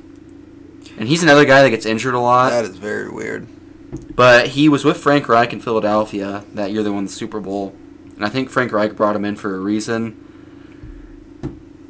and 0.98 1.08
he's 1.08 1.24
another 1.24 1.46
guy 1.46 1.62
that 1.64 1.70
gets 1.70 1.86
injured 1.86 2.14
a 2.14 2.20
lot. 2.20 2.50
that 2.52 2.66
is 2.66 2.78
very 2.78 3.10
weird. 3.10 3.48
But 4.16 4.50
he 4.50 4.70
was 4.70 4.84
with 4.86 4.98
Frank 4.98 5.28
Reich 5.30 5.54
in 5.54 5.60
Philadelphia 5.62 6.44
that 6.54 6.72
year 6.72 6.84
they 6.84 6.90
won 6.90 7.06
the 7.06 7.12
Super 7.12 7.40
Bowl. 7.40 7.76
And 8.16 8.26
I 8.26 8.30
think 8.30 8.50
Frank 8.50 8.72
Reich 8.72 8.96
brought 8.96 9.16
him 9.16 9.26
in 9.26 9.36
for 9.36 9.56
a 9.56 9.60
reason. 9.60 10.22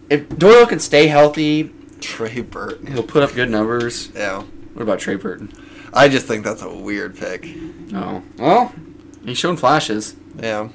If 0.10 0.30
Doyle 0.30 0.66
can 0.66 0.80
stay 0.80 1.08
healthy, 1.08 1.72
Trey 2.00 2.42
Burton. 2.42 2.88
he'll 2.88 3.04
put 3.04 3.24
up 3.24 3.34
good 3.34 3.50
numbers. 3.50 4.12
Yeah, 4.16 4.44
What 4.74 4.82
about 4.84 5.00
Trey 5.00 5.16
Burton? 5.16 5.52
I 5.96 6.10
just 6.10 6.28
think 6.28 6.44
that's 6.44 6.62
a 6.62 6.74
weird 6.74 7.18
pick. 7.18 7.48
Oh. 7.94 8.22
Well, 8.38 8.74
he's 9.24 9.38
shown 9.38 9.56
flashes. 9.58 10.16
Yeah. 10.38 10.70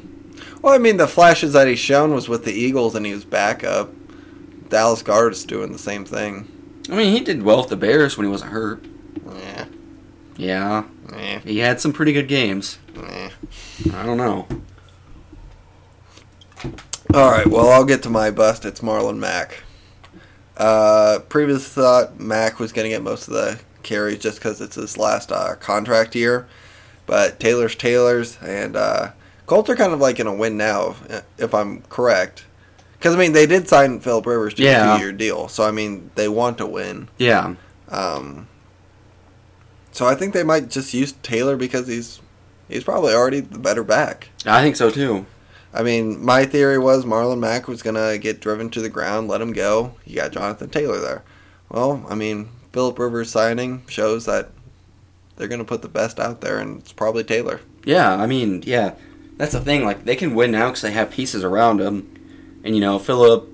Well, 0.62 0.74
I 0.74 0.78
mean, 0.78 0.96
the 0.96 1.06
flashes 1.06 1.52
that 1.52 1.68
he's 1.68 1.78
shown 1.78 2.14
was 2.14 2.28
with 2.28 2.44
the 2.44 2.52
Eagles, 2.52 2.94
and 2.94 3.04
he 3.04 3.12
was 3.12 3.24
backup. 3.24 3.90
Dallas 4.70 5.02
Goedert's 5.02 5.44
doing 5.44 5.72
the 5.72 5.78
same 5.78 6.04
thing. 6.04 6.46
I 6.90 6.94
mean, 6.96 7.12
he 7.14 7.20
did 7.20 7.42
well 7.42 7.58
with 7.58 7.68
the 7.68 7.76
Bears 7.76 8.16
when 8.16 8.26
he 8.26 8.30
wasn't 8.30 8.52
hurt. 8.52 8.84
Yeah. 9.36 9.64
Yeah, 10.36 10.84
Yeah. 11.14 11.38
he 11.40 11.58
had 11.58 11.80
some 11.80 11.92
pretty 11.92 12.12
good 12.14 12.26
games. 12.28 12.78
Yeah. 12.96 13.30
I 13.94 14.06
don't 14.06 14.16
know. 14.16 14.46
All 17.12 17.30
right. 17.30 17.46
Well, 17.46 17.68
I'll 17.70 17.84
get 17.84 18.02
to 18.04 18.10
my 18.10 18.30
bust. 18.30 18.64
It's 18.64 18.80
Marlon 18.80 19.18
Mack. 19.18 19.62
Uh, 20.56 21.18
previous 21.28 21.68
thought 21.68 22.18
Mack 22.20 22.58
was 22.58 22.72
going 22.72 22.84
to 22.84 22.88
get 22.90 23.02
most 23.02 23.28
of 23.28 23.34
the 23.34 23.58
carries 23.82 24.18
just 24.18 24.38
because 24.38 24.60
it's 24.60 24.76
his 24.76 24.96
last 24.98 25.30
uh, 25.32 25.54
contract 25.56 26.14
year, 26.14 26.46
but 27.06 27.38
Taylor's 27.40 27.74
Taylor's, 27.74 28.38
and 28.42 28.76
uh, 28.76 29.10
Colts 29.46 29.68
are 29.70 29.76
kind 29.76 29.92
of 29.92 30.00
like 30.00 30.20
in 30.20 30.26
a 30.26 30.34
win 30.34 30.56
now, 30.56 30.94
if 31.38 31.54
I'm 31.54 31.82
correct. 31.82 32.44
Because 32.98 33.14
I 33.14 33.18
mean, 33.18 33.32
they 33.32 33.46
did 33.46 33.66
sign 33.68 33.98
Philip 34.00 34.26
Rivers 34.26 34.54
to 34.54 34.62
Yeah. 34.62 34.94
a 34.94 34.98
two-year 34.98 35.12
deal, 35.12 35.48
so 35.48 35.64
I 35.64 35.70
mean, 35.70 36.10
they 36.16 36.28
want 36.28 36.58
to 36.58 36.66
win. 36.66 37.08
Yeah, 37.18 37.54
Um, 37.88 38.46
so 39.92 40.06
I 40.06 40.14
think 40.14 40.34
they 40.34 40.44
might 40.44 40.68
just 40.70 40.94
use 40.94 41.12
Taylor 41.22 41.56
because 41.56 41.88
he's 41.88 42.20
he's 42.68 42.84
probably 42.84 43.12
already 43.14 43.40
the 43.40 43.58
better 43.58 43.82
back. 43.82 44.28
I 44.46 44.62
think 44.62 44.76
so 44.76 44.90
too. 44.90 45.26
I 45.72 45.82
mean, 45.82 46.24
my 46.24 46.44
theory 46.46 46.78
was 46.78 47.04
Marlon 47.04 47.38
Mack 47.38 47.66
was 47.68 47.82
gonna 47.82 48.18
get 48.18 48.40
driven 48.40 48.70
to 48.70 48.80
the 48.80 48.88
ground, 48.88 49.28
let 49.28 49.40
him 49.40 49.52
go. 49.52 49.94
You 50.04 50.16
got 50.16 50.32
Jonathan 50.32 50.68
Taylor 50.70 50.98
there. 51.00 51.22
Well, 51.68 52.04
I 52.08 52.14
mean, 52.14 52.48
Philip 52.72 52.98
Rivers 52.98 53.30
signing 53.30 53.82
shows 53.88 54.26
that 54.26 54.50
they're 55.36 55.48
gonna 55.48 55.64
put 55.64 55.82
the 55.82 55.88
best 55.88 56.20
out 56.20 56.40
there, 56.40 56.58
and 56.58 56.80
it's 56.80 56.92
probably 56.92 57.24
Taylor. 57.24 57.60
Yeah, 57.84 58.14
I 58.14 58.26
mean, 58.26 58.62
yeah, 58.66 58.94
that's 59.36 59.52
the 59.52 59.60
thing. 59.60 59.84
Like 59.84 60.04
they 60.04 60.16
can 60.16 60.34
win 60.34 60.50
now 60.50 60.68
because 60.68 60.82
they 60.82 60.92
have 60.92 61.10
pieces 61.10 61.42
around 61.42 61.78
them, 61.78 62.60
and 62.62 62.74
you 62.74 62.80
know, 62.80 62.98
Philip 62.98 63.48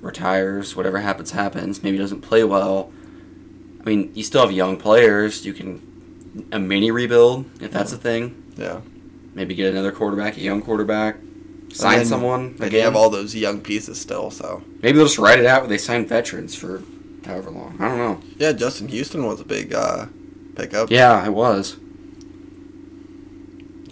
retires. 0.00 0.76
Whatever 0.76 0.98
happens, 0.98 1.32
happens. 1.32 1.82
Maybe 1.82 1.98
doesn't 1.98 2.20
play 2.22 2.44
well. 2.44 2.92
I 3.80 3.84
mean, 3.84 4.12
you 4.14 4.22
still 4.22 4.42
have 4.42 4.52
young 4.52 4.76
players. 4.76 5.44
You 5.44 5.52
can 5.52 6.48
a 6.52 6.58
mini 6.58 6.90
rebuild 6.90 7.46
if 7.60 7.70
that's 7.70 7.92
a 7.92 7.98
thing. 7.98 8.52
Yeah. 8.56 8.80
Maybe 9.34 9.54
get 9.54 9.70
another 9.70 9.92
quarterback, 9.92 10.36
a 10.36 10.40
young 10.40 10.62
quarterback, 10.62 11.16
sign 11.72 12.06
someone 12.06 12.56
again. 12.60 12.84
have 12.84 12.96
all 12.96 13.10
those 13.10 13.34
young 13.34 13.60
pieces 13.60 14.00
still. 14.00 14.30
So 14.30 14.62
Maybe 14.80 14.96
they'll 14.96 15.06
just 15.06 15.18
write 15.18 15.38
it 15.38 15.46
out 15.46 15.62
where 15.62 15.68
they 15.68 15.78
sign 15.78 16.06
veterans 16.06 16.54
for 16.54 16.82
however 17.26 17.50
long. 17.50 17.76
I 17.80 17.88
don't 17.88 17.98
know. 17.98 18.20
yeah, 18.38 18.52
Justin 18.52 18.88
Houston 18.88 19.24
was 19.26 19.40
a 19.40 19.44
big 19.44 19.74
uh, 19.74 20.06
pickup. 20.54 20.90
Yeah, 20.90 21.24
it 21.24 21.32
was. 21.32 21.76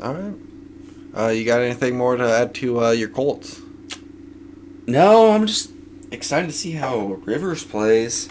All 0.02 0.14
right. 0.14 0.34
Uh, 1.16 1.28
you 1.28 1.44
got 1.44 1.60
anything 1.60 1.96
more 1.96 2.16
to 2.16 2.24
add 2.24 2.54
to 2.56 2.84
uh, 2.84 2.90
your 2.90 3.08
Colts? 3.08 3.60
No, 4.86 5.30
I'm 5.30 5.46
just 5.46 5.70
excited 6.10 6.46
to 6.48 6.52
see 6.52 6.72
how 6.72 7.06
Rivers 7.24 7.64
plays. 7.64 8.28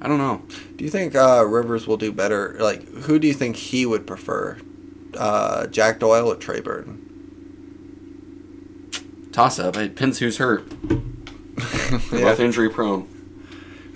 I 0.00 0.08
don't 0.08 0.18
know. 0.18 0.42
Do 0.76 0.84
you 0.84 0.90
think 0.90 1.14
uh, 1.14 1.44
Rivers 1.46 1.86
will 1.86 1.96
do 1.96 2.12
better? 2.12 2.56
Like, 2.60 2.86
who 2.86 3.18
do 3.18 3.26
you 3.26 3.34
think 3.34 3.56
he 3.56 3.86
would 3.86 4.06
prefer, 4.06 4.58
uh, 5.16 5.66
Jack 5.68 5.98
Doyle 5.98 6.30
or 6.30 6.36
Trey 6.36 6.60
Burton? 6.60 7.02
Toss 9.32 9.58
up. 9.58 9.76
It 9.76 9.88
depends 9.88 10.18
who's 10.18 10.36
hurt. 10.38 10.68
They're 10.88 12.00
yeah. 12.12 12.24
both 12.24 12.40
injury 12.40 12.68
prone. 12.68 13.08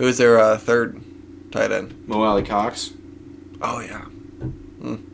Who's 0.00 0.16
their 0.16 0.38
uh, 0.40 0.56
third 0.56 1.02
tight 1.52 1.70
end? 1.70 2.08
Mo 2.08 2.22
Alie-Cox. 2.22 2.92
Oh 3.60 3.80
yeah, 3.80 4.06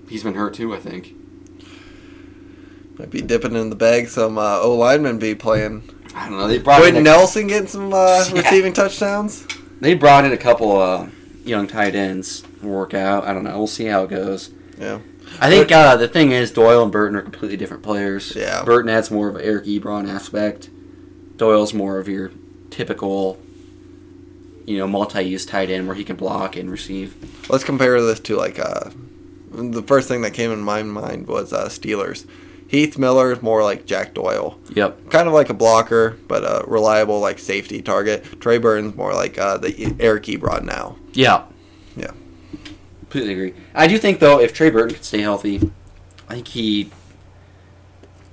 He's 0.08 0.22
been 0.22 0.34
hurt 0.34 0.54
too, 0.54 0.72
I 0.72 0.78
think. 0.78 1.12
might 2.98 3.10
be 3.10 3.20
dipping 3.20 3.56
in 3.56 3.68
the 3.70 3.74
bag. 3.76 4.08
Some 4.08 4.38
uh, 4.38 4.60
O 4.60 4.74
linemen 4.76 5.18
be 5.18 5.34
playing. 5.34 5.82
I 6.14 6.28
don't 6.28 6.38
know. 6.38 6.46
They 6.46 6.58
brought 6.58 6.86
a, 6.86 6.92
Nelson 7.02 7.48
getting 7.48 7.66
some 7.68 7.92
uh, 7.92 8.24
Yeah. 8.32 8.40
receiving 8.42 8.72
touchdowns. 8.72 9.44
they 9.80 9.94
brought 9.94 10.24
in 10.24 10.32
a 10.32 10.36
couple 10.36 10.78
uh, 10.80 11.08
young 11.44 11.66
tight 11.66 11.96
ends 11.96 12.42
to 12.60 12.66
work 12.68 12.94
out. 12.94 13.24
I 13.24 13.32
don't 13.34 13.42
know. 13.44 13.58
We'll 13.58 13.66
see 13.66 13.86
how 13.86 14.04
it 14.04 14.10
goes. 14.10 14.50
Yeah, 14.78 15.00
I 15.40 15.50
think 15.50 15.72
uh, 15.72 15.96
the 15.96 16.06
thing 16.06 16.30
is 16.30 16.52
Doyle 16.52 16.84
and 16.84 16.92
Burton 16.92 17.16
are 17.18 17.22
completely 17.22 17.56
different 17.56 17.82
players. 17.82 18.36
Yeah. 18.36 18.62
Burton 18.62 18.88
adds 18.88 19.10
more 19.10 19.28
of 19.28 19.34
an 19.34 19.42
Eric 19.42 19.64
Ebron 19.64 20.08
aspect. 20.08 20.70
Doyle's 21.36 21.74
more 21.74 21.98
of 21.98 22.06
your 22.08 22.30
typical, 22.70 23.38
you 24.66 24.76
know, 24.78 24.86
multi-use 24.86 25.46
tight 25.46 25.70
end 25.70 25.86
where 25.86 25.96
he 25.96 26.04
can 26.04 26.16
block 26.16 26.56
and 26.56 26.70
receive. 26.70 27.14
let's 27.48 27.64
compare 27.64 28.00
this 28.02 28.20
to 28.20 28.36
like 28.36 28.58
uh, 28.58 28.90
the 29.52 29.82
first 29.82 30.08
thing 30.08 30.22
that 30.22 30.32
came 30.34 30.50
in 30.50 30.60
my 30.60 30.82
mind 30.82 31.26
was 31.28 31.52
uh, 31.52 31.68
Steelers. 31.68 32.26
Heath 32.68 32.98
Miller 32.98 33.30
is 33.30 33.40
more 33.42 33.62
like 33.62 33.86
Jack 33.86 34.12
Doyle, 34.12 34.58
Yep. 34.74 35.08
kind 35.10 35.28
of 35.28 35.34
like 35.34 35.50
a 35.50 35.54
blocker, 35.54 36.18
but 36.26 36.42
a 36.42 36.64
reliable 36.66 37.20
like 37.20 37.38
safety 37.38 37.80
target. 37.80 38.24
Trey 38.40 38.58
Burton's 38.58 38.96
more 38.96 39.14
like 39.14 39.38
uh, 39.38 39.56
the 39.56 39.94
Eric 40.00 40.24
Ebron 40.24 40.64
now. 40.64 40.96
Yeah. 41.12 41.44
Yeah. 41.96 42.10
Completely 43.02 43.32
agree. 43.34 43.54
I 43.72 43.86
do 43.86 43.98
think 43.98 44.18
though, 44.18 44.40
if 44.40 44.52
Trey 44.52 44.70
Burton 44.70 44.96
could 44.96 45.04
stay 45.04 45.20
healthy, 45.20 45.70
I 46.28 46.34
think 46.34 46.48
he 46.48 46.90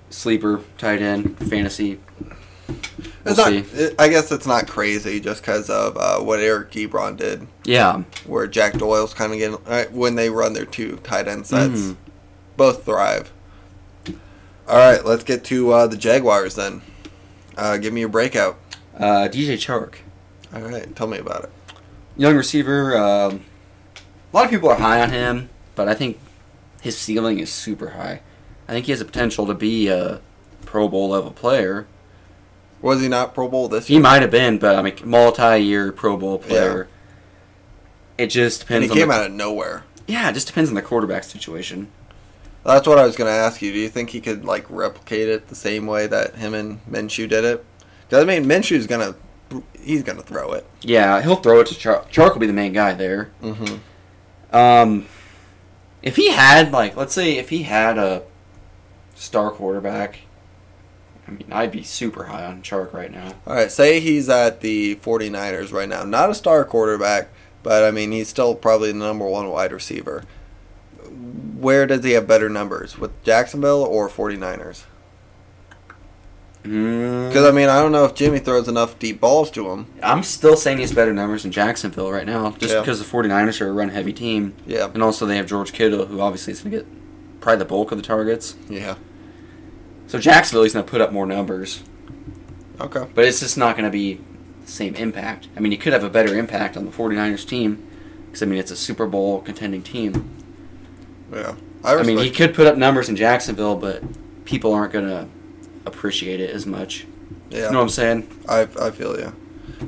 sleeper 0.10 0.62
tight 0.80 1.02
end 1.02 1.38
fantasy. 1.38 2.00
We'll 2.68 2.78
It's 3.26 3.38
not. 3.38 3.54
It, 3.54 3.96
I 4.00 4.08
guess 4.10 4.32
it's 4.32 4.46
not 4.48 4.68
crazy 4.68 5.20
just 5.20 5.42
because 5.42 5.70
of 5.70 5.98
uh, 5.98 6.20
what 6.20 6.40
Eric 6.40 6.72
Ebron 6.72 7.18
did, 7.18 7.48
Yeah. 7.66 8.04
where 8.26 8.48
Jack 8.48 8.74
Doyle's 8.74 9.14
kind 9.14 9.32
of 9.34 9.40
getting 9.40 9.58
uh, 9.66 9.86
when 9.92 10.16
they 10.16 10.30
run 10.30 10.54
their 10.54 10.66
two 10.66 10.98
tight 10.98 11.28
end 11.28 11.46
sets, 11.48 11.80
Mhm. 11.80 11.96
both 12.58 12.84
thrive. 12.86 13.32
All 14.68 14.78
right, 14.78 15.04
let's 15.06 15.24
get 15.24 15.44
to 15.46 15.72
uh, 15.72 15.88
the 15.88 15.98
Jaguars 15.98 16.56
then. 16.56 16.82
Uh, 17.58 17.78
give 17.78 17.94
me 17.94 18.00
your 18.02 18.10
breakout. 18.10 18.58
Uh, 18.98 19.28
DJ 19.28 19.56
Chark, 19.56 19.96
All 20.54 20.62
right, 20.62 20.96
tell 20.96 21.08
me 21.08 21.18
about 21.18 21.44
it. 21.46 21.52
young 22.16 22.36
receiver. 22.36 22.96
Um, 22.98 23.42
a 24.32 24.36
lot 24.36 24.46
of 24.46 24.52
people 24.52 24.70
are 24.70 24.76
high 24.80 25.02
on 25.02 25.10
him, 25.10 25.50
but 25.76 25.88
I 25.90 25.94
think 25.94 26.20
his 26.82 26.98
ceiling 26.98 27.40
is 27.40 27.52
super 27.52 27.90
high. 27.92 28.22
I 28.68 28.72
think 28.72 28.86
he 28.86 28.92
has 28.92 29.00
the 29.00 29.06
potential 29.06 29.46
to 29.48 29.54
be 29.54 29.88
a 29.88 30.22
Pro 30.66 30.88
Bowl 30.88 31.10
level 31.10 31.32
player. 31.32 31.86
Was 32.84 33.02
he 33.02 33.08
not 33.08 33.34
Pro 33.34 33.48
Bowl 33.48 33.70
this 33.70 33.90
year? 33.90 33.98
He 33.98 34.04
might 34.04 34.22
have 34.22 34.30
been, 34.30 34.60
but 34.60 34.76
I 34.76 34.82
mean, 34.82 34.96
multi-year 35.06 35.94
Pro 35.94 36.18
Bowl 36.18 36.38
player. 36.38 36.90
It 38.18 38.28
just 38.28 38.70
And 38.70 38.84
depends. 38.84 38.86
he 38.88 38.92
on 38.92 38.98
came 38.98 39.08
the, 39.08 39.14
out 39.16 39.26
of 39.28 39.32
nowhere. 39.32 39.86
Yeah, 40.06 40.30
it 40.30 40.34
just 40.34 40.48
depends 40.48 40.70
on 40.70 40.76
the 40.76 40.82
quarterback 40.82 41.24
situation. 41.24 41.88
That's 42.66 42.86
what 42.86 43.00
I 43.00 43.06
was 43.06 43.16
going 43.16 43.30
to 43.30 43.34
ask 43.34 43.62
you. 43.62 43.72
Do 43.72 43.80
you 43.80 43.88
think 43.90 44.10
he 44.10 44.20
could 44.20 44.44
like 44.46 44.66
replicate 44.70 45.30
it 45.30 45.48
the 45.48 45.56
same 45.56 45.88
way 45.88 46.08
that 46.08 46.36
him 46.36 46.54
and 46.54 46.86
Minshew 46.86 47.28
did 47.28 47.46
it? 47.46 47.66
Because 48.08 48.22
I 48.22 48.28
mean, 48.28 48.46
Minshew's 48.46 48.86
gonna 48.86 49.16
he's 49.82 50.04
gonna 50.04 50.22
throw 50.22 50.52
it. 50.52 50.66
Yeah, 50.82 51.22
he'll 51.22 51.38
throw 51.38 51.62
it 51.62 51.68
to 51.68 51.76
Chark. 51.76 52.10
Chark 52.12 52.34
will 52.34 52.40
be 52.40 52.48
the 52.48 52.54
main 52.54 52.74
guy 52.74 52.94
there. 52.94 53.32
Mm-hmm. 53.42 54.56
Um, 54.56 55.06
if 56.02 56.16
he 56.18 56.32
had 56.32 56.72
like, 56.72 56.96
let's 56.98 57.14
say, 57.14 57.38
if 57.38 57.50
he 57.50 57.64
had 57.64 57.98
a 57.98 58.24
star 59.16 59.52
quarterback, 59.52 60.20
mean, 61.34 61.52
I'd 61.52 61.72
be 61.72 61.84
super 61.84 62.24
high 62.26 62.46
on 62.46 62.62
Chark 62.62 62.94
right 62.94 63.12
now. 63.12 63.34
All 63.46 63.56
right, 63.56 63.72
say 63.72 64.00
he's 64.00 64.30
at 64.30 64.62
the 64.62 64.96
49ers 64.98 65.72
right 65.72 65.90
now. 65.90 66.04
Not 66.04 66.30
a 66.30 66.36
star 66.36 66.64
quarterback, 66.66 67.28
but 67.62 67.84
I 67.84 67.92
mean, 67.92 68.12
he's 68.12 68.28
still 68.30 68.56
probably 68.56 68.92
the 68.92 68.98
number 68.98 69.26
one 69.28 69.50
wide 69.50 69.72
receiver. 69.72 70.24
Where 71.60 71.86
does 71.86 72.04
he 72.04 72.12
have 72.12 72.28
better 72.28 72.50
numbers? 72.50 72.98
With 72.98 73.24
Jacksonville 73.24 73.84
or 73.84 74.10
49ers? 74.10 74.84
Mm, 76.64 77.28
Because, 77.28 77.46
I 77.46 77.52
mean, 77.52 77.68
I 77.68 77.80
don't 77.82 77.92
know 77.92 78.06
if 78.06 78.16
Jimmy 78.16 78.40
throws 78.40 78.68
enough 78.70 78.98
deep 78.98 79.20
balls 79.20 79.52
to 79.52 79.70
him. 79.70 79.88
I'm 80.02 80.24
still 80.24 80.56
saying 80.56 80.78
he's 80.78 80.94
better 80.94 81.14
numbers 81.14 81.44
in 81.44 81.52
Jacksonville 81.52 82.10
right 82.12 82.26
now, 82.26 82.52
just 82.58 82.74
Yeah. 82.74 82.80
because 82.80 83.00
the 83.00 83.06
49ers 83.06 83.60
are 83.60 83.68
a 83.68 83.72
run 83.74 83.90
heavy 83.90 84.14
team, 84.14 84.54
Yeah. 84.66 84.88
and 84.94 85.04
also 85.04 85.26
they 85.26 85.36
have 85.36 85.46
George 85.46 85.74
Kittle, 85.74 86.06
who 86.06 86.22
obviously 86.22 86.54
is 86.54 86.62
going 86.62 86.72
to 86.72 86.78
get 86.80 86.88
probably 87.42 87.60
the 87.60 87.66
bulk 87.66 87.92
of 87.92 87.98
the 87.98 88.04
targets. 88.04 88.56
Yeah. 88.70 88.96
So 90.14 90.20
Jacksonville, 90.20 90.62
he's 90.62 90.74
going 90.74 90.86
to 90.86 90.92
put 90.92 91.02
up 91.02 91.12
more 91.12 91.26
numbers, 91.26 91.82
Okay. 92.80 93.08
but 93.16 93.26
it's 93.26 93.40
just 93.40 93.58
not 93.58 93.76
going 93.76 93.86
to 93.86 93.92
be 93.92 94.22
the 94.64 94.72
same 94.72 94.94
impact. 94.94 95.48
I 95.58 95.60
mean, 95.60 95.72
he 95.72 95.78
could 95.80 95.92
have 95.92 96.04
a 96.04 96.10
better 96.12 96.38
impact 96.38 96.78
on 96.78 96.86
the 96.86 96.92
49ers 96.92 97.48
team, 97.48 97.84
because 98.28 98.44
I 98.44 98.46
mean, 98.46 98.60
it's 98.60 98.70
a 98.70 98.76
Super 98.76 99.08
Bowl 99.08 99.42
contending 99.42 99.82
team. 99.82 100.30
Yeah. 101.32 101.56
I, 101.84 101.96
I, 101.96 102.04
mean, 102.04 102.20
he 102.20 102.30
could 102.30 102.54
put 102.54 102.68
up 102.68 102.78
numbers 102.78 103.10
in 103.10 103.16
Jacksonville, 103.16 103.76
but 103.76 104.04
people 104.46 104.72
aren't 104.72 104.94
going 104.94 105.08
to 105.08 105.28
appreciate 105.88 106.40
it 106.40 106.52
as 106.52 106.68
much. 106.68 107.08
Yeah. 107.50 107.66
You 107.66 107.72
know 107.72 107.80
what 107.80 107.86
I'm 107.86 107.90
saying? 107.90 108.40
I, 108.48 108.68
I 108.80 108.92
feel 108.92 109.20
you. 109.20 109.36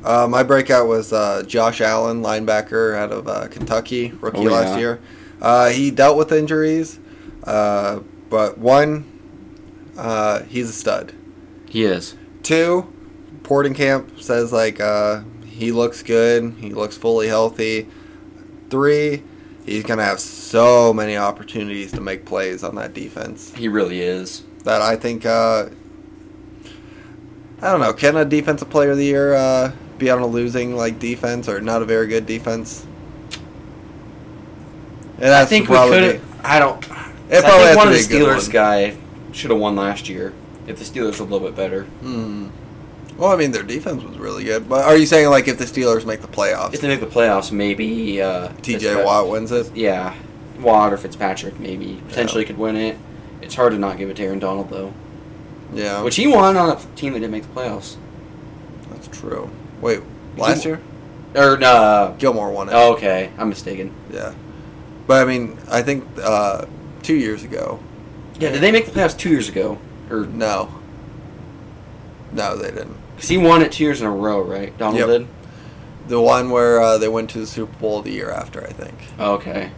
Uh, 0.04 0.26
my 0.28 0.42
breakout 0.42 0.88
was 0.88 1.14
uh, 1.14 1.44
Josh 1.46 1.82
Allen, 1.82 2.24
linebacker 2.24 2.96
out 2.96 3.12
of 3.12 3.28
uh, 3.28 3.48
Kentucky, 3.50 4.10
rookie 4.10 4.40
Oh, 4.40 4.52
last 4.52 4.80
year. 4.80 5.00
Uh, 5.40 5.70
he 5.70 5.92
dealt 5.92 6.18
with 6.18 6.32
injuries, 6.32 7.00
uh, 7.44 8.00
but 8.32 8.58
one, 8.58 9.12
uh, 9.98 10.44
he's 10.44 10.70
a 10.70 10.74
stud. 10.74 11.14
He 11.70 11.84
is. 11.84 12.16
Two, 12.44 12.92
Porting 13.44 13.74
Camp 13.74 14.20
says 14.20 14.52
like 14.54 14.80
uh, 14.80 15.22
he 15.46 15.72
looks 15.72 16.04
good. 16.04 16.56
He 16.60 16.70
looks 16.72 16.98
fully 16.98 17.28
healthy. 17.28 17.88
Three, 18.70 19.24
he's 19.66 19.84
gonna 19.84 20.04
have 20.04 20.20
so 20.20 20.94
many 20.94 21.18
opportunities 21.18 21.92
to 21.94 22.02
make 22.02 22.26
plays 22.26 22.64
on 22.64 22.76
that 22.76 22.94
defense 22.94 23.54
He 23.56 23.68
really 23.68 24.02
is. 24.02 24.44
that 24.64 24.82
I 24.82 24.96
think. 24.96 25.26
Uh, 25.26 25.68
I 27.62 27.72
don't 27.72 27.80
know. 27.80 27.94
Can 27.94 28.18
a 28.18 28.26
defensive 28.26 28.70
player 28.70 28.92
of 28.92 28.98
the 28.98 29.06
year 29.06 29.34
uh, 29.34 29.72
be 29.98 30.10
on 30.10 30.20
a 30.20 30.28
losing 30.28 30.76
like 30.76 31.00
defense 31.00 31.48
or 31.48 31.62
not 31.62 31.82
a 31.82 31.86
very 31.86 32.08
good 32.08 32.26
defense? 32.26 32.86
I 35.22 35.46
think 35.46 35.70
we 35.70 35.78
could. 35.78 36.22
I 36.44 36.60
don't. 36.60 36.84
It 37.30 37.38
I 37.38 37.42
probably 37.42 37.66
has 37.68 37.76
think 37.76 37.78
one 37.78 37.88
to 37.88 37.94
of 37.94 38.08
the 38.10 38.16
Steelers 38.16 38.44
one. 38.44 38.52
guy 38.52 38.98
should 39.36 39.52
have 39.52 39.60
won 39.60 39.76
last 39.76 40.10
year 40.10 40.34
if 40.68 40.78
the 40.80 40.84
Steelers 40.86 41.20
were 41.20 41.26
a 41.26 41.30
little 41.30 41.48
bit 41.48 41.56
better. 41.56 41.84
Hmm. 41.84 42.48
Well, 43.18 43.32
I 43.32 43.36
mean, 43.38 43.52
their 43.52 43.64
defense 43.64 44.04
was 44.04 44.18
really 44.18 44.44
good. 44.44 44.68
But 44.68 44.84
are 44.86 44.98
you 44.98 45.06
saying 45.06 45.30
like 45.30 45.48
if 45.48 45.58
the 45.58 45.66
Steelers 45.66 46.06
make 46.06 46.22
the 46.22 46.28
playoffs, 46.28 46.74
If 46.74 46.82
they 46.82 46.88
make 46.90 47.00
the 47.00 47.06
playoffs, 47.06 47.52
maybe 47.52 48.22
uh, 48.22 48.50
T.J. 48.62 49.04
Watt 49.06 49.30
wins 49.30 49.52
it? 49.52 49.74
Yeah, 49.76 50.14
Watt 50.60 50.92
or 50.92 50.98
Fitzpatrick 50.98 51.60
maybe 51.60 52.02
potentially 52.10 52.44
could 52.46 52.58
win 52.58 52.76
it. 52.76 52.98
It's 53.42 53.56
hard 53.56 53.72
to 53.74 53.78
not 53.78 53.98
give 53.98 54.10
it 54.10 54.18
to 54.18 54.24
Aaron 54.24 54.40
Donald 54.40 54.70
though, 54.70 54.94
Yeah, 55.74 56.02
which 56.02 56.16
he 56.16 56.28
won 56.28 56.58
on 56.58 56.76
a 56.78 56.80
team 56.96 57.14
that 57.14 57.20
didn't 57.20 57.32
make 57.32 57.44
the 57.44 57.50
playoffs. 57.50 57.96
that's 58.90 59.08
true. 59.08 59.50
Wait, 59.82 60.02
last 60.36 60.64
He- 60.64 60.70
year 60.70 60.82
Or 61.36 61.58
uh, 61.64 62.12
Gilmore 62.18 62.52
won 62.52 62.70
it. 62.70 62.74
oh, 62.74 62.94
okay, 62.96 63.30
I'm 63.38 63.48
mistaken. 63.50 63.94
Yeah, 64.12 64.34
but 65.08 65.22
I 65.22 65.26
mean, 65.26 65.58
I 65.70 65.82
think 65.84 66.06
uh, 66.22 66.66
two 67.04 67.16
years 67.16 67.44
ago. 67.44 67.80
Yeah, 68.40 68.52
did 68.52 68.62
they 68.62 68.72
make 68.72 68.86
the 68.86 68.92
playoffs 68.92 69.18
two 69.18 69.30
years 69.30 69.50
ago? 69.50 69.78
Or 70.10 70.26
No. 70.26 70.70
No, 72.32 72.58
they 72.58 72.70
didn't. 72.72 72.98
because 73.16 73.30
he 73.30 73.38
won 73.38 73.62
it 73.62 73.72
two 73.72 73.84
years 73.86 74.02
in 74.02 74.08
a 74.08 74.12
row, 74.12 74.42
right? 74.42 74.78
Donald 74.78 74.98
Yep. 75.00 75.08
did. 75.08 75.28
The 76.10 76.20
one 76.22 76.50
where 76.50 76.82
uh, 76.82 76.98
they 76.98 77.08
went 77.08 77.30
to 77.32 77.40
the 77.40 77.48
Super 77.48 77.74
Bowl 77.78 78.02
the 78.02 78.12
year 78.12 78.30
after, 78.30 78.62
I 78.64 78.72
think. 78.72 78.94
Oh, 79.18 79.34
okay. 79.36 79.72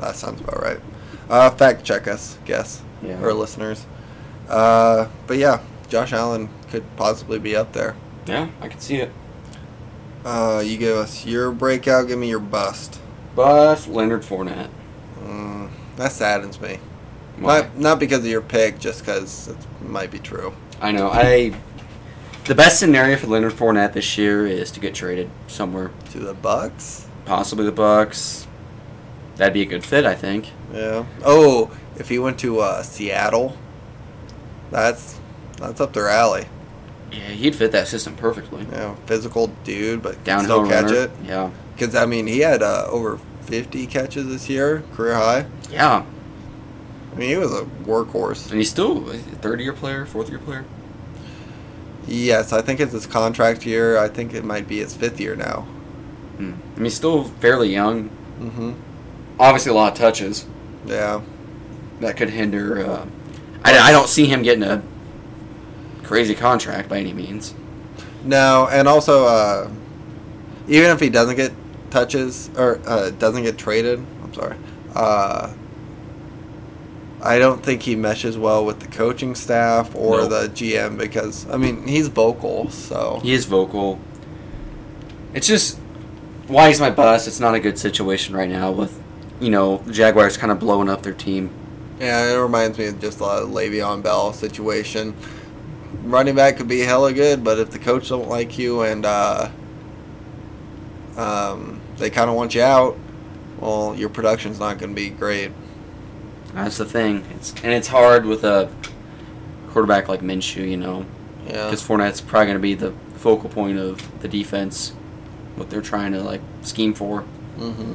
That 0.00 0.14
sounds 0.16 0.40
about 0.40 0.60
right. 0.62 0.78
Uh, 1.30 1.50
fact 1.50 1.84
check 1.84 2.06
us, 2.06 2.36
guess, 2.44 2.82
Yeah. 3.02 3.20
or 3.22 3.32
listeners. 3.32 3.86
Uh, 4.48 5.06
but 5.26 5.38
yeah, 5.38 5.60
Josh 5.88 6.12
Allen 6.12 6.48
could 6.70 6.84
possibly 6.96 7.38
be 7.38 7.56
up 7.56 7.72
there. 7.72 7.96
Yeah, 8.26 8.48
I 8.60 8.68
can 8.68 8.80
see 8.80 8.96
it. 8.96 9.10
Uh, 10.24 10.62
you 10.64 10.76
give 10.76 10.96
us 10.96 11.24
your 11.24 11.50
breakout, 11.50 12.06
give 12.08 12.18
me 12.18 12.28
your 12.28 12.38
bust. 12.38 13.00
Bust 13.34 13.88
Leonard 13.88 14.22
Fournette. 14.22 14.68
Mm, 15.24 15.70
that 15.96 16.12
saddens 16.12 16.60
me. 16.60 16.78
Why? 17.40 17.60
Not, 17.60 17.78
not 17.78 17.98
because 18.00 18.20
of 18.20 18.26
your 18.26 18.40
pick, 18.42 18.78
just 18.78 19.00
because 19.00 19.48
it 19.48 19.56
might 19.82 20.10
be 20.10 20.18
true. 20.18 20.54
I 20.80 20.92
know. 20.92 21.10
I. 21.10 21.54
The 22.44 22.54
best 22.54 22.78
scenario 22.80 23.16
for 23.18 23.26
Leonard 23.26 23.52
Fournette 23.52 23.92
this 23.92 24.16
year 24.16 24.46
is 24.46 24.70
to 24.70 24.80
get 24.80 24.94
traded 24.94 25.28
somewhere, 25.48 25.90
To 26.12 26.18
the 26.18 26.32
Bucks? 26.34 27.06
possibly 27.26 27.66
the 27.66 27.72
Bucks. 27.72 28.46
That'd 29.36 29.52
be 29.52 29.60
a 29.60 29.66
good 29.66 29.84
fit, 29.84 30.06
I 30.06 30.14
think. 30.14 30.50
Yeah. 30.72 31.04
Oh, 31.24 31.70
if 31.96 32.08
he 32.08 32.18
went 32.18 32.38
to 32.40 32.60
uh, 32.60 32.82
Seattle, 32.82 33.54
that's 34.70 35.18
that's 35.58 35.80
up 35.80 35.92
their 35.92 36.08
alley. 36.08 36.46
Yeah, 37.12 37.18
he'd 37.30 37.54
fit 37.54 37.72
that 37.72 37.88
system 37.88 38.16
perfectly. 38.16 38.66
Yeah, 38.70 38.94
physical 39.06 39.48
dude, 39.64 40.02
but 40.02 40.22
Downhill 40.24 40.64
still 40.64 40.68
catch 40.68 40.84
runner. 40.86 40.96
it. 41.04 41.10
Yeah. 41.24 41.50
Because 41.74 41.94
I 41.94 42.06
mean, 42.06 42.26
he 42.26 42.40
had 42.40 42.62
uh, 42.62 42.86
over 42.88 43.18
fifty 43.42 43.86
catches 43.86 44.26
this 44.28 44.48
year, 44.48 44.82
career 44.94 45.14
high. 45.14 45.46
Yeah. 45.70 46.04
I 47.18 47.20
mean, 47.20 47.30
he 47.30 47.36
was 47.36 47.52
a 47.52 47.64
workhorse. 47.82 48.48
And 48.48 48.60
he's 48.60 48.70
still 48.70 49.10
a 49.10 49.16
third 49.18 49.60
year 49.60 49.72
player, 49.72 50.06
fourth 50.06 50.28
year 50.28 50.38
player. 50.38 50.64
Yes, 52.06 52.52
I 52.52 52.62
think 52.62 52.78
it's 52.78 52.92
his 52.92 53.08
contract 53.08 53.66
year. 53.66 53.98
I 53.98 54.06
think 54.06 54.34
it 54.34 54.44
might 54.44 54.68
be 54.68 54.78
his 54.78 54.94
fifth 54.94 55.18
year 55.18 55.34
now. 55.34 55.62
Hmm. 56.36 56.52
I 56.52 56.76
mean, 56.76 56.84
he's 56.84 56.94
still 56.94 57.24
fairly 57.24 57.70
young. 57.70 58.08
Mm-hmm. 58.38 58.72
Obviously, 59.40 59.72
a 59.72 59.74
lot 59.74 59.90
of 59.94 59.98
touches 59.98 60.46
Yeah. 60.86 61.22
that 61.98 62.16
could 62.16 62.30
hinder. 62.30 62.86
Uh, 62.86 63.06
I, 63.64 63.76
I 63.76 63.90
don't 63.90 64.08
see 64.08 64.26
him 64.26 64.42
getting 64.42 64.62
a 64.62 64.80
crazy 66.04 66.36
contract 66.36 66.88
by 66.88 67.00
any 67.00 67.12
means. 67.12 67.52
No, 68.22 68.68
and 68.70 68.86
also, 68.86 69.26
uh, 69.26 69.70
even 70.68 70.90
if 70.92 71.00
he 71.00 71.10
doesn't 71.10 71.34
get 71.34 71.50
touches 71.90 72.48
or 72.56 72.80
uh, 72.86 73.10
doesn't 73.10 73.42
get 73.42 73.58
traded, 73.58 73.98
I'm 74.22 74.32
sorry. 74.32 74.56
I 77.20 77.38
don't 77.38 77.62
think 77.64 77.82
he 77.82 77.96
meshes 77.96 78.38
well 78.38 78.64
with 78.64 78.80
the 78.80 78.86
coaching 78.86 79.34
staff 79.34 79.94
or 79.94 80.18
Nope. 80.18 80.30
the 80.30 80.48
GM 80.50 80.96
because 80.98 81.48
I 81.50 81.56
mean 81.56 81.86
he's 81.86 82.08
vocal, 82.08 82.70
so 82.70 83.20
He 83.22 83.32
is 83.32 83.44
vocal. 83.44 83.98
It's 85.34 85.46
just 85.46 85.78
why 86.46 86.68
he's 86.68 86.80
my 86.80 86.90
bust. 86.90 87.26
It's 87.28 87.40
not 87.40 87.54
a 87.54 87.60
good 87.60 87.78
situation 87.78 88.34
right 88.36 88.48
now 88.48 88.70
with, 88.70 88.98
you 89.40 89.50
know, 89.50 89.82
Jaguars 89.90 90.36
kind 90.36 90.50
of 90.52 90.58
blowing 90.60 90.88
up 90.88 91.02
their 91.02 91.12
team. 91.12 91.50
yeah, 92.00 92.32
it 92.32 92.36
reminds 92.40 92.78
me 92.78 92.86
of 92.86 93.00
just 93.00 93.20
a 93.20 93.24
Le'Veon 93.24 94.02
Bell 94.02 94.32
situation. 94.32 95.14
Running 96.04 96.34
back 96.36 96.56
could 96.56 96.68
be 96.68 96.80
hella 96.80 97.12
good, 97.12 97.42
but 97.44 97.58
if 97.58 97.70
the 97.70 97.78
coach 97.78 98.08
don't 98.08 98.28
like 98.28 98.56
you 98.58 98.82
and 98.82 99.04
uh, 99.04 99.50
um, 101.16 101.80
they 101.98 102.10
kind 102.10 102.30
of 102.30 102.36
want 102.36 102.54
you 102.54 102.62
out, 102.62 102.96
well, 103.58 103.94
your 103.96 104.08
production's 104.08 104.58
not 104.60 104.78
going 104.78 104.90
to 104.90 104.96
be 104.96 105.10
great. 105.10 105.50
That's 106.54 106.78
the 106.78 106.84
thing. 106.84 107.24
It's 107.36 107.52
and 107.62 107.72
it's 107.72 107.88
hard 107.88 108.24
with 108.26 108.44
a 108.44 108.70
quarterback 109.70 110.08
like 110.08 110.20
Minshew, 110.20 110.68
you 110.68 110.76
know, 110.76 111.04
Yeah. 111.46 111.64
because 111.64 111.82
Fournette's 111.86 112.20
probably 112.20 112.46
going 112.46 112.56
to 112.58 112.62
be 112.62 112.74
the 112.74 112.92
focal 113.16 113.48
point 113.50 113.78
of 113.78 114.20
the 114.22 114.28
defense, 114.28 114.90
what 115.56 115.70
they're 115.70 115.82
trying 115.82 116.12
to 116.12 116.22
like 116.22 116.40
scheme 116.62 116.94
for. 116.94 117.20
hmm 117.56 117.94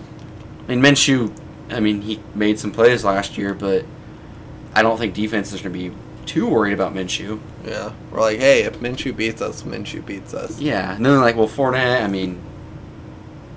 I 0.67 0.75
mean, 0.75 0.81
Minshew, 0.81 1.34
I 1.69 1.80
mean, 1.81 2.01
he 2.01 2.19
made 2.35 2.57
some 2.59 2.71
plays 2.71 3.03
last 3.03 3.38
year, 3.38 3.53
but 3.53 3.84
I 4.73 4.81
don't 4.81 4.97
think 4.97 5.13
defense 5.13 5.51
is 5.51 5.61
going 5.61 5.73
to 5.73 5.80
be 5.89 5.93
too 6.25 6.47
worried 6.47 6.71
about 6.73 6.93
Minshew. 6.93 7.39
Yeah. 7.65 7.91
We're 8.11 8.21
like, 8.21 8.39
hey, 8.39 8.63
if 8.63 8.80
Minshew 8.80 9.15
beats 9.15 9.41
us, 9.41 9.63
Minshew 9.63 10.05
beats 10.05 10.34
us. 10.34 10.59
Yeah, 10.59 10.95
and 10.95 11.05
then 11.05 11.19
like, 11.19 11.35
well, 11.35 11.49
Fournette, 11.49 12.01
I 12.01 12.07
mean, 12.07 12.41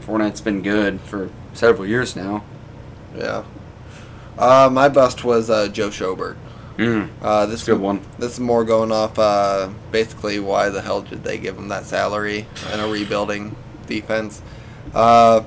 Fournette's 0.04 0.40
been 0.40 0.62
good 0.62 1.00
for 1.00 1.30
several 1.52 1.86
years 1.86 2.16
now. 2.16 2.42
Yeah. 3.16 3.44
Uh, 4.38 4.68
my 4.72 4.88
bust 4.88 5.24
was 5.24 5.48
uh, 5.50 5.68
Joe 5.68 5.88
Schobert. 5.88 6.36
Mm, 6.76 7.08
Uh, 7.22 7.46
this 7.46 7.64
good 7.64 7.80
one. 7.80 8.00
This 8.18 8.32
is 8.34 8.40
more 8.40 8.62
going 8.64 8.92
off 8.92 9.18
uh, 9.18 9.70
basically 9.90 10.38
why 10.40 10.68
the 10.68 10.82
hell 10.82 11.00
did 11.00 11.24
they 11.24 11.38
give 11.38 11.56
him 11.56 11.68
that 11.68 11.86
salary 11.86 12.46
in 12.72 12.80
a 12.80 12.86
rebuilding 12.88 13.56
defense. 13.86 14.42
Uh, 14.94 15.42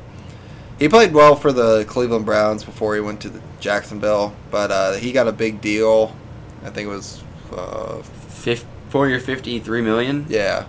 he 0.80 0.90
played 0.90 1.14
well 1.14 1.36
for 1.36 1.52
the 1.52 1.86
Cleveland 1.86 2.26
Browns 2.26 2.64
before 2.64 2.96
he 2.96 3.02
went 3.02 3.22
to 3.22 3.30
the 3.30 3.42
Jacksonville, 3.60 4.34
but 4.50 4.72
uh, 4.72 4.94
he 4.94 5.12
got 5.12 5.28
a 5.28 5.32
big 5.32 5.62
deal. 5.62 6.16
I 6.64 6.70
think 6.72 6.88
it 6.88 6.92
was, 6.92 7.22
uh, 7.56 7.98
Fif- 8.02 8.66
four 8.90 9.08
year, 9.08 9.20
fifty-three 9.20 9.82
million. 9.82 10.26
yeah. 10.30 10.66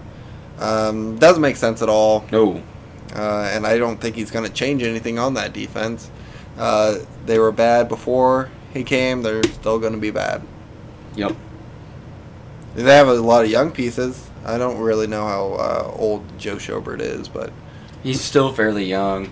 Um, 0.58 1.16
doesn't 1.16 1.40
make 1.40 1.56
sense 1.56 1.80
at 1.80 1.88
all. 1.88 2.26
No, 2.30 2.62
uh, 3.16 3.50
and 3.54 3.66
I 3.66 3.78
don't 3.78 3.98
think 3.98 4.14
he's 4.16 4.30
going 4.30 4.44
to 4.44 4.52
change 4.52 4.82
anything 4.82 5.18
on 5.18 5.32
that 5.34 5.54
defense. 5.54 6.10
Uh, 6.60 6.98
they 7.26 7.38
were 7.38 7.50
bad 7.52 7.88
before 7.88 8.50
he 8.74 8.84
came. 8.84 9.22
They're 9.22 9.42
still 9.44 9.78
going 9.78 9.94
to 9.94 9.98
be 9.98 10.10
bad. 10.10 10.42
yep. 11.16 11.34
They 12.74 12.94
have 12.94 13.08
a 13.08 13.14
lot 13.14 13.44
of 13.44 13.50
young 13.50 13.72
pieces. 13.72 14.28
I 14.44 14.56
don't 14.58 14.78
really 14.78 15.06
know 15.06 15.26
how 15.26 15.52
uh, 15.54 15.92
old 15.98 16.38
Joe 16.38 16.56
Schobert 16.56 17.00
is, 17.00 17.28
but 17.28 17.52
He's 18.02 18.20
still 18.20 18.52
fairly 18.52 18.84
young. 18.84 19.30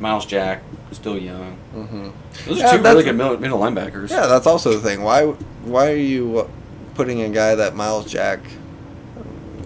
Myles 0.00 0.26
Jack 0.26 0.62
still 0.92 1.18
young. 1.18 1.56
hmm 1.72 2.10
Those 2.46 2.58
are 2.60 2.64
Yeah, 2.66 2.76
two 2.76 2.82
really 2.82 3.02
good 3.04 3.16
middle, 3.16 3.38
middle 3.38 3.58
linebackers. 3.58 4.10
yeah, 4.10 4.26
that's 4.26 4.46
also 4.46 4.72
the 4.72 4.80
thing. 4.80 5.02
Why 5.02 5.24
why 5.64 5.90
are 5.90 5.96
you 5.96 6.40
uh, 6.40 6.48
putting 6.94 7.22
a 7.22 7.28
guy 7.30 7.54
that 7.54 7.74
Myles 7.74 8.10
Jack? 8.10 8.40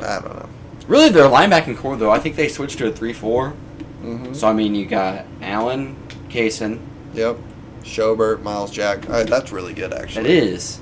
I 0.01 0.20
don't 0.20 0.24
know. 0.36 0.48
Really, 0.89 1.10
their 1.10 1.24
linebacking 1.28 1.77
core 1.77 1.97
though, 1.97 2.10
I 2.10 2.19
think 2.19 2.36
they 2.36 2.48
switched 2.48 2.78
to 2.78 2.89
a 2.89 2.93
three-four. 2.93 3.51
hmm 3.51 4.32
So 4.32 4.48
I 4.48 4.52
mean, 4.52 4.74
you 4.74 4.86
got 4.86 5.27
Allen, 5.43 5.97
Chaisson. 6.32 6.80
Yep, 7.14 7.36
Schobert, 7.82 8.42
Myles 8.42 8.70
Jack. 8.70 9.02
That's 9.02 9.52
really 9.52 9.74
good, 9.74 9.92
actually. 9.92 10.30
It 10.30 10.44
is. 10.44 10.80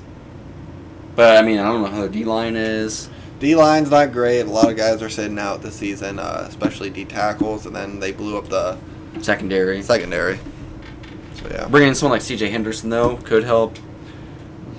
But 1.15 1.37
I 1.37 1.45
mean, 1.45 1.59
I 1.59 1.63
don't 1.63 1.81
know 1.83 1.89
how 1.89 2.01
the 2.01 2.09
D 2.09 2.23
line 2.23 2.55
is. 2.55 3.09
D 3.39 3.55
line's 3.55 3.89
not 3.89 4.11
great. 4.11 4.41
A 4.41 4.45
lot 4.45 4.69
of 4.69 4.77
guys 4.77 5.01
are 5.01 5.09
sitting 5.09 5.39
out 5.39 5.61
this 5.61 5.75
season, 5.75 6.19
uh, 6.19 6.45
especially 6.47 6.89
D 6.89 7.05
tackles, 7.05 7.65
and 7.65 7.75
then 7.75 7.99
they 7.99 8.11
blew 8.11 8.37
up 8.37 8.47
the 8.47 8.77
Secondary. 9.21 9.81
secondary. 9.81 10.39
So 11.35 11.49
yeah. 11.49 11.67
Bringing 11.67 11.89
in 11.89 11.95
someone 11.95 12.15
like 12.17 12.21
C.J. 12.21 12.49
Henderson 12.49 12.89
though 12.89 13.17
could 13.17 13.43
help. 13.43 13.77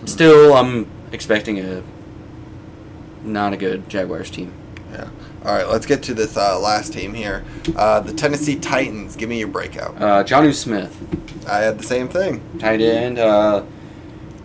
Still, 0.07 0.55
I'm 0.55 0.91
expecting 1.13 1.59
a 1.61 1.83
not 3.25 3.53
a 3.53 3.57
good 3.57 3.89
Jaguars 3.89 4.31
team. 4.31 4.53
Yeah. 4.93 5.09
All 5.45 5.53
right, 5.53 5.69
let's 5.69 5.87
get 5.87 6.03
to 6.05 6.15
this 6.15 6.37
uh, 6.37 6.59
last 6.61 6.93
team 6.93 7.15
here. 7.15 7.45
Uh, 7.75 8.01
the 8.01 8.13
Tennessee 8.13 8.57
Titans. 8.57 9.17
Give 9.17 9.29
me 9.29 9.39
your 9.39 9.49
breakout. 9.49 9.97
Uh, 10.01 10.23
Jonnu 10.25 10.55
Smith, 10.55 10.97
I 11.49 11.59
had 11.59 11.79
the 11.79 11.85
same 11.85 12.09
thing. 12.09 12.43
tight 12.61 12.81
end. 12.81 13.19
Uh, 13.19 13.65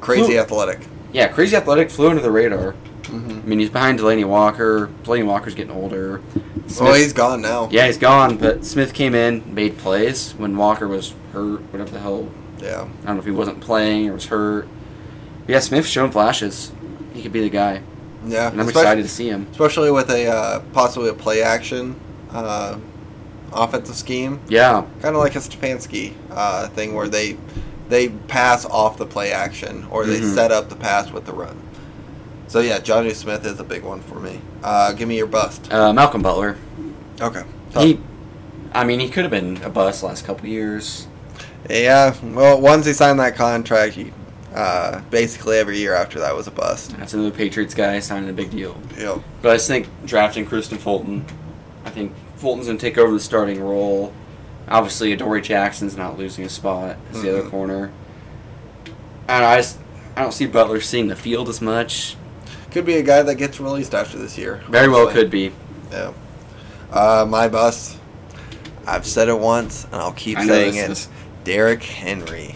Crazy 0.01 0.33
Flu- 0.33 0.39
athletic. 0.39 0.79
yeah, 1.11 1.27
crazy 1.27 1.55
athletic, 1.55 1.89
flew 1.91 2.09
under 2.09 2.21
the 2.21 2.31
radar. 2.31 2.73
Mm-hmm. 3.03 3.29
I 3.29 3.47
mean, 3.47 3.59
he's 3.59 3.69
behind 3.69 3.99
Delanie 3.99 4.25
Walker. 4.27 4.89
Delanie 5.03 5.25
Walker's 5.25 5.55
getting 5.55 5.71
older. 5.71 6.21
Well, 6.79 6.93
he's 6.93 7.13
gone 7.13 7.41
now. 7.41 7.69
yeah, 7.71 7.85
he's 7.87 7.97
gone. 7.97 8.37
But 8.37 8.65
Smith 8.65 8.93
came 8.93 9.15
in, 9.15 9.53
made 9.55 9.77
plays 9.77 10.33
when 10.33 10.57
Walker 10.57 10.87
was 10.87 11.13
hurt. 11.31 11.61
Whatever 11.71 11.91
the 11.91 11.99
hell. 11.99 12.29
Yeah. 12.59 12.81
I 13.03 13.05
don't 13.05 13.15
know 13.15 13.19
if 13.19 13.25
he 13.25 13.31
wasn't 13.31 13.61
playing 13.61 14.09
or 14.09 14.13
was 14.13 14.25
hurt. 14.25 14.67
But 15.45 15.53
yeah, 15.53 15.59
Smith's 15.59 15.87
shown 15.89 16.11
flashes. 16.11 16.71
He 17.13 17.21
could 17.23 17.31
be 17.31 17.39
the 17.41 17.49
guy. 17.49 17.81
Yeah, 18.25 18.49
and 18.51 18.59
I'm 18.61 18.67
excited 18.67 19.03
to 19.03 19.07
see 19.09 19.27
him. 19.29 19.47
especially 19.51 19.91
with 19.91 20.09
a 20.09 20.27
uh, 20.27 20.59
possibly 20.73 21.09
a 21.09 21.13
play 21.13 21.41
action 21.43 21.95
uh, 22.31 22.77
offensive 23.53 23.95
scheme, 23.95 24.39
Yeah, 24.49 24.85
kind 25.01 25.15
of 25.15 25.21
like 25.21 25.35
a 25.35 25.39
Stefanski 25.39 26.13
uh, 26.31 26.67
thing 26.69 26.93
where 26.95 27.07
they 27.07 27.37
they 27.89 28.09
pass 28.09 28.65
off 28.65 28.97
the 28.97 29.05
play 29.05 29.31
action 29.31 29.87
or 29.91 30.05
they 30.05 30.19
Mhm. 30.19 30.33
set 30.35 30.51
up 30.51 30.67
the 30.69 30.75
pass 30.75 31.11
with 31.11 31.25
the 31.25 31.31
run. 31.33 31.57
So 32.47 32.59
yeah, 32.59 32.79
Jonnu 32.79 33.13
Smith 33.13 33.45
is 33.45 33.59
a 33.59 33.63
big 33.63 33.83
one 33.83 34.01
for 34.01 34.19
me. 34.19 34.41
Uh, 34.63 34.91
give 34.93 35.07
me 35.07 35.15
your 35.17 35.27
bust. 35.27 35.71
uh, 35.71 35.93
Malcolm 35.93 36.21
Butler. 36.21 36.57
Okay. 37.21 37.43
He, 37.77 37.99
I 38.73 38.83
mean, 38.83 38.99
he 38.99 39.09
could 39.09 39.23
have 39.23 39.31
been 39.31 39.57
a 39.63 39.69
bust 39.69 40.03
last 40.03 40.25
couple 40.25 40.47
years. 40.47 41.07
yeah. 41.69 42.13
Well, 42.23 42.59
once 42.59 42.85
he 42.85 42.93
signed 42.93 43.19
that 43.19 43.35
contract, 43.35 43.93
he, 43.95 44.11
uh, 44.53 45.01
basically 45.09 45.57
every 45.57 45.77
year 45.77 45.93
after 45.93 46.19
that 46.19 46.35
was 46.35 46.47
a 46.47 46.51
bust. 46.51 46.97
That's 46.97 47.13
another 47.13 47.31
Patriots 47.31 47.73
guy 47.73 47.99
signing 47.99 48.29
a 48.29 48.33
big 48.33 48.51
deal. 48.51 48.77
Yep. 48.97 49.19
But 49.41 49.51
I 49.51 49.55
just 49.55 49.67
think 49.67 49.87
drafting 50.05 50.45
Kristian 50.45 50.77
Fulton, 50.77 51.25
I 51.85 51.89
think 51.89 52.13
Fulton's 52.37 52.67
going 52.67 52.77
to 52.77 52.81
take 52.81 52.97
over 52.97 53.11
the 53.13 53.19
starting 53.19 53.61
role. 53.61 54.13
Obviously, 54.69 55.11
Adoree 55.13 55.41
Jackson's 55.41 55.95
not 55.95 56.17
losing 56.17 56.43
a 56.45 56.49
spot 56.49 56.97
as 57.11 57.21
the 57.21 57.29
other 57.29 57.43
Mhm. 57.47 57.51
corner. 57.51 57.91
And 59.27 59.43
I 59.45 59.57
just 59.57 59.77
I 60.15 60.21
don't 60.21 60.31
see 60.33 60.47
Butler 60.47 60.81
seeing 60.81 61.07
the 61.09 61.15
field 61.15 61.47
as 61.47 61.61
much. 61.61 62.15
Could 62.71 62.85
be 62.85 62.95
a 62.95 63.03
guy 63.03 63.21
that 63.21 63.35
gets 63.35 63.59
released 63.59 63.93
after 63.93 64.17
this 64.17 64.37
year. 64.37 64.61
Very 64.67 64.87
well 64.89 65.07
could 65.07 65.29
be. 65.29 65.51
Yeah. 65.91 66.11
Uh, 66.91 67.25
my 67.27 67.47
bust. 67.47 67.97
I've 68.87 69.05
said 69.05 69.27
it 69.29 69.37
once, 69.39 69.85
and 69.85 69.95
I'll 69.95 70.13
keep 70.13 70.39
saying 70.39 70.75
it. 70.75 70.89
is- 70.89 71.07
Derrick 71.43 71.83
Henry. 71.83 72.55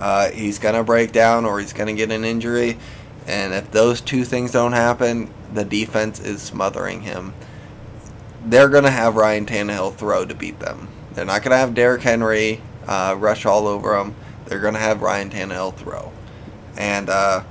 Uh, 0.00 0.30
he's 0.30 0.58
gonna 0.58 0.82
break 0.82 1.12
down, 1.12 1.44
or 1.44 1.60
he's 1.60 1.74
gonna 1.74 1.92
get 1.92 2.10
an 2.10 2.24
injury, 2.24 2.78
and 3.26 3.52
if 3.52 3.70
those 3.70 4.00
two 4.00 4.24
things 4.24 4.50
don't 4.50 4.72
happen, 4.72 5.30
the 5.52 5.64
defense 5.64 6.18
is 6.18 6.40
smothering 6.40 7.02
him. 7.02 7.34
They're 8.44 8.70
gonna 8.70 8.90
have 8.90 9.14
Ryan 9.14 9.44
Tannehill 9.44 9.94
throw 9.96 10.24
to 10.24 10.34
beat 10.34 10.58
them. 10.58 10.88
They're 11.12 11.26
not 11.26 11.42
gonna 11.42 11.58
have 11.58 11.74
Derrick 11.74 12.00
Henry 12.00 12.62
uh, 12.88 13.14
rush 13.18 13.44
all 13.44 13.66
over 13.66 13.90
them. 13.90 14.14
They're 14.46 14.60
gonna 14.60 14.78
have 14.78 15.02
Ryan 15.02 15.28
Tannehill 15.28 15.76
throw, 15.76 16.10
and 16.78 17.10
uh, 17.10 17.42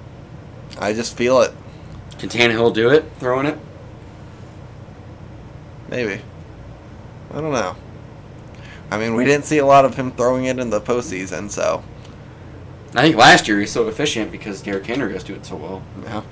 I 0.80 0.94
just 0.94 1.16
feel 1.16 1.42
it. 1.42 1.54
Can 2.18 2.30
Tannehill 2.30 2.74
do 2.74 2.90
it, 2.90 3.06
throwing 3.20 3.46
it? 3.46 3.58
Maybe. 5.88 6.22
I 7.32 7.42
don't 7.42 7.54
know. 7.54 7.76
I 8.92 8.98
mean, 8.98 9.14
we 9.14 9.24
didn't 9.24 9.46
see 9.46 9.60
a 9.60 9.66
lot 9.66 9.86
of 9.86 9.96
him 9.96 10.12
throwing 10.12 10.46
it 10.46 10.58
in 10.58 10.72
the 10.72 10.82
postseason, 10.82 11.52
so 11.52 11.84
I 12.96 13.02
think 13.04 13.16
last 13.16 13.48
year 13.48 13.60
he's 13.60 13.72
so 13.72 13.88
efficient 13.88 14.32
because 14.32 14.62
Derrick 14.62 14.86
Henry 14.86 15.14
was 15.14 15.24
doing 15.24 15.44
so 15.44 15.56
well. 15.56 15.82
yeah. 16.04 16.24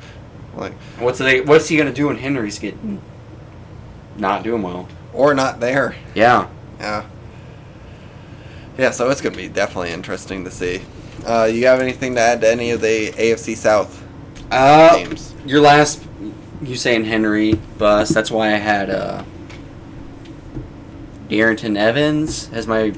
Like, 0.55 0.73
What's 0.99 1.19
they, 1.19 1.41
What's 1.41 1.67
he 1.69 1.77
going 1.77 1.87
to 1.87 1.93
do 1.93 2.07
when 2.07 2.17
Henry's 2.17 2.57
getting 2.59 3.01
not 4.17 4.43
doing 4.43 4.61
well? 4.63 4.87
or 5.13 5.33
not 5.33 5.59
there. 5.59 5.95
Yeah. 6.15 6.47
Yeah. 6.79 7.05
Yeah, 8.77 8.91
so 8.91 9.09
it's 9.09 9.21
gonna 9.21 9.35
be 9.35 9.47
definitely 9.47 9.89
interesting 9.91 10.43
to 10.43 10.51
see. 10.51 10.81
Uh, 11.25 11.45
you 11.51 11.65
have 11.65 11.79
anything 11.81 12.13
to 12.13 12.21
add 12.21 12.41
to 12.41 12.51
any 12.51 12.69
of 12.69 12.81
the 12.81 13.09
AFC 13.11 13.55
South 13.57 14.03
Uh, 14.51 14.95
games? 14.97 15.33
Your 15.47 15.59
last, 15.61 16.03
you 16.61 16.75
saying 16.75 17.05
Henry 17.05 17.53
bust. 17.79 18.13
That's 18.13 18.29
why 18.29 18.47
I 18.53 18.57
had 18.57 18.91
uh, 18.91 19.23
Darrynton 21.29 21.75
Evans 21.77 22.49
as 22.53 22.67
my 22.67 22.89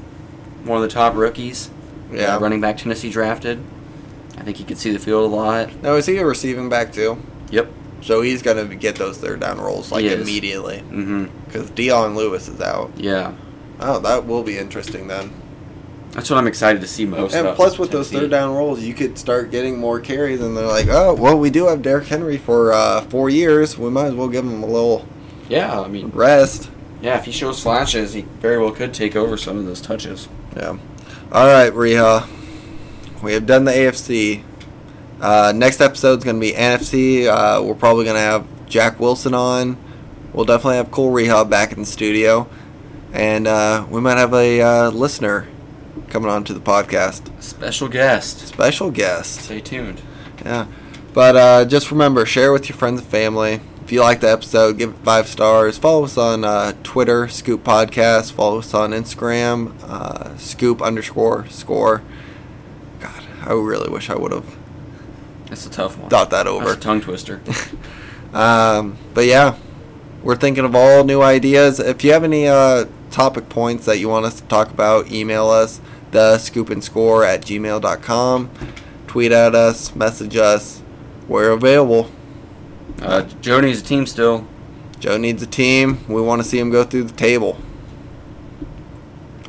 one 0.64 0.76
of 0.76 0.82
the 0.82 0.92
top 0.94 1.14
rookies. 1.16 1.70
Yeah. 2.12 2.36
uh, 2.36 2.40
running 2.40 2.60
back 2.60 2.76
Tennessee 2.78 3.10
drafted. 3.10 3.62
I 4.36 4.42
think 4.42 4.56
he 4.56 4.64
could 4.64 4.78
see 4.78 4.90
the 4.90 4.98
field 4.98 5.30
a 5.30 5.34
lot. 5.34 5.82
Now, 5.82 5.94
is 5.96 6.06
he 6.06 6.16
a 6.18 6.24
receiving 6.26 6.68
back 6.68 6.92
too? 6.92 7.18
Yep. 7.50 7.70
So 8.02 8.22
he's 8.22 8.42
gonna 8.42 8.64
get 8.74 8.96
those 8.96 9.18
third 9.18 9.40
down 9.40 9.60
rolls 9.60 9.92
like 9.92 10.04
immediately 10.04 10.78
Mm-hmm. 10.78 11.26
because 11.44 11.68
Dion 11.70 12.14
Lewis 12.16 12.48
is 12.48 12.60
out. 12.60 12.90
Yeah. 12.96 13.34
Oh, 13.78 13.98
that 14.00 14.26
will 14.26 14.42
be 14.42 14.56
interesting 14.58 15.08
then. 15.08 15.32
That's 16.12 16.28
what 16.28 16.38
I'm 16.38 16.46
excited 16.48 16.80
to 16.82 16.88
see 16.88 17.06
most. 17.06 17.34
And 17.34 17.54
plus, 17.54 17.78
with 17.78 17.90
those 17.92 18.10
third 18.10 18.30
down 18.30 18.54
rolls, 18.56 18.80
you 18.82 18.94
could 18.94 19.16
start 19.16 19.50
getting 19.52 19.78
more 19.78 20.00
carries, 20.00 20.40
and 20.40 20.56
they're 20.56 20.66
like, 20.66 20.88
"Oh, 20.88 21.14
well, 21.14 21.38
we 21.38 21.50
do 21.50 21.68
have 21.68 21.82
Derrick 21.82 22.06
Henry 22.08 22.36
for 22.36 22.72
uh, 22.72 23.02
four 23.02 23.30
years. 23.30 23.78
We 23.78 23.90
might 23.90 24.06
as 24.06 24.14
well 24.14 24.26
give 24.28 24.44
him 24.44 24.62
a 24.62 24.66
little 24.66 25.06
Yeah, 25.48 25.80
I 25.80 25.86
mean, 25.86 26.08
rest." 26.08 26.68
yeah. 27.00 27.16
If 27.18 27.26
he 27.26 27.32
shows 27.32 27.62
flashes, 27.62 28.12
he 28.14 28.22
very 28.40 28.58
well 28.58 28.72
could 28.72 28.92
take 28.92 29.14
over 29.14 29.36
some 29.36 29.56
of 29.58 29.66
those 29.66 29.80
touches. 29.80 30.28
Yeah. 30.56 30.78
All 31.32 31.46
right, 31.46 31.72
Reha. 31.72 32.28
We 33.22 33.34
have 33.34 33.46
done 33.46 33.64
the 33.64 33.70
AFC. 33.70 34.42
Uh, 35.20 35.52
next 35.54 35.80
episode's 35.80 36.24
going 36.24 36.34
to 36.34 36.40
be 36.40 36.52
NFC. 36.52 37.28
Uh, 37.28 37.62
we're 37.62 37.76
probably 37.76 38.04
going 38.04 38.16
to 38.16 38.20
have 38.20 38.66
Jack 38.66 38.98
Wilson 38.98 39.32
on. 39.32 39.76
We'll 40.32 40.44
definitely 40.44 40.78
have 40.78 40.90
Cole 40.90 41.12
Reha 41.12 41.48
back 41.48 41.70
in 41.70 41.78
the 41.78 41.86
studio, 41.86 42.48
and 43.12 43.46
uh, 43.46 43.86
we 43.88 44.00
might 44.00 44.18
have 44.18 44.34
a 44.34 44.60
uh, 44.60 44.90
listener 44.90 45.46
coming 46.08 46.30
on 46.30 46.42
to 46.44 46.52
the 46.52 46.58
podcast. 46.58 47.30
Special 47.40 47.86
guest. 47.86 48.48
Special 48.48 48.90
guest. 48.90 49.42
Stay 49.42 49.60
tuned. 49.60 50.02
Yeah. 50.44 50.66
But 51.12 51.36
uh, 51.36 51.64
just 51.64 51.92
remember, 51.92 52.26
share 52.26 52.52
with 52.52 52.68
your 52.68 52.76
friends 52.76 53.02
and 53.02 53.08
family. 53.08 53.60
If 53.90 53.94
you 53.94 54.02
like 54.02 54.20
the 54.20 54.30
episode, 54.30 54.78
give 54.78 54.90
it 54.90 54.98
five 54.98 55.26
stars. 55.26 55.76
Follow 55.76 56.04
us 56.04 56.16
on 56.16 56.44
uh, 56.44 56.74
Twitter, 56.84 57.26
Scoop 57.26 57.64
Podcast. 57.64 58.30
Follow 58.30 58.60
us 58.60 58.72
on 58.72 58.92
Instagram, 58.92 59.74
uh, 59.82 60.36
Scoop 60.36 60.80
underscore 60.80 61.48
score. 61.48 62.00
God, 63.00 63.24
I 63.42 63.52
really 63.52 63.90
wish 63.90 64.08
I 64.08 64.14
would 64.14 64.30
have 64.30 64.56
That's 65.46 65.66
a 65.66 65.70
tough 65.70 65.98
one. 65.98 66.08
thought 66.08 66.30
that 66.30 66.44
That's 66.44 66.48
over. 66.54 66.74
a 66.74 66.76
tongue 66.76 67.00
twister. 67.00 67.42
Um, 68.32 68.96
but 69.12 69.24
yeah, 69.24 69.56
we're 70.22 70.36
thinking 70.36 70.64
of 70.64 70.76
all 70.76 71.02
new 71.02 71.20
ideas. 71.20 71.80
If 71.80 72.04
you 72.04 72.12
have 72.12 72.22
any 72.22 72.46
uh, 72.46 72.84
topic 73.10 73.48
points 73.48 73.86
that 73.86 73.98
you 73.98 74.08
want 74.08 74.24
us 74.24 74.40
to 74.40 74.46
talk 74.46 74.70
about, 74.70 75.10
email 75.10 75.48
us, 75.48 75.80
the 76.12 76.38
scoop 76.38 76.70
and 76.70 76.84
score 76.84 77.24
at 77.24 77.40
gmail.com. 77.42 78.50
Tweet 79.08 79.32
at 79.32 79.56
us, 79.56 79.96
message 79.96 80.36
us. 80.36 80.80
We're 81.26 81.50
available. 81.50 82.08
Uh, 83.00 83.22
Joe 83.40 83.60
needs 83.60 83.80
a 83.80 83.84
team 83.84 84.06
still. 84.06 84.46
Joe 84.98 85.16
needs 85.16 85.42
a 85.42 85.46
team. 85.46 86.04
We 86.08 86.20
want 86.20 86.42
to 86.42 86.48
see 86.48 86.58
him 86.58 86.70
go 86.70 86.84
through 86.84 87.04
the 87.04 87.14
table. 87.16 87.56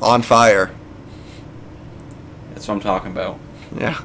On 0.02 0.22
fire. 0.22 0.72
That's 2.54 2.68
what 2.68 2.76
I'm 2.76 2.80
talking 2.80 3.12
about. 3.12 3.38
Yeah. 3.78 4.02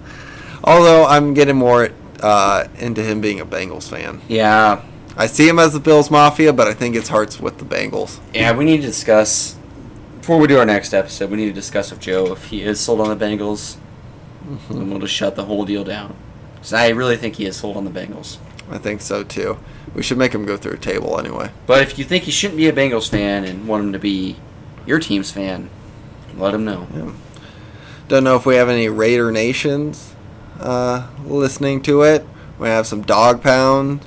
Although 0.65 1.07
I'm 1.07 1.35
getting 1.35 1.57
more 1.57 1.91
uh, 2.21 2.67
into 2.79 3.03
him 3.03 3.21
being 3.21 3.41
a 3.41 3.47
Bengals 3.47 3.89
fan. 3.89 4.21
Yeah, 4.29 4.83
I 5.17 5.27
see 5.27 5.49
him 5.49 5.59
as 5.59 5.73
the 5.73 5.81
Bills 5.81 6.11
Mafia, 6.11 6.53
but 6.53 6.67
I 6.67 6.75
think 6.75 6.95
his 6.95 7.09
heart's 7.09 7.39
with 7.41 7.59
the 7.59 7.65
Bengals. 7.65 8.19
yeah. 8.35 8.53
We 8.57 8.65
need 8.65 8.79
to 8.79 8.87
discuss 8.87 9.57
before 10.19 10.39
we 10.39 10.49
do 10.49 10.59
our 10.59 10.67
next 10.67 10.93
episode. 10.93 11.31
We 11.31 11.37
need 11.37 11.47
to 11.47 11.53
discuss 11.53 11.91
with 11.91 12.01
Joe 12.01 12.33
if 12.33 12.47
he 12.47 12.63
is 12.63 12.81
sold 12.81 13.01
on 13.01 13.17
the 13.17 13.25
Bengals, 13.25 13.77
and 14.69 14.91
we'll 14.91 15.01
just 15.01 15.15
shut 15.15 15.37
the 15.37 15.45
whole 15.45 15.65
deal 15.65 15.85
down. 15.85 16.17
Because 16.55 16.73
I 16.73 16.89
really 16.89 17.17
think 17.17 17.37
he 17.37 17.47
is 17.47 17.57
sold 17.57 17.77
on 17.77 17.85
the 17.85 17.91
Bengals. 17.91 18.39
I 18.71 18.79
think 18.79 19.01
so 19.01 19.23
too. 19.23 19.59
We 19.95 20.03
should 20.03 20.19
make 20.19 20.35
him 20.35 20.45
go 20.45 20.57
through 20.57 20.75
a 20.75 20.79
table 20.79 21.19
anyway. 21.19 21.51
But 21.67 21.83
if 21.83 21.99
you 21.99 22.05
think 22.05 22.25
he 22.25 22.31
shouldn't 22.31 22.59
be 22.59 22.69
a 22.69 22.73
Bengals 22.73 23.09
fan 23.09 23.45
and 23.45 23.67
want 23.69 23.85
him 23.85 23.93
to 23.93 23.99
be 23.99 24.37
your 24.85 24.99
team's 24.99 25.31
fan, 25.31 25.71
let 26.37 26.55
him 26.55 26.65
know. 26.65 26.87
Yeah. 26.95 27.13
Don't 28.09 28.25
know 28.25 28.37
if 28.37 28.47
we 28.47 28.57
have 28.57 28.69
any 28.69 28.89
Raider 28.89 29.33
Nations 29.33 30.15
uh, 30.61 31.09
listening 31.25 31.83
to 31.83 32.03
it. 32.03 32.27
We 32.59 32.69
have 32.69 32.87
some 32.87 33.03
Dog 33.03 33.43
Pound. 33.43 34.07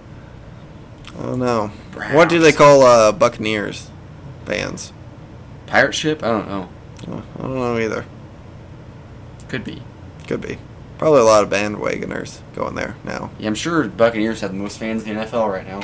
I 1.17 1.23
don't 1.23 1.39
know. 1.39 1.71
What 2.11 2.29
do 2.29 2.39
they 2.39 2.51
call 2.51 2.81
uh, 2.83 3.11
Buccaneers 3.11 3.89
fans? 4.45 4.93
Pirate 5.67 5.93
ship? 5.93 6.23
I 6.23 6.27
don't 6.27 6.47
know. 6.47 6.69
I 7.01 7.41
don't 7.41 7.55
know 7.55 7.77
either. 7.77 8.05
Could 9.47 9.63
be. 9.63 9.81
Could 10.27 10.41
be. 10.41 10.57
Probably 10.99 11.21
a 11.21 11.23
lot 11.23 11.43
of 11.43 11.49
bandwagoners 11.49 12.39
going 12.53 12.75
there 12.75 12.95
now. 13.03 13.31
Yeah, 13.39 13.47
I'm 13.47 13.55
sure 13.55 13.87
Buccaneers 13.87 14.41
have 14.41 14.51
the 14.51 14.57
most 14.57 14.77
fans 14.77 15.07
in 15.07 15.15
the 15.15 15.23
NFL 15.25 15.49
right 15.51 15.65
now. 15.65 15.81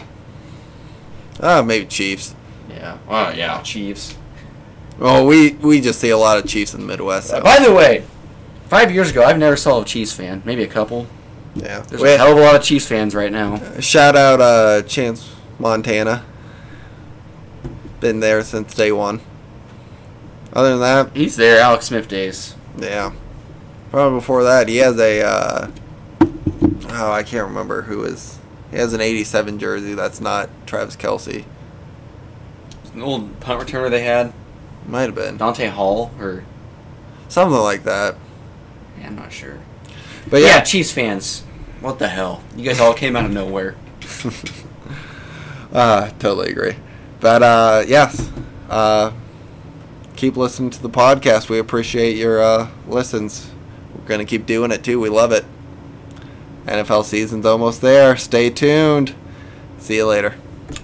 Ah, 1.41 1.61
maybe 1.63 1.85
Chiefs. 1.85 2.35
Yeah. 2.69 2.97
Oh 3.09 3.29
yeah, 3.29 3.61
Chiefs. 3.61 4.15
Well, 4.99 5.25
we 5.25 5.53
we 5.53 5.81
just 5.81 5.99
see 5.99 6.09
a 6.09 6.17
lot 6.17 6.37
of 6.37 6.45
Chiefs 6.47 6.73
in 6.73 6.81
the 6.81 6.85
Midwest. 6.87 7.33
Uh, 7.33 7.41
by 7.41 7.59
the 7.59 7.73
way, 7.73 8.03
five 8.67 8.91
years 8.91 9.09
ago, 9.11 9.23
I've 9.23 9.37
never 9.39 9.55
saw 9.57 9.81
a 9.81 9.85
Chiefs 9.85 10.11
fan. 10.13 10.41
Maybe 10.45 10.63
a 10.63 10.67
couple. 10.67 11.07
yeah. 11.55 11.79
There's 11.79 12.01
We- 12.01 12.13
a 12.13 12.17
hell 12.17 12.33
of 12.33 12.37
a 12.37 12.41
lot 12.41 12.55
of 12.55 12.61
Chiefs 12.63 12.87
fans 12.87 13.15
right 13.15 13.31
now. 13.31 13.59
shout 13.79 14.15
out 14.15 14.39
uh, 14.41 14.81
Chance 14.83 15.33
Montana. 15.59 16.23
Been 18.01 18.19
there 18.19 18.43
since 18.43 18.73
day 18.73 18.91
one. 18.91 19.21
Other 20.53 20.71
than 20.71 20.79
that, 20.81 21.15
He's 21.15 21.35
there, 21.37 21.59
Alex 21.61 21.85
Smith 21.87 22.07
days. 22.07 22.55
Yeah. 22.77 23.11
Probably 23.95 24.19
before 24.19 24.43
that, 24.43 24.67
he 24.67 24.75
has 24.79 24.99
a. 24.99 25.25
Uh, 25.25 25.71
oh, 26.89 27.11
I 27.13 27.23
can't 27.23 27.47
remember 27.47 27.83
who 27.83 28.03
is. 28.03 28.39
He 28.69 28.75
has 28.75 28.91
an 28.91 28.99
'87 28.99 29.57
jersey. 29.57 29.93
That's 29.93 30.19
not 30.19 30.49
Travis 30.67 30.97
Kelce. 30.97 31.45
An 32.93 33.01
old 33.01 33.39
punt 33.39 33.65
returner 33.65 33.89
they 33.89 34.03
had, 34.03 34.33
Might 34.85 35.03
have 35.03 35.15
been 35.15 35.37
Dante 35.37 35.67
Hall, 35.67 36.11
or 36.19 36.43
something 37.29 37.57
like 37.57 37.83
that. 37.85 38.17
yeah, 38.99 39.07
I'm 39.07 39.15
not 39.15 39.31
sure. 39.31 39.59
But 40.29 40.41
yeah, 40.41 40.47
yeah, 40.47 40.61
Chiefs 40.61 40.91
fans. 40.91 41.43
What 41.79 41.97
the 41.97 42.09
hell? 42.09 42.43
You 42.57 42.65
guys 42.65 42.81
all 42.81 42.93
came 42.93 43.15
out 43.15 43.23
of 43.23 43.31
nowhere. 43.31 43.77
uh, 45.71 46.09
totally 46.19 46.51
agree. 46.51 46.75
But 47.21 47.43
uh, 47.43 47.83
yes, 47.87 48.29
uh, 48.69 49.13
keep 50.17 50.35
listening 50.35 50.71
to 50.71 50.81
the 50.81 50.89
podcast. 50.89 51.47
We 51.47 51.59
appreciate 51.59 52.17
your 52.17 52.43
uh, 52.43 52.67
listens. 52.89 53.51
We're 54.05 54.09
gonna 54.09 54.25
keep 54.25 54.45
doing 54.45 54.71
it 54.71 54.83
too. 54.83 54.99
We 54.99 55.09
love 55.09 55.31
it. 55.31 55.45
NFL 56.67 57.05
season's 57.05 57.43
almost 57.43 57.81
there. 57.81 58.15
Stay 58.15 58.51
tuned. 58.51 59.15
See 59.79 59.95
you 59.95 60.05
later. 60.05 60.35